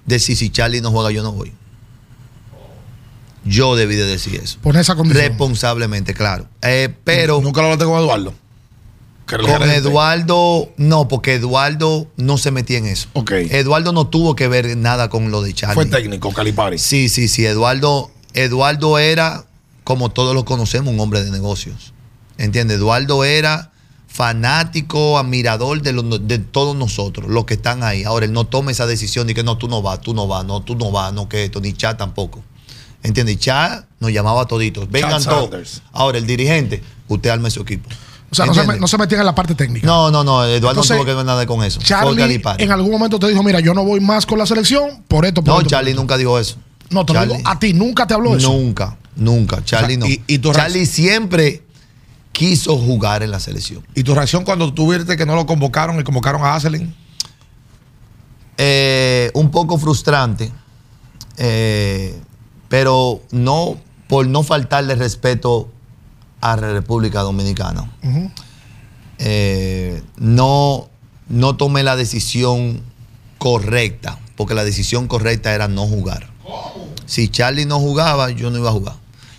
decir, 0.05 0.37
si 0.37 0.51
Charlie 0.51 0.83
no 0.83 0.91
juega, 0.91 1.11
yo 1.13 1.23
no 1.23 1.33
voy. 1.33 1.51
Yo 3.47 3.75
debí 3.75 3.95
de 3.95 4.05
decir 4.05 4.35
eso. 4.35 4.59
Por 4.61 4.77
esa 4.77 4.97
condición. 4.97 5.29
Responsablemente, 5.29 6.13
claro. 6.13 6.47
Eh, 6.61 6.95
pero. 7.03 7.41
¿Nunca 7.41 7.63
lo 7.63 7.69
hablaste 7.69 7.87
con 7.87 7.99
Eduardo? 7.99 8.35
Con 9.25 9.71
Eduardo, 9.71 10.75
no, 10.77 11.09
porque 11.09 11.37
Eduardo 11.37 12.07
no 12.19 12.37
se 12.37 12.51
metía 12.51 12.77
en 12.77 12.85
eso. 12.85 13.09
Okay. 13.15 13.49
Eduardo 13.51 13.93
no 13.93 14.09
tuvo 14.09 14.37
que 14.37 14.47
ver 14.47 14.77
nada 14.77 15.09
con 15.09 15.31
lo 15.31 15.41
de 15.41 15.55
Charlie. 15.55 15.75
Fue 15.75 15.87
técnico, 15.87 16.35
Calipari. 16.35 16.79
Sí, 16.79 17.09
sí, 17.09 17.29
sí. 17.29 17.47
Eduardo 17.47 18.11
Eduardo 18.35 18.99
era, 18.99 19.45
como 19.85 20.11
todos 20.11 20.35
lo 20.35 20.45
conocemos, 20.45 20.93
un 20.93 21.01
hombre 21.01 21.23
de 21.23 21.31
negocios. 21.31 21.93
¿Entiendes? 22.39 22.79
Eduardo 22.79 23.25
era 23.25 23.73
fanático, 24.13 25.19
admirador 25.19 25.81
de, 25.81 25.93
de, 26.21 26.39
todos 26.39 26.77
nosotros, 26.77 27.31
los 27.31 27.47
que 27.47 27.55
están 27.55 27.83
ahí. 27.83 28.05
Ahora, 28.05 28.27
él 28.27 28.33
no 28.33 28.45
toma 28.45 28.71
esa 28.71 28.87
decisión 28.87 29.27
de 29.27 29.35
que 29.35 29.43
no, 29.43 29.57
tú 29.57 29.69
no 29.69 29.81
vas, 29.81 30.01
tú 30.03 30.13
no 30.13 30.27
vas, 30.27 30.45
no, 30.45 30.61
tú 30.63 30.75
no 30.75 30.91
vas, 30.91 31.15
no 31.15 31.29
que 31.29 31.45
esto, 31.45 31.61
ni 31.61 31.73
Chá 31.73 31.97
tampoco. 31.97 32.43
¿Entiendes? 33.03 33.39
Chá 33.39 33.87
nos 34.01 34.13
llamaba 34.13 34.43
a 34.43 34.47
toditos. 34.47 34.91
Vengan 34.91 35.23
todos. 35.25 35.83
Ahora, 35.93 36.19
el 36.19 36.27
dirigente, 36.27 36.83
usted 37.09 37.31
arme 37.31 37.51
su 37.51 37.63
equipo. 37.63 37.89
O 38.31 38.35
sea, 38.35 38.47
no 38.47 38.55
se, 38.55 38.65
no 38.65 38.89
se, 38.89 38.97
metía 38.97 39.19
en 39.19 39.27
la 39.27 39.35
parte 39.35 39.55
técnica. 39.55 39.87
No, 39.87 40.11
no, 40.11 40.25
no. 40.25 40.45
Eduardo 40.45 40.81
no 40.81 40.87
tuvo 40.87 41.05
que 41.05 41.13
ver 41.13 41.25
nada 41.25 41.45
con 41.45 41.63
eso. 41.63 41.81
Charlie 41.81 42.41
en 42.59 42.71
algún 42.71 42.91
momento 42.91 43.19
te 43.19 43.29
dijo, 43.29 43.43
mira, 43.43 43.61
yo 43.61 43.75
no 43.75 43.85
voy 43.85 44.01
más 44.01 44.25
con 44.25 44.39
la 44.39 44.47
selección 44.47 45.03
por 45.07 45.27
esto, 45.27 45.45
por 45.45 45.63
No, 45.63 45.69
Charlie 45.69 45.93
nunca 45.93 46.17
dijo 46.17 46.39
eso. 46.39 46.57
No, 46.93 47.05
te 47.07 47.15
lo 47.15 47.23
digo 47.23 47.37
a 47.45 47.59
ti, 47.59 47.73
nunca 47.73 48.07
te 48.07 48.15
habló 48.15 48.37
eso. 48.37 48.53
Nunca, 48.53 48.97
nunca. 49.17 49.65
Charlie 49.65 49.97
no. 49.97 50.07
Y, 50.07 50.39
Charlie 50.41 50.87
siempre 50.87 51.63
quiso 52.33 52.79
jugar 52.79 53.23
en 53.23 53.31
la 53.31 53.41
selección. 53.41 53.87
¿Y 53.95 54.03
tu 54.03 54.15
reacción 54.15 54.45
cuando 54.45 54.73
tuviste 54.73 55.17
que 55.17 55.27
no 55.27 55.35
lo 55.35 55.47
convocaron 55.47 55.99
y 56.01 56.05
convocaron 56.05 56.43
a 56.43 56.55
Aselin? 56.55 56.95
Eh, 58.59 59.31
un 59.35 59.51
poco 59.51 59.79
frustrante, 59.79 60.53
eh, 61.39 62.19
pero 62.69 63.23
no 63.31 63.77
por 64.09 64.27
no 64.27 64.43
faltarle 64.43 64.95
respeto 64.95 65.71
a 66.43 66.57
la 66.57 66.73
República 66.73 67.21
Dominicana. 67.21 67.91
Eh, 69.19 70.03
no, 70.19 70.91
no 71.29 71.57
tomé 71.57 71.83
la 71.83 71.97
decisión 71.97 72.83
correcta, 73.39 74.19
porque 74.37 74.55
la 74.55 74.65
decisión 74.65 75.09
correcta 75.09 75.55
era 75.55 75.69
no 75.69 75.87
jugar. 75.87 76.31
Si 77.13 77.29
Charlie 77.29 77.67
no 77.67 77.79
jugaba, 77.79 78.31
yo 78.31 78.49
no 78.49 78.57
iba 78.57 78.71
a 78.71 78.73
jugar. 78.73 78.95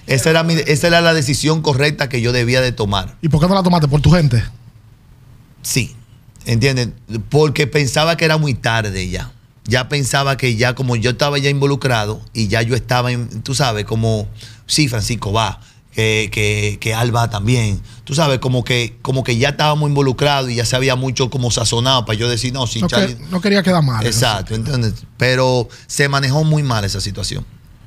Esa 0.06 0.30
era, 0.30 0.46
esa 0.68 0.86
era 0.86 1.02
la 1.02 1.16
decisión 1.16 1.64
correcta 1.64 2.08
que 2.08 2.22
yo 2.22 2.32
debía 2.32 2.62
de 2.62 2.72
tomar. 2.72 3.18
¿Y 3.20 3.30
por 3.30 3.42
qué 3.42 3.48
no 3.48 3.56
la 3.56 3.64
tomaste? 3.64 3.88
¿Por 3.88 4.00
tu 4.00 4.12
gente? 4.12 4.44
Sí, 5.64 5.96
¿entiendes? 6.46 6.90
Porque 7.30 7.66
pensaba 7.66 8.16
que 8.16 8.26
era 8.26 8.38
muy 8.38 8.54
tarde 8.54 9.10
ya. 9.10 9.32
Ya 9.64 9.90
pensaba 9.90 10.38
que 10.38 10.56
ya 10.56 10.76
como 10.76 10.96
yo 10.96 11.10
estaba 11.10 11.40
ya 11.40 11.50
involucrado 11.50 12.22
y 12.32 12.48
ya 12.48 12.62
yo 12.62 12.76
estaba, 12.76 13.10
tú 13.42 13.56
sabes, 13.56 13.86
como, 13.86 14.28
sí, 14.68 14.88
Francisco, 14.88 15.34
va 15.34 15.60
que, 15.94 16.78
que, 16.80 16.94
Alba 16.94 17.32
también. 17.32 17.82
Tú 18.04 18.14
sabes, 18.14 18.38
como 18.38 18.64
que, 18.64 19.00
como 19.02 19.24
que 19.24 19.38
ya 19.38 19.50
estábamos 19.50 19.90
involucrados 19.90 20.52
y 20.52 20.54
ya 20.54 20.66
se 20.66 20.76
había 20.76 20.96
mucho 20.96 21.32
como 21.32 21.50
sazonado 21.50 22.06
para 22.06 22.20
yo 22.20 22.30
decir, 22.30 22.54
no, 22.54 22.68
si 22.68 22.82
no, 22.82 22.88
no 23.32 23.42
quería 23.42 23.64
quedar 23.64 23.82
mal. 23.82 24.06
Exacto, 24.06 24.54
¿entiendes? 24.54 24.94
Pero 25.18 25.68
se 25.88 26.08
manejó 26.08 26.44
muy 26.44 26.62
mal 26.62 26.86
esa 26.86 27.02
situación. 27.02 27.44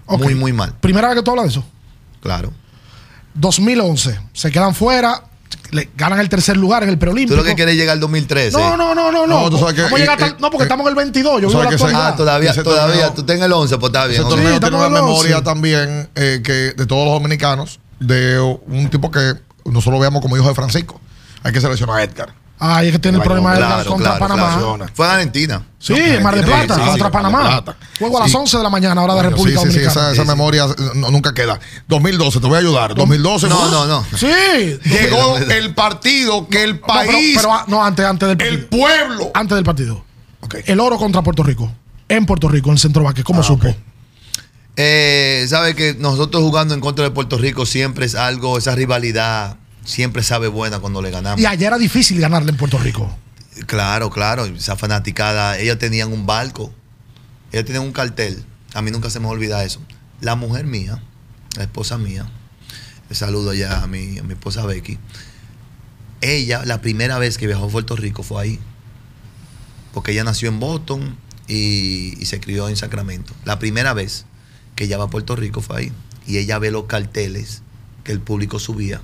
Muy, 0.09 0.35
muy 0.35 0.53
mal. 0.53 0.75
¿Primera 0.81 1.09
vez 1.09 1.17
que 1.19 1.23
tú 1.23 1.31
hablas 1.31 1.47
de 1.47 1.51
eso? 1.51 1.65
Claro. 2.23 2.53
2011, 3.35 4.19
se 4.33 4.51
quedan 4.51 4.75
fuera, 4.75 5.23
le 5.71 5.91
ganan 5.97 6.21
el 6.21 6.29
tercer 6.29 6.57
lugar 6.57 6.83
en 6.83 6.89
el 6.89 6.99
preolímpico. 6.99 7.35
¿Tú 7.35 7.43
lo 7.43 7.49
que 7.49 7.55
quieres 7.55 7.77
llegar 7.77 7.95
al 7.95 8.01
2013? 8.01 8.57
No, 8.57 8.77
no, 8.77 8.95
no, 8.95 9.13
no. 9.13 9.27
No, 9.27 9.51
no 9.51 10.51
porque 10.51 10.63
estamos 10.63 10.87
en 10.87 10.89
el 10.91 10.95
22. 10.95 11.43
Yo 11.43 11.49
vivo 11.49 11.63
la 11.63 12.09
Ah, 12.09 12.17
todavía, 12.17 12.55
todavía. 12.55 13.13
tú 13.15 13.25
tenés 13.25 13.43
el 13.43 13.53
11, 13.53 13.79
pues 13.79 13.91
está 13.91 14.07
bien. 14.07 14.21
Ese 14.21 14.29
torneo 14.31 14.61
tiene 14.61 14.77
una 14.77 14.89
memoria 14.89 15.43
también 15.43 16.09
eh, 16.15 16.41
que 16.43 16.73
de 16.73 16.87
todos 16.87 17.05
los 17.05 17.15
dominicanos 17.15 17.81
de 18.01 18.39
un 18.41 18.89
tipo 18.91 19.11
que 19.11 19.35
nosotros 19.65 19.95
lo 19.95 19.99
veamos 20.01 20.23
como 20.23 20.37
hijo 20.37 20.49
de 20.49 20.55
Francisco. 20.55 21.01
Hay 21.43 21.53
que 21.53 21.61
seleccionar 21.61 21.99
a 21.99 22.03
Edgar. 22.03 22.46
Ah, 22.59 22.83
es 22.83 22.91
que 22.93 22.99
tiene 22.99 23.19
el 23.19 23.23
problema 23.25 23.53
de 23.53 23.59
Claro, 23.59 23.91
contra 23.91 24.17
claro, 24.17 24.35
Panamá. 24.35 24.57
claro. 24.59 24.87
Fue 24.95 25.07
en 25.07 25.13
Argentina. 25.13 25.63
Sí, 25.79 25.93
en 25.95 26.23
Mar 26.23 26.35
de 26.35 26.41
Sí, 26.41 26.47
Plata, 26.47 26.75
sí, 26.75 26.81
sí, 26.81 26.89
contra 26.89 27.11
Panamá. 27.11 27.63
Juego 27.99 28.17
a 28.17 28.21
las 28.23 28.31
Sí. 28.31 28.37
11 28.39 28.57
de 28.57 28.63
la 28.63 28.71
mañana, 28.71 29.03
hora 29.03 29.15
de 29.15 29.23
República 29.25 29.61
sí, 29.61 29.67
sí, 29.67 29.73
sí, 29.73 29.79
Dominicana. 29.81 30.11
esa, 30.11 30.23
esa 30.23 30.25
memoria 30.25 30.67
no- 30.95 31.11
nunca 31.11 31.35
queda. 31.35 31.61
2012, 31.87 32.41
te 32.41 32.47
voy 32.47 32.57
a 32.57 32.61
ayudar. 32.61 32.95
2012. 32.95 33.49
No, 33.49 33.57
fue- 33.59 33.71
no, 33.71 33.87
no. 33.87 34.05
Sí. 34.17 34.79
Llegó 34.85 35.37
el 35.37 35.75
partido 35.75 36.49
que 36.49 36.65
el 36.65 36.75
No, 36.81 36.81
pero- 36.87 36.95
país, 37.11 37.37
pero, 37.37 37.53
ah, 37.53 37.65
no, 37.69 37.85
antes, 37.85 38.07
antes 38.07 38.29
del 38.31 38.41
el 38.41 38.61
partido. 38.67 38.69
pueblo. 38.81 39.31
Antes 39.35 39.55
del 39.55 39.65
partido. 39.65 40.05
El 40.65 40.81
oro 40.81 40.97
contra 40.97 41.23
Puerto 41.23 41.43
Rico. 41.43 41.71
En 42.09 42.25
Puerto 42.25 42.49
Rico, 42.49 42.69
en 42.71 42.75
el 42.75 42.79
centro 42.79 43.03
Vázquez. 43.03 43.25
¿Cómo 43.25 43.41
Ah, 43.41 43.45
supo? 43.45 43.69
ok. 43.69 43.77
Eh, 44.77 45.47
sabe 45.49 45.75
que 45.75 45.95
nosotros 45.99 46.43
jugando 46.43 46.75
en 46.75 46.81
contra 46.81 47.05
de 47.05 47.11
Puerto 47.11 47.39
Rico 47.39 47.65
siempre 47.65 48.07
es 48.07 48.15
algo, 48.15 48.59
esa 48.59 48.75
rivalidad 48.75 49.57
siempre 49.87 50.23
sabe 50.23 50.49
buena 50.49 50.81
cuando 50.81 51.01
le 51.01 51.11
ganamos. 51.11 51.41
Y 51.41 51.47
ayer 51.47 51.69
era 51.69 51.79
difícil 51.79 52.21
ganarle 52.21 52.51
en 52.51 52.59
Puerto 52.59 52.77
Rico. 52.77 53.17
Claro, 53.67 54.11
claro, 54.11 54.45
esa 54.45 54.77
fanaticada, 54.77 55.59
ellos 55.59 55.79
tenían 55.79 56.13
un 56.13 56.27
barco, 56.27 56.75
ellos 57.53 57.65
tenían 57.65 57.85
un 57.85 57.93
cartel, 57.93 58.45
a 58.75 58.83
mí 58.83 58.91
nunca 58.91 59.09
se 59.09 59.19
me 59.19 59.29
olvida 59.29 59.65
eso. 59.65 59.81
La 60.21 60.35
mujer 60.35 60.67
mía, 60.67 61.03
la 61.57 61.63
esposa 61.63 61.97
mía, 61.97 62.29
le 63.09 63.15
saludo 63.17 63.55
ya 63.55 63.83
a 63.83 63.87
mi, 63.87 64.19
a 64.19 64.23
mi 64.23 64.35
esposa 64.35 64.67
Becky, 64.67 64.99
ella 66.21 66.65
la 66.67 66.83
primera 66.83 67.19
vez 67.19 67.39
que 67.39 67.47
viajó 67.47 67.67
a 67.67 67.69
Puerto 67.69 67.97
Rico 67.97 68.23
fue 68.23 68.43
ahí, 68.43 68.61
porque 69.95 70.13
ella 70.13 70.25
nació 70.25 70.51
en 70.51 70.61
Boston 70.61 71.17
y, 71.49 72.15
y 72.21 72.27
se 72.27 72.41
crió 72.41 72.69
en 72.69 72.77
Sacramento. 72.77 73.33
La 73.47 73.59
primera 73.59 73.95
vez 73.95 74.27
que 74.75 74.85
ella 74.85 74.99
va 74.99 75.05
a 75.05 75.11
Puerto 75.11 75.35
Rico 75.35 75.63
fue 75.63 75.79
ahí, 75.79 75.93
y 76.27 76.37
ella 76.37 76.59
ve 76.59 76.71
los 76.71 76.85
carteles 76.85 77.63
que 78.05 78.13
el 78.13 78.21
público 78.21 78.59
subía, 78.59 79.01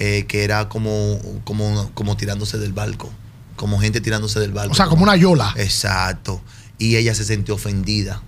eh, 0.00 0.24
que 0.26 0.42
era 0.42 0.68
como, 0.68 1.20
como, 1.44 1.90
como 1.94 2.16
tirándose 2.16 2.58
del 2.58 2.72
barco, 2.72 3.08
como 3.54 3.78
gente 3.78 4.00
tirándose 4.00 4.40
del 4.40 4.50
barco. 4.52 4.72
O 4.72 4.74
sea, 4.74 4.86
como 4.86 5.04
una 5.04 5.14
yola. 5.14 5.54
Exacto. 5.56 6.40
Y 6.78 6.96
ella 6.96 7.14
se 7.14 7.24
sintió 7.24 7.54
ofendida. 7.54 8.22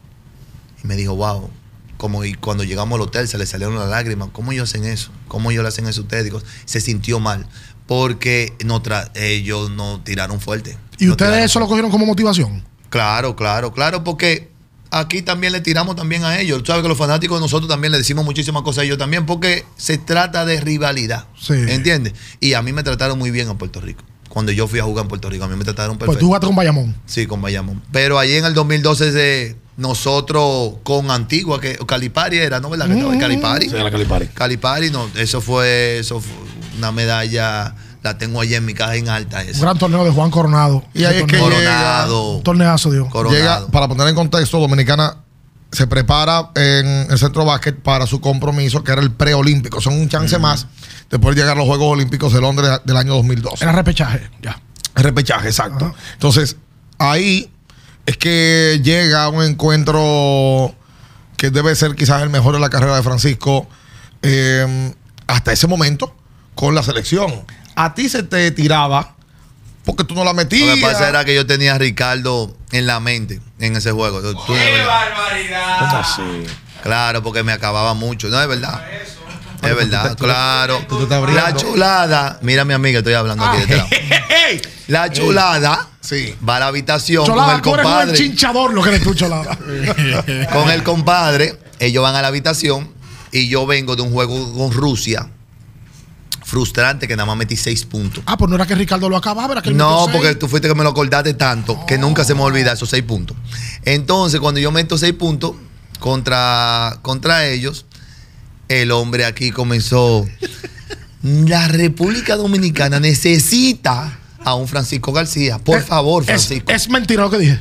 Y 0.85 0.87
me 0.87 0.95
dijo, 0.95 1.17
wow. 1.17 1.51
Como 1.97 2.25
y 2.25 2.35
cuando 2.35 2.63
llegamos 2.65 2.97
al 2.97 3.03
hotel 3.03 3.27
se 3.29 3.39
le 3.39 3.47
salieron 3.47 3.77
las 3.77 3.89
lágrimas. 3.89 4.29
¿Cómo 4.33 4.53
ellos 4.53 4.69
hacen 4.69 4.85
eso? 4.85 5.11
¿Cómo 5.29 5.51
ellos 5.51 5.63
le 5.63 5.69
hacen 5.69 5.87
eso 5.87 6.01
a 6.01 6.05
ustedes? 6.05 6.25
Digo, 6.25 6.41
se 6.67 6.81
sintió 6.81 7.19
mal. 7.21 7.47
Porque 7.87 8.53
no 8.65 8.83
tra- 8.83 9.11
ellos 9.15 9.71
no 9.71 10.01
tiraron 10.05 10.41
fuerte. 10.41 10.77
¿Y 10.99 11.07
No 11.07 11.13
ustedes 11.13 11.45
eso 11.47 11.59
lo 11.59 11.67
cogieron 11.67 11.91
como 11.91 12.05
motivación? 12.07 12.63
Claro, 12.91 13.35
claro, 13.35 13.73
claro, 13.73 14.05
porque 14.05 14.52
aquí 14.93 15.23
también 15.23 15.53
le 15.53 15.61
tiramos 15.61 15.97
también 15.97 16.25
a 16.25 16.39
ellos. 16.39 16.61
Tú 16.61 16.67
sabes 16.67 16.83
que 16.83 16.89
los 16.89 16.99
fanáticos 16.99 17.39
de 17.39 17.41
nosotros 17.41 17.69
también 17.69 17.91
le 17.91 17.99
decimos 17.99 18.25
muchísimas 18.25 18.63
cosas 18.63 18.83
a 18.83 18.85
ellos 18.85 18.99
también, 18.99 19.27
porque 19.27 19.65
se 19.77 19.99
trata 19.99 20.45
de 20.45 20.61
rivalidad. 20.61 21.27
Sí. 21.41 21.55
¿Entiendes? 21.55 22.15
Y 22.39 22.53
a 22.55 22.63
mí 22.63 22.73
me 22.73 22.83
trataron 22.83 23.19
muy 23.19 23.31
bien 23.31 23.49
en 23.49 23.57
Puerto 23.59 23.81
Rico. 23.81 24.05
Cuando 24.29 24.53
yo 24.53 24.67
fui 24.69 24.79
a 24.79 24.85
jugar 24.85 25.05
en 25.05 25.09
Puerto 25.09 25.29
Rico, 25.29 25.45
a 25.45 25.49
mí 25.49 25.57
me 25.57 25.65
trataron 25.65 25.99
Pues 25.99 26.07
perfecto. 26.07 26.21
tú 26.21 26.27
jugaste 26.27 26.47
con 26.47 26.57
Bayamón. 26.57 26.95
Sí, 27.07 27.27
con 27.27 27.43
Bayamón. 27.43 27.83
Pero 27.91 28.19
allí 28.19 28.35
en 28.35 28.45
el 28.45 28.55
2012 28.55 29.13
de 29.13 29.57
nosotros 29.77 30.75
con 30.83 31.11
Antigua, 31.11 31.61
que 31.61 31.77
Calipari 31.87 32.39
era, 32.39 32.61
¿no? 32.61 32.71
¿Verdad? 32.71 32.87
Que 32.87 32.95
estaba 32.95 33.13
en 33.15 33.21
Calipari. 33.21 33.69
Sí, 33.69 33.77
la 33.77 33.91
Calipari. 33.91 34.27
Calipari, 34.29 34.91
no, 34.91 35.09
eso 35.17 35.41
fue, 35.41 35.99
eso 35.99 36.21
fue 36.21 36.33
una 36.79 36.93
medalla, 36.93 37.75
la 38.03 38.19
tengo 38.19 38.41
allá 38.41 38.57
en 38.57 38.65
mi 38.65 38.75
caja 38.75 38.97
en 38.97 39.09
alta 39.09 39.43
Un 39.43 39.49
esa. 39.49 39.61
gran 39.61 39.79
torneo 39.79 40.05
de 40.05 40.11
Juan 40.11 40.31
Coronado. 40.31 40.85
Y 40.95 41.05
ahí 41.05 41.19
es 41.19 41.25
que. 41.25 41.39
Coronado. 41.39 42.37
Un 42.37 42.43
torneazo, 42.43 42.91
Dios. 42.91 43.09
Coronado. 43.09 43.39
Llega, 43.39 43.67
para 43.69 43.89
poner 43.89 44.09
en 44.09 44.15
contexto, 44.15 44.59
Dominicana 44.59 45.17
se 45.71 45.87
prepara 45.87 46.51
en 46.55 46.87
el 47.11 47.19
centro 47.19 47.45
básquet 47.45 47.81
para 47.81 48.07
su 48.07 48.21
compromiso, 48.21 48.85
que 48.85 48.93
era 48.93 49.01
el 49.01 49.11
preolímpico. 49.13 49.81
Son 49.81 49.95
un 49.95 50.09
chance 50.09 50.39
más 50.39 50.67
de 51.11 51.19
poder 51.19 51.37
llegar 51.37 51.53
a 51.53 51.59
los 51.59 51.67
Juegos 51.67 51.89
Olímpicos 51.93 52.33
de 52.33 52.41
Londres 52.41 52.81
del 52.85 52.97
año 52.97 53.15
2012. 53.15 53.65
Era 53.65 53.73
repechaje, 53.73 54.31
ya. 54.43 54.61
El 54.95 55.05
repechaje, 55.05 55.49
exacto. 55.49 55.87
Ajá. 55.87 55.95
Entonces, 56.13 56.57
ahí 56.99 57.51
es 58.05 58.17
que 58.19 58.81
llega 58.83 59.29
un 59.29 59.43
encuentro 59.45 60.75
que 61.37 61.51
debe 61.51 61.75
ser 61.75 61.95
quizás 61.95 62.23
el 62.23 62.31
mejor 62.31 62.55
de 62.55 62.61
la 62.61 62.69
carrera 62.69 62.97
de 62.97 63.03
Francisco 63.03 63.67
eh, 64.23 64.93
hasta 65.27 65.53
ese 65.53 65.67
momento 65.67 66.15
con 66.55 66.75
la 66.75 66.83
selección. 66.83 67.33
A 67.75 67.95
ti 67.95 68.09
se 68.09 68.23
te 68.23 68.51
tiraba 68.51 69.15
porque 69.85 70.05
tú 70.05 70.15
no 70.15 70.21
la 70.25 70.31
Lo 70.31 70.35
metías. 70.35 70.77
que 70.77 70.81
pasa 70.83 71.09
era 71.09 71.25
que 71.25 71.35
yo 71.35 71.47
tenía 71.47 71.75
a 71.75 71.79
Ricardo 71.79 72.57
en 72.71 72.87
la 72.87 73.01
mente 73.01 73.41
en 73.59 73.77
ese 73.77 73.91
juego. 73.93 74.21
¡Qué 74.21 74.85
barbaridad! 74.87 75.79
¿Cómo 75.81 75.97
así? 75.99 76.23
Claro, 76.83 77.23
porque 77.23 77.43
me 77.43 77.53
acababa 77.53 77.95
mucho. 77.95 78.29
No, 78.29 78.41
es 78.41 78.49
verdad. 78.49 78.83
Es 79.63 79.77
verdad, 79.77 80.17
claro. 80.17 80.85
tú 80.89 81.07
te. 81.07 81.21
La 81.33 81.55
chulada, 81.55 82.39
mira 82.43 82.65
mi 82.65 82.75
amiga, 82.75 82.99
estoy 82.99 83.15
hablando 83.15 83.45
aquí 83.45 83.59
de 83.59 83.63
este 83.63 83.77
lado. 83.77 83.89
La 84.89 85.11
chulada 85.11 85.89
Sí. 86.01 86.35
va 86.47 86.57
a 86.57 86.61
la 86.61 86.67
habitación 86.67 87.25
con 87.25 87.35
Cholada, 87.37 87.55
el 87.55 87.63
tú 87.63 87.75
eres 87.75 87.87
un 87.87 87.93
compadre. 87.93 88.17
chinchador 88.19 88.75
lo 88.75 88.83
que 88.83 88.89
eres 88.91 89.03
tú, 89.05 89.15
Cholada. 89.15 89.57
Con 90.53 90.69
el 90.69 90.83
compadre, 90.83 91.57
ellos 91.79 92.03
van 92.03 92.17
a 92.17 92.23
la 92.23 92.29
habitación 92.29 92.91
y 93.31 93.49
yo 93.49 93.65
vengo 93.67 93.95
de 93.95 94.03
un 94.03 94.13
juego 94.13 94.53
con 94.53 94.73
Rusia. 94.73 95.29
Frustrante 96.53 97.09
que 97.09 97.17
nada 97.17 97.25
más 97.27 97.39
metí 97.39 97.57
seis 97.57 97.83
puntos. 97.87 98.23
ah, 98.27 98.37
pues 98.37 98.47
no 98.51 98.57
era 98.57 98.67
que 98.67 98.75
Ricardo 98.75 99.09
lo 99.09 99.17
acababa, 99.17 99.53
era 99.55 99.63
que 99.63 99.71
él 99.71 99.77
No, 99.79 99.89
metió 99.89 100.05
seis. 100.05 100.17
porque 100.19 100.35
tú 100.35 100.49
fuiste 100.49 100.69
que 100.69 100.75
me 100.75 100.83
lo 100.83 100.91
acordaste 100.91 101.33
tanto 101.33 101.87
que 101.87 101.97
nunca 101.97 102.25
se 102.25 102.35
me 102.35 102.43
olvida 102.43 102.73
esos 102.75 102.91
seis 102.91 103.03
puntos. 103.05 103.35
Entonces, 103.87 104.39
cuando 104.39 104.61
yo 104.61 104.71
meto 104.71 104.99
seis 104.99 105.15
puntos 105.15 105.53
contra, 105.99 106.99
contra 107.01 107.47
ellos, 107.47 107.87
el 108.69 108.91
hombre 108.91 109.25
aquí 109.25 109.51
comenzó. 109.51 110.29
La 111.23 111.69
República 111.69 112.37
Dominicana 112.37 113.01
necesita 113.01 114.19
a 114.45 114.55
un 114.55 114.69
Francisco 114.69 115.11
García. 115.11 115.59
Por 115.59 115.79
Es- 115.79 115.87
favor, 115.87 116.23
es- 116.23 116.27
Francisco. 116.27 116.71
Es, 116.71 116.91
mentira 116.91 117.23
lo 117.23 117.31
que 117.31 117.39
dije. 117.39 117.61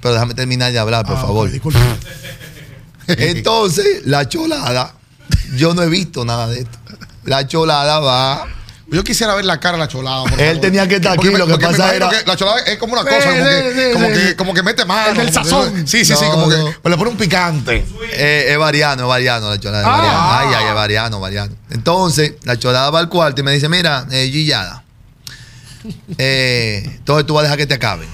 Pero 0.00 0.14
déjame 0.14 0.32
terminar 0.32 0.72
de 0.72 0.78
hablar, 0.78 1.04
por 1.04 1.16
Ah, 1.18 1.20
favor. 1.20 1.48
ok, 1.48 1.52
disculpe. 1.52 1.78
Entonces, 3.06 4.06
la 4.06 4.26
cholada, 4.28 4.94
yo 5.56 5.74
no 5.74 5.82
he 5.82 5.88
visto 5.90 6.24
nada 6.24 6.46
de 6.48 6.60
esto. 6.60 6.78
La 7.24 7.46
cholada 7.46 8.00
va. 8.00 8.46
Yo 8.88 9.02
quisiera 9.02 9.34
ver 9.34 9.46
la 9.46 9.58
cara 9.58 9.78
de 9.78 9.84
la 9.84 9.88
cholada. 9.88 10.24
por 10.24 10.40
Él 10.40 10.60
tenía 10.60 10.86
que 10.86 10.96
estar 10.96 11.16
Porque 11.16 11.28
aquí, 11.28 11.32
me- 11.32 11.38
lo 11.38 11.46
que 11.46 11.52
me 11.56 11.58
pasa 11.72 11.94
era- 11.94 12.10
que 12.10 12.22
la 12.26 12.36
cholada 12.36 12.60
es 12.60 12.78
como 12.78 12.92
una 12.92 13.02
Sí, 13.02 13.08
cosa, 13.08 13.30
como, 13.30 13.44
sí, 13.44 13.48
que, 13.50 13.72
sí, 13.72 13.92
como, 13.94 14.06
sí. 14.06 14.12
que, 14.14 14.36
como 14.36 14.54
que 14.54 14.62
mete 14.62 14.84
mano. 14.84 15.10
El 15.10 15.16
del 15.16 15.32
sazón. 15.32 15.86
Sí, 15.88 16.04
sí, 16.04 16.14
sí, 16.14 16.24
como 16.30 16.46
no. 16.48 16.80
que 16.82 16.88
le 16.90 16.96
pone 16.98 17.10
un 17.10 17.16
picante. 17.16 17.84
Eh, 18.12 18.46
es 18.50 18.58
variano, 18.58 19.02
es 19.04 19.08
variano 19.08 19.48
la 19.50 19.58
cholada. 19.58 19.84
Ah. 19.86 19.90
variano. 19.90 20.20
Ay, 20.50 20.54
ay, 20.64 20.68
es 20.68 20.74
variano, 20.74 21.20
variano. 21.20 21.54
Entonces, 21.70 22.34
la 22.44 22.58
cholada 22.58 22.90
va 22.90 23.00
al 23.00 23.08
cuarto 23.08 23.40
y 23.40 23.44
me 23.44 23.52
dice: 23.52 23.68
Mira, 23.70 24.06
eh, 24.10 24.28
Gillada, 24.30 24.84
eh, 26.18 26.82
entonces 26.84 27.26
tú 27.26 27.34
vas 27.34 27.40
a 27.40 27.44
dejar 27.44 27.58
que 27.58 27.66
te 27.66 27.74
acaben. 27.74 28.08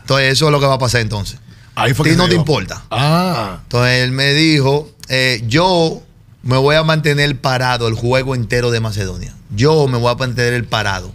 Entonces, 0.00 0.32
eso 0.32 0.46
es 0.46 0.50
lo 0.52 0.60
que 0.60 0.66
va 0.66 0.74
a 0.74 0.78
pasar 0.78 1.00
entonces. 1.00 1.38
Ahí 1.74 1.94
fue 1.94 2.04
A 2.06 2.10
ti 2.10 2.16
que 2.16 2.16
no 2.22 2.28
te 2.28 2.34
importa. 2.34 2.82
Ah. 2.90 3.58
Entonces, 3.62 4.02
él 4.02 4.10
me 4.12 4.34
dijo: 4.34 4.90
eh, 5.08 5.42
Yo 5.46 6.02
me 6.42 6.56
voy 6.56 6.74
a 6.76 6.82
mantener 6.82 7.40
parado 7.40 7.88
el 7.88 7.94
juego 7.94 8.34
entero 8.34 8.70
de 8.70 8.80
Macedonia. 8.80 9.34
Yo 9.54 9.86
me 9.88 9.98
voy 9.98 10.10
a 10.10 10.14
mantener 10.14 10.54
el 10.54 10.64
parado. 10.64 11.12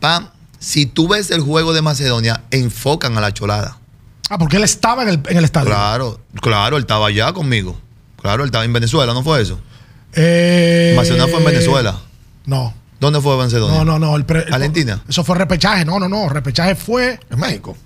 Pam, 0.00 0.28
si 0.58 0.86
tú 0.86 1.08
ves 1.08 1.30
el 1.30 1.40
juego 1.40 1.72
de 1.72 1.82
Macedonia, 1.82 2.42
enfocan 2.50 3.16
a 3.16 3.20
la 3.20 3.32
cholada. 3.32 3.78
Ah, 4.30 4.38
porque 4.38 4.56
él 4.56 4.64
estaba 4.64 5.02
en 5.04 5.08
el, 5.08 5.22
en 5.28 5.36
el 5.38 5.44
estadio. 5.44 5.68
Claro, 5.68 6.20
claro, 6.40 6.76
él 6.76 6.82
estaba 6.82 7.06
allá 7.06 7.32
conmigo. 7.32 7.78
Claro, 8.20 8.42
él 8.42 8.48
estaba 8.48 8.64
en 8.64 8.72
Venezuela, 8.72 9.14
¿no 9.14 9.22
fue 9.22 9.40
eso? 9.40 9.58
Eh, 10.12 10.94
Macedonia 10.96 11.28
fue 11.28 11.38
en 11.38 11.44
Venezuela. 11.46 11.98
No. 12.46 12.74
¿Dónde 13.00 13.20
fue 13.20 13.36
Macedonia? 13.36 13.78
No, 13.78 13.84
no, 13.84 13.98
no. 13.98 14.16
el 14.16 14.24
pre- 14.24 14.44
¿Argentina? 14.50 15.00
Eso 15.08 15.22
fue 15.22 15.36
repechaje. 15.36 15.84
No, 15.84 16.00
no, 16.00 16.08
no. 16.08 16.28
Repechaje 16.28 16.74
fue 16.74 17.20
En 17.30 17.38
México. 17.38 17.76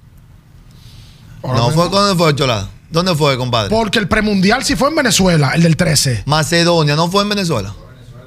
Ahora 1.43 1.59
No, 1.59 1.70
fue 1.70 1.89
¿dónde 1.91 2.16
fue 2.16 2.35
Cholada? 2.35 2.68
¿Dónde 2.93 3.14
fue, 3.16 3.36
compadre? 3.38 3.70
porque 3.70 3.99
el 3.99 4.07
premundial 4.09 4.64
sí 4.64 4.76
fue 4.76 4.88
en 4.90 4.97
Venezuela, 4.97 5.53
el 5.55 5.62
del 5.62 5.76
13. 5.76 6.22
Macedonia, 6.26 6.95
¿no 6.97 7.11
fue 7.11 7.22
en 7.22 7.30
Venezuela? 7.30 7.74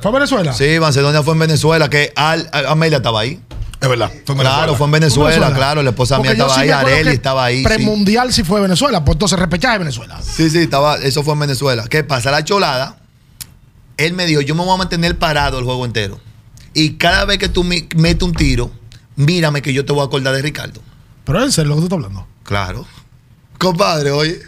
¿Fue 0.01 0.09
en 0.09 0.15
Venezuela? 0.15 0.53
Sí, 0.53 0.79
Macedonia 0.79 1.23
fue 1.23 1.33
en 1.33 1.39
Venezuela, 1.39 1.89
que 1.89 2.11
Al, 2.15 2.49
Al- 2.51 2.65
Amelia 2.67 2.97
estaba 2.97 3.21
ahí. 3.21 3.39
Es 3.81 3.89
verdad. 3.89 4.09
Fue 4.25 4.33
en 4.35 4.41
Claro, 4.41 4.55
Venezuela. 4.73 4.77
fue 4.77 4.85
en 4.87 4.91
Venezuela, 4.91 5.53
claro, 5.53 5.83
la 5.83 5.89
esposa 5.91 6.17
mía 6.17 6.31
Porque 6.31 6.37
yo 6.39 6.45
estaba 6.45 6.55
sí 6.55 6.61
ahí, 6.61 6.67
me 6.67 6.73
acuerdo 6.73 6.95
Areli 6.95 7.09
que 7.09 7.15
estaba 7.15 7.45
ahí. 7.45 7.57
Sí. 7.59 7.63
Premundial 7.63 8.33
sí 8.33 8.43
fue 8.43 8.61
Venezuela, 8.61 9.03
pues 9.05 9.15
entonces 9.15 9.37
repechaje 9.39 9.77
Venezuela. 9.79 10.19
sí, 10.23 10.49
sí, 10.49 10.59
estaba, 10.59 10.95
eso 10.97 11.23
fue 11.23 11.33
en 11.33 11.39
Venezuela. 11.41 11.85
¿Qué 11.87 12.03
pasa? 12.03 12.31
La 12.31 12.43
Cholada, 12.43 12.97
él 13.97 14.13
me 14.13 14.25
dijo, 14.25 14.41
yo 14.41 14.55
me 14.55 14.63
voy 14.63 14.73
a 14.73 14.77
mantener 14.77 15.17
parado 15.19 15.59
el 15.59 15.65
juego 15.65 15.85
entero. 15.85 16.19
Y 16.73 16.93
cada 16.95 17.25
vez 17.25 17.37
que 17.37 17.49
tú 17.49 17.63
me- 17.63 17.87
metes 17.95 18.23
un 18.23 18.33
tiro, 18.33 18.71
mírame 19.15 19.61
que 19.61 19.71
yo 19.73 19.85
te 19.85 19.93
voy 19.93 20.01
a 20.01 20.05
acordar 20.05 20.33
de 20.35 20.41
Ricardo. 20.41 20.81
Pero 21.23 21.43
en 21.43 21.51
serio 21.51 21.69
lo 21.69 21.75
que 21.75 21.81
tú 21.81 21.85
estás 21.85 21.97
hablando. 21.97 22.27
Claro. 22.43 22.85
Compadre, 23.57 24.11
oye. 24.11 24.39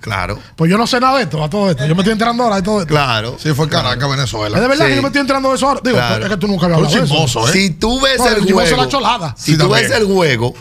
Claro, 0.00 0.38
Pues 0.56 0.70
yo 0.70 0.78
no 0.78 0.86
sé 0.86 1.00
nada 1.00 1.16
de 1.18 1.24
esto, 1.24 1.42
a 1.42 1.50
todo 1.50 1.70
esto. 1.70 1.84
Yo 1.84 1.94
me 1.94 2.02
estoy 2.02 2.12
enterando 2.12 2.44
ahora 2.44 2.56
de 2.56 2.62
todo 2.62 2.80
esto. 2.80 2.88
claro. 2.94 3.36
Sí, 3.42 3.52
fue 3.52 3.64
en 3.64 3.70
Caracas, 3.70 4.04
¿Es 4.04 4.16
Venezuela. 4.16 4.60
de 4.60 4.68
verdad 4.68 4.84
Sí. 4.84 4.90
que 4.90 4.96
yo 4.96 5.02
me 5.02 5.08
estoy 5.08 5.20
enterando 5.22 5.48
de 5.50 5.54
eso 5.56 5.68
ahora? 5.68 5.80
Digo, 5.82 5.96
Claro. 5.96 6.24
es 6.24 6.30
que 6.30 6.36
tú 6.36 6.46
nunca 6.46 6.66
habías 6.66 6.78
Un 6.78 6.84
hablado 6.86 7.00
de 7.00 7.06
eso. 7.06 7.14
chismoso, 7.26 7.48
¿eh? 7.48 7.52
Si 7.52 7.70
tú 7.70 8.00
ves 8.00 8.18
No, 8.18 8.26
el 8.28 8.34
el 8.34 8.40
chismoso 8.46 8.54
juego. 8.66 8.76
es 8.76 8.84
la 8.86 8.88
cholada. 8.88 9.34
Si 9.36 9.44
Sí, 9.44 9.52
tú 9.58 9.68
también. 9.68 9.88
ves 9.90 9.98
el 9.98 10.04
juego, 10.06 10.54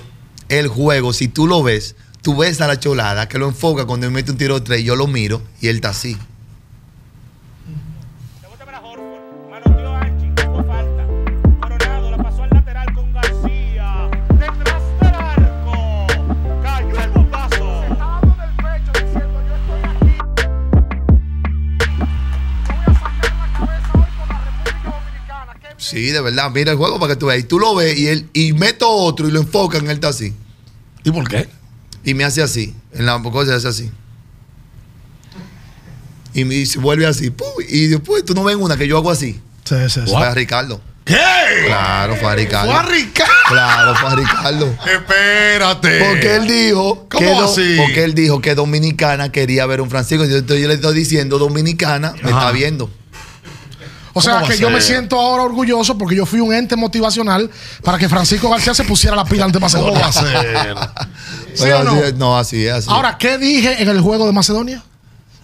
el 0.49 0.67
juego, 0.67 1.13
si 1.13 1.27
tú 1.27 1.45
lo 1.47 1.61
ves, 1.63 1.95
tú 2.23 2.35
ves 2.35 2.59
a 2.61 2.67
la 2.67 2.79
cholada 2.79 3.27
que 3.29 3.37
lo 3.37 3.47
enfoca 3.47 3.85
cuando 3.85 4.05
él 4.07 4.11
mete 4.11 4.31
un 4.31 4.37
tiro 4.37 4.55
de 4.55 4.61
tres, 4.65 4.83
yo 4.83 4.95
lo 4.95 5.05
miro 5.07 5.41
y 5.61 5.67
él 5.67 5.75
está 5.77 5.89
así. 5.89 6.17
Sí, 25.89 26.11
de 26.11 26.21
verdad. 26.21 26.51
Mira 26.51 26.71
el 26.71 26.77
juego 26.77 26.99
para 26.99 27.13
que 27.13 27.19
tú 27.19 27.27
veas. 27.27 27.39
Y 27.39 27.43
tú 27.43 27.59
lo 27.59 27.75
ves 27.75 27.97
y, 27.97 28.07
él, 28.07 28.29
y 28.33 28.53
meto 28.53 28.89
otro 28.89 29.27
y 29.27 29.31
lo 29.31 29.39
enfocan, 29.39 29.85
él 29.85 29.91
está 29.91 30.09
así. 30.09 30.33
¿Y 31.03 31.11
por 31.11 31.27
qué? 31.27 31.47
Y 32.03 32.13
me 32.13 32.23
hace 32.23 32.41
así. 32.41 32.73
En 32.93 33.05
la 33.05 33.21
cosa 33.21 33.51
se 33.51 33.53
hace 33.55 33.67
así. 33.67 33.91
Y 36.33 36.43
me 36.43 36.63
vuelve 36.79 37.05
así. 37.05 37.29
¡pum! 37.29 37.47
Y 37.67 37.87
después 37.87 38.25
tú 38.25 38.33
no 38.33 38.43
ves 38.43 38.55
una 38.57 38.77
que 38.77 38.87
yo 38.87 38.97
hago 38.97 39.11
así. 39.11 39.39
Sí, 39.63 39.75
sí, 39.89 40.01
sí. 40.05 40.11
Fue 40.11 40.25
a 40.25 40.33
Ricardo. 40.33 40.81
¿Qué? 41.05 41.15
Claro, 41.65 42.15
fue 42.17 42.29
a 42.29 42.35
Ricardo. 42.35 42.69
Fue 42.71 42.79
a 42.79 42.83
Ricardo. 42.83 43.33
Claro, 43.47 43.95
fue 43.95 44.09
a 44.09 44.15
Ricardo. 44.15 44.77
Espérate. 44.85 45.99
Porque 45.99 46.35
él 46.35 46.47
dijo 46.47 47.07
¿Cómo 47.09 47.39
que 47.39 47.45
así? 47.45 47.75
porque 47.77 48.03
él 48.03 48.13
dijo 48.13 48.41
que 48.41 48.55
Dominicana 48.55 49.31
quería 49.31 49.65
ver 49.65 49.79
un 49.79 49.89
Francisco. 49.89 50.25
Yo, 50.25 50.39
yo 50.41 50.67
le 50.67 50.73
estoy 50.73 50.93
diciendo 50.93 51.39
Dominicana 51.39 52.13
me 52.21 52.31
Ajá. 52.31 52.39
está 52.39 52.51
viendo. 52.51 52.91
O 54.17 54.21
sea 54.21 54.35
¿Cómo 54.35 54.47
que 54.47 54.57
yo 54.57 54.69
me 54.69 54.81
siento 54.81 55.19
ahora 55.19 55.43
orgulloso 55.43 55.97
porque 55.97 56.15
yo 56.15 56.25
fui 56.25 56.39
un 56.39 56.53
ente 56.53 56.75
motivacional 56.75 57.49
para 57.83 57.97
que 57.97 58.07
Francisco 58.09 58.49
García 58.49 58.73
se 58.73 58.83
pusiera 58.83 59.15
la 59.15 59.25
pila 59.25 59.45
ante 59.45 59.59
¿Cómo 59.59 59.65
Macedonia. 59.65 59.99
va 60.01 60.07
a 60.07 60.11
ser? 60.11 60.77
¿Sí 61.53 61.63
Pero 61.63 61.79
o 61.79 61.83
no? 61.83 61.91
así 61.91 61.99
es- 62.03 62.13
no, 62.15 62.37
así 62.37 62.65
es. 62.65 62.73
Así. 62.73 62.89
Ahora, 62.89 63.17
¿qué 63.17 63.37
dije 63.37 63.81
en 63.81 63.89
el 63.89 64.01
juego 64.01 64.25
de 64.25 64.33
Macedonia? 64.33 64.83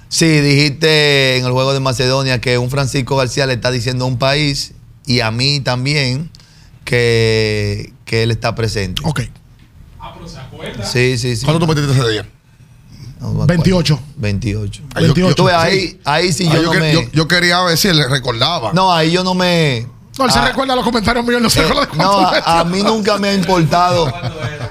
Sí, 0.10 0.26
dijiste 0.28 1.38
en 1.38 1.46
el 1.46 1.52
juego 1.52 1.74
de 1.74 1.80
Macedonia 1.80 2.40
que 2.40 2.58
un 2.58 2.70
Francisco 2.70 3.16
García 3.16 3.46
le 3.48 3.54
está 3.54 3.72
diciendo 3.72 4.06
a 4.06 4.08
un 4.08 4.18
país 4.20 4.74
y 5.06 5.22
a 5.22 5.32
mí 5.32 5.60
también 5.60 6.30
que, 6.86 7.94
que 8.06 8.24
él 8.24 8.32
está 8.32 8.56
presente. 8.56 9.02
Ok, 9.06 9.22
Sí, 10.84 11.18
sí, 11.18 11.36
sí. 11.36 11.46
¿Cuándo 11.46 11.66
tú 11.66 11.74
metiste 11.74 11.92
ese 12.00 12.10
día? 12.12 12.30
No 13.24 13.30
me 13.30 13.44
acuerdo. 13.44 13.48
28. 13.64 14.00
28. 14.18 14.84
Ah, 14.94 15.00
yo- 15.02 15.08
28. 15.08 15.36
Tú 15.36 15.44
ves, 15.46 15.56
ahí, 15.56 16.00
ahí 16.04 16.32
sí 16.34 16.46
Ah, 16.50 16.56
yo 16.56 16.62
yo, 16.62 16.66
no 16.68 16.72
que- 16.74 16.80
me. 16.80 16.94
yo- 16.94 17.02
yo 17.14 17.28
quería 17.28 17.62
ver 17.64 17.78
si 17.78 17.88
él 17.88 18.04
recordaba. 18.10 18.74
No, 18.74 18.92
ahí 18.94 19.12
yo 19.12 19.24
no 19.24 19.34
me. 19.34 19.88
No, 20.18 20.26
él 20.26 20.32
se 20.32 20.40
Ah, 20.40 20.48
recuerda 20.48 20.76
los 20.76 20.84
comentarios 20.86 21.26
míos, 21.26 21.42
no 21.42 21.50
se 21.50 21.62
eh, 21.62 21.64
recuerda 21.68 21.88
no, 21.96 22.20
a, 22.28 22.60
a 22.60 22.64
mí 22.64 22.82
nunca 22.84 23.18
me 23.18 23.30
ha 23.30 23.34
importado. 23.34 24.12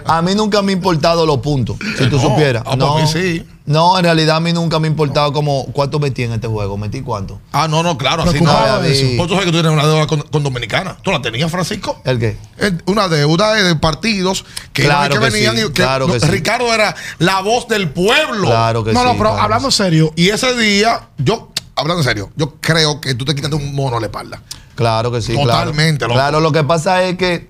A 0.05 0.21
mí 0.23 0.35
nunca 0.35 0.63
me 0.63 0.73
ha 0.73 0.75
importado 0.75 1.25
los 1.27 1.39
puntos, 1.39 1.77
si 1.99 2.07
tú 2.09 2.17
No, 2.17 2.23
supieras. 2.23 2.63
ah, 2.67 2.77
no, 2.77 2.97
a 2.99 3.01
mí 3.01 3.07
sí. 3.07 3.45
no, 3.67 3.97
en 3.99 4.05
realidad 4.05 4.37
a 4.37 4.41
mí 4.41 4.53
nunca 4.53 4.79
me 4.81 4.89
ha 4.89 4.91
importado 4.91 5.33
como 5.33 5.67
cuánto 5.73 5.99
metí 6.01 6.23
en 6.25 6.33
este 6.33 6.49
juego. 6.49 6.77
¿Metí 6.77 7.03
cuánto? 7.03 7.41
Ah, 7.53 7.67
no, 7.69 7.83
no, 7.83 7.97
claro, 7.99 8.23
así 8.25 8.41
no. 8.41 8.51
Preocupado 8.51 8.83
de 8.83 8.93
eso. 9.17 9.23
Tú 9.25 9.29
sabes 9.35 9.45
que 9.47 9.53
tú 9.53 9.63
tienes 9.63 9.73
una 9.73 9.87
deuda 9.87 10.07
con, 10.07 10.21
con 10.23 10.43
Dominicana. 10.43 10.97
¿Tú 11.03 11.11
la 11.13 11.23
tenías, 11.23 11.51
Francisco? 11.51 12.01
¿El 12.05 12.19
qué? 12.19 12.37
Es 12.59 12.73
Una 12.87 13.09
deuda 13.09 13.53
de 13.55 13.75
partidos 13.77 14.45
que, 14.73 14.83
Claro 14.85 15.15
que 15.15 15.21
que 15.21 15.31
venían 15.31 15.57
sí, 15.57 15.63
y 15.63 15.67
que, 15.67 15.73
claro 15.73 16.07
que 16.09 16.15
no, 16.15 16.21
sí. 16.21 16.27
Ricardo 16.27 16.73
era 16.75 16.95
la 17.19 17.41
voz 17.41 17.69
del 17.69 17.89
pueblo. 17.91 18.47
Claro 18.49 18.83
que 18.85 18.93
No, 18.93 19.01
sí. 19.01 19.07
no, 19.07 19.13
pero 19.13 19.31
claro 19.31 19.43
hablando 19.43 19.71
serio, 19.71 20.13
Y 20.17 20.31
ese 20.31 20.57
día, 20.57 21.09
yo, 21.19 21.53
hablando 21.77 22.01
en 22.01 22.05
serio, 22.09 22.31
yo 22.37 22.55
creo 22.61 23.01
que 23.01 23.15
tú 23.15 23.25
te 23.25 23.35
quitaste 23.35 23.55
un 23.57 23.75
mono 23.75 23.97
a 23.97 24.01
la 24.01 24.07
espalda. 24.07 24.41
Claro 24.75 25.13
que 25.13 25.21
sí. 25.23 25.35
Totalmente, 25.35 25.99
Claro. 25.99 26.15
claro, 26.15 26.41
lo 26.41 26.53
que 26.53 26.65
pasa 26.65 27.03
es 27.05 27.17
que 27.19 27.49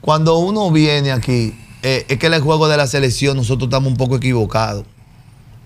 cuando 0.00 0.38
uno 0.38 0.70
viene 0.70 1.12
aquí, 1.12 1.54
eh, 1.82 2.06
es 2.08 2.18
que 2.18 2.26
el 2.26 2.40
juego 2.40 2.68
de 2.68 2.76
la 2.76 2.86
selección 2.86 3.36
nosotros 3.36 3.68
estamos 3.68 3.90
un 3.90 3.96
poco 3.96 4.16
equivocados. 4.16 4.84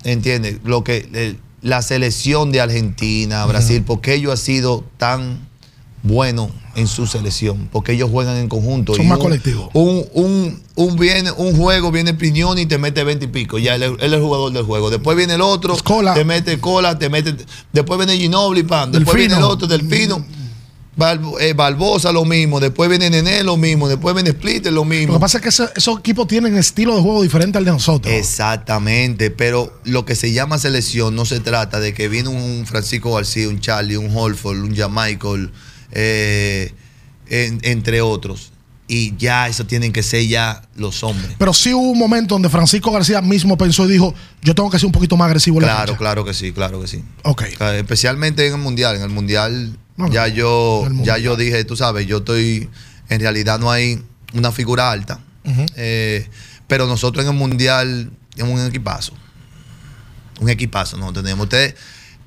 ¿Entiendes? 0.04 0.58
Lo 0.64 0.82
que 0.82 1.36
la 1.62 1.82
selección 1.82 2.52
de 2.52 2.60
Argentina, 2.62 3.44
Brasil, 3.46 3.82
porque 3.86 4.14
ellos 4.14 4.32
han 4.32 4.38
sido 4.38 4.82
tan 4.96 5.46
buenos 6.02 6.48
en 6.76 6.86
su 6.88 7.06
selección, 7.06 7.68
porque 7.70 7.92
ellos 7.92 8.08
juegan 8.10 8.36
en 8.38 8.48
conjunto. 8.48 8.94
Son 8.94 9.04
Y 9.04 9.08
más 9.08 9.18
un- 9.18 9.24
colectivos. 9.24 9.68
Un, 9.74 10.02
un, 10.14 10.62
un, 10.76 10.96
viene, 10.96 11.30
un 11.32 11.54
juego 11.54 11.90
viene 11.90 12.14
Piñón 12.14 12.56
y 12.58 12.64
te 12.64 12.78
mete 12.78 13.04
20 13.04 13.26
y 13.26 13.28
pico. 13.28 13.58
Ya 13.58 13.74
él, 13.74 13.82
es- 13.82 13.90
él 13.90 13.98
es 14.00 14.12
el 14.14 14.22
jugador 14.22 14.52
del 14.52 14.64
juego. 14.64 14.88
Después 14.88 15.14
viene 15.18 15.34
el 15.34 15.42
otro, 15.42 15.74
Escola. 15.74 16.14
te 16.14 16.24
mete 16.24 16.58
cola, 16.60 16.98
te 16.98 17.10
mete. 17.10 17.36
Después 17.74 17.98
viene 17.98 18.16
Ginobili, 18.16 18.62
pan. 18.62 18.90
Después 18.90 19.16
viene 19.18 19.34
el 19.36 19.42
otro, 19.42 19.66
Delfino. 19.68 20.24
Eh, 21.40 21.52
Barbosa, 21.54 22.12
lo 22.12 22.24
mismo. 22.24 22.60
Después 22.60 22.88
viene 22.90 23.08
Nené, 23.10 23.42
lo 23.42 23.56
mismo. 23.56 23.88
Después 23.88 24.14
viene 24.14 24.30
Splitter, 24.30 24.72
lo 24.72 24.80
lo 24.80 24.84
mismo. 24.84 25.14
que 25.14 25.20
pasa 25.20 25.38
es 25.38 25.42
que 25.42 25.48
ese- 25.48 25.68
esos 25.76 25.98
equipos 25.98 26.26
tienen 26.26 26.56
estilo 26.56 26.94
de 26.96 27.02
juego 27.02 27.22
diferente 27.22 27.58
al 27.58 27.64
de 27.64 27.70
nosotros. 27.72 28.12
Exactamente, 28.14 29.30
pero 29.30 29.72
lo 29.84 30.04
que 30.04 30.14
se 30.16 30.32
llama 30.32 30.58
selección 30.58 31.14
no 31.14 31.24
se 31.24 31.40
trata 31.40 31.80
de 31.80 31.94
que 31.94 32.08
viene 32.08 32.28
un 32.28 32.66
Francisco 32.66 33.14
García, 33.14 33.48
un 33.48 33.60
Charlie, 33.60 33.96
un 33.96 34.10
Holford, 34.14 34.58
un 34.58 34.74
Jamichael, 34.76 35.50
eh, 35.92 36.72
en- 37.28 37.60
entre 37.62 38.00
otros. 38.02 38.52
Y 38.92 39.16
ya 39.16 39.46
eso 39.46 39.64
tienen 39.66 39.92
que 39.92 40.02
ser 40.02 40.26
ya 40.26 40.62
los 40.74 41.04
hombres. 41.04 41.36
Pero 41.38 41.52
sí 41.54 41.72
hubo 41.72 41.90
un 41.92 41.98
momento 41.98 42.34
donde 42.34 42.48
Francisco 42.48 42.90
García 42.90 43.20
mismo 43.22 43.56
pensó 43.56 43.84
y 43.88 43.92
dijo, 43.92 44.12
yo 44.42 44.52
tengo 44.56 44.68
que 44.68 44.80
ser 44.80 44.86
un 44.86 44.92
poquito 44.92 45.16
más 45.16 45.26
agresivo 45.26 45.58
en 45.60 45.66
la 45.66 45.74
Claro, 45.76 45.96
claro 45.96 46.24
que 46.24 46.34
sí, 46.34 46.50
claro 46.50 46.80
que 46.80 46.88
sí. 46.88 47.04
Ok. 47.22 47.42
Especialmente 47.76 48.44
en 48.48 48.54
el 48.54 48.58
mundial. 48.58 48.96
En 48.96 49.02
el 49.02 49.10
mundial 49.10 49.78
No, 49.96 50.08
ya 50.08 50.28
yo, 50.28 50.88
ya 51.02 51.18
yo 51.18 51.36
dije, 51.36 51.64
tú 51.64 51.76
sabes, 51.76 52.06
yo 52.06 52.18
estoy, 52.18 52.68
en 53.08 53.20
realidad 53.20 53.58
no 53.58 53.70
hay 53.70 54.02
una 54.32 54.52
figura 54.52 54.90
alta. 54.90 55.20
Eh, 55.76 56.28
pero 56.66 56.86
nosotros 56.86 57.24
en 57.24 57.32
el 57.32 57.36
mundial 57.36 58.10
tenemos 58.34 58.60
un 58.60 58.66
equipazo. 58.66 59.12
Un 60.40 60.48
equipazo, 60.48 60.96
no 60.96 61.12
tenemos. 61.12 61.44
Ustedes, 61.44 61.74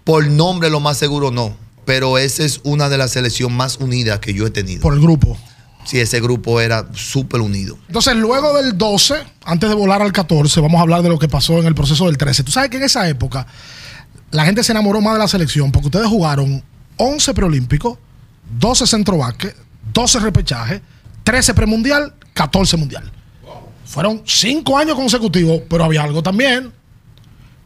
por 0.03 0.28
nombre 0.28 0.70
lo 0.70 0.80
más 0.80 0.97
seguro 0.97 1.32
no. 1.32 1.55
Pero 1.86 2.18
esa 2.18 2.43
es 2.43 2.61
una 2.64 2.89
de 2.89 2.97
las 2.97 3.11
selecciones 3.11 3.55
más 3.55 3.78
unidas 3.78 4.20
que 4.20 4.34
yo 4.34 4.45
he 4.45 4.51
tenido. 4.51 4.82
Por 4.82 4.93
el 4.93 5.01
grupo. 5.01 5.38
Sí, 5.86 5.99
ese 5.99 6.22
grupo 6.22 6.61
era 6.61 6.88
súper 6.93 7.41
unido. 7.41 7.78
Entonces, 7.88 8.16
luego 8.16 8.53
del 8.53 8.78
12, 8.78 9.16
antes 9.43 9.70
de 9.70 9.76
volar 9.76 10.01
al 10.01 10.14
14, 10.14 10.61
vamos 10.61 10.80
a 10.80 10.82
hablar 10.82 11.01
de 11.01 11.09
lo 11.09 11.20
que 11.20 11.28
pasó 11.28 11.59
en 11.59 11.66
el 11.66 11.76
proceso 11.76 12.05
del 12.05 12.18
13. 12.18 12.43
Tú 12.43 12.51
sabes 12.51 12.70
que 12.70 12.78
en 12.78 12.84
esa 12.84 13.07
época 13.09 13.45
la 14.32 14.45
gente 14.45 14.64
se 14.64 14.72
enamoró 14.72 15.01
más 15.01 15.14
de 15.14 15.20
la 15.20 15.28
selección 15.28 15.72
porque 15.72 15.88
ustedes 15.88 16.07
jugaron 16.07 16.64
11 16.97 17.33
preolímpicos, 17.33 17.97
12 18.59 18.87
centro 18.87 19.17
básquet, 19.17 19.55
12 19.93 20.19
repechajes, 20.19 20.81
13 21.23 21.53
premundial, 21.53 22.13
14 22.33 22.77
mundial. 22.77 23.11
Fueron 23.85 24.21
5 24.25 24.77
años 24.77 24.95
consecutivos, 24.95 25.61
pero 25.69 25.83
había 25.83 26.03
algo 26.03 26.23
también 26.23 26.71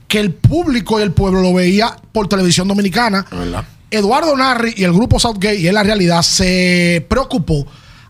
que 0.08 0.20
el 0.20 0.34
público 0.34 1.00
y 1.00 1.04
el 1.04 1.12
pueblo 1.12 1.42
lo 1.42 1.54
veía 1.54 1.96
por 2.12 2.28
televisión 2.28 2.68
dominicana. 2.68 3.26
verdad. 3.30 3.66
Eduardo 3.90 4.36
Narri 4.36 4.74
y 4.76 4.84
el 4.84 4.94
grupo 4.94 5.20
Southgate 5.20 5.60
y 5.60 5.68
en 5.68 5.74
la 5.74 5.84
realidad 5.84 6.22
se 6.22 7.06
preocupó 7.08 7.66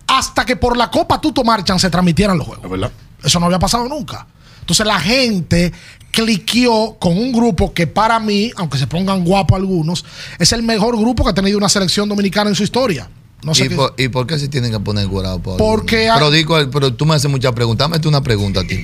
hasta 0.07 0.45
que 0.45 0.55
por 0.55 0.76
la 0.78 0.89
Copa 0.89 1.22
Tuto 1.22 1.43
Marchan 1.43 1.80
se 1.80 1.89
transmitieran 1.89 2.38
los 2.38 2.47
juegos. 2.47 2.65
Es 2.65 2.72
verdad. 2.72 2.91
Eso 3.24 3.39
no 3.39 3.45
había 3.47 3.59
pasado 3.59 3.88
nunca. 3.88 4.26
Entonces 4.68 4.86
la 4.86 4.99
gente 4.99 5.72
cliqueó 6.11 6.97
con 6.99 7.18
un 7.18 7.32
grupo 7.32 7.74
que 7.74 7.88
para 7.88 8.20
mí, 8.20 8.51
aunque 8.57 8.78
se 8.78 8.86
pongan 8.86 9.24
guapos 9.24 9.55
algunos, 9.55 10.03
es 10.39 10.51
el 10.51 10.61
mejor 10.61 10.97
grupo 10.97 11.24
que 11.24 11.30
ha 11.30 11.34
tenido 11.34 11.57
una 11.57 11.70
selección 11.70 12.09
dominicana 12.09 12.49
en 12.49 12.55
su 12.57 12.63
historia. 12.63 13.09
No 13.44 13.54
sé 13.54 13.66
¿Y, 13.66 13.70
por, 13.70 13.94
y 13.98 14.08
por 14.10 14.26
qué 14.26 14.40
se 14.40 14.48
tienen 14.48 14.72
que 14.72 14.80
poner 14.80 15.08
curados? 15.08 15.40
por 15.42 15.58
Porque 15.58 16.10
hay- 16.10 16.18
Pero, 16.18 16.32
digo, 16.32 16.58
pero 16.72 16.92
tú 16.94 17.06
me 17.06 17.14
haces 17.14 17.30
muchas 17.30 17.54
preguntas. 17.54 17.88
Dame 17.90 18.02
una 18.08 18.22
pregunta 18.22 18.62
a 18.62 18.64
ti. 18.64 18.76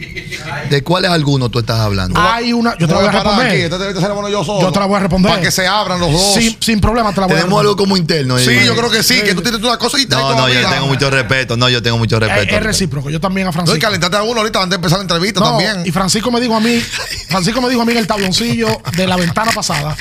¿De 0.69 0.83
cuáles 0.83 1.09
algunos 1.09 1.49
tú 1.49 1.57
estás 1.59 1.79
hablando? 1.79 2.19
hay 2.19 2.53
una. 2.53 2.77
Yo 2.77 2.87
te 2.87 2.93
la 2.93 2.99
voy 2.99 3.05
a 3.05 3.09
aquí, 3.09 3.17
responder. 3.17 3.55
esta 3.55 4.01
se 4.01 4.07
la 4.07 4.13
pongo 4.13 4.29
yo 4.29 4.43
solo. 4.43 4.61
Yo 4.61 4.71
te 4.71 4.79
la 4.79 4.85
voy 4.85 4.97
a 4.97 4.99
responder. 4.99 5.31
Para 5.31 5.41
que 5.41 5.49
se 5.51 5.65
abran 5.65 5.99
los 5.99 6.11
dos. 6.11 6.33
Sin, 6.35 6.55
sin 6.61 6.79
problema, 6.79 7.11
te 7.13 7.21
la 7.21 7.27
voy 7.27 7.35
a 7.35 7.39
Tenemos 7.39 7.59
algo 7.59 7.75
como 7.75 7.97
interno. 7.97 8.37
Sí, 8.37 8.55
yo 8.63 8.75
creo 8.75 8.91
que 8.91 9.01
sí, 9.01 9.21
que 9.23 9.33
tú 9.33 9.41
tienes 9.41 9.59
una 9.61 9.77
cosa 9.77 9.99
y 9.99 10.05
No, 10.05 10.35
no, 10.35 10.47
yo 10.47 10.69
tengo 10.69 10.85
mucho 10.87 11.09
respeto. 11.09 11.57
No, 11.57 11.67
yo 11.67 11.81
tengo 11.81 11.97
mucho 11.97 12.17
Es, 12.17 12.21
respeto. 12.21 12.41
es 12.43 12.49
ahorita. 12.53 12.67
recíproco. 12.67 13.09
Yo 13.09 13.19
también 13.19 13.47
a 13.47 13.49
No, 13.49 13.51
y 13.51 13.53
Francisco. 13.55 13.79
calentate 13.81 14.17
a 14.17 14.23
uno 14.23 14.39
ahorita 14.39 14.59
antes 14.59 14.69
de 14.69 14.75
empezar 14.75 14.99
la 14.99 15.03
entrevista 15.03 15.39
No, 15.39 15.47
también. 15.47 15.81
Y 15.85 15.91
Francisco 15.91 16.29
me 16.31 16.39
dijo 16.39 16.55
a 16.55 16.59
mí, 16.59 16.79
Francisco 17.27 17.59
me 17.59 17.69
dijo 17.69 17.81
a 17.81 17.85
mí 17.85 17.91
en 17.93 17.97
el 17.97 18.07
tabloncillo 18.07 18.67
de 18.95 19.07
la 19.07 19.15
ventana 19.17 19.51
pasada, 19.51 19.97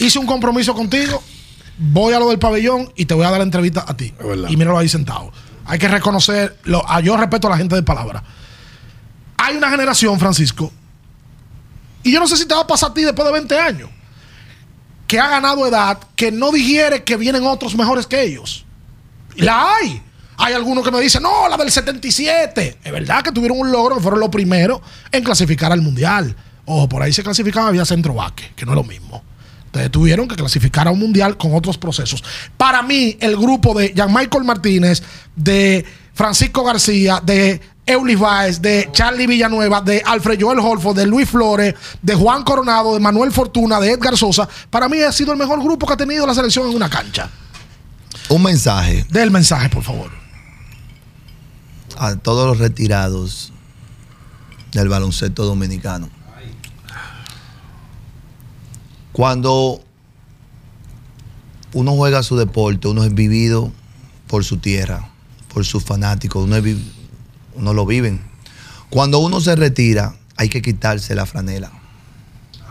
hice 0.00 0.18
un 0.18 0.26
compromiso 0.26 0.74
contigo, 0.74 1.22
voy 1.82 2.12
a 2.12 2.18
lo 2.18 2.28
del 2.28 2.38
pabellón 2.38 2.92
y 2.94 3.06
te 3.06 3.14
voy 3.14 3.24
a 3.24 3.30
dar 3.30 3.38
la 3.38 3.44
entrevista 3.44 3.84
a 3.88 3.96
ti. 3.96 4.12
Y 4.50 4.56
míralo 4.56 4.76
ahí 4.78 4.88
sentado. 4.88 5.32
Hay 5.64 5.78
que 5.78 5.88
reconocer, 5.88 6.58
lo, 6.64 6.88
a- 6.88 7.00
yo 7.00 7.16
respeto 7.16 7.46
a 7.46 7.50
la 7.50 7.56
gente 7.56 7.74
de 7.74 7.82
palabra. 7.82 8.22
Hay 9.38 9.56
una 9.56 9.70
generación, 9.70 10.18
Francisco, 10.20 10.70
y 12.02 12.12
yo 12.12 12.20
no 12.20 12.26
sé 12.26 12.36
si 12.36 12.46
te 12.46 12.54
va 12.54 12.60
a 12.62 12.66
pasar 12.66 12.90
a 12.90 12.94
ti 12.94 13.02
después 13.02 13.26
de 13.26 13.32
20 13.32 13.58
años, 13.58 13.90
que 15.06 15.18
ha 15.18 15.28
ganado 15.28 15.66
edad, 15.66 15.98
que 16.16 16.30
no 16.30 16.50
digiere 16.52 17.02
que 17.04 17.16
vienen 17.16 17.44
otros 17.46 17.74
mejores 17.74 18.06
que 18.06 18.22
ellos. 18.22 18.64
Y 19.34 19.42
la 19.42 19.74
hay. 19.76 20.02
Hay 20.36 20.54
algunos 20.54 20.84
que 20.84 20.90
me 20.90 21.00
dicen, 21.00 21.22
no, 21.22 21.48
la 21.48 21.56
del 21.56 21.70
77. 21.70 22.78
Es 22.82 22.92
verdad 22.92 23.22
que 23.22 23.32
tuvieron 23.32 23.58
un 23.58 23.70
logro, 23.72 23.96
que 23.96 24.02
fueron 24.02 24.20
los 24.20 24.28
primeros 24.30 24.80
en 25.12 25.22
clasificar 25.24 25.72
al 25.72 25.82
mundial. 25.82 26.34
Ojo, 26.64 26.88
por 26.88 27.02
ahí 27.02 27.12
se 27.12 27.22
clasificaba 27.22 27.70
vía 27.70 27.84
centro 27.84 28.14
vaque, 28.14 28.52
que 28.56 28.64
no 28.64 28.72
es 28.72 28.76
lo 28.76 28.84
mismo. 28.84 29.22
Entonces 29.70 29.92
tuvieron 29.92 30.26
que 30.26 30.34
clasificar 30.34 30.88
a 30.88 30.90
un 30.90 30.98
mundial 30.98 31.36
con 31.36 31.54
otros 31.54 31.78
procesos. 31.78 32.24
Para 32.56 32.82
mí, 32.82 33.16
el 33.20 33.36
grupo 33.36 33.72
de 33.72 33.92
Jean-Michael 33.94 34.42
Martínez, 34.42 35.00
de 35.36 35.84
Francisco 36.12 36.64
García, 36.64 37.22
de 37.24 37.60
Eulis 37.86 38.18
Baez, 38.18 38.60
de 38.60 38.88
Charlie 38.92 39.28
Villanueva, 39.28 39.80
de 39.80 40.02
Alfred 40.04 40.40
Joel 40.40 40.58
Holford, 40.58 40.96
de 40.96 41.06
Luis 41.06 41.28
Flores, 41.28 41.74
de 42.02 42.14
Juan 42.16 42.42
Coronado, 42.42 42.94
de 42.94 43.00
Manuel 43.00 43.30
Fortuna, 43.30 43.78
de 43.78 43.92
Edgar 43.92 44.16
Sosa, 44.16 44.48
para 44.70 44.88
mí 44.88 45.00
ha 45.02 45.12
sido 45.12 45.32
el 45.32 45.38
mejor 45.38 45.62
grupo 45.62 45.86
que 45.86 45.92
ha 45.92 45.96
tenido 45.96 46.26
la 46.26 46.34
selección 46.34 46.68
en 46.68 46.74
una 46.74 46.90
cancha. 46.90 47.30
Un 48.28 48.42
mensaje 48.42 49.06
Del 49.08 49.30
mensaje, 49.30 49.68
por 49.68 49.84
favor. 49.84 50.10
a 51.96 52.16
todos 52.16 52.46
los 52.48 52.58
retirados 52.58 53.52
del 54.72 54.88
baloncesto 54.88 55.44
dominicano. 55.44 56.08
Cuando 59.20 59.82
uno 61.74 61.92
juega 61.92 62.22
su 62.22 62.38
deporte, 62.38 62.88
uno 62.88 63.04
es 63.04 63.12
vivido 63.12 63.70
por 64.28 64.46
su 64.46 64.56
tierra, 64.56 65.10
por 65.52 65.66
sus 65.66 65.84
fanáticos. 65.84 66.42
Uno, 66.42 66.56
uno 67.54 67.74
lo 67.74 67.84
viven. 67.84 68.22
Cuando 68.88 69.18
uno 69.18 69.42
se 69.42 69.56
retira, 69.56 70.16
hay 70.38 70.48
que 70.48 70.62
quitarse 70.62 71.14
la 71.14 71.26
franela. 71.26 71.70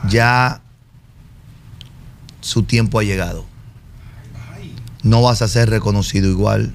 Ya 0.10 0.64
su 2.42 2.64
tiempo 2.64 2.98
ha 2.98 3.04
llegado. 3.04 3.46
No 5.04 5.22
vas 5.22 5.44
a 5.44 5.48
ser 5.48 5.70
reconocido 5.70 6.32
igual. 6.32 6.74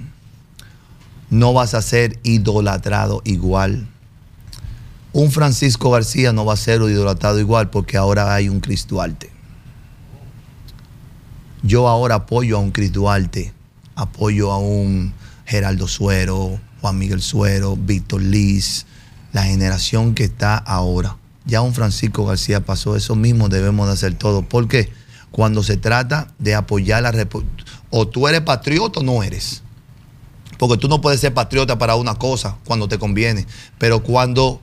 No 1.30 1.52
vas 1.52 1.74
a 1.74 1.82
ser 1.82 2.20
idolatrado 2.22 3.22
igual. 3.24 3.88
Un 5.12 5.32
Francisco 5.32 5.90
García 5.90 6.32
no 6.32 6.44
va 6.44 6.54
a 6.54 6.58
ser 6.58 6.80
idolatrado 6.82 7.40
igual 7.40 7.70
porque 7.70 7.96
ahora 7.96 8.36
hay 8.36 8.48
un 8.48 8.60
Cristo 8.60 8.94
Duarte. 8.94 9.33
Yo 11.66 11.88
ahora 11.88 12.16
apoyo 12.16 12.58
a 12.58 12.60
un 12.60 12.72
Cristo 12.72 13.00
Duarte, 13.00 13.54
apoyo 13.94 14.52
a 14.52 14.58
un 14.58 15.14
Geraldo 15.46 15.88
Suero, 15.88 16.60
Juan 16.82 16.98
Miguel 16.98 17.22
Suero, 17.22 17.74
Víctor 17.74 18.20
Liz, 18.20 18.84
la 19.32 19.44
generación 19.44 20.14
que 20.14 20.24
está 20.24 20.58
ahora. 20.58 21.16
Ya 21.46 21.62
un 21.62 21.72
Francisco 21.72 22.26
García 22.26 22.60
pasó, 22.66 22.96
eso 22.96 23.16
mismo 23.16 23.48
debemos 23.48 23.86
de 23.86 23.94
hacer 23.94 24.12
todo. 24.12 24.42
Porque 24.42 24.92
cuando 25.30 25.62
se 25.62 25.78
trata 25.78 26.28
de 26.38 26.54
apoyar 26.54 27.02
la 27.02 27.28
o 27.88 28.08
tú 28.08 28.28
eres 28.28 28.42
patriota 28.42 29.00
o 29.00 29.02
no 29.02 29.22
eres. 29.22 29.62
Porque 30.58 30.76
tú 30.76 30.86
no 30.86 31.00
puedes 31.00 31.20
ser 31.20 31.32
patriota 31.32 31.78
para 31.78 31.96
una 31.96 32.16
cosa 32.16 32.58
cuando 32.66 32.88
te 32.88 32.98
conviene. 32.98 33.46
Pero 33.78 34.02
cuando 34.02 34.60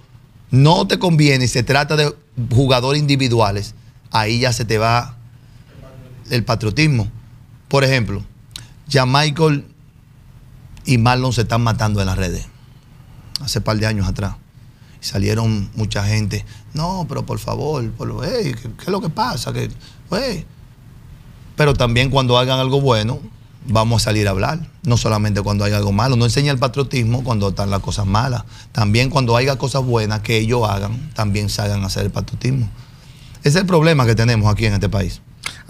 no 0.51 0.85
te 0.85 0.99
conviene 0.99 1.45
y 1.45 1.47
se 1.47 1.63
trata 1.63 1.95
de 1.95 2.13
jugadores 2.51 3.01
individuales, 3.01 3.73
ahí 4.11 4.41
ya 4.41 4.53
se 4.53 4.65
te 4.65 4.77
va 4.77 5.17
el 6.29 6.43
patriotismo. 6.43 7.09
Por 7.67 7.83
ejemplo, 7.83 8.23
ya 8.87 9.05
Michael 9.05 9.65
y 10.85 10.97
Marlon 10.97 11.33
se 11.33 11.41
están 11.41 11.61
matando 11.61 12.01
en 12.01 12.07
las 12.07 12.17
redes. 12.17 12.47
Hace 13.41 13.59
un 13.59 13.63
par 13.63 13.77
de 13.77 13.87
años 13.87 14.07
atrás. 14.07 14.35
Salieron 14.99 15.69
mucha 15.75 16.05
gente. 16.05 16.45
No, 16.73 17.05
pero 17.07 17.25
por 17.25 17.39
favor, 17.39 17.89
por, 17.91 18.21
¿qué, 18.21 18.49
es 18.51 18.87
lo 18.87 19.01
que 19.01 19.09
pasa? 19.09 19.51
Que, 19.51 19.69
Pero 21.55 21.73
también 21.73 22.09
cuando 22.09 22.37
hagan 22.37 22.59
algo 22.59 22.81
bueno, 22.81 23.19
vamos 23.65 24.01
a 24.01 24.05
salir 24.05 24.27
a 24.27 24.31
hablar. 24.31 24.69
No 24.83 24.97
solamente 24.97 25.41
cuando 25.41 25.63
hay 25.63 25.73
algo 25.73 25.91
malo. 25.91 26.15
No 26.15 26.25
enseña 26.25 26.51
el 26.51 26.59
patriotismo 26.59 27.23
cuando 27.23 27.49
están 27.49 27.69
las 27.69 27.79
cosas 27.79 28.05
malas. 28.05 28.43
También 28.71 29.09
cuando 29.09 29.35
haya 29.35 29.57
cosas 29.57 29.83
buenas 29.83 30.21
que 30.21 30.37
ellos 30.37 30.69
hagan, 30.69 31.11
también 31.13 31.49
salgan 31.49 31.83
a 31.83 31.87
hacer 31.87 32.05
el 32.05 32.11
patriotismo. 32.11 32.69
Ese 33.39 33.49
es 33.49 33.55
el 33.55 33.65
problema 33.65 34.05
que 34.05 34.13
tenemos 34.13 34.51
aquí 34.51 34.65
en 34.67 34.73
este 34.73 34.89
país. 34.89 35.21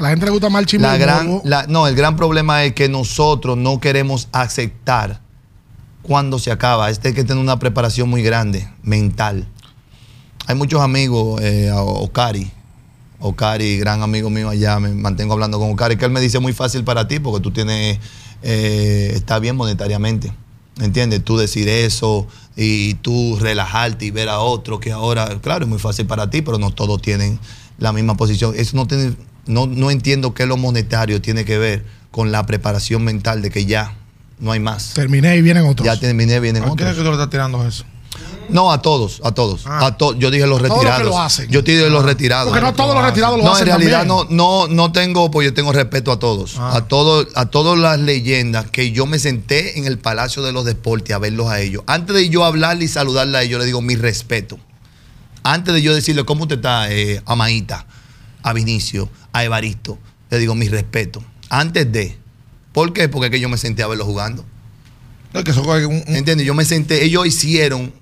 A 0.01 0.05
la 0.05 0.09
gente 0.09 0.25
le 0.25 0.31
gusta 0.31 0.49
mal 0.49 0.65
el 0.67 0.81
la 0.81 0.97
gran, 0.97 1.43
No, 1.67 1.85
el 1.85 1.93
gran 1.93 2.15
problema 2.15 2.63
es 2.63 2.73
que 2.73 2.89
nosotros 2.89 3.55
no 3.55 3.79
queremos 3.79 4.29
aceptar 4.31 5.21
cuando 6.01 6.39
se 6.39 6.49
acaba. 6.49 6.89
Este 6.89 7.09
hay 7.09 7.13
que 7.13 7.23
tener 7.23 7.39
una 7.39 7.59
preparación 7.59 8.09
muy 8.09 8.23
grande, 8.23 8.67
mental. 8.81 9.47
Hay 10.47 10.55
muchos 10.55 10.81
amigos, 10.81 11.39
eh, 11.43 11.71
Ocari, 11.71 12.49
Ocari, 13.19 13.77
gran 13.77 14.01
amigo 14.01 14.31
mío 14.31 14.49
allá, 14.49 14.79
me 14.79 14.89
mantengo 14.89 15.33
hablando 15.33 15.59
con 15.59 15.69
Ocari, 15.69 15.97
que 15.97 16.05
él 16.05 16.11
me 16.11 16.19
dice 16.19 16.39
muy 16.39 16.53
fácil 16.53 16.83
para 16.83 17.07
ti 17.07 17.19
porque 17.19 17.39
tú 17.39 17.51
tienes, 17.51 17.99
eh, 18.41 19.11
está 19.13 19.37
bien 19.37 19.55
monetariamente. 19.55 20.33
¿Entiendes? 20.79 21.23
Tú 21.23 21.37
decir 21.37 21.69
eso 21.69 22.25
y 22.55 22.95
tú 22.95 23.37
relajarte 23.39 24.05
y 24.05 24.09
ver 24.09 24.29
a 24.29 24.39
otro 24.39 24.79
que 24.79 24.91
ahora, 24.91 25.39
claro, 25.41 25.65
es 25.65 25.69
muy 25.69 25.77
fácil 25.77 26.07
para 26.07 26.31
ti, 26.31 26.41
pero 26.41 26.57
no 26.57 26.71
todos 26.71 26.99
tienen 27.03 27.37
la 27.77 27.93
misma 27.93 28.17
posición. 28.17 28.55
Eso 28.55 28.75
no 28.75 28.87
tiene 28.87 29.15
no, 29.51 29.67
no 29.67 29.91
entiendo 29.91 30.33
qué 30.33 30.45
lo 30.45 30.57
monetario 30.57 31.21
tiene 31.21 31.45
que 31.45 31.57
ver 31.57 31.85
con 32.09 32.31
la 32.31 32.45
preparación 32.45 33.03
mental 33.03 33.41
de 33.41 33.49
que 33.49 33.65
ya 33.65 33.95
no 34.39 34.51
hay 34.51 34.59
más. 34.59 34.93
Terminé 34.93 35.37
y 35.37 35.41
vienen 35.41 35.65
otros. 35.65 35.85
Ya 35.85 35.99
terminé, 35.99 36.35
y 36.35 36.39
vienen 36.39 36.63
otros. 36.63 36.77
¿Qué 36.77 36.89
es 36.89 36.97
que 36.97 37.03
tú 37.03 37.05
le 37.05 37.11
estás 37.11 37.29
tirando 37.29 37.65
eso? 37.65 37.85
No, 38.49 38.71
a 38.71 38.81
todos, 38.81 39.21
a 39.23 39.31
todos. 39.31 39.63
Ah. 39.65 39.87
A 39.87 39.97
to 39.97 40.13
yo 40.15 40.29
dije 40.29 40.45
los 40.45 40.61
retirados. 40.61 41.07
Lo 41.07 41.19
hacen. 41.19 41.49
Yo 41.49 41.61
dije 41.61 41.89
los 41.89 42.03
ah. 42.03 42.07
retirados. 42.07 42.49
Porque 42.49 42.61
no 42.61 42.73
todos 42.73 42.93
los 42.93 43.03
retirados 43.03 43.37
lo 43.37 43.49
hacen. 43.49 43.67
No, 43.67 43.73
en 43.73 43.79
realidad 43.79 44.05
no, 44.05 44.25
no, 44.29 44.67
no 44.67 44.91
tengo, 44.91 45.31
pues 45.31 45.45
yo 45.45 45.53
tengo 45.53 45.71
respeto 45.71 46.11
a 46.11 46.19
todos. 46.19 46.55
Ah. 46.57 46.75
A 46.75 46.87
todos, 46.87 47.27
a 47.35 47.45
todas 47.45 47.77
las 47.77 47.99
leyendas 47.99 48.69
que 48.69 48.91
yo 48.91 49.05
me 49.05 49.19
senté 49.19 49.79
en 49.79 49.85
el 49.85 49.99
Palacio 49.99 50.41
de 50.43 50.51
los 50.51 50.65
Deportes 50.65 51.15
a 51.15 51.19
verlos 51.19 51.49
a 51.49 51.61
ellos. 51.61 51.83
Antes 51.87 52.15
de 52.15 52.29
yo 52.29 52.43
hablarle 52.43 52.85
y 52.85 52.87
saludarle 52.87 53.37
a 53.37 53.43
ellos, 53.43 53.59
le 53.59 53.65
digo 53.65 53.81
mi 53.81 53.95
respeto. 53.95 54.59
Antes 55.43 55.73
de 55.73 55.81
yo 55.81 55.95
decirle 55.95 56.25
cómo 56.25 56.43
usted 56.43 56.57
está, 56.57 56.91
eh, 56.91 57.21
Amaíta, 57.25 57.85
a 58.43 58.53
Vinicio, 58.53 59.09
a 59.33 59.43
Evaristo, 59.43 59.97
le 60.29 60.39
digo 60.39 60.55
mi 60.55 60.67
respeto. 60.67 61.23
Antes 61.49 61.91
de. 61.91 62.17
¿Por 62.73 62.93
qué? 62.93 63.09
Porque 63.09 63.27
es 63.27 63.31
que 63.31 63.39
yo 63.39 63.49
me 63.49 63.57
senté 63.57 63.83
a 63.83 63.87
verlo 63.87 64.05
jugando. 64.05 64.45
No, 65.33 65.43
que 65.43 65.51
eso 65.51 65.61
un, 65.61 66.03
¿Entiendes? 66.07 66.45
Yo 66.45 66.53
me 66.53 66.65
senté, 66.65 67.03
ellos 67.03 67.25
hicieron, 67.25 67.93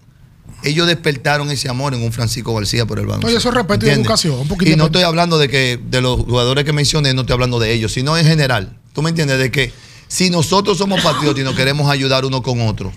ellos 0.64 0.88
despertaron 0.88 1.50
ese 1.52 1.70
amor 1.70 1.94
en 1.94 2.02
un 2.02 2.12
Francisco 2.12 2.54
García 2.56 2.86
por 2.86 3.00
el 3.00 3.06
banco. 3.06 3.28
Oye, 3.28 3.38
eso 3.38 3.50
es 3.50 3.56
respeto 3.56 3.86
y 3.86 3.90
educación. 3.90 4.40
Un 4.40 4.68
y 4.68 4.76
no 4.76 4.86
estoy 4.86 5.04
hablando 5.04 5.38
de 5.38 5.48
que 5.48 5.80
de 5.84 6.02
los 6.02 6.22
jugadores 6.22 6.66
que 6.66 6.74
mencioné, 6.74 7.14
no 7.14 7.22
estoy 7.22 7.34
hablando 7.34 7.60
de 7.60 7.74
ellos, 7.74 7.94
sino 7.94 8.18
en 8.18 8.26
general. 8.26 8.78
¿Tú 8.94 9.02
me 9.02 9.10
entiendes? 9.10 9.40
De 9.40 9.52
que 9.52 9.72
si 10.08 10.30
nosotros 10.30 10.78
somos 10.78 11.02
patriotas 11.02 11.42
y 11.42 11.44
nos 11.44 11.56
queremos 11.56 11.90
ayudar 11.90 12.26
uno 12.26 12.42
con 12.42 12.62
otro, 12.62 12.92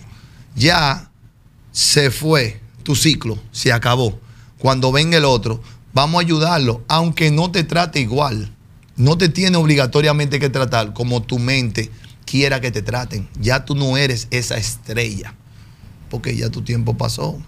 ya 0.57 1.11
se 1.73 2.11
fue 2.11 2.61
tu 2.83 2.97
ciclo, 2.97 3.39
se 3.53 3.73
acabó. 3.73 4.19
Cuando 4.59 4.93
venga 4.93 5.19
el 5.19 5.25
otro, 5.25 5.63
vamos 5.95 6.19
a 6.19 6.25
ayudarlo, 6.25 6.83
aunque 6.89 7.31
no 7.31 7.51
te 7.51 7.65
trate 7.65 8.01
igual. 8.01 8.53
No 8.97 9.17
te 9.17 9.29
tiene 9.29 9.57
obligatoriamente 9.57 10.39
que 10.39 10.51
tratar 10.51 10.93
como 10.93 11.23
tu 11.23 11.39
mente 11.39 11.91
quiera 12.25 12.61
que 12.61 12.71
te 12.71 12.83
traten. 12.83 13.29
Ya 13.41 13.65
tú 13.65 13.75
no 13.75 13.97
eres 13.97 14.29
esa 14.31 14.57
estrella, 14.57 15.35
porque 16.11 16.37
ya 16.37 16.51
tu 16.51 16.63
tiempo 16.63 16.97
pasó. 16.97 17.41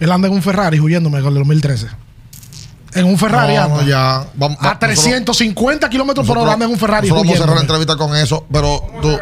Él 0.00 0.12
anda 0.12 0.28
en 0.28 0.34
un 0.34 0.42
Ferrari 0.42 0.78
huyéndome 0.78 1.20
con 1.20 1.28
el 1.28 1.38
2013 1.38 2.07
en 2.94 3.04
un 3.04 3.18
Ferrari. 3.18 3.54
No, 3.54 3.82
ya. 3.82 4.24
Vamos, 4.34 4.58
a 4.60 4.78
350 4.78 5.88
kilómetros 5.88 6.26
por 6.26 6.38
hora 6.38 6.54
en 6.54 6.62
un 6.62 6.78
Ferrari. 6.78 7.10
Vamos 7.10 7.34
a 7.34 7.36
cerrar 7.36 7.56
la 7.56 7.62
entrevista 7.62 7.96
con 7.96 8.14
eso, 8.16 8.46
pero 8.50 8.82
tú. 9.02 9.18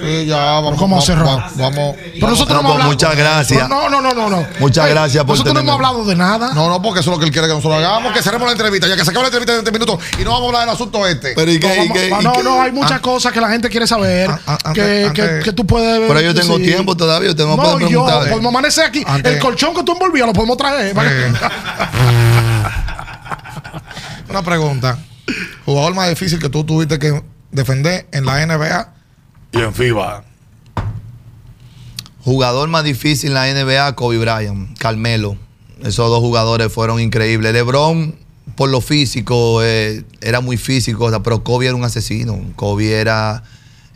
Sí, 0.00 0.26
ya, 0.26 0.36
vamos. 0.36 0.78
¿Cómo 0.78 1.00
cerrar? 1.00 1.50
Vamos. 1.54 1.96
Pero 2.14 2.28
nosotros 2.28 2.54
no, 2.54 2.60
hemos 2.60 2.72
hablado. 2.72 2.90
Muchas 2.90 3.16
gracias. 3.16 3.68
No, 3.68 3.88
no, 3.88 4.00
no, 4.00 4.14
no. 4.14 4.30
no. 4.30 4.46
Muchas 4.58 4.88
gracias 4.88 5.24
por 5.24 5.34
Nosotros 5.34 5.54
no 5.54 5.60
hemos 5.60 5.74
hablado 5.74 6.04
de 6.04 6.16
nada. 6.16 6.54
No, 6.54 6.68
no, 6.68 6.80
porque 6.82 7.00
eso 7.00 7.10
es 7.10 7.16
lo 7.16 7.20
que 7.20 7.26
él 7.26 7.32
quiere 7.32 7.48
que 7.48 7.54
nosotros 7.54 7.78
hagamos, 7.78 8.12
que 8.12 8.22
cerremos 8.22 8.46
la 8.46 8.52
entrevista, 8.52 8.86
ya 8.86 8.96
que 8.96 9.04
se 9.04 9.10
acaba 9.10 9.24
la 9.24 9.28
entrevista 9.28 9.52
en 9.52 9.64
20 9.64 9.72
minutos 9.72 9.98
y 10.18 10.24
no 10.24 10.30
vamos 10.30 10.44
a 10.44 10.46
hablar 10.46 10.60
del 10.62 10.74
asunto 10.74 11.06
este. 11.06 11.32
Pero 11.34 11.50
¿y 11.50 11.60
qué? 11.60 11.88
No, 11.88 11.92
qué, 11.94 12.10
no, 12.22 12.42
no, 12.42 12.62
hay 12.62 12.72
muchas 12.72 12.92
ah. 12.98 13.00
cosas 13.00 13.32
que 13.32 13.40
la 13.40 13.50
gente 13.50 13.68
quiere 13.68 13.86
saber. 13.86 14.30
Ah, 14.46 14.58
ah, 14.64 14.72
que, 14.72 15.10
que, 15.14 15.40
que, 15.44 15.52
tú 15.52 15.66
puedes. 15.66 16.00
Pero 16.08 16.20
yo 16.20 16.34
tengo 16.34 16.58
tiempo 16.58 16.96
todavía, 16.96 17.28
yo 17.28 17.36
tengo 17.36 17.56
no, 17.56 17.78
yo, 17.88 18.04
podemos 18.04 18.46
amanecer 18.46 18.84
aquí. 18.86 19.04
El 19.24 19.38
colchón 19.38 19.74
que 19.74 19.82
tú 19.82 19.92
envolvías 19.92 20.26
lo 20.26 20.32
podemos 20.32 20.56
traer. 20.56 20.94
Una 24.30 24.42
pregunta. 24.42 24.96
Jugador 25.64 25.94
más 25.94 26.08
difícil 26.08 26.38
que 26.38 26.48
tú 26.48 26.62
tuviste 26.62 27.00
que 27.00 27.20
defender 27.50 28.06
en 28.12 28.24
la 28.24 28.46
NBA 28.46 28.94
y 29.52 29.58
en 29.58 29.74
FIBA. 29.74 30.24
Jugador 32.22 32.68
más 32.68 32.84
difícil 32.84 33.30
en 33.30 33.34
la 33.34 33.52
NBA, 33.52 33.96
Kobe 33.96 34.18
Bryant, 34.18 34.78
Carmelo. 34.78 35.36
Esos 35.80 36.08
dos 36.08 36.20
jugadores 36.20 36.72
fueron 36.72 37.00
increíbles. 37.00 37.52
LeBron, 37.52 38.14
por 38.54 38.70
lo 38.70 38.80
físico, 38.80 39.64
eh, 39.64 40.04
era 40.20 40.40
muy 40.40 40.56
físico, 40.56 41.10
pero 41.22 41.42
Kobe 41.42 41.66
era 41.66 41.74
un 41.74 41.82
asesino. 41.82 42.38
Kobe 42.54 42.92
era, 42.92 43.42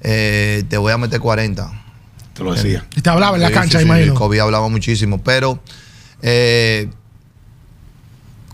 eh, 0.00 0.64
te 0.68 0.78
voy 0.78 0.92
a 0.92 0.98
meter 0.98 1.20
40. 1.20 1.70
Te 2.32 2.42
lo 2.42 2.54
decía. 2.54 2.84
Y 2.96 3.02
te 3.02 3.10
hablaba 3.10 3.36
en 3.36 3.42
la 3.42 3.52
cancha, 3.52 3.80
imagino. 3.80 4.14
Kobe 4.14 4.40
hablaba 4.40 4.68
muchísimo, 4.68 5.22
pero 5.22 5.60
eh, 6.22 6.88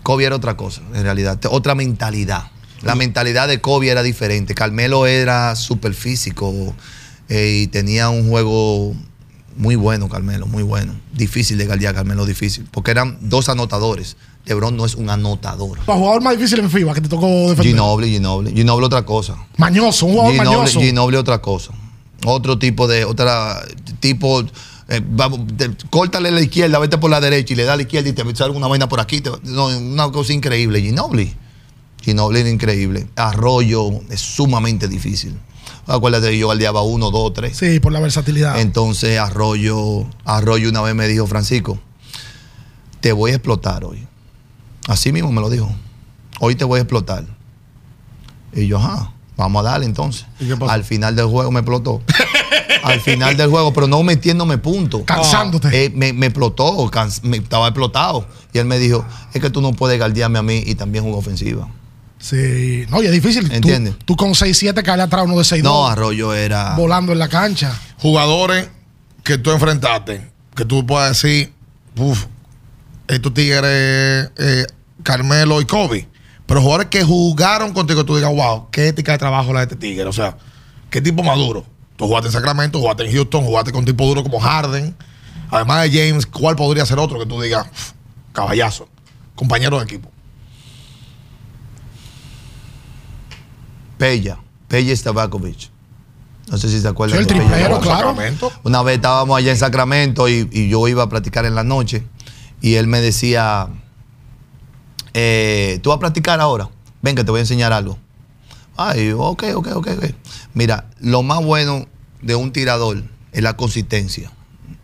Kobe 0.03 0.25
era 0.25 0.35
otra 0.35 0.57
cosa, 0.57 0.81
en 0.93 1.03
realidad, 1.03 1.39
otra 1.49 1.75
mentalidad. 1.75 2.51
La 2.81 2.95
mentalidad 2.95 3.47
de 3.47 3.61
Kobe 3.61 3.89
era 3.89 4.01
diferente. 4.01 4.55
Carmelo 4.55 5.05
era 5.05 5.55
súper 5.55 5.93
físico 5.93 6.73
eh, 7.29 7.61
y 7.63 7.67
tenía 7.67 8.09
un 8.09 8.27
juego 8.27 8.95
muy 9.55 9.75
bueno, 9.75 10.09
Carmelo, 10.09 10.47
muy 10.47 10.63
bueno. 10.63 10.93
Difícil 11.13 11.57
de 11.57 11.67
guardiar, 11.67 11.93
Carmelo, 11.93 12.25
difícil. 12.25 12.67
Porque 12.71 12.91
eran 12.91 13.17
dos 13.21 13.49
anotadores. 13.49 14.17
LeBron 14.45 14.75
no 14.75 14.85
es 14.85 14.95
un 14.95 15.11
anotador. 15.11 15.77
El 15.77 15.93
jugador 15.93 16.23
más 16.23 16.35
difícil 16.35 16.59
en 16.59 16.71
FIBA 16.71 16.95
que 16.95 17.01
te 17.01 17.09
tocó 17.09 17.27
defender. 17.27 17.67
Ginobili, 17.67 18.13
Ginobili. 18.13 18.55
Ginobili 18.55 18.85
otra 18.85 19.05
cosa. 19.05 19.35
Mañoso, 19.57 20.07
un 20.07 20.13
jugador 20.13 20.33
Ginobili, 20.33 20.55
mañoso. 20.55 20.81
Ginobili 20.81 21.17
otra 21.17 21.39
cosa. 21.39 21.73
Otro 22.25 22.57
tipo 22.57 22.87
de, 22.87 23.05
otra 23.05 23.63
tipo 23.99 24.43
eh, 24.91 25.01
vamos, 25.03 25.39
córtale 25.89 26.31
la 26.31 26.41
izquierda, 26.41 26.77
vete 26.77 26.97
por 26.97 27.09
la 27.09 27.21
derecha 27.21 27.53
y 27.53 27.55
le 27.55 27.63
da 27.63 27.73
a 27.73 27.75
la 27.77 27.83
izquierda 27.83 28.09
y 28.09 28.13
te 28.13 28.35
sale 28.35 28.53
una 28.53 28.67
vaina 28.67 28.89
por 28.89 28.99
aquí. 28.99 29.23
una 29.45 30.11
cosa 30.11 30.33
increíble. 30.33 30.81
Ginobili. 30.81 31.33
Ginobili 32.01 32.41
era 32.41 32.49
increíble. 32.49 33.07
Arroyo 33.15 33.89
es 34.09 34.19
sumamente 34.19 34.89
difícil. 34.89 35.39
Acuérdate 35.87 36.31
que 36.31 36.37
yo 36.37 36.49
galdeaba 36.49 36.81
uno, 36.81 37.09
dos, 37.09 37.33
tres. 37.33 37.55
Sí, 37.55 37.79
por 37.79 37.93
la 37.93 38.01
versatilidad. 38.01 38.59
Entonces 38.59 39.17
Arroyo, 39.17 40.05
Arroyo 40.25 40.67
una 40.67 40.81
vez 40.81 40.93
me 40.93 41.07
dijo, 41.07 41.25
Francisco, 41.25 41.79
te 42.99 43.13
voy 43.13 43.31
a 43.31 43.35
explotar 43.35 43.85
hoy. 43.85 44.05
Así 44.89 45.13
mismo 45.13 45.31
me 45.31 45.39
lo 45.39 45.49
dijo. 45.49 45.73
Hoy 46.41 46.55
te 46.55 46.65
voy 46.65 46.79
a 46.79 46.81
explotar. 46.81 47.25
Y 48.53 48.67
yo, 48.67 48.77
ajá, 48.77 49.13
vamos 49.37 49.65
a 49.65 49.69
darle 49.69 49.85
entonces. 49.85 50.25
Al 50.67 50.83
final 50.83 51.15
del 51.15 51.27
juego 51.27 51.49
me 51.49 51.61
explotó. 51.61 52.01
al 52.83 52.99
final 53.01 53.35
del 53.37 53.49
juego, 53.49 53.73
pero 53.73 53.87
no 53.87 54.03
metiéndome 54.03 54.57
puntos. 54.57 55.01
Cansándote. 55.05 55.85
Eh, 55.85 55.91
me, 55.93 56.13
me 56.13 56.27
explotó, 56.27 56.89
cans- 56.91 57.23
me- 57.23 57.37
estaba 57.37 57.67
explotado. 57.67 58.27
Y 58.53 58.57
él 58.57 58.65
me 58.65 58.77
dijo, 58.79 59.05
es 59.33 59.41
que 59.41 59.49
tú 59.49 59.61
no 59.61 59.71
puedes 59.73 59.97
guardiarme 59.97 60.39
a 60.39 60.41
mí 60.43 60.63
y 60.65 60.75
también 60.75 61.03
jugar 61.03 61.19
ofensiva. 61.19 61.67
Sí. 62.19 62.85
No, 62.89 63.01
y 63.01 63.05
es 63.07 63.11
difícil. 63.11 63.47
Tú- 63.49 63.55
Entiende. 63.55 63.95
Tú, 64.05 64.15
con 64.15 64.31
6-7 64.31 64.83
caerle 64.83 65.03
atrás 65.03 65.25
uno 65.25 65.37
de 65.37 65.43
6 65.43 65.63
No, 65.63 65.87
Arroyo 65.87 66.33
era... 66.33 66.75
volando 66.75 67.11
en 67.13 67.19
la 67.19 67.27
cancha. 67.29 67.73
Jugadores 67.97 68.69
que 69.23 69.37
tú 69.37 69.51
enfrentaste, 69.51 70.29
que 70.55 70.65
tú 70.65 70.85
puedas 70.85 71.21
decir, 71.21 71.53
uff, 71.97 72.25
estos 73.07 73.33
tigres, 73.33 74.29
eh, 74.37 74.65
Carmelo 75.03 75.61
y 75.61 75.65
Kobe. 75.65 76.07
Pero 76.45 76.61
jugadores 76.61 76.87
que 76.89 77.03
jugaron 77.03 77.73
contigo, 77.73 78.03
tú 78.05 78.15
digas, 78.15 78.31
wow, 78.33 78.67
qué 78.71 78.89
ética 78.89 79.13
de 79.13 79.17
trabajo 79.17 79.53
la 79.53 79.61
de 79.61 79.63
este 79.65 79.75
tigre. 79.77 80.05
O 80.05 80.13
sea, 80.13 80.37
qué 80.89 81.01
tipo 81.01 81.23
maduro. 81.23 81.65
Tú 82.01 82.07
jugaste 82.07 82.29
en 82.29 82.31
Sacramento, 82.31 82.79
jugaste 82.79 83.03
en 83.05 83.11
Houston, 83.13 83.43
jugaste 83.43 83.71
con 83.71 83.85
tipo 83.85 84.03
duro 84.07 84.23
como 84.23 84.39
Harden. 84.39 84.95
Además 85.51 85.83
de 85.83 85.91
James, 86.09 86.25
¿cuál 86.25 86.55
podría 86.55 86.83
ser 86.83 86.97
otro 86.97 87.19
que 87.19 87.27
tú 87.27 87.39
digas, 87.39 87.67
"Uf, 87.71 87.91
caballazo, 88.33 88.89
compañero 89.35 89.77
de 89.77 89.83
equipo? 89.83 90.09
Pella, 93.99 94.39
Pella 94.67 94.95
Stavakovic. 94.95 95.69
No 96.49 96.57
sé 96.57 96.69
si 96.69 96.81
se 96.81 96.87
acuerdan. 96.87 97.23
Sí, 97.23 97.31
el 97.35 97.69
Con 97.69 97.81
claro. 97.81 98.07
Sacramento. 98.09 98.51
Una 98.63 98.81
vez 98.81 98.95
estábamos 98.95 99.37
allá 99.37 99.51
en 99.51 99.57
Sacramento 99.57 100.27
y, 100.27 100.49
y 100.51 100.69
yo 100.69 100.87
iba 100.87 101.03
a 101.03 101.07
practicar 101.09 101.45
en 101.45 101.53
la 101.53 101.63
noche 101.63 102.03
y 102.61 102.77
él 102.77 102.87
me 102.87 102.99
decía, 102.99 103.67
eh, 105.13 105.79
¿tú 105.83 105.89
vas 105.91 105.97
a 105.97 105.99
practicar 105.99 106.41
ahora? 106.41 106.67
Ven 107.03 107.15
que 107.15 107.23
te 107.23 107.29
voy 107.29 107.37
a 107.37 107.41
enseñar 107.41 107.71
algo. 107.73 107.99
Ay, 108.75 109.09
yo, 109.09 109.19
ok, 109.19 109.43
ok, 109.53 109.67
ok, 109.75 109.87
ok. 109.97 110.05
Mira, 110.55 110.85
lo 110.99 111.21
más 111.21 111.43
bueno 111.45 111.85
de 112.21 112.35
un 112.35 112.51
tirador 112.51 113.03
es 113.31 113.41
la 113.41 113.55
consistencia, 113.57 114.31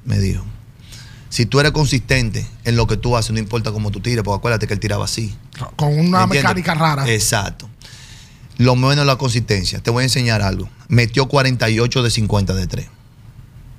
me 0.05 0.19
dijo. 0.19 0.43
Si 1.29 1.45
tú 1.45 1.59
eres 1.59 1.71
consistente 1.71 2.47
en 2.63 2.75
lo 2.77 2.87
que 2.87 2.97
tú 2.97 3.17
haces, 3.17 3.31
no 3.31 3.39
importa 3.39 3.71
cómo 3.71 3.91
tú 3.91 3.99
tires, 3.99 4.23
porque 4.23 4.37
acuérdate 4.37 4.67
que 4.67 4.73
él 4.73 4.79
tiraba 4.79 5.05
así. 5.05 5.35
Con 5.75 5.99
una 5.99 6.25
mecánica 6.25 6.73
rara. 6.73 7.07
Exacto. 7.11 7.69
Lo 8.57 8.75
menos 8.75 9.05
la 9.05 9.17
consistencia. 9.17 9.79
Te 9.81 9.91
voy 9.91 10.01
a 10.01 10.03
enseñar 10.05 10.41
algo. 10.41 10.69
Metió 10.87 11.27
48 11.27 12.01
de 12.01 12.09
50 12.09 12.53
de 12.55 12.67
3. 12.67 12.87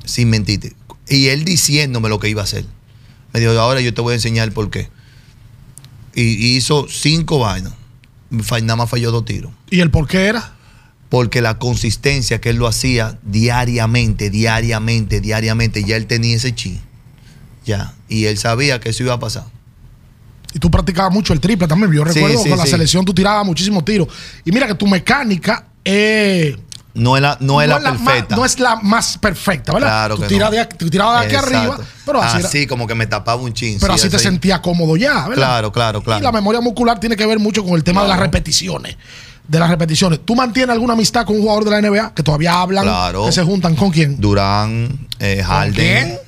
Sin 0.04 0.30
mentirte. 0.30 0.76
Y 1.08 1.28
él 1.28 1.44
diciéndome 1.44 2.08
lo 2.08 2.20
que 2.20 2.28
iba 2.28 2.42
a 2.42 2.44
hacer. 2.44 2.64
Me 3.32 3.40
dijo, 3.40 3.52
ahora 3.52 3.80
yo 3.80 3.94
te 3.94 4.02
voy 4.02 4.12
a 4.12 4.16
enseñar 4.16 4.52
por 4.52 4.70
qué. 4.70 4.90
Y, 6.14 6.22
y 6.22 6.56
hizo 6.56 6.86
cinco 6.88 7.38
vainas. 7.38 7.72
Nada 8.30 8.76
más 8.76 8.90
falló 8.90 9.10
dos 9.10 9.24
tiros. 9.24 9.52
¿Y 9.70 9.80
el 9.80 9.90
por 9.90 10.06
qué 10.06 10.26
era? 10.26 10.57
Porque 11.08 11.40
la 11.40 11.58
consistencia 11.58 12.40
que 12.40 12.50
él 12.50 12.56
lo 12.56 12.66
hacía 12.66 13.18
diariamente, 13.22 14.28
diariamente, 14.30 15.20
diariamente, 15.20 15.82
ya 15.84 15.96
él 15.96 16.06
tenía 16.06 16.36
ese 16.36 16.54
chi. 16.54 16.80
Ya. 17.64 17.94
Y 18.08 18.26
él 18.26 18.36
sabía 18.38 18.78
que 18.80 18.90
eso 18.90 19.02
iba 19.02 19.14
a 19.14 19.18
pasar. 19.20 19.44
Y 20.52 20.58
tú 20.58 20.70
practicabas 20.70 21.12
mucho 21.12 21.32
el 21.32 21.40
triple 21.40 21.66
también. 21.68 21.92
Yo 21.92 22.04
recuerdo 22.04 22.42
sí, 22.42 22.48
con 22.48 22.58
la 22.58 22.66
selección 22.66 23.04
tú 23.04 23.12
tirabas 23.14 23.44
muchísimos 23.44 23.84
tiros. 23.84 24.08
Y 24.44 24.52
mira 24.52 24.66
que 24.66 24.74
tu 24.74 24.86
mecánica 24.86 25.66
es. 25.84 26.56
No 26.94 27.16
es 27.16 27.22
la, 27.22 27.36
no 27.40 27.62
es 27.62 27.68
la 27.68 27.78
más- 27.78 27.92
perfecta. 28.02 28.34
no 28.36 28.44
es 28.44 28.58
la 28.58 28.76
más 28.76 29.18
perfecta, 29.18 29.72
¿verdad? 29.72 29.88
Claro 29.88 30.16
tú 30.16 30.22
que 30.22 30.28
tiras 30.28 30.50
no. 30.50 30.56
de, 30.56 30.64
tú 30.66 30.90
tirabas 30.90 31.20
de 31.20 31.26
aquí 31.26 31.34
Exacto. 31.36 31.56
arriba, 31.58 31.78
pero 32.04 32.20
así, 32.22 32.38
era- 32.38 32.48
Así 32.48 32.66
como 32.66 32.86
que 32.88 32.94
me 32.96 33.06
tapaba 33.06 33.40
un 33.40 33.52
chin. 33.52 33.78
pero 33.80 33.92
sí, 33.94 34.00
así 34.00 34.10
te 34.10 34.18
sentías 34.18 34.58
cómodo 34.60 34.96
ya, 34.96 35.28
¿verdad? 35.28 35.34
Claro, 35.36 35.70
claro, 35.72 36.02
claro. 36.02 36.18
Y 36.20 36.22
la 36.24 36.32
memoria 36.32 36.60
muscular 36.60 36.98
tiene 36.98 37.14
que 37.14 37.24
ver 37.24 37.38
mucho 37.38 37.62
con 37.62 37.74
el 37.74 37.84
tema 37.84 38.02
de 38.02 38.08
las 38.08 38.18
repeticiones. 38.18 38.96
De 39.48 39.58
las 39.58 39.70
repeticiones. 39.70 40.20
¿Tú 40.24 40.36
mantienes 40.36 40.74
alguna 40.74 40.92
amistad 40.92 41.24
con 41.24 41.36
un 41.36 41.42
jugador 41.42 41.64
de 41.64 41.70
la 41.70 41.80
NBA 41.80 42.14
que 42.14 42.22
todavía 42.22 42.60
hablan, 42.60 42.84
Claro. 42.84 43.24
que 43.26 43.32
se 43.32 43.42
juntan 43.42 43.74
con 43.76 43.90
quién? 43.90 44.20
Durán, 44.20 45.08
eh, 45.18 45.42
Harden. 45.42 46.18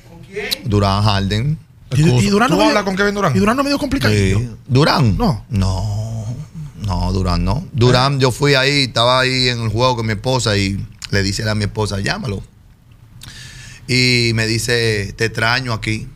Durán, 0.65 1.03
Harden. 1.03 1.57
Y, 1.95 2.01
y 2.01 2.29
Durán 2.29 2.49
¿Tú 2.49 2.55
no 2.57 2.63
hablas 2.67 2.83
con 2.83 2.95
Kevin 2.95 3.13
Durant? 3.13 3.35
Y 3.35 3.39
Durán 3.39 3.57
no 3.57 3.63
medio 3.63 3.77
complicadillo. 3.77 4.39
Sí. 4.39 4.49
Durán. 4.67 5.17
No. 5.17 5.45
No. 5.49 6.25
No, 6.85 7.11
Durán 7.13 7.43
no. 7.45 7.63
Durán, 7.73 8.19
yo 8.19 8.31
fui 8.31 8.55
ahí, 8.55 8.83
estaba 8.85 9.19
ahí 9.19 9.49
en 9.49 9.61
el 9.61 9.69
juego 9.69 9.97
con 9.97 10.05
mi 10.07 10.13
esposa 10.13 10.57
y 10.57 10.83
le 11.11 11.21
dice 11.21 11.47
a 11.47 11.53
mi 11.53 11.65
esposa, 11.65 11.99
llámalo. 11.99 12.41
Y 13.87 14.31
me 14.33 14.47
dice, 14.47 15.13
te 15.17 15.25
extraño 15.25 15.73
aquí. 15.73 16.07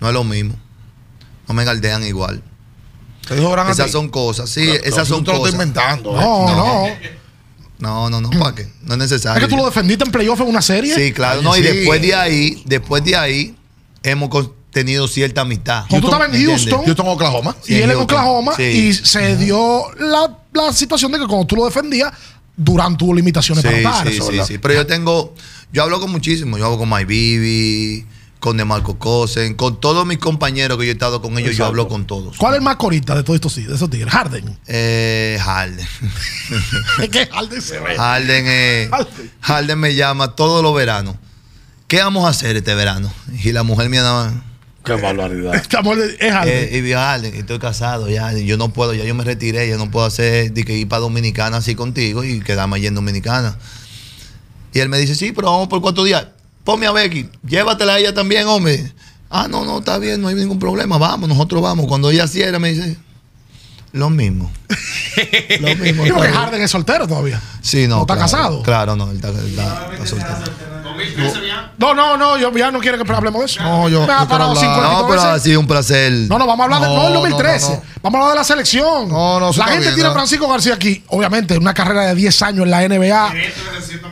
No 0.00 0.08
es 0.08 0.14
lo 0.14 0.24
mismo. 0.24 0.54
No 1.48 1.54
me 1.54 1.64
galdean 1.64 2.04
igual. 2.04 2.42
Te 3.30 3.36
dijo 3.36 3.48
Durant 3.48 3.68
a 3.70 3.72
Esas 3.72 3.86
ti? 3.86 3.92
son 3.92 4.08
cosas, 4.10 4.50
sí, 4.50 4.68
esas 4.84 5.08
tú 5.08 5.14
son 5.14 5.24
cosas. 5.24 5.38
estás 5.38 5.52
inventando. 5.54 6.10
¿eh? 6.10 6.20
No, 6.20 6.54
no. 6.56 6.86
No, 7.78 8.10
no, 8.10 8.20
no, 8.20 8.28
¿para 8.38 8.54
qué? 8.54 8.68
No 8.82 8.92
es 8.94 8.98
necesario. 8.98 9.38
Es 9.38 9.44
que 9.44 9.48
tú 9.48 9.56
lo 9.56 9.64
defendiste 9.64 10.04
en 10.04 10.10
playoff 10.12 10.38
en 10.40 10.48
una 10.48 10.60
serie. 10.60 10.94
Sí, 10.94 11.12
claro. 11.12 11.40
No, 11.40 11.56
y 11.56 11.60
sí. 11.60 11.66
después 11.68 12.02
de 12.02 12.14
ahí, 12.14 12.62
después 12.66 13.02
de 13.04 13.16
ahí, 13.16 13.56
hemos 14.02 14.50
tenido 14.70 15.08
cierta 15.08 15.40
amistad. 15.40 15.84
Cuando 15.88 16.08
tú 16.08 16.14
estabas 16.14 16.34
en. 16.36 16.44
Houston, 16.46 16.84
Yo 16.84 16.94
tengo 16.94 17.12
Oklahoma. 17.12 17.56
Sí, 17.62 17.72
y 17.72 17.76
él 17.76 17.82
en 17.84 17.96
Houston. 17.96 18.02
Oklahoma 18.04 18.52
Sí. 18.56 18.62
y 18.64 18.92
se 18.92 19.36
dio 19.36 19.84
la, 19.98 20.36
la 20.52 20.72
situación 20.74 21.10
de 21.12 21.20
que 21.20 21.26
cuando 21.26 21.46
tú 21.46 21.56
lo 21.56 21.64
defendías, 21.64 22.12
Durán 22.54 22.98
tuvo 22.98 23.14
limitaciones 23.14 23.62
Sí, 23.64 23.68
para 23.82 23.96
dar. 23.96 24.06
sí, 24.08 24.14
eso, 24.18 24.30
sí, 24.30 24.38
sí. 24.46 24.58
Pero 24.58 24.74
yo 24.74 24.86
tengo, 24.86 25.34
yo 25.72 25.82
hablo 25.82 26.00
con 26.00 26.10
muchísimos. 26.10 26.58
Yo 26.60 26.66
hablo 26.66 26.76
con 26.76 26.90
My 26.90 27.04
Bibi, 27.06 28.04
con 28.40 28.56
DeMarco 28.56 28.98
Cosen, 28.98 29.54
con 29.54 29.80
todos 29.80 30.06
mis 30.06 30.18
compañeros 30.18 30.78
que 30.78 30.86
yo 30.86 30.90
he 30.90 30.94
estado 30.94 31.20
con 31.20 31.38
ellos, 31.38 31.56
yo 31.56 31.66
hablo 31.66 31.86
con 31.88 32.06
todos. 32.06 32.38
¿Cuál 32.38 32.54
es 32.54 32.58
el 32.58 32.64
más 32.64 32.76
corita 32.76 33.14
de 33.14 33.22
todos 33.22 33.36
estos 33.36 33.54
de 33.54 33.74
esos 33.74 33.90
tigres? 33.90 34.12
Harden. 34.12 34.58
Eh, 34.66 35.38
Harden. 35.40 35.86
Es 37.02 37.08
que 37.10 37.26
Harden 37.26 37.62
se 37.62 37.78
ve. 37.78 37.96
Harden, 37.96 38.44
eh, 38.48 38.88
Harden. 38.90 39.30
Harden 39.40 39.78
me 39.78 39.94
llama 39.94 40.34
todos 40.34 40.62
los 40.62 40.74
veranos. 40.74 41.16
¿Qué 41.86 41.98
vamos 41.98 42.24
a 42.24 42.28
hacer 42.28 42.56
este 42.56 42.74
verano? 42.74 43.12
Y 43.44 43.52
la 43.52 43.62
mujer 43.62 43.90
mía 43.90 44.02
nada 44.02 44.30
más. 44.30 44.42
Qué 44.84 44.94
barbaridad. 44.94 45.54
Este 45.56 45.76
es 45.76 46.32
Harden. 46.32 46.54
Eh, 46.54 46.70
y 46.72 46.80
vi 46.80 46.94
a 46.94 47.00
Harden, 47.00 47.34
estoy 47.34 47.58
casado 47.58 48.08
ya, 48.08 48.32
yo 48.32 48.56
no 48.56 48.72
puedo, 48.72 48.94
ya 48.94 49.04
yo 49.04 49.14
me 49.14 49.24
retiré, 49.24 49.68
ya 49.68 49.76
no 49.76 49.90
puedo 49.90 50.06
hacer 50.06 50.52
de 50.52 50.64
que 50.64 50.78
ir 50.78 50.88
para 50.88 51.00
Dominicana 51.00 51.58
así 51.58 51.74
contigo 51.74 52.24
y 52.24 52.40
quedarme 52.40 52.76
allí 52.76 52.86
en 52.86 52.94
Dominicana. 52.94 53.58
Y 54.72 54.78
él 54.78 54.88
me 54.88 54.98
dice, 54.98 55.14
sí, 55.14 55.32
pero 55.32 55.48
vamos 55.48 55.68
por 55.68 55.82
cuatro 55.82 56.04
días. 56.04 56.26
Ponme 56.64 56.86
a 56.86 56.92
Becky, 56.92 57.28
llévatela 57.46 57.94
a 57.94 57.98
ella 57.98 58.14
también, 58.14 58.46
hombre. 58.46 58.92
Ah, 59.28 59.46
no, 59.48 59.64
no, 59.64 59.78
está 59.78 59.98
bien, 59.98 60.20
no 60.20 60.28
hay 60.28 60.34
ningún 60.34 60.58
problema, 60.58 60.98
vamos, 60.98 61.28
nosotros 61.28 61.62
vamos. 61.62 61.86
Cuando 61.86 62.10
ella 62.10 62.26
cierra, 62.26 62.58
me 62.58 62.72
dice, 62.72 62.96
lo 63.92 64.10
mismo. 64.10 64.50
lo 65.60 65.76
mismo. 65.76 66.04
Está 66.04 66.20
bien. 66.20 66.32
Harden 66.34 66.62
es 66.62 66.70
soltero 66.70 67.06
todavía. 67.08 67.40
Sí, 67.60 67.86
no. 67.88 67.96
¿No 67.96 68.00
está 68.02 68.14
claro, 68.14 68.30
casado? 68.30 68.62
Claro, 68.62 68.96
no, 68.96 69.10
él 69.10 69.16
está, 69.16 69.28
está- 69.30 69.90
está 69.92 70.06
soltero. 70.06 70.70
No, 71.78 71.94
no, 71.94 72.16
no, 72.18 72.36
yo 72.36 72.52
ya 72.56 72.70
no 72.70 72.78
quiero 72.78 73.02
que 73.02 73.10
hablemos 73.12 73.40
de 73.40 73.46
eso. 73.46 73.62
No, 73.62 73.88
yo- 73.88 74.06
Me 74.06 74.12
ha 74.12 74.28
parado 74.28 74.50
hablar- 74.50 74.64
50 74.64 74.92
No, 74.92 75.08
pero 75.08 75.22
ha 75.22 75.38
sido 75.38 75.60
un 75.60 75.66
placer. 75.66 76.12
No, 76.12 76.38
no, 76.38 76.46
vamos 76.46 76.60
a 76.60 76.64
hablar 76.64 76.80
de, 76.82 76.86
No, 76.94 77.08
no, 77.08 77.14
2013. 77.20 77.68
no, 77.68 77.74
no. 77.76 77.82
Vamos 78.02 78.18
a 78.18 78.22
hablar 78.22 78.34
de 78.34 78.38
la 78.40 78.44
selección. 78.44 79.08
No, 79.08 79.40
no, 79.40 79.50
la 79.52 79.64
gente 79.64 79.80
bien, 79.80 79.94
tiene 79.94 80.10
a. 80.10 80.12
Francisco 80.12 80.46
García 80.48 80.74
aquí. 80.74 81.02
Obviamente, 81.08 81.56
una 81.56 81.72
carrera 81.72 82.02
de 82.06 82.14
10 82.14 82.42
años 82.42 82.64
en 82.64 82.70
la 82.70 82.82
NBA. 82.86 83.32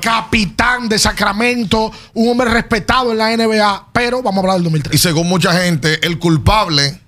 Capitán 0.00 0.88
de 0.88 0.98
Sacramento. 0.98 1.92
Un 2.14 2.30
hombre 2.30 2.50
respetado 2.50 3.12
en 3.12 3.18
la 3.18 3.30
NBA. 3.36 3.86
Pero 3.92 4.22
vamos 4.22 4.38
a 4.38 4.40
hablar 4.40 4.54
del 4.56 4.62
Y 4.62 4.64
2013. 4.64 4.98
según 4.98 5.28
mucha 5.28 5.52
gente, 5.52 6.04
el 6.06 6.18
culpable 6.18 7.00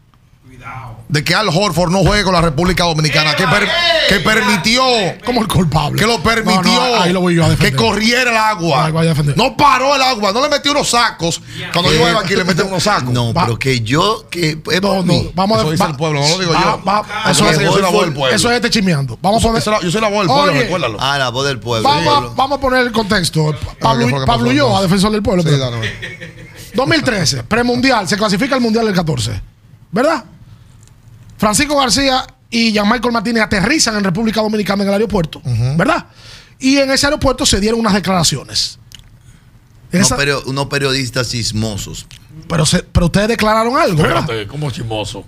de 1.09 1.24
que 1.24 1.35
Al 1.35 1.49
Horford 1.49 1.91
no 1.91 2.01
juegue 2.01 2.23
con 2.23 2.32
la 2.32 2.41
República 2.41 2.85
Dominicana, 2.85 3.35
que, 3.35 3.47
per- 3.47 3.69
que 4.09 4.20
permitió, 4.20 4.82
Como 5.24 5.41
el 5.43 5.49
culpable. 5.49 5.99
que 5.99 6.07
lo 6.07 6.23
permitió, 6.23 6.62
No, 6.62 6.97
no, 6.97 7.03
ahí 7.03 7.12
lo 7.12 7.20
voy 7.20 7.35
yo 7.35 7.45
a 7.45 7.49
defender. 7.51 7.73
que 7.73 7.77
corriera 7.77 8.31
el 8.31 8.37
agua. 8.37 8.87
Ahí 8.87 8.93
voy 8.93 9.07
a 9.07 9.09
defender. 9.11 9.37
No 9.37 9.57
paró 9.57 9.95
el 9.97 10.03
agua, 10.03 10.32
no 10.32 10.41
le 10.43 10.49
metió 10.49 10.70
unos 10.73 10.91
sacos. 10.91 11.41
Cuando 11.73 11.93
yo 11.93 12.09
iba 12.09 12.20
aquí 12.20 12.37
le 12.37 12.45
metió 12.45 12.66
unos 12.66 12.82
sacos. 12.85 13.12
No, 13.12 13.32
Va- 13.32 13.45
pero 13.47 13.59
que 13.59 13.81
yo, 13.81 14.27
que 14.31 14.59
es 14.70 14.82
No, 14.82 15.03
no, 15.03 15.15
vamos 15.35 15.59
a 15.59 15.61
Eso 15.62 15.70
dice 15.73 15.85
va- 15.85 15.91
el 15.91 15.97
pueblo, 15.97 16.20
no 16.20 16.28
lo 16.28 16.39
digo 16.39 16.53
va- 16.53 16.62
yo. 16.62 16.85
va- 16.85 17.03
Eso 17.31 17.31
eso, 17.31 17.51
es, 17.51 17.59
yo 17.61 17.73
soy 17.73 17.82
la 17.82 17.89
voz 17.89 18.05
del 18.05 18.15
pueblo. 18.15 18.37
eso 18.37 18.51
es 18.51 18.57
este 18.57 18.70
chismeando. 18.70 19.19
Vamos 19.20 19.43
a 19.45 19.47
poner. 19.49 19.61
Yo 19.62 19.65
soy 19.65 19.73
la- 19.74 19.81
yo 19.81 19.91
soy 19.91 20.01
la 20.01 20.09
voz 20.09 20.19
del 20.20 20.28
pueblo, 20.28 20.53
Oye, 20.53 20.61
recuérdalo. 20.62 20.97
Ah, 21.01 21.19
la 21.19 21.28
voz 21.31 21.47
del 21.47 21.59
pueblo. 21.59 21.89
Vamos, 21.89 22.16
a- 22.16 22.20
Yo- 22.20 22.35
vamos 22.37 22.59
a 22.59 22.61
poner 22.61 22.81
el 22.87 22.93
contexto. 22.93 23.51
¿qué 23.53 23.66
Pablo, 23.81 24.24
Pablo 24.27 24.51
Ulloa, 24.51 24.66
entonces? 24.69 24.82
defensor 24.91 25.12
del 25.12 25.23
pueblo. 25.23 25.43
Sí, 25.43 25.49
pero- 25.51 25.70
dale. 25.70 26.51
2013, 26.74 27.43
premundial, 27.45 28.07
se 28.09 28.16
clasifica 28.16 28.55
el 28.55 28.61
mundial 28.61 28.87
del 28.87 28.95
14. 28.95 29.41
¿Verdad? 29.93 30.24
Francisco 31.41 31.75
García 31.79 32.27
y 32.51 32.71
Jean-Michael 32.73 33.12
Martínez 33.12 33.43
aterrizan 33.45 33.97
en 33.97 34.05
República 34.05 34.43
Dominicana 34.43 34.83
en 34.83 34.89
el 34.91 34.95
aeropuerto. 34.95 35.41
¿Verdad? 35.77 36.07
Y 36.59 36.77
en 36.77 36.91
ese 36.91 37.07
aeropuerto 37.07 37.47
se 37.47 37.59
dieron 37.61 37.81
unas 37.81 37.95
declaraciones. 37.95 38.79
unos, 39.93 40.12
Esa- 40.12 40.39
unos 40.47 40.67
periodistas 40.67 41.31
chismosos. 41.31 42.07
pero, 42.49 42.67
se- 42.67 42.83
pero 42.83 43.07
ustedes 43.07 43.29
declararon 43.29 43.77
algo, 43.79 44.03
¿verdad? 44.03 44.21
Espérate, 44.21 44.47
como 44.47 44.71
chismoso. 44.71 45.25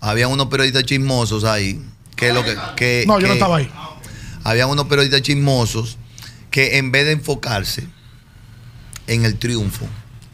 Habían 0.00 0.30
unos 0.32 0.48
periodistas 0.48 0.82
chismosos 0.82 1.44
ahí. 1.44 1.80
Que 2.16 2.32
lo 2.32 2.44
que, 2.44 2.56
que- 2.76 3.04
No, 3.06 3.14
yo 3.20 3.26
no 3.28 3.34
que- 3.34 3.38
estaba 3.38 3.56
ahí. 3.58 3.70
Habían 4.42 4.68
unos 4.70 4.86
periodistas 4.86 5.22
chismosos 5.22 5.96
que 6.50 6.78
en 6.78 6.90
vez 6.90 7.06
de 7.06 7.12
enfocarse 7.12 7.86
en 9.06 9.24
el 9.24 9.38
triunfo, 9.38 9.86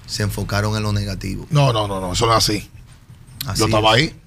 se 0.07 0.23
enfocaron 0.23 0.77
en 0.77 0.83
lo 0.83 0.93
negativo. 0.93 1.47
No, 1.51 1.73
no, 1.73 1.87
no, 1.87 2.01
no, 2.01 2.15
eso 2.15 2.27
no 2.27 2.33
es 2.33 2.39
así. 2.39 2.71
Así 3.47 3.61
yo 3.61 3.67
estaba 3.67 3.97
es. 3.99 4.03
ahí. 4.11 4.21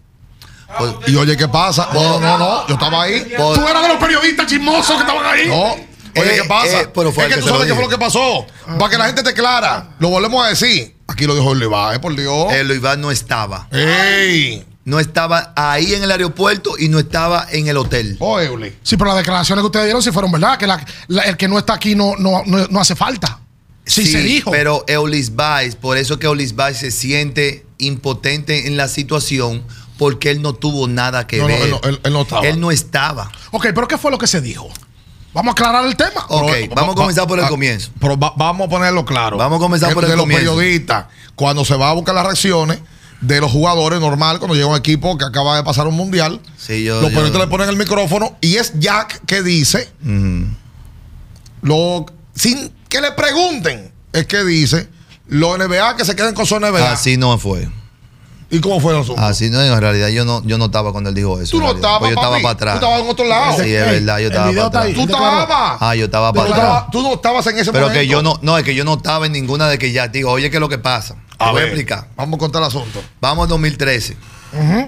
Pues- 0.77 0.93
Y 1.07 1.15
oye, 1.15 1.37
¿qué 1.37 1.47
pasa? 1.47 1.89
No, 1.93 2.19
no, 2.19 2.37
no, 2.37 2.67
yo 2.67 2.73
estaba 2.73 3.03
ahí. 3.03 3.21
Por- 3.37 3.55
Tú 3.57 3.67
eras 3.67 3.81
de 3.83 3.87
los 3.89 3.97
periodistas 3.97 4.47
chismosos 4.47 4.95
que 4.95 5.01
estaban 5.01 5.25
ahí. 5.25 5.47
No, 5.47 5.75
Oye, 6.17 6.33
Eh, 6.37 6.41
¿qué 6.43 6.47
pasa? 6.47 6.81
eh, 6.83 6.87
pero 6.95 7.11
fue 7.11 7.25
es 7.25 7.29
que 7.29 7.35
que 7.35 7.41
tú 7.41 7.49
sabes 7.49 7.67
qué 7.67 7.73
fue 7.73 7.83
lo 7.83 7.89
que 7.89 7.97
pasó. 7.97 8.45
Para 8.79 8.89
que 8.89 8.97
la 8.97 9.05
gente 9.07 9.21
te 9.21 9.33
clara, 9.33 9.89
lo 9.99 10.07
volvemos 10.09 10.45
a 10.45 10.47
decir. 10.49 10.95
Aquí 11.07 11.25
lo 11.25 11.35
dijo 11.35 11.51
el 11.51 11.59
Levi, 11.59 11.99
por 12.01 12.15
Dios. 12.15 12.53
El 12.53 12.71
Iván 12.71 13.01
no 13.01 13.11
estaba. 13.11 13.67
¡Ey! 13.71 14.65
No 14.85 14.99
estaba 15.01 15.51
ahí 15.57 15.93
en 15.93 16.03
el 16.03 16.11
aeropuerto 16.11 16.75
y 16.79 16.87
no 16.87 16.99
estaba 16.99 17.47
en 17.51 17.67
el 17.67 17.75
hotel. 17.75 18.15
Oh, 18.19 18.39
Euli. 18.39 18.73
Sí, 18.81 18.95
pero 18.95 19.09
las 19.09 19.17
declaraciones 19.17 19.61
que 19.61 19.65
ustedes 19.65 19.85
dieron 19.87 20.01
sí 20.01 20.11
fueron 20.11 20.31
verdad, 20.31 20.57
que 20.57 20.67
la- 20.67 20.85
la- 21.07 21.23
el 21.23 21.35
que 21.35 21.47
no 21.49 21.57
está 21.59 21.73
aquí 21.73 21.95
no, 21.95 22.15
no, 22.17 22.43
no, 22.45 22.65
no 22.69 22.79
hace 22.79 22.95
falta. 22.95 23.39
Sí, 23.85 24.05
se 24.09 24.19
dijo. 24.19 24.51
Pero 24.51 24.85
Eulis 24.87 25.35
Baez, 25.35 25.75
por 25.75 25.97
eso 25.97 26.17
que 26.17 26.27
Eulis 26.27 26.55
Baez 26.55 26.77
se 26.77 26.91
siente 26.91 27.65
impotente 27.77 28.67
en 28.67 28.77
la 28.77 28.87
situación, 28.87 29.63
porque 29.97 30.31
él 30.31 30.41
no 30.41 30.53
tuvo 30.53 30.87
nada 30.87 31.25
que 31.27 31.37
No, 31.37 31.43
no, 31.43 31.47
ver. 31.49 31.61
él 31.63 31.71
no- 31.71 31.79
él- 31.89 32.01
él 32.03 32.13
no 32.13 32.21
estaba. 32.23 32.47
Él 32.47 32.59
no 32.59 32.71
estaba. 32.71 33.31
Ok, 33.51 33.67
pero 33.73 33.87
¿qué 33.87 33.97
fue 33.97 34.11
lo 34.11 34.17
que 34.17 34.27
se 34.27 34.41
dijo? 34.41 34.69
Vamos 35.33 35.49
a 35.49 35.53
aclarar 35.53 35.85
el 35.85 35.95
tema. 35.97 36.25
Ok, 36.29 36.49
Pero, 36.51 36.75
vamos 36.75 36.93
a 36.93 36.95
comenzar 36.95 37.27
por 37.27 37.37
el 37.39 37.45
va- 37.45 37.49
comienzo. 37.49 37.91
Pero 37.99 38.17
va- 38.17 38.33
vamos 38.37 38.67
a 38.67 38.69
ponerlo 38.69 39.03
claro. 39.05 39.35
Vamos 39.37 39.57
a 39.57 39.59
comenzar 39.59 39.93
por 39.93 40.05
el 40.05 40.11
que 40.11 40.15
comienzo. 40.17 40.45
los 40.45 40.55
periodistas, 40.55 41.05
cuando 41.35 41.65
se 41.65 41.75
va 41.75 41.89
a 41.89 41.93
buscar 41.93 42.15
las 42.15 42.23
reacciones 42.25 42.79
de 43.19 43.41
los 43.41 43.51
jugadores, 43.51 43.99
normal, 43.99 44.39
cuando 44.39 44.55
llega 44.55 44.67
un 44.67 44.77
equipo 44.77 45.17
que 45.17 45.25
acaba 45.25 45.55
de 45.57 45.63
pasar 45.63 45.87
un 45.87 45.95
mundial, 45.95 46.39
Sí, 46.57 46.83
yo- 46.83 46.95
los 47.01 47.03
yo- 47.11 47.15
periodistas 47.15 47.41
le 47.41 47.47
ponen 47.47 47.67
el 47.69 47.75
micrófono 47.77 48.37
y 48.39 48.55
es 48.57 48.73
Jack 48.79 49.21
que 49.25 49.41
dice, 49.43 49.89
lo, 51.61 52.05
sin 52.33 52.71
que 52.89 53.01
le 53.01 53.11
pregunten, 53.13 53.91
es 54.13 54.25
que 54.27 54.43
dice, 54.43 54.87
los 55.27 55.57
NBA 55.57 55.95
que 55.97 56.05
se 56.05 56.15
queden 56.15 56.33
con 56.35 56.45
su 56.45 56.55
NBA. 56.59 56.91
Así 56.93 57.17
no 57.17 57.37
fue. 57.37 57.67
¿Y 58.49 58.59
cómo 58.59 58.79
fue 58.79 58.93
el 58.93 59.01
asunto? 59.01 59.21
Así 59.21 59.49
no, 59.49 59.61
en 59.61 59.79
realidad 59.81 60.07
yo 60.09 60.23
no, 60.23 60.41
yo 60.45 60.57
no 60.57 60.65
estaba 60.65 60.91
cuando 60.91 61.09
él 61.09 61.15
dijo 61.15 61.39
eso. 61.39 61.51
Tú 61.51 61.59
no 61.59 61.71
estabas, 61.73 61.99
Pues 61.99 62.11
yo 62.11 62.15
estaba 62.15 62.37
para 62.37 62.49
atrás. 62.49 62.73
Tú 62.79 62.85
estabas 62.85 63.01
en 63.03 63.09
otro 63.09 63.25
lado. 63.25 63.63
Sí, 63.63 63.73
es 63.75 63.85
verdad, 63.85 64.19
yo 64.19 64.27
estaba 64.27 64.51
para 64.51 64.65
atrás. 64.65 64.87
Tú 64.93 65.01
estabas. 65.01 65.77
Ah, 65.81 65.95
yo 65.95 66.05
estaba 66.05 66.29
Tú 66.31 66.35
para 66.37 66.49
no 66.49 66.53
atrás. 66.55 66.67
estabas- 66.69 66.91
Tú 66.91 67.01
no 67.01 67.13
estabas 67.13 67.47
en 67.47 67.57
ese 67.59 67.71
Pero 67.71 67.85
momento. 67.87 67.99
que 68.01 68.07
yo 68.07 68.21
no, 68.21 68.39
no, 68.41 68.57
es 68.57 68.63
que 68.63 68.75
yo 68.75 68.83
no 68.85 68.93
estaba 68.95 69.25
en 69.25 69.31
ninguna 69.31 69.67
de 69.67 69.77
que 69.77 69.91
ya 69.91 70.07
digo, 70.07 70.31
oye, 70.31 70.49
¿qué 70.49 70.57
es 70.57 70.61
lo 70.61 70.69
que 70.69 70.77
pasa? 70.77 71.15
Te 71.15 71.43
A 71.43 71.51
voy 71.51 71.61
a 71.61 71.63
ver, 71.63 71.63
explicar. 71.73 72.07
Vamos 72.15 72.37
a 72.37 72.39
contar 72.39 72.61
el 72.61 72.67
asunto. 72.67 73.01
Vamos 73.19 73.47
2013. 73.49 74.15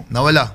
¿No, 0.09 0.23
verdad? 0.23 0.53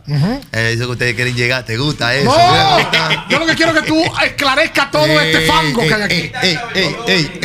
Eh, 0.52 0.72
eso 0.74 0.86
que 0.86 0.92
ustedes 0.92 1.14
quieren 1.14 1.34
llegar, 1.36 1.64
¿te 1.66 1.76
gusta 1.76 2.14
eso? 2.14 2.30
No, 2.34 3.28
yo 3.28 3.38
lo 3.40 3.44
que 3.46 3.54
quiero 3.56 3.72
es 3.72 3.80
que 3.82 3.86
tú 3.86 4.02
esclarezcas 4.24 4.90
todo 4.90 5.04
este 5.04 5.40
fango 5.46 5.80
que 5.80 5.92
hay 5.94 6.02
aquí. 6.02 6.32
Ey. 6.42 7.40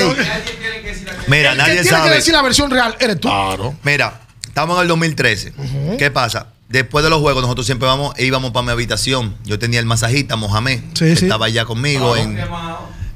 Mira, 1.28 1.56
nadie 1.56 1.78
que 1.78 1.82
tiene 1.82 1.98
que 1.98 2.04
sabe. 2.04 2.16
decir 2.16 2.34
la 2.34 2.42
versión 2.42 2.72
real 2.72 2.96
eres 3.00 3.20
tú. 3.20 3.28
Claro. 3.28 3.76
Mira, 3.84 4.22
estamos 4.58 4.78
en 4.78 4.82
el 4.82 4.88
2013. 4.88 5.54
¿Qué 6.00 6.10
pasa? 6.10 6.48
Después 6.68 7.04
de 7.04 7.12
los 7.12 7.20
juegos, 7.22 7.44
nosotros 7.44 7.68
siempre 7.68 7.88
vamos 7.88 8.14
e 8.18 8.26
íbamos 8.26 8.50
para 8.52 8.66
mi 8.66 8.72
habitación. 8.72 9.36
Yo 9.46 9.60
tenía 9.60 9.80
el 9.80 9.86
masajista, 9.86 10.36
Mohamed. 10.36 10.80
Sí, 10.96 11.06
que 11.06 11.16
sí. 11.16 11.26
Estaba 11.26 11.46
allá 11.46 11.66
conmigo. 11.66 12.18
en, 12.18 12.40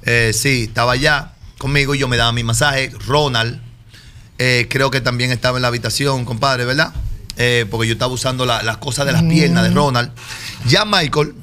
eh, 0.04 0.34
sí, 0.36 0.66
estaba 0.68 0.92
allá 0.92 1.34
conmigo 1.58 1.96
y 1.96 1.98
yo 1.98 2.08
me 2.08 2.16
daba 2.16 2.32
mi 2.32 2.44
masaje. 2.44 2.92
Ronald, 3.08 3.60
eh, 4.38 4.68
creo 4.70 4.92
que 4.92 5.02
también 5.02 5.32
estaba 5.32 5.58
en 5.58 5.64
la 5.64 5.70
habitación, 5.70 6.26
compadre, 6.26 6.64
¿verdad? 6.66 6.94
Eh, 7.38 7.66
porque 7.72 7.88
yo 7.88 7.94
estaba 7.94 8.14
usando 8.14 8.46
la- 8.46 8.62
las 8.62 8.78
cosas 8.78 9.08
de 9.08 9.12
las 9.12 9.24
piernas 9.24 9.64
de 9.64 9.72
Ronald. 9.72 10.12
Ya 10.68 10.86
Michael 10.86 11.34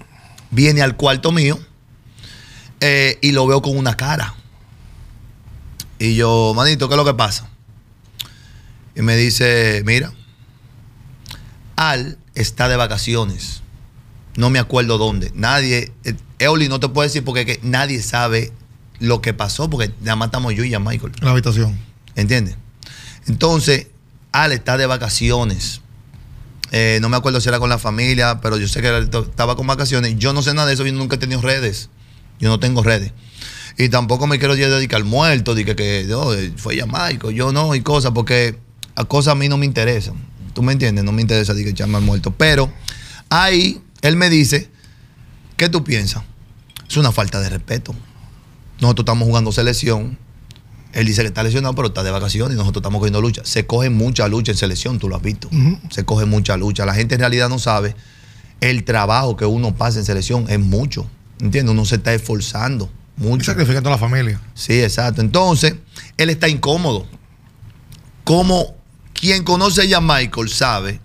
viene 0.52 0.80
al 0.80 0.94
cuarto 0.96 1.32
mío 1.32 1.58
eh, 2.80 3.18
y 3.20 3.32
lo 3.32 3.48
veo 3.48 3.60
con 3.62 3.76
una 3.76 3.96
cara. 3.96 4.34
Y 5.98 6.14
yo, 6.14 6.52
manito, 6.54 6.88
¿qué 6.88 6.94
es 6.94 6.96
lo 6.96 7.04
que 7.04 7.14
pasa? 7.14 7.48
Y 8.94 9.02
me 9.02 9.16
dice, 9.16 9.82
mira, 9.84 10.12
Al 11.76 12.18
está 12.34 12.68
de 12.68 12.76
vacaciones. 12.76 13.62
No 14.36 14.50
me 14.50 14.58
acuerdo 14.58 14.98
dónde. 14.98 15.32
Nadie, 15.34 15.92
eh, 16.04 16.14
Eoli 16.38 16.68
no 16.68 16.80
te 16.80 16.88
puede 16.88 17.08
decir 17.08 17.24
porque 17.24 17.44
que 17.44 17.60
nadie 17.62 18.02
sabe 18.02 18.52
lo 19.00 19.20
que 19.20 19.34
pasó, 19.34 19.68
porque 19.68 19.92
nada 20.00 20.16
más 20.16 20.28
estamos 20.28 20.54
yo 20.54 20.64
y 20.64 20.70
ya 20.70 20.78
Michael. 20.78 21.12
En 21.18 21.24
la 21.24 21.32
habitación. 21.32 21.78
¿Entiendes? 22.14 22.56
Entonces, 23.26 23.88
Al 24.32 24.52
está 24.52 24.76
de 24.76 24.86
vacaciones. 24.86 25.80
Eh, 26.70 26.98
no 27.00 27.08
me 27.08 27.16
acuerdo 27.16 27.40
si 27.40 27.48
era 27.48 27.58
con 27.58 27.70
la 27.70 27.78
familia, 27.78 28.40
pero 28.40 28.58
yo 28.58 28.68
sé 28.68 28.82
que 28.82 28.98
estaba 28.98 29.56
con 29.56 29.66
vacaciones. 29.66 30.16
Yo 30.18 30.32
no 30.32 30.42
sé 30.42 30.54
nada 30.54 30.68
de 30.68 30.74
eso, 30.74 30.84
yo 30.84 30.92
nunca 30.92 31.16
he 31.16 31.18
tenido 31.18 31.40
redes. 31.40 31.88
Yo 32.38 32.48
no 32.48 32.60
tengo 32.60 32.82
redes. 32.82 33.12
Y 33.78 33.88
tampoco 33.88 34.26
me 34.26 34.38
quiero 34.38 34.56
dedicar 34.56 34.98
al 34.98 35.04
muerto, 35.04 35.54
de 35.54 35.64
que, 35.64 35.76
que 35.76 36.04
no, 36.08 36.30
fue 36.56 36.76
ya 36.76 36.86
Michael, 36.86 37.34
yo 37.34 37.52
no, 37.52 37.74
y 37.74 37.80
cosas, 37.80 38.10
porque 38.12 38.58
a 38.98 39.04
cosas 39.04 39.32
a 39.32 39.34
mí 39.34 39.48
no 39.48 39.56
me 39.56 39.66
interesan. 39.66 40.14
¿Tú 40.54 40.62
me 40.62 40.72
entiendes? 40.72 41.04
No 41.04 41.12
me 41.12 41.22
interesa 41.22 41.54
de 41.54 41.62
que 41.64 41.72
llame 41.72 41.96
al 41.96 42.02
muerto. 42.02 42.32
Pero 42.36 42.72
ahí 43.30 43.80
él 44.02 44.16
me 44.16 44.28
dice, 44.28 44.68
¿qué 45.56 45.68
tú 45.68 45.84
piensas? 45.84 46.22
Es 46.88 46.96
una 46.96 47.12
falta 47.12 47.40
de 47.40 47.48
respeto. 47.48 47.94
Nosotros 48.80 49.04
estamos 49.04 49.26
jugando 49.28 49.52
selección. 49.52 50.18
Él 50.94 51.06
dice 51.06 51.20
que 51.20 51.28
está 51.28 51.42
lesionado, 51.42 51.74
pero 51.74 51.88
está 51.88 52.02
de 52.02 52.10
vacaciones 52.10 52.54
y 52.54 52.58
nosotros 52.58 52.80
estamos 52.80 52.98
cogiendo 52.98 53.20
lucha. 53.20 53.42
Se 53.44 53.66
coge 53.66 53.90
mucha 53.90 54.26
lucha 54.26 54.52
en 54.52 54.58
selección, 54.58 54.98
tú 54.98 55.08
lo 55.08 55.16
has 55.16 55.22
visto. 55.22 55.48
Se 55.90 56.04
coge 56.04 56.24
mucha 56.24 56.56
lucha. 56.56 56.86
La 56.86 56.94
gente 56.94 57.14
en 57.14 57.20
realidad 57.20 57.48
no 57.48 57.58
sabe 57.58 57.94
el 58.60 58.84
trabajo 58.84 59.36
que 59.36 59.44
uno 59.44 59.76
pasa 59.76 59.98
en 60.00 60.04
selección 60.06 60.46
es 60.48 60.58
mucho. 60.58 61.08
¿Entiendes? 61.40 61.72
Uno 61.72 61.84
se 61.84 61.96
está 61.96 62.14
esforzando 62.14 62.90
Y 63.18 63.22
mucho. 63.22 63.44
sacrificando 63.44 63.90
a 63.90 63.92
la 63.92 63.98
familia. 63.98 64.40
Sí, 64.54 64.80
exacto. 64.82 65.20
Entonces, 65.20 65.74
él 66.16 66.30
está 66.30 66.48
incómodo. 66.48 67.06
Como 68.24 68.74
quien 69.20 69.44
conoce 69.44 69.94
a 69.94 70.00
Michael 70.00 70.48
sabe 70.48 71.00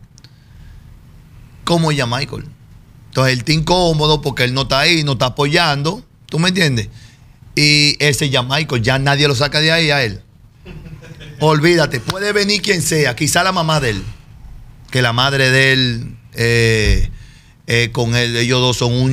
cómo 1.64 1.91
es 1.91 1.98
Michael. 2.07 2.45
Entonces, 3.07 3.34
él 3.34 3.40
está 3.40 3.53
incómodo 3.53 4.22
porque 4.22 4.44
él 4.44 4.53
no 4.53 4.64
está 4.64 4.80
ahí, 4.80 5.03
no 5.03 5.14
está 5.14 5.27
apoyando. 5.27 6.03
¿Tú 6.27 6.40
me 6.40 6.49
entiendes? 6.49 6.90
Y 7.56 7.95
ese 8.03 8.30
ya 8.30 8.41
Michael, 8.41 8.81
ya 8.81 8.98
nadie 8.98 9.27
lo 9.27 9.35
saca 9.35 9.60
de 9.60 9.72
ahí 9.72 9.91
a 9.91 10.03
él. 10.03 10.22
Olvídate, 11.40 11.99
puede 11.99 12.31
venir 12.34 12.61
quien 12.61 12.81
sea, 12.81 13.15
quizá 13.15 13.44
la 13.44 13.52
mamá 13.52 13.80
de 13.80 13.91
él, 13.91 14.03
que 14.91 15.02
la 15.02 15.14
madre 15.14 15.49
de 15.52 15.73
él, 15.73 16.18
eh, 16.34 17.10
eh, 17.68 17.90
con 17.91 18.15
él, 18.15 18.35
ellos 18.38 18.61
dos 18.61 18.77
son 18.77 18.94
un 18.94 19.11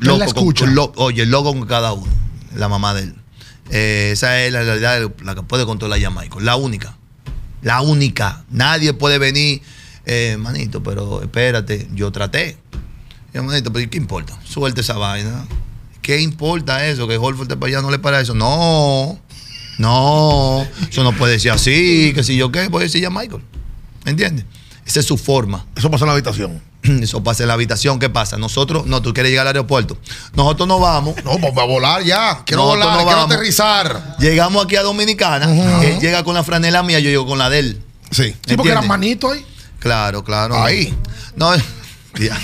la 0.00 0.12
loco, 0.12 0.24
escucha. 0.24 0.64
con, 0.64 0.74
lo- 0.74 0.92
oye, 0.96 1.26
loco 1.26 1.52
con 1.52 1.66
cada 1.66 1.92
uno, 1.92 2.10
la 2.56 2.68
mamá 2.68 2.94
de 2.94 3.02
él. 3.02 3.14
Eh, 3.70 4.10
esa 4.12 4.42
es 4.42 4.52
la 4.52 4.62
realidad, 4.62 5.10
la 5.22 5.34
que 5.34 5.42
puede 5.42 5.66
controlar 5.66 5.98
ya 5.98 6.10
Michael, 6.10 6.44
la 6.44 6.56
única, 6.56 6.96
la 7.62 7.80
única. 7.80 8.44
Nadie 8.50 8.92
puede 8.92 9.18
venir, 9.18 9.62
eh, 10.04 10.36
manito, 10.38 10.82
pero 10.82 11.22
espérate, 11.22 11.88
yo 11.94 12.10
traté. 12.12 12.56
Yo, 13.32 13.42
manito, 13.42 13.72
pero 13.72 13.84
¿y 13.84 13.88
¿qué 13.88 13.96
importa? 13.96 14.38
Suelte 14.44 14.82
esa 14.82 14.98
vaina. 14.98 15.46
¿Qué 16.02 16.20
importa 16.20 16.86
eso? 16.86 17.08
Que 17.08 17.16
Holford 17.16 17.48
para 17.58 17.70
allá 17.70 17.80
no 17.80 17.90
le 17.90 17.98
para 17.98 18.20
eso. 18.20 18.34
No, 18.34 19.18
no, 19.78 20.66
eso 20.88 21.04
no 21.04 21.12
puede 21.12 21.38
ser 21.38 21.52
así, 21.52 22.12
que 22.14 22.22
si 22.24 22.36
yo 22.36 22.52
qué, 22.52 22.68
puede 22.68 22.86
decir 22.86 23.00
ya 23.00 23.10
Michael. 23.10 23.42
¿Entiendes? 24.04 24.44
Esa 24.86 25.00
es 25.00 25.06
su 25.06 25.16
forma. 25.16 25.64
Eso 25.76 25.90
pasa 25.90 26.04
en 26.04 26.08
la 26.08 26.12
habitación. 26.14 26.62
Eso 26.82 27.22
pasa 27.22 27.44
en 27.44 27.48
la 27.48 27.54
habitación. 27.54 27.98
¿Qué 27.98 28.10
pasa? 28.10 28.36
Nosotros, 28.36 28.86
no, 28.86 29.00
tú 29.02 29.14
quieres 29.14 29.30
llegar 29.30 29.46
al 29.46 29.54
aeropuerto. 29.54 29.96
Nosotros 30.34 30.66
nos 30.68 30.80
vamos. 30.80 31.14
No, 31.24 31.38
pues 31.38 31.52
va 31.56 31.62
a 31.62 31.66
volar 31.66 32.02
ya. 32.02 32.42
Quiero 32.44 32.62
Nosotros 32.64 32.84
volar, 32.86 32.98
no 32.98 33.04
quiero 33.04 33.18
vamos. 33.20 33.34
aterrizar. 33.34 34.16
Llegamos 34.18 34.64
aquí 34.64 34.76
a 34.76 34.82
Dominicana. 34.82 35.82
Él 35.84 36.00
llega 36.00 36.24
con 36.24 36.34
la 36.34 36.42
franela 36.42 36.82
mía, 36.82 36.98
yo 36.98 37.10
llego 37.10 37.26
con 37.26 37.38
la 37.38 37.48
de 37.50 37.58
él. 37.60 37.82
Sí. 38.10 38.34
Sí, 38.46 38.56
porque 38.56 38.72
eran 38.72 38.86
manitos 38.88 39.32
ahí. 39.32 39.46
Claro, 39.78 40.22
claro. 40.24 40.62
Ahí. 40.62 40.94
No, 41.36 41.54
ya. 42.18 42.38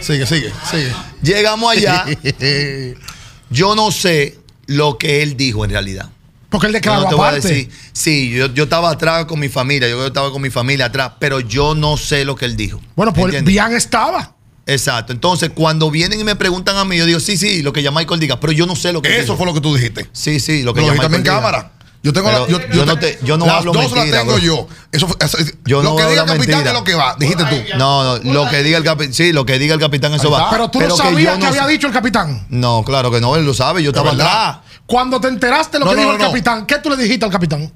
Sigue, 0.00 0.26
sigue, 0.26 0.52
sigue. 0.70 0.92
Llegamos 1.22 1.70
allá. 1.70 2.04
Yo 3.50 3.76
no 3.76 3.90
sé 3.92 4.38
lo 4.66 4.98
que 4.98 5.22
él 5.22 5.36
dijo 5.36 5.64
en 5.64 5.70
realidad. 5.70 6.08
Porque 6.52 6.68
él 6.68 6.72
Yo 6.72 6.76
declaró 6.76 7.02
no 7.02 7.08
te 7.08 7.14
voy 7.16 7.24
a 7.24 7.28
aparte. 7.30 7.48
decir. 7.48 7.70
Sí, 7.92 8.30
yo, 8.30 8.46
yo 8.54 8.64
estaba 8.64 8.90
atrás 8.90 9.24
con 9.24 9.40
mi 9.40 9.48
familia, 9.48 9.88
yo 9.88 10.06
estaba 10.06 10.30
con 10.30 10.40
mi 10.42 10.50
familia 10.50 10.86
atrás, 10.86 11.12
pero 11.18 11.40
yo 11.40 11.74
no 11.74 11.96
sé 11.96 12.24
lo 12.24 12.36
que 12.36 12.44
él 12.44 12.56
dijo. 12.56 12.80
Bueno, 12.94 13.12
pues 13.12 13.24
¿Entiendes? 13.24 13.52
Bian 13.52 13.72
estaba. 13.72 14.34
Exacto. 14.66 15.12
Entonces, 15.12 15.50
cuando 15.52 15.90
vienen 15.90 16.20
y 16.20 16.24
me 16.24 16.36
preguntan 16.36 16.76
a 16.76 16.84
mí, 16.84 16.96
yo 16.96 17.04
digo, 17.06 17.18
sí, 17.18 17.36
sí, 17.36 17.62
lo 17.62 17.72
que 17.72 17.82
ya 17.82 17.90
Michael 17.90 18.20
diga, 18.20 18.38
pero 18.38 18.52
yo 18.52 18.64
no 18.66 18.76
sé 18.76 18.92
lo 18.92 19.02
que 19.02 19.08
Eso 19.14 19.22
dijo. 19.22 19.36
fue 19.38 19.46
lo 19.46 19.54
que 19.54 19.60
tú 19.60 19.74
dijiste. 19.74 20.08
Sí, 20.12 20.38
sí, 20.38 20.62
lo 20.62 20.72
que 20.72 20.82
Lo 20.82 20.86
ya 20.86 20.92
Michael 20.92 21.14
en 21.14 21.22
diga. 21.24 21.34
cámara. 21.36 21.72
Yo 22.04 22.12
tengo 22.12 22.28
Pero 22.30 22.46
la, 22.46 22.50
yo, 22.50 22.58
yo 22.74 22.84
no 22.84 22.98
te- 22.98 23.16
yo 23.22 23.36
no 23.38 23.46
las 23.46 23.54
hablo 23.58 23.72
dos 23.72 23.82
mentira, 23.92 24.04
las 24.06 24.10
tengo 24.24 24.32
bro. 24.34 24.42
yo. 24.42 24.68
Eso, 24.90 25.06
fue- 25.06 25.16
eso- 25.24 25.38
Yo 25.64 25.84
lo 25.84 25.90
no 25.90 25.96
que 25.96 26.02
diga 26.06 26.22
el 26.22 26.26
capitán 26.26 26.38
mentira. 26.48 26.70
es 26.70 26.74
lo 26.74 26.82
que 26.84 26.94
va. 26.94 27.14
Dijiste 27.16 27.44
tú. 27.44 27.56
No, 27.78 28.18
no, 28.18 28.32
lo 28.32 28.50
que 28.50 28.62
diga 28.64 28.76
el 28.78 28.82
capitán, 28.82 29.14
sí, 29.14 29.32
lo 29.32 29.46
que 29.46 29.56
diga 29.60 29.74
el 29.74 29.80
capitán, 29.80 30.12
eso 30.12 30.28
va. 30.28 30.50
Pero 30.50 30.68
tú 30.68 30.80
no 30.80 30.88
que 30.88 30.96
sabías 30.96 31.34
yo 31.34 31.38
que 31.38 31.44
no 31.44 31.48
había 31.48 31.66
dicho 31.68 31.86
el 31.86 31.92
capitán. 31.92 32.44
No, 32.48 32.82
claro 32.84 33.12
que 33.12 33.20
no, 33.20 33.36
él 33.36 33.44
lo 33.46 33.54
sabe, 33.54 33.84
yo 33.84 33.90
estaba 33.90 34.10
atrás. 34.12 34.58
Cuando 34.86 35.20
te 35.20 35.28
enteraste 35.28 35.78
lo 35.78 35.86
No, 35.86 35.90
que 35.92 35.96
no, 35.96 36.02
dijo 36.02 36.12
no, 36.12 36.24
el 36.24 36.30
capitán, 36.30 36.66
¿qué 36.66 36.78
tú 36.78 36.90
le 36.90 36.96
dijiste 36.96 37.24
al 37.24 37.30
capitán? 37.30 37.72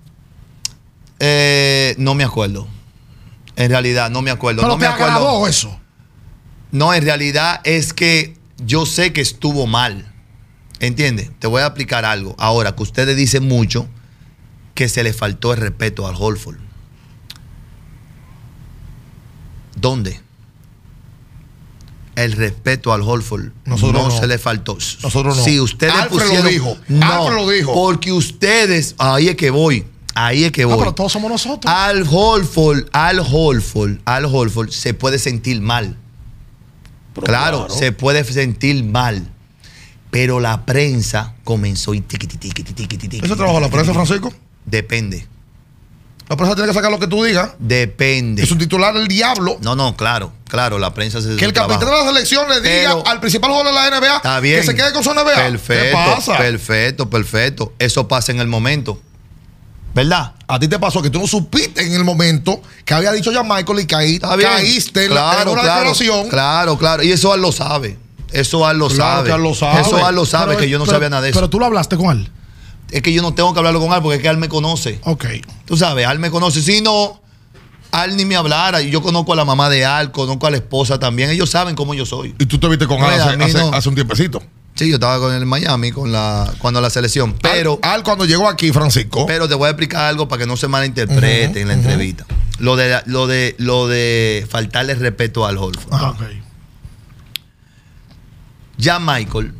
Eh, 1.18 1.94
no 1.98 2.14
me 2.14 2.24
acuerdo. 2.24 2.66
En 3.56 3.70
realidad, 3.70 4.10
no 4.10 4.22
me 4.22 4.30
acuerdo. 4.30 4.62
Pero 4.62 4.74
no 4.74 4.78
te 4.78 4.86
me 4.86 4.92
acuerdo. 4.92 5.46
eso. 5.46 5.80
No, 6.72 6.92
en 6.92 7.02
realidad 7.04 7.60
es 7.64 7.92
que 7.92 8.36
yo 8.58 8.84
sé 8.86 9.12
que 9.12 9.20
estuvo 9.20 9.66
mal. 9.66 10.12
¿Entiendes? 10.78 11.30
Te 11.38 11.46
voy 11.46 11.62
a 11.62 11.66
explicar 11.66 12.04
algo. 12.04 12.34
Ahora, 12.38 12.76
que 12.76 12.82
ustedes 12.82 13.16
dicen 13.16 13.48
mucho 13.48 13.88
que 14.74 14.88
se 14.90 15.02
le 15.02 15.14
faltó 15.14 15.54
el 15.54 15.60
respeto 15.60 16.06
al 16.06 16.14
Holford. 16.18 16.58
¿Dónde? 19.74 20.20
El 22.16 22.32
respeto 22.32 22.92
al 22.92 23.02
Holford 23.02 23.50
Nosotros 23.66 24.02
no, 24.02 24.08
no. 24.08 24.18
se 24.20 24.26
le 24.26 24.38
faltó. 24.38 24.74
Nosotros 25.02 25.36
no. 25.36 25.44
Si 25.44 25.60
ustedes 25.60 25.92
Alfred 25.94 26.18
lo 26.18 26.24
pusieron, 26.24 26.48
dijo. 26.50 26.76
No, 26.88 27.06
Alfred 27.06 27.36
lo 27.36 27.48
dijo. 27.48 27.72
Porque 27.74 28.10
ustedes, 28.12 28.94
ahí 28.98 29.28
es 29.28 29.36
que 29.36 29.50
voy. 29.50 29.84
Ahí 30.14 30.44
es 30.44 30.52
que 30.52 30.62
No, 30.62 30.68
voy. 30.70 30.78
pero 30.78 30.94
todos 30.94 31.12
somos 31.12 31.30
nosotros. 31.30 31.72
Al 31.72 32.04
Holford, 32.10 32.86
al 32.92 33.20
Holford, 33.20 33.98
al 34.06 34.24
Holford 34.24 34.70
se 34.70 34.94
puede 34.94 35.18
sentir 35.18 35.60
mal. 35.60 35.96
claro, 37.24 37.68
se 37.70 37.92
puede 37.92 38.24
sentir 38.24 38.82
mal. 38.82 39.30
Pero 40.10 40.40
la 40.40 40.64
prensa 40.64 41.34
comenzó 41.44 41.92
y 41.92 42.00
tiqui, 42.00 42.26
tiqui, 42.26 42.48
tiqui, 42.48 42.72
tiqui, 42.72 42.96
tiqui, 42.96 43.18
¿Ese 43.26 43.36
trabajo 43.36 43.60
la 43.60 43.68
prensa, 43.68 43.92
Francisco? 43.92 44.32
Depende. 44.64 45.26
La 46.28 46.36
prensa 46.36 46.54
tiene 46.56 46.68
que 46.68 46.74
sacar 46.74 46.90
lo 46.90 46.98
que 46.98 47.06
tú 47.06 47.22
digas. 47.22 47.50
Depende. 47.58 48.42
Es 48.42 48.50
un 48.50 48.58
titular 48.58 48.92
del 48.94 49.06
diablo. 49.06 49.58
No, 49.60 49.76
no, 49.76 49.96
claro, 49.96 50.32
claro, 50.48 50.78
la 50.78 50.92
prensa 50.92 51.20
se 51.22 51.36
Que 51.36 51.44
el 51.44 51.52
capitán 51.52 51.80
de 51.80 51.86
la 51.86 52.04
selección 52.04 52.48
le 52.48 52.60
diga 52.60 52.94
Pero- 52.96 53.06
al 53.06 53.20
principal 53.20 53.50
jugador 53.50 53.72
de 53.72 53.74
la 53.74 53.86
NBA 54.00 54.16
Está 54.16 54.40
bien. 54.40 54.60
que 54.60 54.66
se 54.66 54.74
quede 54.74 54.92
con 54.92 55.04
su 55.04 55.10
NBA. 55.14 55.34
Perfecto, 55.36 55.84
¿Qué 55.84 55.92
pasa? 56.14 56.36
perfecto, 56.36 57.08
perfecto. 57.10 57.72
Eso 57.78 58.08
pasa 58.08 58.32
en 58.32 58.40
el 58.40 58.48
momento. 58.48 59.00
¿Verdad? 59.94 60.32
A 60.46 60.58
ti 60.58 60.68
te 60.68 60.78
pasó 60.78 61.00
que 61.00 61.08
tú 61.10 61.18
no 61.20 61.26
supiste 61.26 61.80
en 61.86 61.94
el 61.94 62.04
momento 62.04 62.60
que 62.84 62.92
había 62.92 63.12
dicho 63.12 63.32
ya 63.32 63.42
Michael 63.42 63.80
y 63.80 63.86
caí, 63.86 64.18
caíste 64.18 65.06
en, 65.06 65.14
la- 65.14 65.40
en 65.42 65.48
una 65.48 65.62
declaración. 65.62 66.28
Claro, 66.28 66.76
claro. 66.76 67.02
Y 67.02 67.12
eso 67.12 67.32
Al 67.32 67.40
lo 67.40 67.50
sabe. 67.52 67.96
Eso 68.32 68.66
Al 68.66 68.76
lo 68.78 68.88
Claro 68.88 69.16
sabe. 69.16 69.26
que 69.28 69.32
Al 69.32 69.42
lo 69.42 69.54
sabe. 69.54 69.80
Eso 69.80 70.04
Al 70.04 70.14
lo 70.14 70.26
sabe 70.26 70.46
Pero- 70.48 70.58
que 70.58 70.68
yo 70.68 70.78
no 70.78 70.84
pero- 70.84 70.96
sabía 70.96 71.08
nada 71.08 71.22
de 71.22 71.30
eso. 71.30 71.38
Pero 71.38 71.48
tú 71.48 71.58
lo 71.60 71.66
hablaste 71.66 71.96
con 71.96 72.10
él. 72.18 72.30
Es 72.90 73.02
que 73.02 73.12
yo 73.12 73.22
no 73.22 73.34
tengo 73.34 73.52
que 73.52 73.58
hablarlo 73.58 73.80
con 73.80 73.92
Al 73.92 74.02
porque 74.02 74.16
es 74.16 74.22
que 74.22 74.28
Al 74.28 74.36
me 74.38 74.48
conoce. 74.48 75.00
Ok. 75.04 75.24
Tú 75.64 75.76
sabes, 75.76 76.06
Al 76.06 76.18
me 76.18 76.30
conoce. 76.30 76.62
Si 76.62 76.80
no, 76.80 77.20
Al 77.92 78.16
ni 78.16 78.24
me 78.24 78.36
hablara. 78.36 78.80
Yo 78.82 79.02
conozco 79.02 79.32
a 79.32 79.36
la 79.36 79.44
mamá 79.44 79.68
de 79.70 79.84
Al, 79.84 80.12
conozco 80.12 80.46
a 80.46 80.50
la 80.50 80.56
esposa 80.58 80.98
también. 80.98 81.30
Ellos 81.30 81.50
saben 81.50 81.74
cómo 81.74 81.94
yo 81.94 82.06
soy. 82.06 82.34
Y 82.38 82.46
tú 82.46 82.58
te 82.58 82.68
viste 82.68 82.86
con 82.86 83.02
Al 83.02 83.20
a 83.20 83.24
hace, 83.26 83.36
mí 83.36 83.44
hace- 83.44 83.58
no. 83.58 83.72
hace 83.72 83.88
un 83.88 83.94
tiempecito. 83.94 84.42
Sí, 84.74 84.88
yo 84.90 84.96
estaba 84.96 85.18
con 85.18 85.32
él 85.34 85.40
en 85.40 85.48
Miami 85.48 85.90
con 85.90 86.12
la, 86.12 86.52
cuando 86.58 86.82
la 86.82 86.90
selección. 86.90 87.34
Pero, 87.40 87.78
Al, 87.82 87.90
Al 87.92 88.02
cuando 88.02 88.26
llegó 88.26 88.46
aquí, 88.46 88.72
Francisco. 88.72 89.24
pero 89.26 89.48
te 89.48 89.54
voy 89.54 89.68
a 89.68 89.70
explicar 89.70 90.04
algo 90.04 90.28
para 90.28 90.40
que 90.40 90.46
no 90.46 90.56
se 90.58 90.68
malinterprete 90.68 91.62
en 91.62 91.68
la 91.68 91.74
entrevista. 91.74 92.26
Lo 92.58 92.76
de, 92.76 93.00
lo, 93.06 93.26
de, 93.26 93.54
lo 93.58 93.86
de 93.88 94.46
faltarle 94.50 94.94
respeto 94.94 95.46
al 95.46 95.56
Holford. 95.56 95.94
Ajá. 95.94 96.10
Ok. 96.10 96.22
Ya 98.78 98.98
Michael 98.98 99.54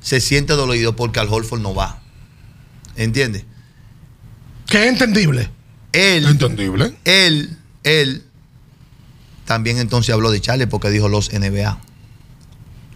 se 0.00 0.20
siente 0.20 0.52
dolido 0.52 0.94
porque 0.94 1.20
al 1.20 1.28
Holford 1.32 1.60
no 1.60 1.74
va. 1.74 2.00
¿Entiendes? 2.96 3.44
Que 4.66 4.84
es 4.84 4.88
entendible. 4.92 5.50
Él, 5.92 6.24
Entendible. 6.26 6.94
él, 7.04 7.56
él 7.84 8.24
también 9.44 9.78
entonces 9.78 10.12
habló 10.12 10.30
de 10.30 10.40
Charlie 10.40 10.66
porque 10.66 10.90
dijo 10.90 11.08
los 11.08 11.32
NBA. 11.32 11.78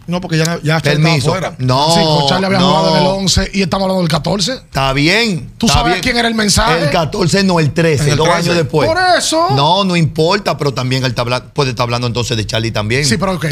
No, 0.09 0.19
porque 0.21 0.37
ya, 0.37 0.59
ya 0.63 0.81
Charlie 0.81 0.91
estaba 0.91 1.03
Permiso. 1.03 1.29
afuera. 1.29 1.55
No, 1.59 1.91
sí, 1.93 1.99
Charlie 2.29 2.45
había 2.47 2.59
no. 2.59 2.67
jugado 2.69 2.95
en 2.97 3.01
el 3.01 3.07
11 3.07 3.51
y 3.53 3.61
estamos 3.61 3.83
hablando 3.85 4.01
del 4.01 4.09
14. 4.09 4.53
Está 4.53 4.93
bien. 4.93 5.51
¿Tú 5.57 5.67
está 5.67 5.79
sabes 5.79 5.93
bien. 5.93 6.03
quién 6.03 6.17
era 6.17 6.27
el 6.27 6.35
mensaje? 6.35 6.83
El 6.85 6.89
14, 6.89 7.43
no 7.43 7.59
el 7.59 7.71
13, 7.73 8.09
El 8.11 8.17
dos 8.17 8.27
13. 8.27 8.41
años 8.43 8.55
después. 8.55 8.87
Por 8.87 8.97
eso. 9.17 9.47
No, 9.55 9.83
no 9.83 9.95
importa, 9.95 10.57
pero 10.57 10.73
también 10.73 11.03
él 11.05 11.13
puede 11.53 11.69
estar 11.71 11.83
hablando 11.83 12.07
entonces 12.07 12.35
de 12.35 12.45
Charlie 12.45 12.71
también. 12.71 13.05
Sí, 13.05 13.17
pero 13.17 13.33
ok. 13.33 13.45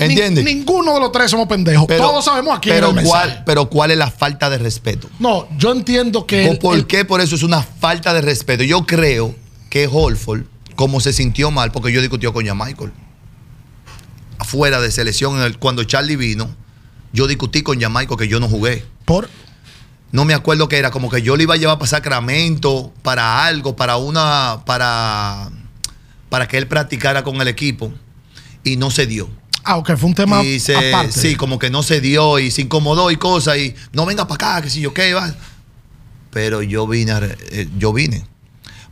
¿Entiendes? 0.00 0.44
ninguno 0.44 0.94
de 0.94 1.00
los 1.00 1.12
tres 1.12 1.30
somos 1.30 1.46
pendejos. 1.46 1.86
Pero- 1.86 2.04
Todos 2.08 2.24
sabemos 2.24 2.56
a 2.56 2.60
quién 2.60 2.74
pero 2.74 2.90
era 2.90 3.00
el 3.00 3.06
cuál, 3.06 3.26
mensaje. 3.28 3.42
pero 3.46 3.68
¿cuál 3.70 3.90
es 3.90 3.98
la 3.98 4.10
falta 4.10 4.50
de 4.50 4.58
respeto? 4.58 5.08
No, 5.18 5.46
yo 5.58 5.72
entiendo 5.72 6.26
que. 6.26 6.48
¿O 6.48 6.52
el- 6.52 6.58
¿Por 6.58 6.76
el- 6.76 6.86
qué 6.86 7.04
por 7.04 7.20
eso 7.20 7.34
es 7.34 7.42
una 7.42 7.62
falta 7.62 8.12
de 8.14 8.20
respeto? 8.20 8.62
Yo 8.64 8.84
creo 8.86 9.34
que 9.70 9.88
Holford, 9.90 10.42
como 10.76 11.00
se 11.00 11.12
sintió 11.12 11.50
mal, 11.50 11.70
porque 11.72 11.92
yo 11.92 12.00
discutió 12.00 12.32
con 12.32 12.44
ya 12.44 12.54
Michael, 12.54 12.92
afuera 14.38 14.80
de 14.80 14.90
selección, 14.90 15.40
el- 15.40 15.58
cuando 15.58 15.84
Charlie 15.84 16.16
vino, 16.16 16.54
yo 17.12 17.26
discutí 17.26 17.62
con 17.62 17.78
Michael 17.78 18.18
que 18.18 18.28
yo 18.28 18.40
no 18.40 18.48
jugué. 18.48 18.84
Por, 19.04 19.28
No 20.12 20.24
me 20.24 20.32
acuerdo 20.34 20.68
qué 20.68 20.78
era, 20.78 20.90
como 20.92 21.10
que 21.10 21.22
yo 21.22 21.36
le 21.36 21.42
iba 21.42 21.54
a 21.54 21.56
llevar 21.56 21.76
para 21.78 21.88
Sacramento, 21.88 22.92
para 23.02 23.44
algo, 23.46 23.74
para 23.74 23.96
una, 23.96 24.62
para, 24.64 25.50
para 26.28 26.46
que 26.46 26.56
él 26.56 26.68
practicara 26.68 27.24
con 27.24 27.40
el 27.40 27.48
equipo, 27.48 27.92
y 28.62 28.76
no 28.76 28.90
se 28.92 29.06
dio. 29.06 29.28
ah, 29.64 29.76
ok, 29.76 29.96
fue 29.96 30.08
un 30.10 30.14
tema 30.14 30.42
Y 30.44 30.60
se, 30.60 30.88
aparte. 30.94 31.20
sí, 31.20 31.34
como 31.34 31.58
que 31.58 31.68
no 31.68 31.82
se 31.82 32.00
dio 32.00 32.38
y 32.38 32.50
se 32.52 32.62
incomodó 32.62 33.10
y 33.10 33.16
cosas 33.16 33.58
y 33.58 33.74
no 33.92 34.06
venga 34.06 34.28
para 34.28 34.52
acá, 34.56 34.62
que 34.62 34.70
si 34.70 34.80
yo 34.80 34.94
qué, 34.94 35.14
va. 35.14 35.34
Pero 36.30 36.62
yo 36.62 36.86
vine, 36.86 37.12
eh, 37.50 37.68
yo 37.78 37.92
vine. 37.92 38.24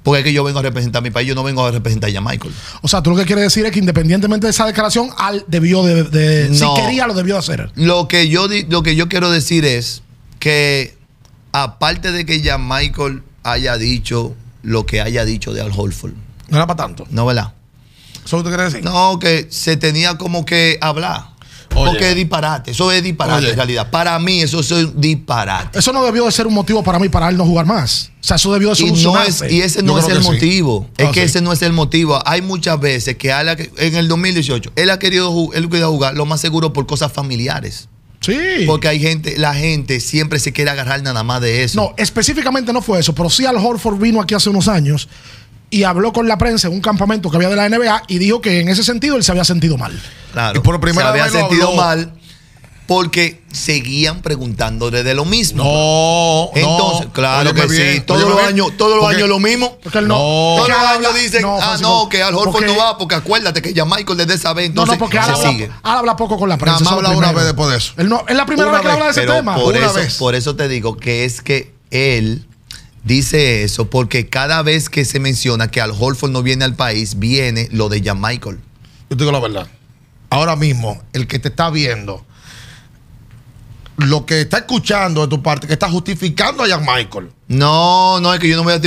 Porque 0.02 0.18
es 0.20 0.24
que 0.24 0.32
yo 0.32 0.42
vengo 0.42 0.58
a 0.58 0.62
representar 0.62 0.98
a 0.98 1.02
mi 1.02 1.10
país, 1.10 1.28
yo 1.28 1.34
no 1.34 1.44
vengo 1.44 1.64
a 1.64 1.70
representar 1.70 2.10
ya 2.10 2.18
a 2.18 2.22
Michael. 2.22 2.52
O 2.82 2.88
sea, 2.88 3.02
tú 3.02 3.10
lo 3.10 3.16
que 3.16 3.24
quieres 3.24 3.44
decir 3.44 3.64
es 3.66 3.72
que 3.72 3.78
independientemente 3.78 4.46
de 4.46 4.50
esa 4.50 4.66
declaración, 4.66 5.10
Al 5.16 5.44
debió 5.46 5.82
de. 5.84 6.02
de- 6.04 6.48
No. 6.50 6.74
Si 6.76 6.82
quería, 6.82 7.06
lo 7.06 7.14
debió 7.14 7.34
de 7.34 7.38
hacer. 7.40 7.70
Lo 7.76 8.08
que 8.08 8.28
yo 8.28 8.48
lo 8.68 8.82
que 8.82 8.96
yo 8.96 9.08
quiero 9.08 9.30
decir 9.30 9.64
es 9.64 10.02
que 10.40 10.96
aparte 11.52 12.10
de 12.12 12.26
que 12.26 12.40
ya 12.40 12.58
Michael 12.58 13.22
haya 13.44 13.76
dicho 13.76 14.34
lo 14.62 14.86
que 14.86 15.00
haya 15.00 15.24
dicho 15.24 15.52
de 15.52 15.60
Al 15.60 15.70
Holford, 15.74 16.12
No 16.48 16.56
era 16.56 16.66
para 16.66 16.76
tanto. 16.76 17.06
¿no 17.10 17.24
verdad? 17.26 17.52
¿Eso 18.24 18.38
es 18.38 18.44
lo 18.44 18.50
que 18.50 18.56
quieres 18.56 18.72
decir? 18.72 18.84
No, 18.84 19.18
que 19.18 19.48
se 19.50 19.76
tenía 19.76 20.16
como 20.16 20.44
que 20.44 20.78
hablar. 20.80 21.31
Oye. 21.74 21.90
Porque 21.90 22.10
es 22.10 22.16
disparate, 22.16 22.70
eso 22.72 22.92
es 22.92 23.02
disparate 23.02 23.38
Oye. 23.38 23.50
en 23.50 23.56
realidad. 23.56 23.90
Para 23.90 24.18
mí 24.18 24.42
eso 24.42 24.60
es 24.60 24.70
un 24.70 25.00
disparate. 25.00 25.78
Eso 25.78 25.92
no 25.92 26.04
debió 26.04 26.24
de 26.26 26.32
ser 26.32 26.46
un 26.46 26.54
motivo 26.54 26.82
para 26.82 26.98
mí 26.98 27.08
para 27.08 27.28
él 27.28 27.36
no 27.36 27.44
jugar 27.44 27.66
más. 27.66 28.10
O 28.20 28.24
sea, 28.24 28.36
eso 28.36 28.52
debió 28.52 28.74
de 28.74 28.82
Y, 28.82 28.92
no 29.02 29.20
es, 29.22 29.42
y 29.48 29.62
ese 29.62 29.80
Yo 29.80 29.86
no 29.86 29.98
es 29.98 30.08
el 30.08 30.22
sí. 30.22 30.30
motivo. 30.30 30.86
Ah, 30.98 31.04
es 31.04 31.08
que 31.10 31.20
sí. 31.20 31.26
ese 31.26 31.40
no 31.40 31.52
es 31.52 31.62
el 31.62 31.72
motivo. 31.72 32.20
Hay 32.26 32.42
muchas 32.42 32.78
veces 32.78 33.16
que 33.16 33.30
en 33.30 33.94
el 33.94 34.08
2018 34.08 34.72
él 34.76 34.90
ha 34.90 34.98
querido 34.98 35.32
él 35.54 35.68
quería 35.68 35.86
jugar 35.86 36.14
lo 36.14 36.26
más 36.26 36.40
seguro 36.40 36.72
por 36.72 36.86
cosas 36.86 37.12
familiares. 37.12 37.88
Sí. 38.20 38.36
Porque 38.66 38.86
hay 38.86 39.00
gente, 39.00 39.36
la 39.36 39.52
gente 39.54 39.98
siempre 39.98 40.38
se 40.38 40.52
quiere 40.52 40.70
agarrar 40.70 41.02
nada 41.02 41.24
más 41.24 41.40
de 41.40 41.64
eso. 41.64 41.80
No, 41.80 41.94
específicamente 41.96 42.72
no 42.72 42.80
fue 42.80 43.00
eso, 43.00 43.14
pero 43.14 43.28
sí 43.28 43.44
Al 43.44 43.56
Horford 43.56 43.98
vino 43.98 44.20
aquí 44.20 44.34
hace 44.34 44.48
unos 44.48 44.68
años 44.68 45.08
y 45.72 45.82
habló 45.84 46.12
con 46.12 46.28
la 46.28 46.38
prensa 46.38 46.68
en 46.68 46.74
un 46.74 46.80
campamento 46.80 47.30
que 47.30 47.36
había 47.36 47.48
de 47.48 47.56
la 47.56 47.68
NBA 47.68 48.02
y 48.06 48.18
dijo 48.18 48.40
que 48.40 48.60
en 48.60 48.68
ese 48.68 48.84
sentido 48.84 49.16
él 49.16 49.24
se 49.24 49.32
había 49.32 49.44
sentido 49.44 49.76
mal. 49.78 50.00
Claro. 50.32 50.60
Y 50.60 50.62
por 50.62 50.80
primera 50.80 51.06
se 51.06 51.10
había 51.10 51.24
vez 51.24 51.32
lo 51.32 51.38
sentido 51.40 51.68
habló. 51.70 51.80
mal 51.82 52.12
porque 52.86 53.42
seguían 53.52 54.20
preguntándole 54.20 55.02
de 55.02 55.14
lo 55.14 55.24
mismo. 55.24 55.62
No, 55.64 56.50
Entonces, 56.60 57.06
no. 57.06 57.12
claro 57.12 57.54
que 57.54 57.68
sí. 57.68 58.00
Todos 58.00 58.28
los 58.28 58.38
años, 58.40 58.76
todos 58.76 58.96
los 59.00 59.06
años 59.08 59.28
lo 59.28 59.38
mismo. 59.38 59.78
Porque 59.82 59.98
él 59.98 60.08
no. 60.08 60.14
No. 60.16 60.20
Todos 60.20 60.58
porque 60.60 60.72
los 60.72 60.80
Al 60.82 60.96
años 60.98 61.14
dicen, 61.14 61.44
ah, 61.46 61.56
Francisco, 61.58 61.88
no, 62.02 62.08
que 62.10 62.22
Al 62.22 62.34
Horford 62.34 62.52
porque- 62.52 62.66
no 62.66 62.76
va, 62.76 62.98
porque 62.98 63.14
acuérdate 63.14 63.62
que 63.62 63.72
ya 63.72 63.84
Michael 63.86 64.18
desde 64.18 64.34
esa 64.34 64.52
vez, 64.52 64.66
No, 64.74 64.82
entonces 64.82 64.94
no, 64.94 64.98
porque 64.98 65.18
Al 65.18 65.36
se 65.36 65.46
habla, 65.46 65.80
habla 65.82 66.16
poco 66.16 66.36
con 66.36 66.48
la 66.50 66.58
prensa. 66.58 66.80
Nada 66.84 66.96
más 66.96 67.04
habla 67.06 67.16
una 67.16 67.32
vez 67.32 67.44
después 67.46 67.70
de 67.70 67.76
eso. 67.78 67.92
Él 67.96 68.08
no, 68.10 68.24
es 68.28 68.36
la 68.36 68.44
primera 68.44 68.68
Una 68.68 68.78
vez 68.78 68.82
que 68.82 68.86
vez, 68.88 68.92
habla 68.94 69.04
de 69.06 69.10
ese 69.12 69.20
Pero 69.22 69.34
tema. 69.36 69.54
por 69.54 69.74
Una 69.74 69.86
eso, 69.86 69.94
vez. 69.94 70.14
por 70.18 70.34
eso 70.34 70.56
te 70.56 70.68
digo 70.68 70.96
que 70.98 71.24
es 71.24 71.40
que 71.40 71.72
él 71.90 72.46
dice 73.04 73.64
eso, 73.64 73.90
porque 73.90 74.28
cada 74.28 74.62
vez 74.62 74.88
que 74.88 75.04
se 75.04 75.20
menciona 75.20 75.70
que 75.70 75.80
Al 75.80 75.90
Horford 75.90 76.30
no 76.30 76.42
viene 76.42 76.64
al 76.64 76.74
país, 76.74 77.18
viene 77.18 77.68
lo 77.72 77.88
de 77.88 78.02
Jan 78.02 78.20
Michael. 78.20 78.58
Yo 79.10 79.16
te 79.16 79.24
digo 79.24 79.32
la 79.32 79.40
verdad. 79.40 79.68
Ahora 80.30 80.56
mismo, 80.56 81.02
el 81.12 81.26
que 81.26 81.38
te 81.38 81.48
está 81.48 81.70
viendo, 81.70 82.24
lo 83.98 84.24
que 84.24 84.40
está 84.40 84.58
escuchando 84.58 85.22
de 85.22 85.28
tu 85.28 85.42
parte, 85.42 85.66
que 85.66 85.74
está 85.74 85.90
justificando 85.90 86.62
a 86.62 86.68
Jan 86.68 86.80
Michael. 86.86 87.30
No, 87.48 88.20
no, 88.20 88.32
es 88.32 88.40
que 88.40 88.48
yo 88.48 88.56
no 88.56 88.62
voy 88.62 88.72
a 88.72 88.80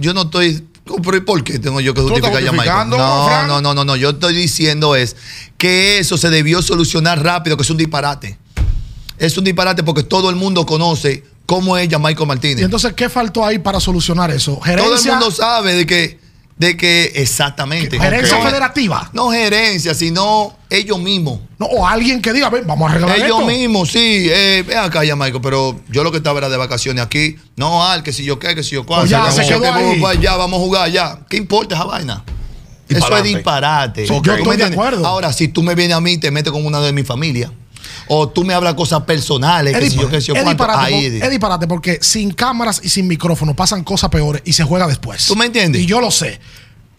Yo 0.00 0.14
no 0.14 0.22
estoy. 0.22 0.66
¿Pero 1.02 1.16
y 1.16 1.20
por 1.20 1.42
qué 1.42 1.58
tengo 1.58 1.80
yo 1.80 1.92
que 1.94 2.00
¿Tú 2.00 2.14
estás 2.14 2.30
justificar 2.30 2.42
a 2.42 2.46
Jan 2.46 2.56
Michael? 2.56 2.88
No, 2.88 3.46
no, 3.46 3.60
no, 3.60 3.74
no, 3.74 3.84
no. 3.84 3.96
Yo 3.96 4.10
estoy 4.10 4.34
diciendo 4.34 4.94
es 4.94 5.16
que 5.58 5.98
eso 5.98 6.16
se 6.16 6.30
debió 6.30 6.62
solucionar 6.62 7.22
rápido, 7.22 7.56
que 7.56 7.64
es 7.64 7.70
un 7.70 7.76
disparate. 7.76 8.38
Es 9.18 9.36
un 9.36 9.44
disparate 9.44 9.82
porque 9.82 10.04
todo 10.04 10.30
el 10.30 10.36
mundo 10.36 10.64
conoce 10.64 11.24
cómo 11.46 11.78
es 11.78 11.88
Michael 11.98 12.26
Martínez. 12.26 12.60
Y 12.60 12.64
entonces, 12.64 12.92
¿qué 12.92 13.08
faltó 13.08 13.44
ahí 13.44 13.58
para 13.58 13.80
solucionar 13.80 14.30
eso? 14.30 14.60
todo 14.76 14.96
el 14.96 15.04
mundo 15.04 15.30
sabe 15.30 15.74
de 15.74 15.86
que, 15.86 16.18
de 16.58 16.76
que 16.76 17.12
exactamente. 17.14 17.98
gerencia 17.98 18.40
federativa. 18.42 19.10
No 19.12 19.30
gerencia, 19.30 19.94
sino 19.94 20.54
ellos 20.68 20.98
mismos. 20.98 21.40
No, 21.58 21.66
o 21.66 21.86
alguien 21.86 22.20
que 22.20 22.32
diga, 22.32 22.50
ven, 22.50 22.66
vamos 22.66 22.88
a 22.88 22.94
arreglar 22.94 23.16
Ellos 23.16 23.40
esto. 23.40 23.46
mismos, 23.46 23.90
sí. 23.90 24.28
Eh, 24.30 24.64
ven 24.66 24.78
acá 24.78 25.04
ya, 25.04 25.16
Michael, 25.16 25.40
pero 25.42 25.80
yo 25.88 26.04
lo 26.04 26.10
que 26.10 26.18
estaba 26.18 26.38
era 26.38 26.48
de 26.48 26.56
vacaciones 26.56 27.02
aquí. 27.04 27.36
No, 27.56 27.86
al, 27.86 28.02
que 28.02 28.12
si 28.12 28.24
yo 28.24 28.38
qué, 28.38 28.54
que 28.54 28.62
si 28.62 28.74
yo 28.74 28.84
cuál. 28.84 29.02
Pues 29.02 29.10
ya, 29.10 29.30
se 29.30 29.46
quedó 29.46 29.60
Que 29.60 29.68
ahí. 29.68 30.00
vamos 30.00 30.60
a 30.60 30.62
jugar 30.62 30.90
ya. 30.90 31.20
¿Qué 31.30 31.36
importa 31.36 31.76
esa 31.76 31.84
vaina? 31.84 32.24
Eso 32.88 33.16
es 33.16 33.24
disparate. 33.24 34.06
Yo 34.06 34.20
¿Tú 34.20 34.30
me 34.30 34.36
estoy 34.36 34.56
de 34.56 34.64
acuerdo. 34.64 35.06
Ahora, 35.06 35.32
si 35.32 35.48
tú 35.48 35.62
me 35.62 35.74
vienes 35.74 35.96
a 35.96 36.00
mí 36.00 36.12
y 36.12 36.18
te 36.18 36.30
metes 36.30 36.52
con 36.52 36.64
una 36.64 36.80
de 36.80 36.92
mi 36.92 37.02
familia, 37.02 37.50
o 38.08 38.28
tú 38.28 38.44
me 38.44 38.54
hablas 38.54 38.74
cosas 38.74 39.02
personales, 39.02 39.74
Es, 39.74 39.80
que 39.80 39.90
si 39.90 39.96
yo 39.98 40.08
qué, 40.08 40.20
si 40.20 40.28
yo 40.28 40.34
es 40.34 40.42
cuánto, 40.42 40.64
disparate, 40.64 40.94
ahí. 40.94 41.10
por- 41.18 41.24
es 41.24 41.30
disparate 41.30 41.66
porque 41.66 41.98
sin 42.02 42.32
cámaras 42.32 42.80
y 42.82 42.88
sin 42.88 43.06
micrófono 43.06 43.54
pasan 43.54 43.84
cosas 43.84 44.10
peores 44.10 44.42
y 44.44 44.52
se 44.52 44.64
juega 44.64 44.86
después. 44.86 45.26
¿Tú 45.26 45.36
me 45.36 45.46
entiendes? 45.46 45.82
Y 45.82 45.86
yo 45.86 46.00
lo 46.00 46.10
sé. 46.10 46.40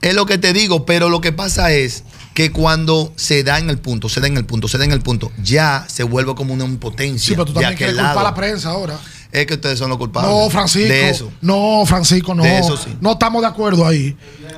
Es 0.01 0.13
lo 0.13 0.25
que 0.25 0.37
te 0.37 0.53
digo, 0.53 0.85
pero 0.85 1.09
lo 1.09 1.21
que 1.21 1.31
pasa 1.31 1.71
es 1.71 2.03
que 2.35 2.51
cuando 2.51 3.11
se 3.15 3.43
da 3.43 3.57
en 3.57 3.69
el 3.69 3.79
punto, 3.79 4.09
se 4.09 4.19
da 4.19 4.27
en 4.27 4.37
el 4.37 4.45
punto, 4.45 4.67
se 4.67 4.77
da 4.77 4.85
en 4.85 4.91
el 4.91 5.01
punto, 5.01 5.31
ya 5.41 5.85
se 5.89 6.03
vuelve 6.03 6.35
como 6.35 6.53
una 6.53 6.65
impotencia 6.65 7.29
Sí, 7.29 7.33
pero 7.33 7.45
tú 7.45 7.53
también 7.53 7.75
quieres 7.75 7.95
culpar 7.95 8.19
a 8.19 8.23
la 8.23 8.35
prensa 8.35 8.69
ahora. 8.69 8.99
Es 9.31 9.45
que 9.45 9.55
ustedes 9.55 9.77
son 9.79 9.89
los 9.89 9.97
culpables. 9.97 10.31
No, 10.31 10.49
Francisco. 10.49 10.87
De 10.93 11.09
eso. 11.09 11.31
No, 11.41 11.83
Francisco, 11.85 12.33
no. 12.33 12.43
De 12.43 12.59
eso 12.59 12.77
sí. 12.77 12.95
No 13.01 13.13
estamos 13.13 13.41
de 13.41 13.47
acuerdo 13.47 13.85
ahí. 13.85 14.15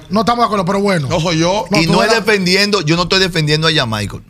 No 0.10 0.20
estamos 0.22 0.44
de 0.44 0.46
acuerdo, 0.46 0.66
pero 0.66 0.82
bueno. 0.82 1.08
No 1.08 1.20
soy 1.20 1.40
yo. 1.40 1.66
No, 1.72 1.82
y 1.82 1.88
no 1.88 2.04
es 2.04 2.12
defendiendo, 2.12 2.82
yo 2.82 2.96
no 2.96 3.04
estoy 3.04 3.20
defendiendo 3.20 3.68
a 3.68 3.72
Jan 3.74 3.90
Michael. 3.90 4.24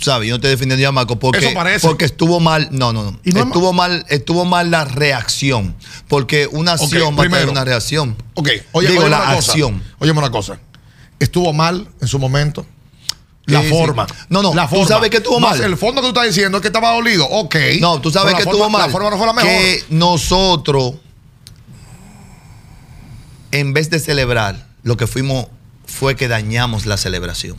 ¿Sabes? 0.00 0.28
Yo 0.28 0.32
no 0.32 0.36
estoy 0.36 0.50
defendiendo 0.50 0.86
a 0.88 0.92
Marco 0.92 1.18
porque, 1.18 1.54
porque 1.80 2.04
estuvo 2.04 2.40
mal. 2.40 2.68
No, 2.72 2.92
no, 2.92 3.04
no. 3.04 3.20
estuvo, 3.22 3.72
mal, 3.72 4.04
estuvo 4.08 4.44
mal 4.44 4.70
la 4.70 4.84
reacción. 4.84 5.76
Porque 6.08 6.48
una 6.50 6.72
acción 6.72 7.16
va 7.16 7.24
a 7.24 7.28
tener 7.28 7.48
una 7.48 7.64
reacción. 7.64 8.16
Ok, 8.34 8.48
oye, 8.72 8.88
Digo, 8.88 9.08
la 9.08 9.30
acción. 9.30 9.82
Óyeme 9.98 10.18
una 10.18 10.30
cosa. 10.30 10.58
Estuvo 11.18 11.52
mal 11.52 11.88
en 12.00 12.08
su 12.08 12.18
momento. 12.18 12.66
La 13.46 13.62
forma. 13.62 14.06
No, 14.28 14.42
no. 14.42 14.52
La 14.54 14.66
forma. 14.66 14.84
Tú 14.84 14.92
sabes 14.92 15.08
que 15.08 15.18
estuvo 15.18 15.38
mal. 15.38 15.58
el 15.60 15.76
fondo 15.76 16.02
que 16.02 16.08
tú 16.08 16.18
estás 16.18 16.34
diciendo 16.34 16.58
es 16.58 16.62
que 16.62 16.68
estaba 16.68 16.92
dolido. 16.92 17.24
Ok. 17.26 17.56
No, 17.80 18.00
tú 18.00 18.10
sabes 18.10 18.34
que 18.34 18.42
estuvo 18.42 18.68
mal. 18.68 18.82
La 18.82 18.88
forma 18.88 19.08
no 19.08 19.16
fue 19.16 19.26
la 19.26 19.32
mejor. 19.32 19.50
Que 19.50 19.84
nosotros, 19.88 20.94
en 23.52 23.72
vez 23.72 23.88
de 23.88 24.00
celebrar, 24.00 24.66
lo 24.82 24.96
que 24.96 25.06
fuimos 25.06 25.46
fue 25.86 26.16
que 26.16 26.26
dañamos 26.26 26.86
la 26.86 26.96
celebración 26.96 27.56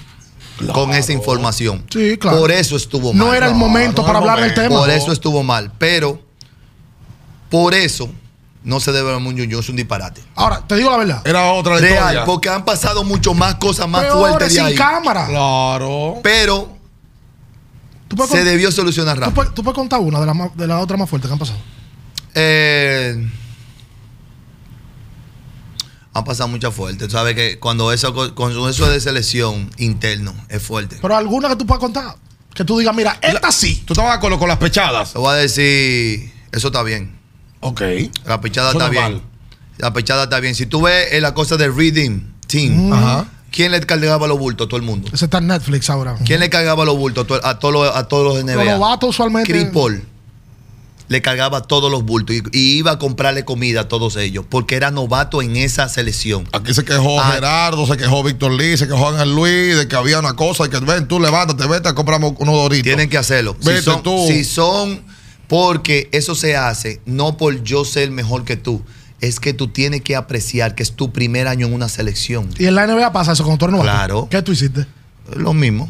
con 0.73 0.93
esa 0.93 1.13
información. 1.13 1.85
Sí, 1.89 2.17
claro. 2.17 2.39
Por 2.39 2.51
eso 2.51 2.75
estuvo 2.75 3.13
mal. 3.13 3.27
No 3.27 3.33
era 3.33 3.47
el 3.47 3.55
momento 3.55 4.05
para 4.05 4.19
hablar 4.19 4.41
del 4.41 4.53
tema. 4.53 4.69
Por 4.69 4.89
eso 4.89 5.11
estuvo 5.11 5.43
mal. 5.43 5.71
Pero, 5.77 6.21
por 7.49 7.73
eso, 7.73 8.09
no 8.63 8.79
se 8.79 8.91
debe 8.91 9.13
a 9.13 9.19
Muñoz, 9.19 9.47
es 9.47 9.69
un 9.69 9.75
disparate. 9.75 10.21
Ahora, 10.35 10.63
te 10.67 10.75
digo 10.75 10.89
la 10.89 10.97
verdad. 10.97 11.21
Era 11.25 11.51
otra 11.53 11.77
Real, 11.77 12.23
porque 12.25 12.49
han 12.49 12.65
pasado 12.65 13.03
mucho 13.03 13.33
más 13.33 13.55
cosas 13.55 13.87
más 13.87 14.07
fuertes 14.07 14.53
de 14.53 14.67
sin 14.67 14.75
cámara. 14.75 15.27
Claro. 15.27 16.15
Pero 16.23 16.77
se 18.29 18.43
debió 18.43 18.71
solucionar 18.71 19.19
rápido. 19.19 19.51
¿Tú 19.53 19.63
puedes, 19.63 19.75
contar 19.75 19.99
una 19.99 20.19
de 20.19 20.25
las 20.25 20.55
de 20.55 20.67
la 20.67 20.79
otras 20.79 20.99
más 20.99 21.09
fuertes 21.09 21.27
que 21.29 21.33
han 21.33 21.39
pasado? 21.39 21.59
Eh 22.33 23.27
han 26.17 26.23
pasado 26.23 26.49
muchas 26.49 26.73
fuertes. 26.73 27.07
Tú 27.07 27.11
sabes 27.11 27.35
que 27.35 27.59
cuando 27.59 27.91
eso, 27.91 28.13
cuando 28.33 28.67
eso 28.69 28.89
de 28.89 28.99
selección 28.99 29.69
interno 29.77 30.33
es 30.49 30.63
fuerte. 30.63 30.97
Pero 31.01 31.15
alguna 31.15 31.49
que 31.49 31.55
tú 31.55 31.65
puedas 31.65 31.79
contar. 31.79 32.15
Que 32.53 32.65
tú 32.65 32.79
digas, 32.79 32.95
mira, 32.95 33.19
esta 33.21 33.51
sí. 33.51 33.83
¿Tú 33.85 33.93
estabas 33.93 34.17
con, 34.17 34.35
con 34.39 34.47
las 34.47 34.57
pechadas? 34.57 35.13
Te 35.13 35.19
voy 35.19 35.29
a 35.29 35.35
decir, 35.35 36.33
eso 36.51 36.67
está 36.67 36.81
bien. 36.81 37.15
Ok. 37.59 37.81
La 38.25 38.41
pechada 38.41 38.71
está 38.71 38.89
bien. 38.89 39.21
La 39.77 39.93
pechada 39.93 40.23
está 40.23 40.39
bien. 40.39 40.55
Si 40.55 40.65
tú 40.65 40.81
ves 40.81 41.21
la 41.21 41.35
cosa 41.35 41.55
de 41.55 41.69
Reading 41.69 42.33
Team, 42.47 42.91
¿quién 43.51 43.71
le 43.71 43.79
cargaba 43.81 44.25
los 44.25 44.39
bultos 44.39 44.65
a 44.65 44.69
todo 44.69 44.77
el 44.77 44.85
mundo? 44.85 45.09
Ese 45.13 45.25
está 45.25 45.37
en 45.37 45.47
Netflix 45.47 45.87
ahora. 45.91 46.17
¿Quién 46.25 46.39
le 46.39 46.49
cargaba 46.49 46.83
los 46.83 46.97
bultos 46.97 47.27
a 47.43 47.59
todos 47.59 47.73
los, 47.73 47.95
a 47.95 48.07
todos 48.07 48.35
los 48.35 48.43
NBA? 48.43 48.63
Los 48.63 48.79
novatos 48.79 49.09
usualmente. 49.11 49.51
Chris 49.51 49.65
le 51.09 51.21
cargaba 51.21 51.61
todos 51.61 51.91
los 51.91 52.03
bultos 52.03 52.35
y, 52.51 52.77
iba 52.77 52.91
a 52.91 52.99
comprarle 52.99 53.45
comida 53.45 53.81
a 53.81 53.87
todos 53.87 54.17
ellos 54.17 54.45
porque 54.47 54.75
era 54.75 54.91
novato 54.91 55.41
en 55.41 55.55
esa 55.55 55.87
selección. 55.89 56.47
Aquí 56.51 56.73
se 56.73 56.83
quejó 56.83 57.19
ah. 57.21 57.31
Gerardo, 57.33 57.85
se 57.87 57.97
quejó 57.97 58.23
Víctor 58.23 58.51
Lee, 58.51 58.77
se 58.77 58.87
quejó 58.87 59.09
Ángel 59.09 59.33
Luis 59.33 59.77
de 59.77 59.87
que 59.87 59.95
había 59.95 60.19
una 60.19 60.33
cosa 60.33 60.65
y 60.65 60.69
que 60.69 60.79
ven, 60.79 61.07
tú 61.07 61.19
levántate, 61.19 61.65
vete, 61.67 61.93
compramos 61.93 62.33
unos 62.39 62.55
doritos. 62.55 62.83
Tienen 62.83 63.09
que 63.09 63.17
hacerlo. 63.17 63.55
Vete 63.63 63.79
si 63.79 63.85
son, 63.85 64.03
tú. 64.03 64.25
Si 64.27 64.43
son, 64.43 65.01
porque 65.47 66.09
eso 66.11 66.35
se 66.35 66.55
hace 66.57 67.01
no 67.05 67.37
por 67.37 67.63
yo 67.63 67.85
ser 67.85 68.11
mejor 68.11 68.43
que 68.43 68.57
tú. 68.57 68.83
Es 69.19 69.39
que 69.39 69.53
tú 69.53 69.69
tienes 69.69 70.01
que 70.01 70.15
apreciar 70.15 70.75
que 70.75 70.83
es 70.83 70.91
tu 70.91 71.11
primer 71.11 71.47
año 71.47 71.65
en 71.65 71.73
una 71.73 71.89
selección. 71.89 72.49
¿Y 72.59 72.65
en 72.65 72.75
la 72.75 72.85
NBA 72.85 73.11
pasa 73.13 73.31
eso 73.31 73.43
con 73.43 73.57
tu 73.57 73.65
Claro. 73.65 74.27
¿Qué 74.29 74.41
tú 74.43 74.51
hiciste? 74.51 74.85
Lo 75.35 75.53
mismo. 75.53 75.89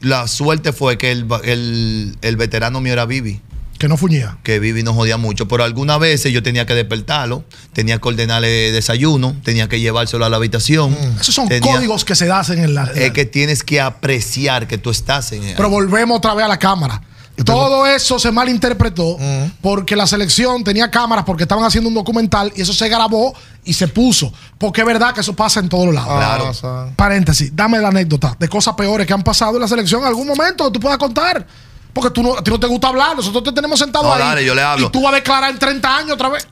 La 0.00 0.26
suerte 0.26 0.72
fue 0.72 0.98
que 0.98 1.12
el, 1.12 1.26
el, 1.44 2.18
el 2.20 2.36
veterano 2.36 2.80
mío 2.80 2.92
era 2.92 3.06
Vivi. 3.06 3.40
Que 3.78 3.88
no 3.88 3.96
fuñía. 3.96 4.38
Que 4.42 4.58
Vivi 4.58 4.82
no 4.82 4.92
jodía 4.92 5.16
mucho. 5.16 5.46
Pero 5.46 5.62
algunas 5.62 6.00
veces 6.00 6.32
yo 6.32 6.42
tenía 6.42 6.66
que 6.66 6.74
despertarlo, 6.74 7.44
tenía 7.72 7.98
que 7.98 8.08
ordenarle 8.08 8.72
desayuno, 8.72 9.36
tenía 9.44 9.68
que 9.68 9.78
llevárselo 9.78 10.24
a 10.24 10.28
la 10.28 10.36
habitación. 10.36 10.90
Mm. 10.90 11.20
Esos 11.20 11.34
son 11.34 11.48
códigos 11.60 12.04
que 12.04 12.14
se 12.14 12.30
hacen 12.30 12.58
en 12.58 12.74
la. 12.74 12.84
Es 12.84 13.12
que 13.12 13.24
tienes 13.24 13.62
que 13.62 13.80
apreciar 13.80 14.66
que 14.66 14.78
tú 14.78 14.90
estás 14.90 15.32
en. 15.32 15.54
Pero 15.56 15.70
volvemos 15.70 16.18
otra 16.18 16.34
vez 16.34 16.44
a 16.44 16.48
la 16.48 16.58
cámara. 16.58 17.00
Todo 17.44 17.86
eso 17.86 18.18
se 18.18 18.32
malinterpretó 18.32 19.16
mm. 19.18 19.58
porque 19.60 19.94
la 19.94 20.06
selección 20.06 20.64
tenía 20.64 20.90
cámaras 20.90 21.24
porque 21.24 21.44
estaban 21.44 21.64
haciendo 21.64 21.88
un 21.88 21.94
documental 21.94 22.52
y 22.56 22.62
eso 22.62 22.72
se 22.72 22.88
grabó 22.88 23.34
y 23.64 23.72
se 23.74 23.86
puso. 23.88 24.32
Porque 24.58 24.80
es 24.80 24.86
verdad 24.86 25.14
que 25.14 25.20
eso 25.20 25.34
pasa 25.34 25.60
en 25.60 25.68
todos 25.68 25.94
lados. 25.94 26.60
Claro. 26.60 26.92
Paréntesis, 26.96 27.54
dame 27.54 27.78
la 27.78 27.88
anécdota 27.88 28.34
de 28.38 28.48
cosas 28.48 28.74
peores 28.74 29.06
que 29.06 29.12
han 29.12 29.22
pasado 29.22 29.54
en 29.54 29.62
la 29.62 29.68
selección 29.68 30.00
en 30.02 30.08
algún 30.08 30.26
momento 30.26 30.64
que 30.66 30.72
tú 30.72 30.80
puedas 30.80 30.98
contar. 30.98 31.46
Porque 31.92 32.10
tú 32.10 32.22
no, 32.22 32.36
a 32.36 32.42
ti 32.42 32.50
no 32.50 32.60
te 32.60 32.66
gusta 32.66 32.88
hablar. 32.88 33.16
Nosotros 33.16 33.42
te 33.42 33.52
tenemos 33.52 33.78
sentado 33.78 34.12
ahí. 34.12 34.20
Dale, 34.20 34.44
yo 34.44 34.54
le 34.54 34.62
hablo. 34.62 34.86
Y 34.86 34.90
tú 34.90 35.02
vas 35.02 35.12
a 35.12 35.16
declarar 35.16 35.50
en 35.50 35.58
30 35.58 35.96
años 35.96 36.12
otra 36.12 36.28
vez. 36.28 36.46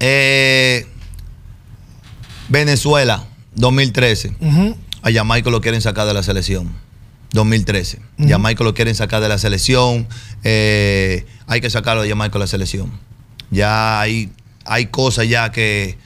Eh, 0.00 0.86
Venezuela, 2.48 3.24
2013. 3.54 4.36
A 5.02 5.10
Jamaica 5.12 5.50
lo 5.50 5.60
quieren 5.60 5.80
sacar 5.80 6.06
de 6.06 6.14
la 6.14 6.22
selección. 6.22 6.72
2013. 7.32 8.00
Uh 8.18 8.28
Jamaica 8.28 8.62
lo 8.64 8.74
quieren 8.74 8.94
sacar 8.94 9.20
de 9.22 9.28
la 9.28 9.38
selección. 9.38 10.06
Eh, 10.44 11.26
hay 11.46 11.60
que 11.60 11.70
sacarlo 11.70 12.02
de 12.02 12.08
Jamaica 12.08 12.34
de 12.34 12.40
la 12.40 12.46
selección. 12.46 12.92
Ya 13.50 14.00
hay, 14.00 14.32
hay 14.64 14.86
cosas 14.86 15.28
ya 15.28 15.50
que, 15.52 15.98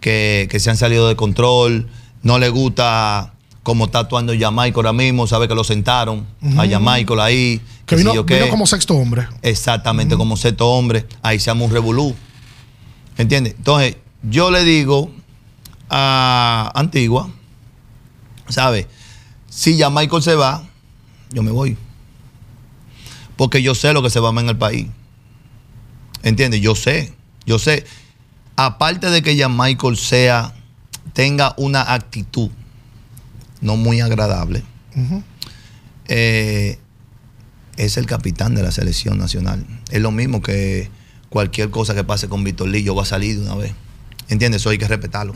que, 0.00 0.48
que 0.50 0.60
se 0.60 0.70
han 0.70 0.76
salido 0.76 1.08
de 1.08 1.16
control. 1.16 1.88
No 2.22 2.38
le 2.38 2.48
gusta 2.48 3.34
como 3.62 3.84
está 3.84 4.00
actuando 4.00 4.32
Jamaica 4.38 4.76
ahora 4.76 4.92
mismo, 4.92 5.26
sabe 5.26 5.46
que 5.46 5.54
lo 5.54 5.64
sentaron 5.64 6.26
a 6.56 6.66
Jamaica 6.66 7.14
ahí. 7.22 7.60
Que 7.86 7.96
vino, 7.96 8.12
como 8.50 8.66
sexto 8.66 8.94
hombre. 8.94 9.28
Exactamente, 9.42 10.16
como 10.16 10.36
sexto 10.36 10.68
hombre. 10.68 11.06
Ahí 11.22 11.38
se 11.38 11.46
llama 11.46 11.64
un 11.64 11.70
revolú. 11.70 12.14
¿Entiendes? 13.18 13.54
Entonces, 13.56 13.96
yo 14.22 14.50
le 14.50 14.64
digo 14.64 15.12
a 15.88 16.72
Antigua, 16.74 17.28
¿sabe? 18.48 18.88
Si 19.48 19.78
Jamaica 19.78 20.20
se 20.20 20.34
va, 20.34 20.64
yo 21.30 21.42
me 21.42 21.50
voy. 21.50 21.76
Porque 23.36 23.62
yo 23.62 23.74
sé 23.74 23.92
lo 23.92 24.02
que 24.02 24.10
se 24.10 24.18
va 24.18 24.30
a 24.30 24.32
ver 24.32 24.44
en 24.44 24.50
el 24.50 24.58
país. 24.58 24.86
¿Entiendes? 26.22 26.60
Yo 26.60 26.74
sé, 26.74 27.14
yo 27.46 27.58
sé. 27.58 27.84
Aparte 28.56 29.10
de 29.10 29.22
que 29.22 29.36
Jamaica 29.36 29.88
sea, 29.94 30.54
tenga 31.12 31.54
una 31.56 31.92
actitud 31.92 32.50
no 33.62 33.76
muy 33.76 34.00
agradable, 34.00 34.62
eh, 36.08 36.78
es 37.78 37.96
el 37.96 38.04
capitán 38.04 38.54
de 38.54 38.62
la 38.62 38.70
selección 38.70 39.16
nacional. 39.16 39.64
Es 39.90 40.02
lo 40.02 40.10
mismo 40.10 40.42
que 40.42 40.90
cualquier 41.30 41.70
cosa 41.70 41.94
que 41.94 42.04
pase 42.04 42.28
con 42.28 42.44
Víctor 42.44 42.68
Lillo 42.68 42.94
va 42.94 43.02
a 43.02 43.06
salir 43.06 43.38
de 43.38 43.46
una 43.46 43.54
vez. 43.54 43.72
¿Entiendes? 44.28 44.60
Eso 44.60 44.70
hay 44.70 44.78
que 44.78 44.88
respetarlo. 44.88 45.34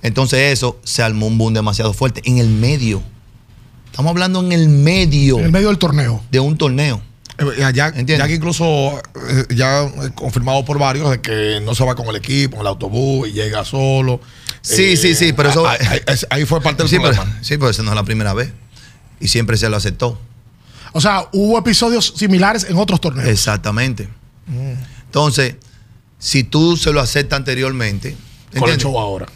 Entonces 0.00 0.52
eso 0.52 0.80
se 0.82 1.02
armó 1.02 1.26
un 1.26 1.36
boom 1.36 1.52
demasiado 1.52 1.92
fuerte 1.92 2.22
en 2.24 2.38
el 2.38 2.48
medio. 2.48 3.02
Estamos 3.86 4.10
hablando 4.10 4.42
en 4.42 4.52
el 4.52 4.68
medio. 4.68 5.38
En 5.38 5.46
el 5.46 5.52
medio 5.52 5.68
del 5.68 5.78
torneo. 5.78 6.22
De 6.30 6.40
un 6.40 6.56
torneo. 6.56 7.02
Eh, 7.38 7.44
ya, 7.58 7.70
ya, 7.70 7.92
que 7.92 8.34
incluso 8.34 9.00
eh, 9.28 9.46
ya 9.54 9.90
confirmado 10.14 10.64
por 10.64 10.78
varios 10.78 11.10
de 11.10 11.20
que 11.20 11.60
no 11.64 11.74
se 11.74 11.84
va 11.84 11.94
con 11.94 12.06
el 12.08 12.16
equipo, 12.16 12.56
en 12.56 12.60
el 12.62 12.66
autobús 12.66 13.28
y 13.28 13.32
llega 13.32 13.64
solo. 13.64 14.20
Sí, 14.60 14.96
sí, 14.96 15.14
sí, 15.14 15.32
pero 15.32 15.48
eso. 15.48 15.66
Ahí, 16.30 16.44
fue 16.44 16.60
parte 16.60 16.82
del 16.82 16.90
sí, 16.90 16.96
problema. 16.96 17.24
Pero, 17.24 17.44
sí, 17.44 17.56
pero 17.56 17.70
eso 17.70 17.82
no 17.82 17.90
es 17.90 17.96
la 17.96 18.04
primera 18.04 18.34
vez. 18.34 18.52
Y 19.18 19.28
siempre 19.28 19.56
se 19.56 19.68
lo 19.68 19.76
aceptó. 19.76 20.18
O 20.92 21.00
sea, 21.00 21.28
hubo 21.32 21.58
episodios 21.58 22.12
similares 22.16 22.64
en 22.64 22.76
otros 22.76 23.00
torneos. 23.00 23.28
Exactamente. 23.28 24.08
Mm. 24.46 24.74
Entonces, 25.06 25.56
si 26.18 26.44
tú 26.44 26.76
se 26.76 26.92
lo 26.92 27.00
aceptas 27.00 27.38
anteriormente. 27.38 28.16
Con 28.56 28.68
el 28.68 28.76
show 28.76 28.98
ahora. 28.98 29.26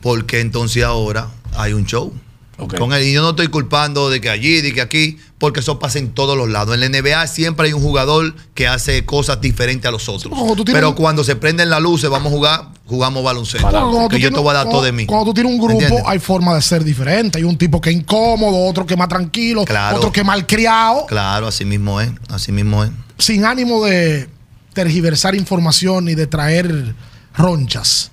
Porque 0.00 0.40
entonces 0.40 0.84
ahora 0.84 1.28
hay 1.56 1.72
un 1.72 1.84
show. 1.84 2.14
Con 2.58 2.92
él. 2.92 3.04
Y 3.04 3.12
yo 3.12 3.22
no 3.22 3.30
estoy 3.30 3.48
culpando 3.48 4.10
de 4.10 4.20
que 4.20 4.28
allí, 4.28 4.60
de 4.60 4.74
que 4.74 4.80
aquí, 4.80 5.16
porque 5.38 5.60
eso 5.60 5.78
pasa 5.78 6.00
en 6.00 6.10
todos 6.10 6.36
los 6.36 6.48
lados. 6.48 6.74
En 6.74 6.80
la 6.80 6.88
NBA 6.88 7.26
siempre 7.28 7.68
hay 7.68 7.72
un 7.72 7.80
jugador 7.80 8.34
que 8.54 8.66
hace 8.66 9.04
cosas 9.04 9.40
diferentes 9.40 9.88
a 9.88 9.92
los 9.92 10.08
otros. 10.08 10.36
Pero 10.66 10.96
cuando 10.96 11.22
se 11.22 11.36
prenden 11.36 11.70
las 11.70 11.80
luces, 11.80 12.10
vamos 12.10 12.32
a 12.32 12.36
jugar, 12.36 12.68
jugamos 12.86 13.22
baloncesto. 13.22 14.08
que 14.10 14.18
yo 14.18 14.32
te 14.32 14.40
voy 14.40 14.50
a 14.50 14.54
dar 14.54 14.68
todo 14.68 14.82
de 14.82 14.90
mí. 14.90 15.06
Cuando 15.06 15.26
tú 15.26 15.34
tienes 15.34 15.52
un 15.52 15.60
grupo, 15.60 16.02
hay 16.06 16.18
forma 16.18 16.54
de 16.56 16.62
ser 16.62 16.82
diferente. 16.82 17.38
Hay 17.38 17.44
un 17.44 17.56
tipo 17.56 17.80
que 17.80 17.90
es 17.90 17.96
incómodo, 17.96 18.66
otro 18.66 18.84
que 18.84 18.94
es 18.94 18.98
más 18.98 19.08
tranquilo, 19.08 19.64
otro 19.94 20.10
que 20.10 20.20
es 20.20 20.26
malcriado. 20.26 21.06
Claro, 21.06 21.46
así 21.46 21.64
mismo 21.64 22.00
es. 22.00 22.10
Así 22.28 22.50
mismo 22.50 22.82
es. 22.82 22.90
Sin 23.18 23.44
ánimo 23.44 23.84
de 23.84 24.28
tergiversar 24.72 25.34
información 25.34 26.06
ni 26.06 26.14
de 26.14 26.26
traer 26.26 26.94
ronchas. 27.36 28.10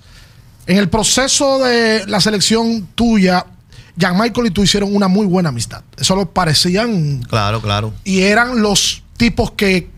En 0.66 0.78
el 0.78 0.88
proceso 0.88 1.58
de 1.60 2.06
la 2.06 2.20
selección 2.20 2.88
tuya, 2.94 3.46
Jan 3.98 4.18
Michael 4.18 4.48
y 4.48 4.50
tú 4.50 4.62
hicieron 4.62 4.94
una 4.94 5.08
muy 5.08 5.26
buena 5.26 5.48
amistad. 5.48 5.82
Eso 5.96 6.14
lo 6.16 6.30
parecían. 6.30 7.22
Claro, 7.22 7.60
claro. 7.62 7.92
Y 8.04 8.22
eran 8.22 8.60
los 8.60 9.02
tipos 9.16 9.52
que 9.52 9.88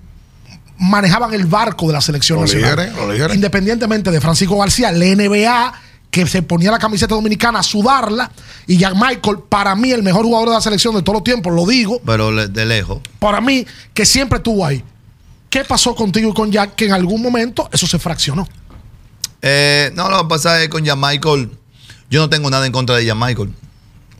manejaban 0.78 1.34
el 1.34 1.46
barco 1.46 1.88
de 1.88 1.92
la 1.92 2.00
selección 2.00 2.40
nacional. 2.40 2.92
Independientemente 3.34 4.10
de 4.10 4.20
Francisco 4.20 4.56
García, 4.58 4.92
la 4.92 5.04
NBA, 5.04 5.72
que 6.10 6.26
se 6.26 6.42
ponía 6.42 6.70
la 6.70 6.78
camiseta 6.78 7.14
dominicana 7.14 7.58
a 7.58 7.62
sudarla. 7.62 8.30
Y 8.66 8.78
Jan 8.78 8.94
Michael, 8.98 9.38
para 9.48 9.74
mí, 9.74 9.90
el 9.90 10.02
mejor 10.02 10.24
jugador 10.24 10.50
de 10.50 10.54
la 10.54 10.60
selección 10.60 10.94
de 10.94 11.02
todos 11.02 11.16
los 11.16 11.24
tiempos, 11.24 11.52
lo 11.52 11.66
digo. 11.66 12.00
Pero 12.06 12.48
de 12.48 12.66
lejos. 12.66 13.00
Para 13.18 13.40
mí, 13.40 13.66
que 13.92 14.06
siempre 14.06 14.38
estuvo 14.38 14.64
ahí. 14.64 14.82
¿Qué 15.50 15.64
pasó 15.64 15.94
contigo 15.94 16.30
y 16.30 16.34
con 16.34 16.52
Jack? 16.52 16.74
Que 16.74 16.86
en 16.86 16.92
algún 16.92 17.22
momento 17.22 17.68
eso 17.72 17.86
se 17.86 17.98
fraccionó. 17.98 18.46
Eh, 19.40 19.90
no, 19.94 20.10
lo 20.10 20.22
que 20.22 20.28
pasa 20.28 20.62
es 20.62 20.68
con 20.68 20.84
Jan 20.84 21.00
Michael. 21.00 21.50
Yo 22.10 22.20
no 22.20 22.28
tengo 22.28 22.50
nada 22.50 22.66
en 22.66 22.72
contra 22.72 22.96
de 22.96 23.06
Jan 23.06 23.18
Michael. 23.18 23.52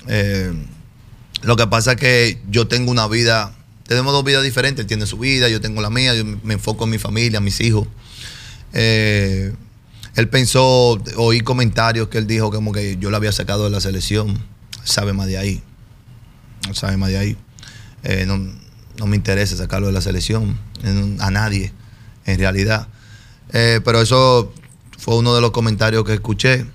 Eh, 0.09 0.53
Lo 1.43 1.55
que 1.57 1.67
pasa 1.69 1.93
es 1.93 1.99
que 1.99 2.41
yo 2.51 2.67
tengo 2.67 2.91
una 2.91 3.07
vida, 3.07 3.55
tenemos 3.87 4.13
dos 4.13 4.25
vidas 4.25 4.43
diferentes. 4.43 4.83
Él 4.83 4.89
tiene 4.89 5.07
su 5.07 5.19
vida, 5.19 5.49
yo 5.49 5.61
tengo 5.61 5.81
la 5.81 5.91
mía, 5.91 6.15
yo 6.15 6.25
me 6.25 6.55
enfoco 6.55 6.85
en 6.85 6.91
mi 6.91 6.99
familia, 6.99 7.41
mis 7.41 7.61
hijos. 7.61 7.87
Eh, 8.73 9.55
él 10.17 10.29
pensó, 10.29 10.99
oí 11.17 11.41
comentarios 11.43 12.09
que 12.09 12.19
él 12.19 12.27
dijo 12.27 12.51
como 12.51 12.73
que 12.73 12.97
yo 12.99 13.11
lo 13.11 13.17
había 13.17 13.31
sacado 13.31 13.65
de 13.65 13.71
la 13.71 13.81
selección. 13.81 14.37
Sabe 14.83 15.13
más 15.13 15.29
de 15.29 15.39
ahí. 15.39 15.63
Sabe 16.73 16.97
más 16.97 17.11
de 17.11 17.19
ahí. 17.19 17.37
Eh, 18.03 18.25
no, 18.27 18.39
no, 18.99 19.07
me 19.07 19.15
interesa 19.15 19.57
sacarlo 19.57 19.87
de 19.87 19.93
la 19.93 20.01
selección. 20.01 20.59
A 21.21 21.31
nadie, 21.31 21.73
en 22.25 22.39
realidad. 22.39 22.89
Pero 23.53 24.01
eso 24.01 24.53
fue 24.99 25.17
uno 25.17 25.35
de 25.35 25.41
los 25.41 25.53
comentarios 25.53 26.05
que 26.05 26.15
escuché. 26.15 26.67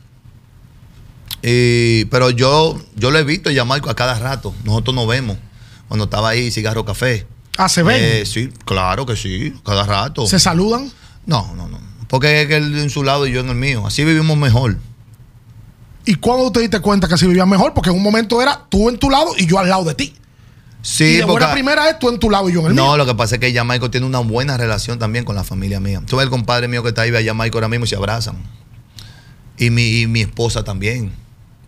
Y, 1.44 2.06
pero 2.06 2.30
yo, 2.30 2.82
yo 2.96 3.12
lo 3.12 3.20
he 3.20 3.24
visto 3.26 3.52
llamar 3.52 3.82
a 3.88 3.94
cada 3.94 4.18
rato. 4.18 4.56
Nosotros 4.64 4.96
nos 4.96 5.08
vemos. 5.08 5.38
Cuando 5.90 6.06
estaba 6.06 6.30
ahí, 6.30 6.50
cigarro, 6.50 6.86
café. 6.86 7.28
Ah, 7.58 7.68
¿se 7.68 7.84
ven? 7.84 7.98
Eh, 8.00 8.26
sí, 8.26 8.50
claro 8.66 9.06
que 9.06 9.16
sí, 9.18 9.54
cada 9.66 9.86
rato. 9.86 10.26
¿Se 10.26 10.40
saludan? 10.40 10.90
No, 11.26 11.54
no, 11.56 11.68
no. 11.68 11.80
Porque 12.08 12.42
es 12.42 12.48
que 12.48 12.56
él 12.56 12.78
en 12.80 12.90
su 12.90 13.04
lado 13.04 13.28
y 13.28 13.34
yo 13.34 13.42
en 13.42 13.50
el 13.50 13.56
mío. 13.56 13.86
Así 13.86 14.06
vivimos 14.06 14.38
mejor. 14.38 14.78
¿Y 16.06 16.16
cuándo 16.16 16.52
te 16.52 16.62
diste 16.62 16.80
cuenta 16.80 17.08
que 17.08 17.16
así 17.16 17.28
vivían 17.28 17.50
mejor? 17.50 17.74
Porque 17.74 17.90
en 17.90 17.96
un 17.98 18.04
momento 18.04 18.42
era 18.42 18.66
tú 18.70 18.90
en 18.90 18.98
tu 18.98 19.10
lado 19.10 19.32
y 19.38 19.46
yo 19.46 19.60
al 19.60 19.70
lado 19.70 19.84
de 19.84 19.96
ti. 19.96 20.16
Sí, 20.82 21.06
y 21.06 21.16
de 21.18 21.26
buena 21.26 21.52
primera 21.54 21.90
es 21.90 22.00
tú 22.00 22.10
en 22.10 22.20
tu 22.20 22.30
lado 22.30 22.50
y 22.50 22.54
yo 22.54 22.60
en 22.62 22.68
el 22.68 22.76
no, 22.76 22.84
mío. 22.84 22.92
No, 22.92 22.98
lo 22.98 23.06
que 23.06 23.16
pasa 23.16 23.36
es 23.36 23.42
que 23.42 23.54
Jamaico 23.54 23.90
tiene 23.90 24.06
una 24.06 24.20
buena 24.20 24.58
relación 24.58 25.00
también 25.00 25.26
con 25.26 25.36
la 25.36 25.44
familia 25.44 25.80
mía. 25.80 26.02
Tú 26.06 26.18
ves 26.18 26.26
el 26.26 26.30
compadre 26.30 26.68
mío 26.68 26.84
que 26.84 26.90
está 26.90 27.04
ahí, 27.04 27.12
ve 27.12 27.20
a 27.20 27.24
Jamaico 27.24 27.58
ahora 27.58 27.70
mismo 27.70 27.86
y 27.86 27.88
se 27.88 27.96
abrazan. 27.96 28.36
Y 29.58 29.70
mi, 29.70 30.02
y 30.02 30.08
mi 30.08 30.22
esposa 30.22 30.64
también. 30.64 31.23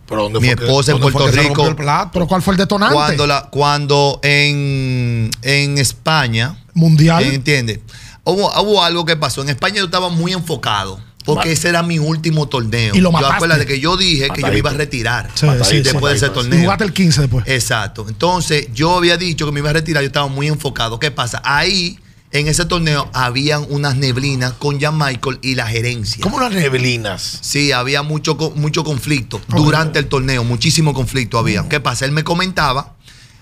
¿Pero 0.08 0.22
dónde 0.24 0.40
mi 0.40 0.48
esposa 0.48 0.92
que, 0.92 0.96
en 0.96 1.02
Puerto 1.02 1.28
Rico. 1.28 1.76
¿Pero 2.12 2.26
cuál 2.26 2.42
fue 2.42 2.54
el 2.54 2.58
detonante? 2.58 2.94
Cuando, 2.94 3.26
la, 3.26 3.48
cuando 3.50 4.20
en, 4.22 5.30
en 5.42 5.78
España. 5.78 6.62
Mundial. 6.74 7.24
¿Entiendes? 7.24 7.80
Hubo, 8.24 8.52
hubo 8.62 8.82
algo 8.82 9.04
que 9.04 9.16
pasó. 9.16 9.42
En 9.42 9.48
España 9.48 9.76
yo 9.76 9.84
estaba 9.86 10.08
muy 10.08 10.32
enfocado. 10.32 11.00
Porque 11.26 11.52
ese 11.52 11.68
era 11.68 11.82
mi 11.82 11.98
último 11.98 12.48
torneo. 12.48 12.94
Y 12.94 13.00
lo 13.00 13.10
mataste. 13.10 13.48
Yo 13.48 13.56
de 13.56 13.66
que 13.66 13.80
yo 13.80 13.96
dije 13.96 14.30
que 14.30 14.40
yo 14.40 14.46
me 14.46 14.58
iba 14.58 14.70
a 14.70 14.74
retirar 14.74 15.28
Sí, 15.34 15.46
sí, 15.64 15.80
después 15.82 16.12
de 16.12 16.26
ese 16.26 16.32
torneo. 16.32 16.58
Y 16.58 16.62
jugaste 16.62 16.84
el 16.84 16.92
15 16.92 17.20
después. 17.22 17.44
Exacto. 17.48 18.06
Entonces, 18.08 18.68
yo 18.72 18.96
había 18.96 19.16
dicho 19.16 19.44
que 19.44 19.52
me 19.52 19.58
iba 19.58 19.70
a 19.70 19.72
retirar, 19.72 20.02
yo 20.04 20.06
estaba 20.06 20.28
muy 20.28 20.46
enfocado. 20.46 21.00
¿Qué 21.00 21.10
pasa? 21.10 21.42
Ahí, 21.44 21.98
en 22.32 22.48
ese 22.48 22.64
torneo, 22.64 23.08
habían 23.12 23.66
unas 23.68 23.96
neblinas 23.96 24.52
con 24.52 24.80
Jan 24.80 24.98
Michael 24.98 25.38
y 25.42 25.54
la 25.54 25.66
gerencia. 25.66 26.22
¿Cómo 26.22 26.36
unas 26.36 26.52
neblinas? 26.52 27.38
Sí, 27.40 27.72
había 27.72 28.02
mucho, 28.02 28.36
mucho 28.56 28.84
conflicto 28.84 29.40
durante 29.48 29.98
el 29.98 30.06
torneo, 30.06 30.44
muchísimo 30.44 30.92
conflicto 30.92 31.38
había. 31.38 31.68
¿Qué 31.68 31.80
pasa? 31.80 32.04
Él 32.04 32.12
me 32.12 32.24
comentaba, 32.24 32.96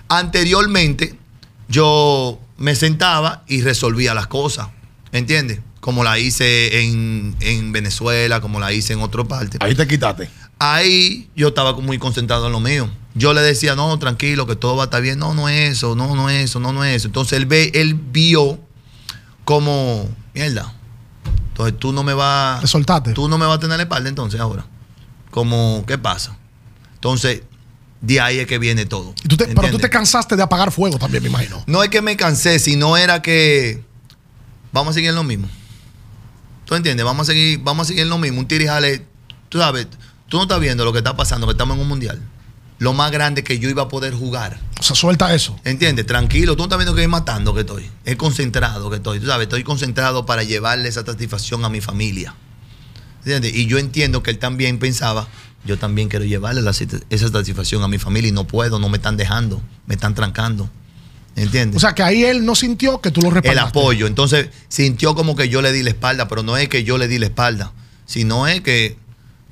anteriormente, 0.09 1.19
yo 1.69 2.39
me 2.57 2.75
sentaba 2.77 3.45
y 3.47 3.63
resolvía 3.63 4.15
las 4.15 4.27
cosas. 4.27 4.69
¿Entiendes? 5.13 5.61
Como 5.81 6.03
la 6.03 6.19
hice 6.19 6.83
en, 6.83 7.37
en 7.41 7.73
Venezuela, 7.73 8.41
como 8.41 8.59
la 8.59 8.73
hice 8.73 8.95
en 8.95 9.01
otra 9.01 9.25
parte. 9.25 9.59
Ahí 9.61 9.75
te 9.75 9.87
quitaste. 9.87 10.29
Ahí 10.59 11.29
yo 11.37 11.49
estaba 11.49 11.73
muy 11.75 11.99
concentrado 11.99 12.47
en 12.47 12.53
lo 12.53 12.61
mío. 12.61 12.91
Yo 13.15 13.33
le 13.33 13.43
decía, 13.43 13.77
no, 13.77 13.97
tranquilo, 13.99 14.47
que 14.47 14.57
todo 14.57 14.77
va 14.77 14.85
a 14.85 14.87
estar 14.87 15.03
bien. 15.03 15.19
No, 15.19 15.35
no 15.35 15.49
es 15.49 15.73
eso, 15.73 15.95
no, 15.95 16.17
no 16.17 16.31
es 16.31 16.45
eso, 16.45 16.59
no, 16.59 16.73
no 16.73 16.85
es 16.85 16.97
eso. 16.97 17.09
Entonces 17.09 17.39
él 17.39 17.47
ve, 17.47 17.71
él 17.75 17.95
vio 17.95 18.59
como, 19.45 20.09
mierda. 20.35 20.73
Entonces 21.49 21.79
tú 21.79 21.93
no 21.93 22.03
me 22.03 22.15
vas. 22.15 22.61
Te 22.61 22.67
soltaste. 22.67 23.13
Tú 23.13 23.29
no 23.29 23.39
me 23.39 23.47
vas 23.47 23.57
a 23.57 23.61
tener 23.61 23.77
la 23.77 23.83
espalda 23.85 24.09
entonces 24.09 24.41
ahora. 24.41 24.67
Como, 25.31 25.85
¿qué 25.87 25.99
pasa? 25.99 26.37
Entonces, 26.95 27.43
de 28.01 28.21
ahí 28.21 28.39
es 28.39 28.47
que 28.47 28.59
viene 28.59 28.87
todo. 28.87 29.15
Y 29.25 29.29
tú 29.29 29.37
te- 29.37 29.47
pero 29.49 29.71
tú 29.71 29.79
te 29.79 29.89
cansaste 29.91 30.37
de 30.37 30.43
apagar 30.43 30.71
fuego 30.73 30.99
también, 30.99 31.23
me 31.23 31.29
imagino. 31.29 31.63
No 31.67 31.83
es 31.83 31.91
que 31.91 32.03
me 32.03 32.17
cansé, 32.17 32.59
sino 32.59 32.97
era 32.97 33.23
que 33.23 33.85
vamos 34.73 34.93
a 34.93 34.95
seguir 34.95 35.11
en 35.11 35.17
lo 35.17 35.23
mismo. 35.25 35.49
¿Tú 36.65 36.75
entiendes? 36.75 37.05
Vamos 37.05 37.29
a 37.29 37.33
seguir, 37.33 37.61
vamos 37.63 37.87
a 37.87 37.89
seguir 37.89 38.03
en 38.03 38.09
lo 38.09 38.19
mismo. 38.19 38.41
Un 38.41 38.49
tirijale, 38.49 39.07
tú 39.49 39.59
sabes, 39.59 39.87
tú 40.29 40.37
no 40.39 40.45
estás 40.45 40.61
viendo 40.61 40.85
lo 40.85 40.93
que 40.93 40.99
está 40.99 41.17
pasando, 41.17 41.47
que 41.47 41.53
estamos 41.53 41.77
en 41.77 41.83
un 41.83 41.89
mundial. 41.89 42.21
Lo 42.79 42.93
más 42.93 43.11
grande 43.13 43.45
que 43.45 43.59
yo 43.59 43.69
iba 43.71 43.83
a 43.83 43.89
poder 43.89 44.15
jugar. 44.15 44.61
O 44.81 44.83
sea, 44.83 44.97
suelta 44.97 45.33
eso. 45.35 45.59
¿Entiendes? 45.65 46.07
Tranquilo, 46.07 46.57
tú 46.57 46.59
no 46.59 46.65
estás 46.65 46.79
viendo 46.79 46.95
que 46.95 47.03
es 47.03 47.09
matando 47.09 47.55
que 47.55 47.61
estoy. 47.61 47.89
Es 48.05 48.17
concentrado 48.17 48.91
que 48.91 48.97
estoy. 48.97 49.21
Tú 49.21 49.27
sabes, 49.27 49.45
estoy 49.45 49.63
concentrado 49.63 50.27
para 50.27 50.43
llevarle 50.43 50.89
esa 50.89 51.05
satisfacción 51.05 51.65
a 51.65 51.69
mi 51.69 51.81
familia. 51.81 52.35
¿Entiendes? 53.19 53.55
Y 53.55 53.67
yo 53.67 53.79
entiendo 53.79 54.23
que 54.23 54.31
él 54.31 54.39
también 54.39 54.79
pensaba, 54.79 55.29
yo 55.65 55.79
también 55.79 56.09
quiero 56.09 56.25
llevarle 56.25 56.61
la 56.63 56.73
esa 56.73 57.29
satisfacción 57.29 57.83
a 57.83 57.89
mi 57.89 57.99
familia 57.99 58.29
y 58.29 58.33
no 58.33 58.47
puedo, 58.47 58.79
no 58.79 58.89
me 58.89 58.99
están 58.99 59.17
dejando, 59.17 59.63
me 59.87 59.95
están 59.95 60.15
trancando. 60.15 60.69
¿Entiendes? 61.37 61.79
O 61.79 61.81
sea, 61.81 61.95
que 61.95 62.03
ahí 62.03 62.25
él 62.25 62.45
no 62.45 62.55
sintió 62.55 63.01
que 63.01 63.11
tú 63.11 63.21
lo 63.21 63.29
el 63.29 63.35
respaldaste. 63.35 63.71
apoyo. 63.71 64.07
Entonces 64.07 64.51
sintió 64.69 65.15
como 65.15 65.35
que 65.35 65.49
yo 65.49 65.63
le 65.63 65.73
di 65.73 65.83
la 65.83 65.91
espalda, 65.91 66.29
pero 66.29 66.43
no 66.43 66.57
es 66.57 66.69
que 66.69 66.85
yo 66.85 66.99
le 66.99 67.09
di 67.09 67.19
la 67.19 67.27
espalda, 67.27 67.73
sino 68.07 68.47
es 68.47 68.61
que 68.61 68.97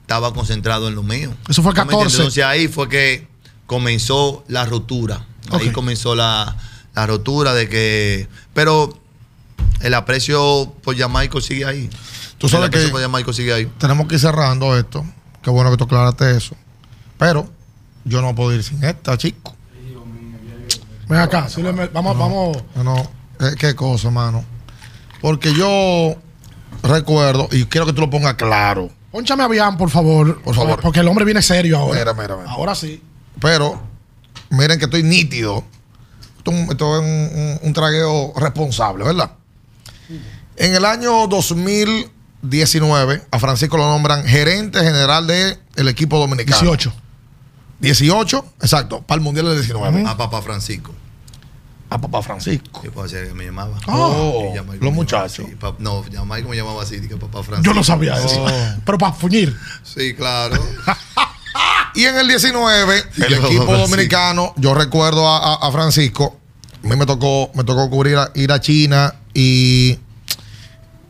estaba 0.03 0.33
concentrado 0.35 0.89
en 0.89 0.95
lo 0.95 1.03
mío. 1.03 1.33
Eso 1.49 1.63
fue 1.63 1.73
¿Tú 1.73 1.79
me 1.79 1.83
entiendes? 1.85 2.13
14. 2.13 2.17
Entonces 2.19 2.45
ahí 2.45 2.69
fue 2.69 2.89
que 2.89 3.27
comenzó 3.67 4.45
la 4.49 4.65
rotura. 4.67 5.25
Ahí 5.51 5.71
comenzó 5.71 6.15
la, 6.15 6.57
la 6.95 7.07
rotura 7.07 7.55
de 7.55 7.69
que. 7.69 8.29
Pero 8.55 8.99
el 9.81 9.95
aprecio 9.95 10.73
por 10.83 10.97
Jamaico 10.97 11.41
sigue 11.41 11.65
ahí. 11.65 11.91
Tú 12.39 12.49
sabes 12.49 12.65
el 12.65 12.69
aprecio 12.69 12.89
que- 12.89 12.93
por 12.93 13.01
Jamaico 13.01 13.33
sigue 13.33 13.53
ahí. 13.53 13.67
Tenemos 13.79 14.07
que 14.07 14.15
ir 14.17 14.21
cerrando 14.21 14.77
esto. 14.79 15.05
Qué 15.43 15.51
bueno 15.51 15.71
que 15.71 15.77
tú 15.77 15.85
aclaraste 15.85 16.37
eso. 16.37 16.55
Pero 17.19 17.49
yo 18.05 18.21
no 18.23 18.35
puedo 18.35 18.53
ir 18.55 18.63
sin 18.63 18.83
esta, 18.85 19.17
chico. 19.19 19.57
Ven 21.09 21.19
acá, 21.21 21.49
sí 21.49 21.63
le- 21.63 21.73
vamos, 21.89 22.17
vamos. 22.17 22.57
No, 22.77 22.85
no, 22.85 22.97
eh, 23.41 23.55
qué 23.59 23.75
cosa, 23.75 24.11
mano. 24.11 24.45
Porque 25.21 25.53
yo 25.55 26.15
recuerdo, 26.83 27.49
y 27.53 27.65
quiero 27.67 27.87
que 27.87 27.93
tú 27.93 28.01
lo 28.01 28.11
pongas 28.11 28.35
claro, 28.35 28.91
Pónchame 29.13 29.43
a 29.45 29.49
Bian, 29.49 29.77
por 29.77 29.91
favor. 29.91 30.41
Por 30.43 30.55
favor. 30.55 30.81
Porque 30.81 31.01
el 31.01 31.09
hombre 31.09 31.25
viene 31.25 31.43
serio 31.43 31.79
ahora. 31.79 31.99
Mira, 31.99 32.15
mira, 32.15 32.37
mira. 32.37 32.51
Ahora 32.51 32.75
sí. 32.75 33.01
pero 33.41 33.81
miren 34.51 34.79
que 34.79 34.87
estoy 34.87 35.03
nítido. 35.03 35.65
Esto, 36.39 36.51
es 36.51 36.57
un- 36.65 36.71
esto 36.71 36.97
es 36.97 37.03
un, 37.03 37.39
un- 37.41 37.59
un 37.63 37.73
tragueo 37.73 38.33
responsable, 38.37 39.05
¿verdad? 39.05 39.33
En 40.57 40.75
el 40.75 40.85
año 40.85 41.27
2019, 41.29 43.23
a 43.31 43.39
Francisco 43.39 43.77
lo 43.77 43.87
nombran 43.87 44.25
gerente 44.27 44.81
general 44.81 45.27
del 45.27 45.89
equipo 45.89 46.19
dominicano. 46.19 46.59
18. 46.61 46.93
18, 47.81 48.45
exacto, 48.61 49.03
para 49.03 49.17
el 49.19 49.23
Mundial 49.23 49.47
del 49.47 49.57
19. 49.57 50.05
A 50.07 50.17
papá 50.17 50.41
Francisco. 50.43 50.93
A 51.95 51.99
papá 52.01 52.23
Francisco. 52.23 52.81
¿Qué 52.83 52.91
puedo 52.91 53.07
hacer 53.07 53.29
que 53.29 53.35
me 53.35 53.45
llamaba? 53.45 53.77
Oh, 53.87 54.51
Y 54.53 54.57
Jamaico 54.57 54.73
los 54.73 54.79
llamaba 54.81 54.95
muchachos. 54.95 55.47
así. 55.47 55.57
No, 55.79 56.03
Jamaico 56.13 56.49
me 56.49 56.57
llamaba 56.57 56.83
así, 56.83 57.01
que 57.07 57.17
papá 57.17 57.43
Francisco. 57.43 57.71
Yo 57.71 57.75
no 57.75 57.85
sabía 57.85 58.15
eso. 58.19 58.43
Oh. 58.45 58.49
Pero 58.85 58.99
para 58.99 59.13
fuñir. 59.13 59.57
Sí, 59.83 60.15
claro. 60.15 60.57
Y 61.95 62.05
en 62.05 62.17
el 62.17 62.27
19, 62.27 62.95
el 62.97 63.03
Yo, 63.19 63.25
equipo 63.27 63.67
Francisco. 63.67 63.77
dominicano, 63.77 64.55
yo 64.57 64.73
recuerdo 64.73 65.29
a, 65.29 65.37
a- 65.57 65.69
a 65.69 65.73
Francisco, 65.73 66.39
a 66.83 66.87
mí 66.89 66.97
me 66.97 67.05
tocó, 67.05 67.51
me 67.55 67.65
tocó 67.65 67.91
cubrir 67.91 68.17
a- 68.17 68.31
ir 68.35 68.51
a 68.51 68.59
China 68.63 69.15
y 69.35 69.99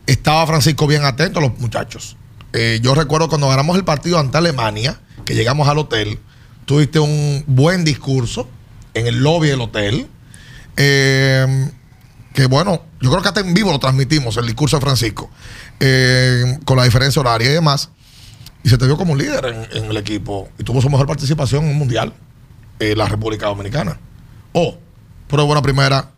estaba 0.05 0.45
Francisco 0.45 0.85
bien 0.85 1.05
atento 1.05 1.39
a 1.39 1.43
los 1.43 1.57
muchachos. 1.59 2.17
Eh, 2.51 2.79
yo 2.83 2.93
recuerdo 2.95 3.29
cuando 3.29 3.47
ganamos 3.47 3.77
el 3.77 3.85
partido 3.85 4.19
ante 4.19 4.37
Alemania, 4.37 4.99
que 5.23 5.35
llegamos 5.35 5.69
al 5.69 5.77
hotel, 5.77 6.19
tuviste 6.65 6.99
un 6.99 7.45
buen 7.47 7.85
discurso 7.85 8.49
en 8.93 9.07
el 9.07 9.19
lobby 9.23 9.47
del 9.47 9.61
hotel. 9.61 10.07
Eh, 10.77 11.71
que 12.33 12.47
bueno, 12.47 12.81
yo 12.99 13.11
creo 13.11 13.21
que 13.21 13.27
hasta 13.27 13.41
en 13.41 13.53
vivo 13.53 13.71
lo 13.71 13.79
transmitimos, 13.79 14.37
el 14.37 14.47
discurso 14.47 14.77
de 14.77 14.81
Francisco, 14.81 15.29
eh, 15.79 16.57
con 16.65 16.77
la 16.77 16.83
diferencia 16.83 17.19
horaria 17.19 17.49
y 17.49 17.53
demás. 17.53 17.89
Y 18.63 18.69
se 18.69 18.77
te 18.77 18.85
vio 18.85 18.97
como 18.97 19.13
un 19.13 19.19
líder 19.19 19.67
en, 19.73 19.85
el 19.85 19.97
equipo. 19.97 20.49
Y 20.57 20.63
tuvo 20.63 20.81
su 20.81 20.89
mejor 20.89 21.05
participación 21.05 21.65
en 21.65 21.71
un 21.71 21.77
mundial 21.77 22.13
en 22.79 22.97
la 22.97 23.07
República 23.07 23.47
Dominicana. 23.47 23.99
Oh, 24.53 24.77
pero 25.27 25.45
buena 25.45 25.61
primera, 25.61 26.11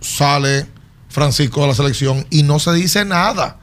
sale 0.00 0.66
Francisco 1.08 1.60
de 1.62 1.68
la 1.68 1.74
selección 1.74 2.26
y 2.30 2.42
no 2.42 2.58
se 2.58 2.72
dice 2.72 3.04
nada. 3.04 3.58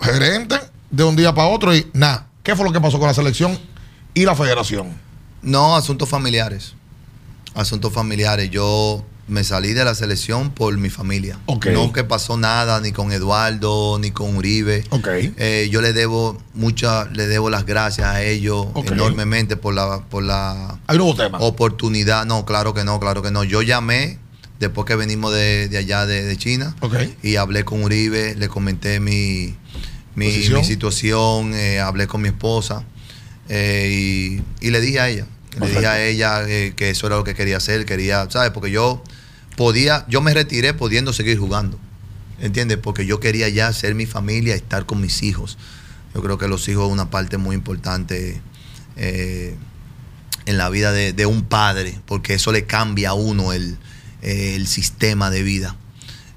Gerente 0.00 0.58
de 0.90 1.04
un 1.04 1.14
día 1.14 1.34
para 1.34 1.48
otro 1.48 1.74
y 1.74 1.86
nada. 1.92 2.26
¿Qué 2.42 2.56
fue 2.56 2.64
lo 2.64 2.72
que 2.72 2.80
pasó 2.80 2.98
con 2.98 3.08
la 3.08 3.14
selección 3.14 3.58
y 4.14 4.24
la 4.24 4.34
federación? 4.34 4.96
No, 5.42 5.76
asuntos 5.76 6.08
familiares. 6.08 6.74
Asuntos 7.58 7.92
familiares. 7.92 8.50
Yo 8.50 9.04
me 9.26 9.44
salí 9.44 9.74
de 9.74 9.84
la 9.84 9.94
selección 9.94 10.50
por 10.50 10.76
mi 10.78 10.90
familia. 10.90 11.38
Ok. 11.46 11.66
No 11.66 11.92
que 11.92 12.04
pasó 12.04 12.36
nada 12.36 12.80
ni 12.80 12.92
con 12.92 13.12
Eduardo 13.12 13.98
ni 13.98 14.10
con 14.10 14.36
Uribe. 14.36 14.84
Ok. 14.90 15.08
Eh, 15.36 15.68
yo 15.70 15.82
le 15.82 15.92
debo 15.92 16.38
mucha, 16.54 17.04
le 17.06 17.26
debo 17.26 17.50
las 17.50 17.66
gracias 17.66 18.06
a 18.08 18.22
ellos 18.22 18.66
enormemente 18.86 19.56
por 19.56 19.74
la, 19.74 20.04
por 20.08 20.22
la 20.22 20.78
tema. 21.16 21.38
oportunidad. 21.40 22.24
No, 22.26 22.44
claro 22.44 22.74
que 22.74 22.84
no, 22.84 22.98
claro 23.00 23.22
que 23.22 23.30
no. 23.30 23.44
Yo 23.44 23.62
llamé 23.62 24.18
después 24.58 24.86
que 24.86 24.96
venimos 24.96 25.32
de, 25.32 25.68
de 25.68 25.78
allá 25.78 26.06
de, 26.06 26.24
de 26.24 26.36
China 26.36 26.74
y 27.22 27.36
hablé 27.36 27.64
con 27.64 27.82
Uribe, 27.82 28.34
le 28.34 28.48
comenté 28.48 28.98
mi, 28.98 29.54
mi, 30.14 30.32
situación, 30.64 31.54
eh, 31.54 31.80
hablé 31.80 32.06
con 32.06 32.22
mi 32.22 32.28
esposa 32.28 32.84
eh, 33.48 34.40
y, 34.60 34.66
y 34.66 34.70
le 34.70 34.80
dije 34.80 35.00
a 35.00 35.08
ella, 35.08 35.26
Le 35.60 35.68
dije 35.68 35.86
a 35.86 36.04
ella 36.04 36.48
eh, 36.48 36.72
que 36.76 36.90
eso 36.90 37.06
era 37.06 37.16
lo 37.16 37.24
que 37.24 37.34
quería 37.34 37.56
hacer, 37.56 37.84
quería, 37.84 38.28
¿sabes? 38.30 38.50
Porque 38.50 38.70
yo 38.70 39.02
podía, 39.56 40.04
yo 40.08 40.20
me 40.20 40.34
retiré 40.34 40.74
pudiendo 40.74 41.12
seguir 41.12 41.38
jugando. 41.38 41.78
¿Entiendes? 42.40 42.78
Porque 42.78 43.04
yo 43.04 43.18
quería 43.18 43.48
ya 43.48 43.72
ser 43.72 43.94
mi 43.94 44.06
familia, 44.06 44.54
estar 44.54 44.86
con 44.86 45.00
mis 45.00 45.22
hijos. 45.22 45.58
Yo 46.14 46.22
creo 46.22 46.38
que 46.38 46.48
los 46.48 46.68
hijos 46.68 46.86
es 46.86 46.92
una 46.92 47.10
parte 47.10 47.36
muy 47.36 47.56
importante 47.56 48.40
eh, 48.96 49.56
en 50.46 50.58
la 50.58 50.68
vida 50.68 50.92
de, 50.92 51.26
un 51.26 51.42
padre, 51.42 52.00
porque 52.06 52.34
eso 52.34 52.52
le 52.52 52.64
cambia 52.64 53.10
a 53.10 53.14
uno 53.14 53.52
el, 53.52 53.76
el 54.22 54.66
sistema 54.66 55.30
de 55.30 55.42
vida. 55.42 55.76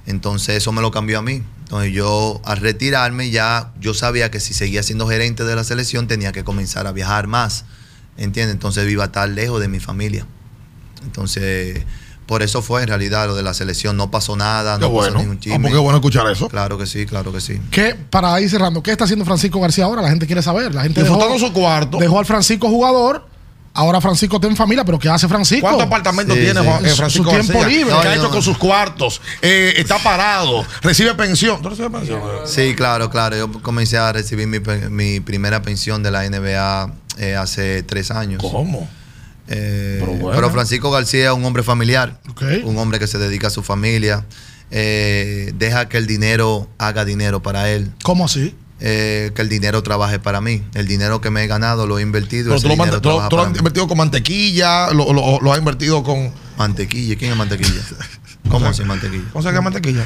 Entonces 0.06 0.58
eso 0.58 0.72
me 0.72 0.82
lo 0.82 0.92
cambió 0.92 1.20
a 1.20 1.22
mí. 1.22 1.44
Entonces 1.62 1.94
yo 1.94 2.42
al 2.44 2.58
retirarme 2.58 3.30
ya 3.30 3.72
yo 3.80 3.94
sabía 3.94 4.30
que 4.30 4.40
si 4.40 4.54
seguía 4.54 4.84
siendo 4.84 5.08
gerente 5.08 5.46
de 5.46 5.56
la 5.56 5.64
selección 5.64 6.08
tenía 6.08 6.32
que 6.32 6.44
comenzar 6.44 6.88
a 6.88 6.92
viajar 6.92 7.28
más. 7.28 7.64
¿Entiendes? 8.18 8.54
Entonces 8.54 8.90
iba 8.90 9.04
a 9.04 9.08
estar 9.08 9.28
lejos 9.30 9.60
de 9.62 9.68
mi 9.68 9.80
familia. 9.80 10.26
Entonces, 11.04 11.84
por 12.26 12.44
eso 12.44 12.62
fue 12.62 12.82
en 12.82 12.88
realidad 12.88 13.28
lo 13.28 13.36
de 13.36 13.44
la 13.44 13.54
selección. 13.54 13.98
No 13.98 14.12
pasó 14.12 14.36
nada, 14.36 14.78
no 14.78 14.94
pasó 14.94 15.18
ningún 15.18 15.40
chisme. 15.40 15.70
qué 15.70 15.78
bueno 15.78 15.98
escuchar 15.98 16.30
eso. 16.32 16.48
Claro 16.50 16.78
que 16.78 16.86
sí, 16.86 17.06
claro 17.06 17.32
que 17.32 17.42
sí. 17.42 17.60
¿Qué, 17.72 17.96
para 17.96 18.40
ir 18.40 18.50
cerrando, 18.50 18.82
¿qué 18.84 18.92
está 18.92 19.06
haciendo 19.06 19.26
Francisco 19.26 19.60
García 19.60 19.86
ahora? 19.86 20.02
La 20.02 20.10
gente 20.10 20.26
quiere 20.26 20.42
saber. 20.42 20.74
La 20.74 20.84
gente 20.84 21.04
dejó, 21.04 21.40
su 21.40 21.52
cuarto. 21.52 21.98
Dejó 21.98 22.20
al 22.20 22.26
Francisco 22.26 22.70
jugador 22.70 23.32
Ahora 23.74 24.02
Francisco 24.02 24.36
está 24.36 24.48
en 24.48 24.58
familia, 24.58 24.84
pero 24.84 25.00
¿qué 25.00 25.08
hace 25.08 25.30
Francisco? 25.30 25.62
¿Cuántos 25.62 25.88
apartamentos 25.88 26.36
tiene 26.36 26.60
eh, 26.60 26.94
Francisco? 26.94 27.32
Su 27.32 27.42
tiempo 27.42 27.64
libre. 27.64 27.94
¿Qué 28.02 28.08
ha 28.08 28.16
hecho 28.16 28.30
con 28.30 28.42
sus 28.42 28.58
cuartos? 28.58 29.22
Eh, 29.42 29.74
está 29.78 29.98
parado, 29.98 30.66
recibe 30.82 31.16
pensión. 31.16 31.62
¿Tú 31.62 31.70
recibes 31.70 31.90
pensión? 31.90 32.22
Sí, 32.46 32.76
claro, 32.76 33.10
claro. 33.10 33.38
Yo 33.38 33.52
comencé 33.62 33.98
a 33.98 34.12
recibir 34.12 34.48
mi, 34.48 35.20
primera 35.22 35.62
pensión 35.62 36.04
de 36.04 36.12
la 36.12 36.30
NBA 36.30 36.94
eh, 37.18 37.36
hace 37.36 37.84
tres 37.84 38.12
años. 38.12 38.42
¿Cómo? 38.42 38.90
pero, 39.48 40.50
Francisco 40.50 40.92
García 40.92 41.32
es 41.32 41.36
un 41.36 41.44
hombre 41.44 41.62
familiar, 41.62 42.22
un 42.64 42.78
hombre 42.78 43.00
que 43.00 43.08
se 43.08 43.18
dedica 43.18 43.48
a 43.48 43.50
su 43.50 43.64
familia, 43.64 44.26
deja 44.70 45.90
que 45.90 45.98
el 45.98 46.08
dinero 46.08 46.70
haga 46.78 47.04
dinero 47.04 47.42
para 47.42 47.70
él. 47.70 47.92
¿Cómo 48.02 48.26
así? 48.26 48.56
Eh, 48.84 49.32
que 49.36 49.44
el 49.44 49.50
dinero 49.50 49.84
trabaje 49.84 50.18
para 50.18 50.42
mí. 50.42 50.64
El 50.74 50.88
dinero 50.88 51.22
que 51.22 51.30
me 51.30 51.44
he 51.44 51.48
ganado 51.48 51.86
lo 51.86 52.00
he 52.00 52.02
invertido. 52.02 52.50
Pero 52.50 52.62
tú 52.62 53.10
lo, 53.10 53.42
has 53.44 53.56
invertido 53.56 53.88
con 53.88 53.96
mantequilla, 54.00 54.92
lo, 54.92 55.14
lo, 55.14 55.54
has 55.54 55.60
invertido 55.60 56.02
con. 56.04 56.32
Mantequilla, 56.58 57.16
¿quién 57.16 57.32
es 57.32 57.38
mantequilla? 57.38 57.82
¿Cómo 58.50 58.66
así 58.66 58.84
mantequilla? 58.84 59.26
¿Cómo 59.32 59.44
se 59.44 59.50
llama 59.50 59.70
mantequilla? 59.70 60.06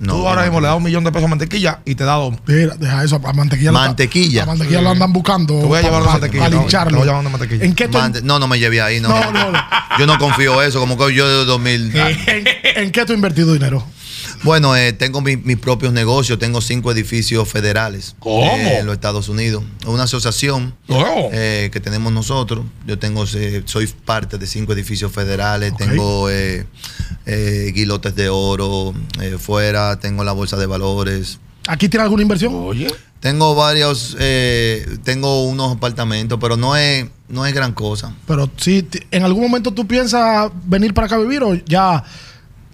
No, 0.00 0.14
tú 0.14 0.26
ahora 0.26 0.44
mismo 0.44 0.62
le 0.62 0.66
das 0.66 0.76
un 0.78 0.82
millón 0.82 1.04
de 1.04 1.12
pesos 1.12 1.26
a 1.26 1.28
mantequilla 1.28 1.80
y 1.84 1.94
te 1.94 2.04
da 2.04 2.14
dos. 2.14 2.34
Mira, 2.46 2.74
deja 2.74 3.04
eso, 3.04 3.20
a 3.22 3.32
mantequilla. 3.34 3.70
Mantequilla. 3.70 4.44
A 4.44 4.46
mantequilla 4.46 4.80
lo 4.80 4.90
andan 4.90 5.12
buscando. 5.12 5.60
Te 5.60 5.66
voy 5.66 5.78
a 5.78 5.82
llevar 5.82 6.02
a 6.02 6.06
mantequilla. 6.06 6.44
Para 6.44 6.56
lincharlo. 6.56 7.04
No, 7.04 7.30
mantequilla. 7.30 7.64
¿En 7.66 7.74
qué 7.74 7.86
no, 8.22 8.38
no 8.38 8.48
me 8.48 8.58
llevé 8.58 8.80
ahí, 8.80 8.98
no. 8.98 9.10
No, 9.10 9.30
no, 9.30 9.58
Yo 9.98 10.06
no 10.06 10.18
confío 10.18 10.62
eso, 10.62 10.80
como 10.80 10.96
que 10.96 11.14
yo 11.14 11.28
de 11.28 11.44
2000. 11.44 11.94
¿En, 11.94 12.14
¿En 12.76 12.90
qué 12.92 13.04
tú 13.04 13.12
has 13.12 13.16
invertido 13.16 13.52
dinero? 13.52 13.84
Bueno, 14.42 14.74
eh, 14.74 14.94
tengo 14.94 15.20
mis 15.20 15.58
propios 15.58 15.92
negocios, 15.92 16.38
tengo 16.38 16.60
cinco 16.60 16.90
edificios 16.90 17.46
federales. 17.48 18.16
¿Cómo? 18.18 18.44
Eh, 18.44 18.78
en 18.78 18.86
los 18.86 18.94
Estados 18.94 19.28
Unidos. 19.28 19.62
Es 19.82 19.86
una 19.86 20.04
asociación 20.04 20.74
eh, 20.88 21.68
que 21.72 21.80
tenemos 21.80 22.12
nosotros. 22.12 22.64
Yo 22.86 22.98
tengo, 22.98 23.26
soy 23.26 23.86
parte 24.04 24.38
de 24.38 24.46
cinco 24.46 24.72
edificios 24.72 25.12
federales, 25.12 25.76
tengo 25.76 26.28
guilotes 27.26 28.14
de 28.14 28.28
oro 28.30 28.94
fuera, 29.38 30.00
tengo 30.00 30.24
la 30.24 30.32
bolsa 30.32 30.56
de 30.56 30.66
valores. 30.66 31.38
¿Aquí 31.68 31.88
tiene 31.88 32.04
alguna 32.04 32.22
inversión? 32.22 32.54
Oye. 32.54 32.88
Tengo 33.20 33.54
varios, 33.54 34.16
tengo 35.04 35.44
unos 35.44 35.76
apartamentos, 35.76 36.38
pero 36.40 36.56
no 36.56 36.74
es, 36.76 37.04
no 37.28 37.44
es 37.44 37.52
gran 37.52 37.72
cosa. 37.72 38.14
Pero 38.26 38.50
si 38.56 38.88
en 39.10 39.22
algún 39.22 39.42
momento 39.42 39.70
tú 39.70 39.86
piensas 39.86 40.50
venir 40.64 40.94
para 40.94 41.06
acá 41.06 41.16
a 41.16 41.18
vivir 41.18 41.42
o 41.42 41.52
ya 41.54 42.02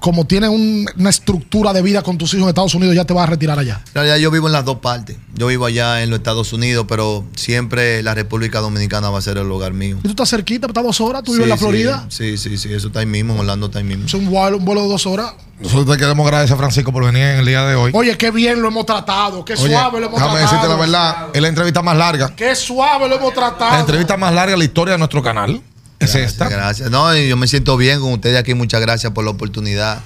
como 0.01 0.27
tienes 0.27 0.51
una 0.51 1.11
estructura 1.11 1.73
de 1.73 1.83
vida 1.83 2.03
con 2.03 2.19
tus 2.19 2.33
hijos 2.35 2.45
en 2.45 2.49
Estados 2.51 2.75
Unidos, 2.75 2.95
ya 2.95 3.05
te 3.05 3.15
vas 3.15 3.27
a 3.27 3.31
retirar 3.31 3.59
allá? 3.59 3.81
En 3.89 3.95
realidad 3.95 4.17
yo 4.17 4.31
vivo 4.31 4.47
en 4.47 4.53
las 4.53 4.65
dos 4.65 4.79
partes. 4.79 5.17
Yo 5.35 5.47
vivo 5.47 5.67
allá 5.67 6.03
en 6.03 6.11
los 6.11 6.19
Estados 6.19 6.53
Unidos, 6.53 6.87
pero 6.89 7.25
siempre 7.35 8.03
la 8.03 8.15
República 8.15 8.61
Dominicana 8.61 9.11
va 9.11 9.19
a 9.19 9.23
ser 9.23 9.39
el 9.39 9.51
hogar 9.51 9.73
mío. 9.73 9.99
¿Y 9.99 10.03
tú 10.03 10.11
estás 10.11 10.31
cerquita? 10.31 10.67
¿Estás 10.67 10.85
dos 10.85 11.01
horas? 11.01 11.23
¿Tú 11.23 11.33
vives 11.33 11.45
en 11.45 11.51
la 11.51 11.57
Florida? 11.57 12.07
Sí, 12.09 12.37
sí, 12.37 12.57
sí. 12.59 12.73
Eso 12.73 12.89
está 12.89 13.01
ahí 13.01 13.07
mismo, 13.07 13.39
Orlando 13.39 13.67
está 13.67 13.79
ahí 13.79 13.85
mismo. 13.85 14.07
Es 14.07 14.15
un 14.15 14.31
vuelo, 14.31 14.59
un 14.59 14.65
vuelo 14.65 14.83
de 14.83 14.89
dos 14.89 15.07
horas. 15.07 15.33
Nosotros 15.59 15.87
te 15.87 15.97
queremos 15.97 16.27
agradecer, 16.27 16.57
Francisco, 16.57 16.93
por 16.93 17.05
venir 17.05 17.23
en 17.23 17.39
el 17.39 17.47
día 17.47 17.65
de 17.65 17.75
hoy. 17.75 17.91
Oye, 17.95 18.17
qué 18.19 18.31
bien 18.31 18.61
lo 18.61 18.69
hemos 18.69 18.85
tratado, 18.85 19.43
qué 19.45 19.57
suave 19.57 20.01
lo 20.01 20.07
hemos 20.07 20.19
tratado. 20.19 20.37
Déjame 20.37 20.41
decirte 20.41 20.69
la 20.69 20.77
verdad, 20.77 21.27
es 21.33 21.41
la 21.41 21.49
entrevista 21.49 21.83
más 21.83 21.97
larga. 21.97 22.35
Qué 22.37 22.55
suave 22.55 23.09
lo 23.09 23.17
hemos 23.17 23.33
tratado. 23.33 23.73
La 23.73 23.81
entrevista 23.81 24.17
más 24.19 24.35
larga 24.35 24.53
de 24.53 24.59
la 24.59 24.65
historia 24.65 24.93
de 24.93 24.99
nuestro 24.99 25.23
canal. 25.23 25.63
Es 25.99 26.15
esta. 26.15 26.49
Gracias. 26.49 26.91
No, 26.91 27.15
yo 27.17 27.37
me 27.37 27.47
siento 27.47 27.77
bien 27.77 28.01
con 28.01 28.13
ustedes 28.13 28.39
aquí. 28.39 28.55
Muchas 28.55 28.81
gracias 28.81 29.13
por 29.13 29.25
la 29.25 29.31
oportunidad. 29.31 30.01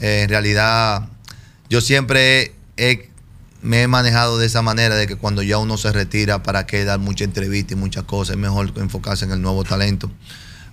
Eh, 0.00 0.22
en 0.24 0.28
realidad, 0.28 1.08
yo 1.68 1.80
siempre 1.80 2.54
me 3.62 3.82
he 3.82 3.88
manejado 3.88 4.38
de 4.38 4.46
esa 4.46 4.62
manera, 4.62 4.94
de 4.94 5.06
que 5.06 5.16
cuando 5.16 5.42
ya 5.42 5.58
uno 5.58 5.76
se 5.76 5.92
retira, 5.92 6.42
¿para 6.42 6.66
qué 6.66 6.84
dar 6.84 6.98
mucha 6.98 7.24
entrevista 7.24 7.74
y 7.74 7.76
muchas 7.76 8.04
cosas? 8.04 8.36
Es 8.36 8.40
mejor 8.40 8.72
enfocarse 8.76 9.24
en 9.24 9.32
el 9.32 9.42
nuevo 9.42 9.64
talento. 9.64 10.10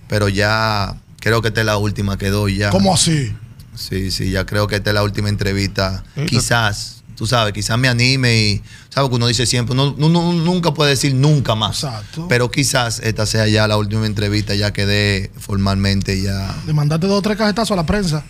Pero 0.08 0.28
ya 0.28 0.96
creo 1.20 1.42
que 1.42 1.48
esta 1.48 1.60
es 1.60 1.66
la 1.66 1.76
última 1.76 2.16
que 2.16 2.30
doy 2.30 2.58
ya. 2.58 2.70
¿Cómo 2.70 2.94
así? 2.94 3.34
Sí, 3.74 4.10
sí, 4.10 4.30
ya 4.30 4.44
creo 4.46 4.66
que 4.66 4.76
esta 4.76 4.90
es 4.90 4.94
la 4.94 5.02
última 5.02 5.28
entrevista. 5.28 6.02
Quizás, 6.26 6.97
tú 7.18 7.26
sabes, 7.26 7.52
quizás 7.52 7.76
me 7.76 7.88
anime 7.88 8.36
y, 8.36 8.62
¿sabes 8.90 9.10
que 9.10 9.16
uno 9.16 9.26
dice 9.26 9.44
siempre? 9.44 9.74
No, 9.74 9.90
nunca 9.96 10.72
puede 10.72 10.90
decir 10.90 11.16
nunca 11.16 11.56
más. 11.56 11.82
Exacto. 11.82 12.26
Pero 12.28 12.48
quizás 12.48 13.00
esta 13.00 13.26
sea 13.26 13.48
ya 13.48 13.66
la 13.66 13.76
última 13.76 14.06
entrevista, 14.06 14.54
ya 14.54 14.72
quedé 14.72 15.32
formalmente 15.36 16.22
ya. 16.22 16.54
Le 16.64 16.72
mandaste 16.72 17.08
dos 17.08 17.18
o 17.18 17.22
tres 17.22 17.36
cajetazos 17.36 17.72
a 17.72 17.76
la 17.76 17.86
prensa. 17.86 18.22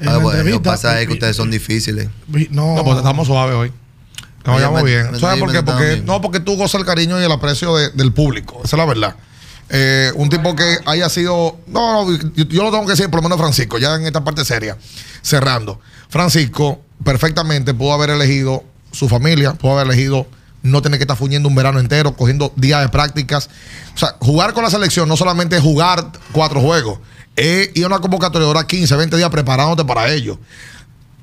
Ah, 0.00 0.18
bueno, 0.18 0.44
lo 0.44 0.58
que 0.58 0.60
pasa 0.60 1.00
es 1.00 1.08
que 1.08 1.14
ustedes 1.14 1.34
son 1.34 1.50
difíciles. 1.50 2.08
No, 2.50 2.76
no 2.76 2.84
pues 2.84 2.98
estamos 2.98 3.26
suaves 3.26 3.56
hoy. 3.56 3.72
Nos 4.44 4.54
vayamos 4.54 4.84
bien. 4.84 5.18
¿Sabes 5.18 5.40
por 5.40 5.50
qué? 5.50 5.62
Porque, 5.64 6.02
no, 6.06 6.20
porque 6.20 6.38
tú 6.38 6.56
gozas 6.56 6.80
el 6.80 6.86
cariño 6.86 7.20
y 7.20 7.24
el 7.24 7.32
aprecio 7.32 7.74
del 7.74 8.12
público. 8.12 8.60
Esa 8.62 8.76
es 8.76 8.78
la 8.78 8.86
verdad. 8.86 9.16
Eh, 9.70 10.12
un 10.14 10.28
tipo 10.28 10.54
que 10.54 10.78
haya 10.86 11.08
sido. 11.08 11.58
No, 11.66 12.04
no, 12.04 12.18
yo, 12.36 12.62
lo 12.62 12.70
tengo 12.70 12.84
que 12.84 12.92
decir, 12.92 13.10
por 13.10 13.16
lo 13.18 13.22
menos 13.22 13.38
Francisco, 13.38 13.78
ya 13.78 13.96
en 13.96 14.06
esta 14.06 14.22
parte 14.22 14.44
seria, 14.44 14.76
cerrando. 15.20 15.80
Francisco 16.08 16.80
perfectamente 17.04 17.74
pudo 17.74 17.92
haber 17.92 18.10
elegido 18.10 18.64
su 18.92 19.08
familia, 19.08 19.54
pudo 19.54 19.72
haber 19.72 19.86
elegido 19.86 20.26
no 20.62 20.80
tener 20.80 20.98
que 20.98 21.04
estar 21.04 21.16
fuñendo 21.16 21.48
un 21.48 21.54
verano 21.54 21.78
entero, 21.78 22.16
cogiendo 22.16 22.52
días 22.56 22.80
de 22.80 22.88
prácticas. 22.88 23.50
O 23.94 23.98
sea, 23.98 24.16
jugar 24.18 24.54
con 24.54 24.64
la 24.64 24.70
selección 24.70 25.08
no 25.08 25.16
solamente 25.16 25.56
es 25.56 25.62
jugar 25.62 26.10
cuatro 26.32 26.60
juegos, 26.60 26.98
es 27.36 27.70
ir 27.74 27.84
a 27.84 27.88
una 27.88 27.98
convocatoria, 27.98 28.48
ahora 28.48 28.66
15, 28.66 28.96
20 28.96 29.16
días 29.16 29.30
preparándote 29.30 29.84
para 29.84 30.10
ello. 30.10 30.38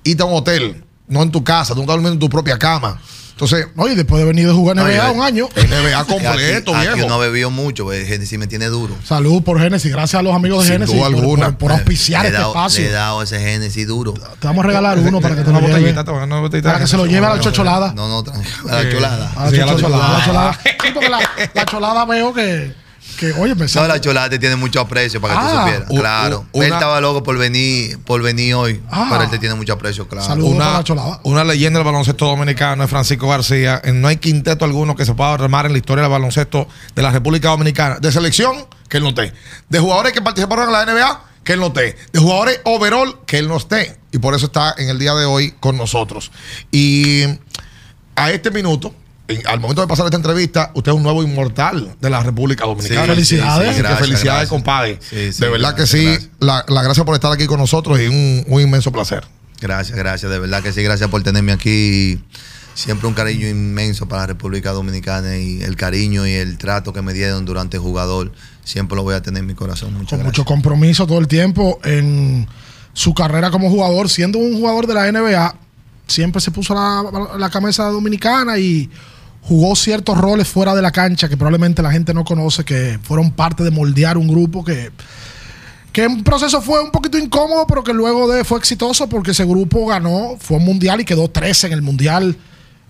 Irte 0.03 0.21
a 0.21 0.25
un 0.25 0.35
hotel, 0.35 0.83
no 1.07 1.23
en 1.23 1.31
tu 1.31 1.43
casa, 1.43 1.73
estás 1.73 1.85
durmiendo 1.85 2.11
en 2.11 2.19
tu 2.19 2.29
propia 2.29 2.57
cama. 2.57 3.01
Entonces, 3.41 3.69
oye, 3.76 3.95
después 3.95 4.19
de 4.19 4.27
venir 4.27 4.45
de 4.45 4.53
jugar 4.53 4.76
NBA 4.76 5.09
un 5.09 5.23
año. 5.23 5.49
NBA 5.55 6.03
completo, 6.05 6.76
aquí, 6.76 6.81
viejo. 6.81 6.97
Aquí 6.99 7.07
no 7.07 7.18
bebido 7.18 7.49
mucho, 7.49 7.85
pues 7.85 8.07
Genesis 8.07 8.38
me 8.38 8.45
tiene 8.45 8.68
duro. 8.68 8.95
Salud 9.03 9.41
por 9.41 9.59
Genesis, 9.59 9.91
gracias 9.91 10.19
a 10.19 10.22
los 10.22 10.35
amigos 10.35 10.63
de 10.63 10.73
Genesis 10.73 10.95
por, 10.95 11.57
por, 11.57 11.72
auspiciar 11.72 12.27
este 12.27 12.39
espacio. 12.39 12.84
Le 12.84 12.89
he 12.89 12.93
dado 12.93 13.23
ese 13.23 13.39
Genesis 13.39 13.88
duro. 13.88 14.13
Te 14.13 14.45
vamos 14.45 14.63
a 14.63 14.68
regalar 14.68 14.99
uno 14.99 15.19
para 15.22 15.35
que 15.35 15.41
te 15.41 15.51
lo 15.51 15.59
botellita, 15.59 16.05
Para 16.05 16.80
que 16.80 16.85
se 16.85 16.97
lo 16.97 17.07
lleve 17.07 17.26
a 17.26 17.35
la 17.35 17.39
chocholada. 17.39 17.93
No, 17.95 18.07
no, 18.07 18.31
a 18.69 18.84
la 18.84 18.91
cholada. 18.91 19.31
A 19.35 19.49
la 19.49 19.76
cholada. 19.76 20.59
porque 20.93 21.09
la 21.09 21.65
cholada 21.65 22.05
veo 22.05 22.34
que 22.35 22.76
que, 23.17 23.31
oye, 23.33 23.55
me 23.55 23.65
No, 23.67 23.88
la 23.88 23.99
cholate 24.01 24.39
tiene 24.39 24.55
mucho 24.55 24.79
aprecio 24.79 25.21
para 25.21 25.33
que 25.33 25.39
tú 25.39 25.45
ah, 25.47 25.59
supieras. 25.59 25.89
claro. 25.89 26.45
él 26.53 26.63
estaba 26.63 27.01
loco 27.01 27.23
por 27.23 27.38
venir, 27.38 27.99
por 27.99 28.21
venir 28.21 28.55
hoy. 28.55 28.81
Ah, 28.89 29.07
pero 29.09 29.23
él 29.23 29.29
te 29.29 29.39
tiene 29.39 29.55
mucho 29.55 29.73
aprecio, 29.73 30.07
claro. 30.07 30.25
Saludos 30.25 30.53
una, 30.53 30.73
la 30.73 30.83
cholada. 30.83 31.19
Una 31.23 31.43
leyenda 31.43 31.79
del 31.79 31.85
baloncesto 31.85 32.25
dominicano 32.25 32.83
es 32.83 32.89
Francisco 32.89 33.27
García. 33.27 33.81
No 33.93 34.07
hay 34.07 34.17
quinteto 34.17 34.65
alguno 34.65 34.95
que 34.95 35.05
se 35.05 35.13
pueda 35.13 35.33
armar 35.33 35.65
en 35.65 35.73
la 35.73 35.77
historia 35.77 36.03
del 36.03 36.11
baloncesto 36.11 36.67
de 36.95 37.01
la 37.01 37.11
República 37.11 37.49
Dominicana. 37.49 37.99
De 37.99 38.11
selección, 38.11 38.65
que 38.89 38.97
él 38.97 39.03
no 39.03 39.09
esté. 39.09 39.33
De 39.69 39.79
jugadores 39.79 40.13
que 40.13 40.21
participaron 40.21 40.65
en 40.67 40.73
la 40.73 40.85
NBA, 40.85 41.23
que 41.43 41.53
él 41.53 41.59
no 41.59 41.67
esté. 41.67 41.97
De 42.11 42.19
jugadores 42.19 42.59
overall, 42.65 43.19
que 43.25 43.38
él 43.38 43.47
no 43.47 43.57
esté. 43.57 43.97
Y 44.11 44.17
por 44.17 44.35
eso 44.35 44.47
está 44.47 44.75
en 44.77 44.89
el 44.89 44.99
día 44.99 45.13
de 45.13 45.25
hoy 45.25 45.53
con 45.59 45.77
nosotros. 45.77 46.31
Y 46.71 47.23
a 48.15 48.31
este 48.31 48.51
minuto 48.51 48.93
al 49.45 49.59
momento 49.59 49.81
de 49.81 49.87
pasar 49.87 50.05
esta 50.05 50.17
entrevista, 50.17 50.71
usted 50.73 50.91
es 50.91 50.95
un 50.95 51.03
nuevo 51.03 51.23
inmortal 51.23 51.95
de 51.99 52.09
la 52.09 52.21
República 52.23 52.65
Dominicana. 52.65 53.05
felicidades. 53.05 53.99
felicidades, 53.99 54.49
compadre. 54.49 54.99
de 55.11 55.49
verdad 55.49 55.75
que 55.75 55.85
sí. 55.85 56.17
La, 56.39 56.63
gracias 56.67 57.05
por 57.05 57.15
estar 57.15 57.31
aquí 57.31 57.47
con 57.47 57.59
nosotros 57.59 57.99
y 57.99 58.07
un, 58.07 58.43
un, 58.47 58.61
inmenso 58.61 58.91
placer. 58.91 59.23
Gracias, 59.59 59.97
gracias. 59.97 60.31
De 60.31 60.39
verdad 60.39 60.63
que 60.63 60.73
sí. 60.73 60.81
Gracias 60.83 61.09
por 61.09 61.21
tenerme 61.23 61.51
aquí. 61.51 62.19
Siempre 62.73 63.07
un 63.07 63.13
cariño 63.13 63.47
inmenso 63.47 64.07
para 64.07 64.21
la 64.21 64.27
República 64.27 64.71
Dominicana 64.71 65.37
y 65.37 65.61
el 65.61 65.75
cariño 65.75 66.25
y 66.25 66.31
el 66.31 66.57
trato 66.57 66.93
que 66.93 67.01
me 67.01 67.13
dieron 67.13 67.45
durante 67.45 67.77
el 67.77 67.83
jugador. 67.83 68.31
Siempre 68.63 68.95
lo 68.95 69.03
voy 69.03 69.15
a 69.15 69.21
tener 69.21 69.41
en 69.41 69.47
mi 69.47 69.55
corazón. 69.55 69.93
Muchas 69.93 70.17
con 70.17 70.25
mucho 70.25 70.45
compromiso 70.45 71.05
todo 71.05 71.19
el 71.19 71.27
tiempo 71.27 71.79
en 71.83 72.47
su 72.93 73.13
carrera 73.13 73.51
como 73.51 73.69
jugador. 73.69 74.09
Siendo 74.09 74.39
un 74.39 74.53
jugador 74.53 74.87
de 74.87 74.93
la 74.93 75.11
NBA, 75.11 75.55
siempre 76.07 76.41
se 76.41 76.51
puso 76.51 76.73
la, 76.73 77.37
la 77.37 77.49
camisa 77.49 77.85
dominicana 77.85 78.57
y 78.57 78.89
jugó 79.41 79.76
ciertos 79.76 80.18
roles 80.18 80.47
fuera 80.47 80.76
de 80.76 80.81
la 80.81 80.91
cancha 80.91 81.27
que 81.27 81.35
probablemente 81.35 81.81
la 81.81 81.91
gente 81.91 82.13
no 82.13 82.23
conoce, 82.23 82.63
que 82.63 82.99
fueron 83.01 83.31
parte 83.31 83.63
de 83.63 83.72
moldear 83.72 84.18
un 84.18 84.27
grupo 84.27 84.63
que, 84.63 84.91
que 85.91 86.03
en 86.03 86.23
proceso 86.23 86.61
fue 86.61 86.84
un 86.84 86.91
poquito 86.91 87.18
incómodo, 87.18 87.65
pero 87.68 87.84
que 87.84 87.93
luego 87.93 88.31
de, 88.31 88.43
fue 88.43 88.59
exitoso 88.59 89.07
porque 89.07 89.31
ese 89.31 89.45
grupo 89.45 89.85
ganó, 89.85 90.38
fue 90.39 90.57
un 90.57 90.65
mundial 90.65 91.01
y 91.01 91.05
quedó 91.05 91.27
13 91.27 91.68
en 91.68 91.73
el 91.73 91.81
mundial. 91.81 92.38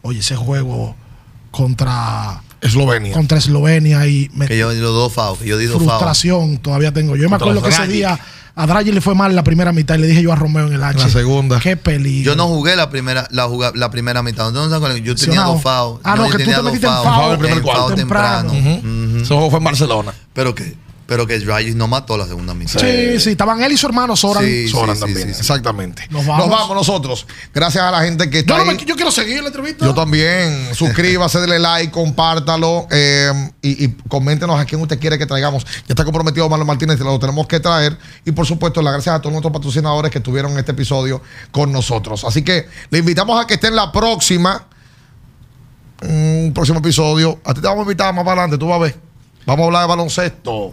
Oye, 0.02 0.20
ese 0.20 0.36
juego 0.36 0.96
contra 1.52 2.42
Eslovenia. 2.62 3.14
Contra 3.14 3.38
Eslovenia 3.38 4.06
y 4.08 4.30
me, 4.34 4.48
que 4.48 4.58
yo 4.58 4.70
di 4.72 4.80
dos 4.80 5.14
FAO, 5.14 5.38
que 5.38 5.48
yo 5.48 5.58
di 5.58 5.66
dos 5.66 5.82
Frustración 5.82 6.58
todavía 6.58 6.94
tengo. 6.94 7.16
Yo 7.16 7.30
me 7.30 7.38
acuerdo 7.38 7.62
que 7.62 7.70
ese 7.70 7.88
día 7.88 8.20
a 8.56 8.68
Draghi 8.68 8.92
le 8.92 9.02
fue 9.02 9.16
mal 9.16 9.36
la 9.36 9.44
primera 9.44 9.72
mitad 9.72 9.96
y 9.96 10.00
le 10.00 10.08
dije 10.08 10.22
yo 10.22 10.32
a 10.32 10.36
Romeo 10.36 10.68
en 10.68 10.74
el 10.74 10.84
H. 10.84 11.00
La 11.00 11.10
segunda. 11.10 11.60
Qué 11.60 11.78
peligro. 11.78 12.32
Yo 12.32 12.36
no 12.36 12.48
jugué 12.48 12.76
la 12.76 12.90
primera, 12.90 13.28
la, 13.32 13.48
la 13.74 13.92
primera 13.92 14.22
mitad. 14.24 14.52
yo 15.04 15.16
tenía 15.16 15.42
dos 15.44 15.62
FAO. 15.62 16.00
Ah, 16.04 16.16
no, 16.16 16.30
que 16.30 16.44
tú 16.44 16.52
te 16.52 16.62
metiste 16.62 16.88
en 16.88 16.94
FAO, 16.94 17.34
el 17.34 17.40
primer 17.40 17.62
cuarto. 17.62 17.96
temprano. 17.96 18.52
Eso 19.22 19.50
fue 19.50 19.58
en 19.60 19.64
Barcelona. 19.64 20.14
Pero 20.34 20.54
que 20.56 20.76
pero 21.12 21.28
que 21.28 21.38
Draghi 21.40 21.76
no 21.76 21.90
mató 21.90 22.16
la 22.16 22.26
segunda 22.26 22.54
mitad. 22.54 22.80
Sí, 22.80 23.20
sí, 23.20 23.32
estaban 23.32 23.62
él 23.62 23.74
y 23.74 23.76
su 23.76 23.86
hermano 23.86 24.16
Soran. 24.16 24.46
Sí, 24.46 24.70
Soran 24.70 24.98
también, 24.98 25.28
exactamente. 25.28 26.08
Nos 26.10 26.26
vamos. 26.26 26.70
nosotros. 26.74 27.28
Gracias 27.54 27.84
a 27.84 27.92
la 27.92 28.02
gente 28.04 28.30
que 28.30 28.40
está 28.40 28.64
yo 28.64 28.72
ahí. 28.72 28.78
yo 28.86 28.96
quiero 28.96 29.12
seguir 29.12 29.42
la 29.42 29.48
entrevista. 29.48 29.84
Yo 29.84 29.94
también. 29.94 30.74
Suscríbase, 30.74 31.42
denle 31.42 31.60
like, 31.60 31.92
compártalo 31.92 32.88
eh, 32.90 33.30
y, 33.62 33.90
coméntenos 34.08 34.58
a 34.58 34.64
quién 34.64 34.80
usted 34.80 35.02
quiere 35.02 35.18
que 35.18 35.26
traigamos. 35.26 35.66
Ya 35.66 35.88
está 35.90 36.06
comprometido 36.06 36.48
Marlon 36.48 36.66
Martínez, 36.66 36.98
lo 37.02 37.20
tenemos 37.20 37.46
que 37.46 37.60
traer. 37.60 37.98
Y 38.24 38.32
por 38.32 38.46
supuesto, 38.46 38.82
las 38.82 38.94
gracias 38.94 39.14
a 39.14 39.20
todos 39.20 39.34
nuestros 39.34 39.52
patrocinadores 39.52 40.12
que 40.12 40.20
estuvieron 40.20 40.54
en 40.54 40.60
este 40.60 40.72
episodio 40.72 41.22
con 41.52 41.74
nosotros. 41.74 42.24
Así 42.24 42.42
que 42.42 42.70
le 42.90 43.00
invitamos 43.00 43.38
a 43.38 43.46
que 43.46 43.56
esté 43.56 43.68
en 43.68 43.76
la 43.76 43.92
próxima. 43.92 44.66
Un 46.04 46.54
próximo 46.56 46.80
episodio. 46.80 47.42
A 47.44 47.54
ti 47.54 47.60
te 47.60 47.68
vamos 47.68 47.82
a 47.82 47.84
invitar 47.84 48.14
más 48.14 48.24
para 48.24 48.44
adelante, 48.44 48.58
tú 48.58 48.70
vas 48.70 48.78
a 48.78 48.84
ver. 48.84 49.11
Vamos 49.46 49.64
a 49.64 49.66
hablar 49.68 49.82
de 49.84 49.88
baloncesto. 49.88 50.72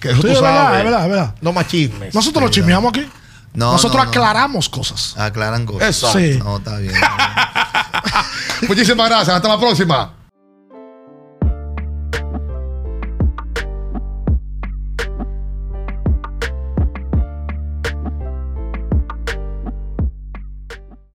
Que 0.00 0.10
eso 0.10 0.20
tú 0.20 0.28
sabes. 0.28 0.42
Verdad, 0.42 0.78
es 0.78 0.84
verdad, 0.84 1.04
es 1.04 1.10
verdad. 1.10 1.34
No 1.40 1.52
más 1.52 1.66
chismes. 1.68 2.14
Nosotros 2.14 2.44
lo 2.44 2.50
chismeamos 2.50 2.90
aquí. 2.90 3.06
No, 3.52 3.72
Nosotros 3.72 4.06
aclaramos 4.06 4.68
cosas. 4.68 5.16
Aclaran 5.18 5.66
cosas. 5.66 5.88
Eso. 5.88 6.12
Sí. 6.12 6.38
No, 6.38 6.58
está 6.58 6.76
bien. 6.78 6.94
Muchísimas 8.68 9.08
gracias. 9.08 9.36
Hasta 9.36 9.48
la 9.48 9.58
próxima. 9.58 10.12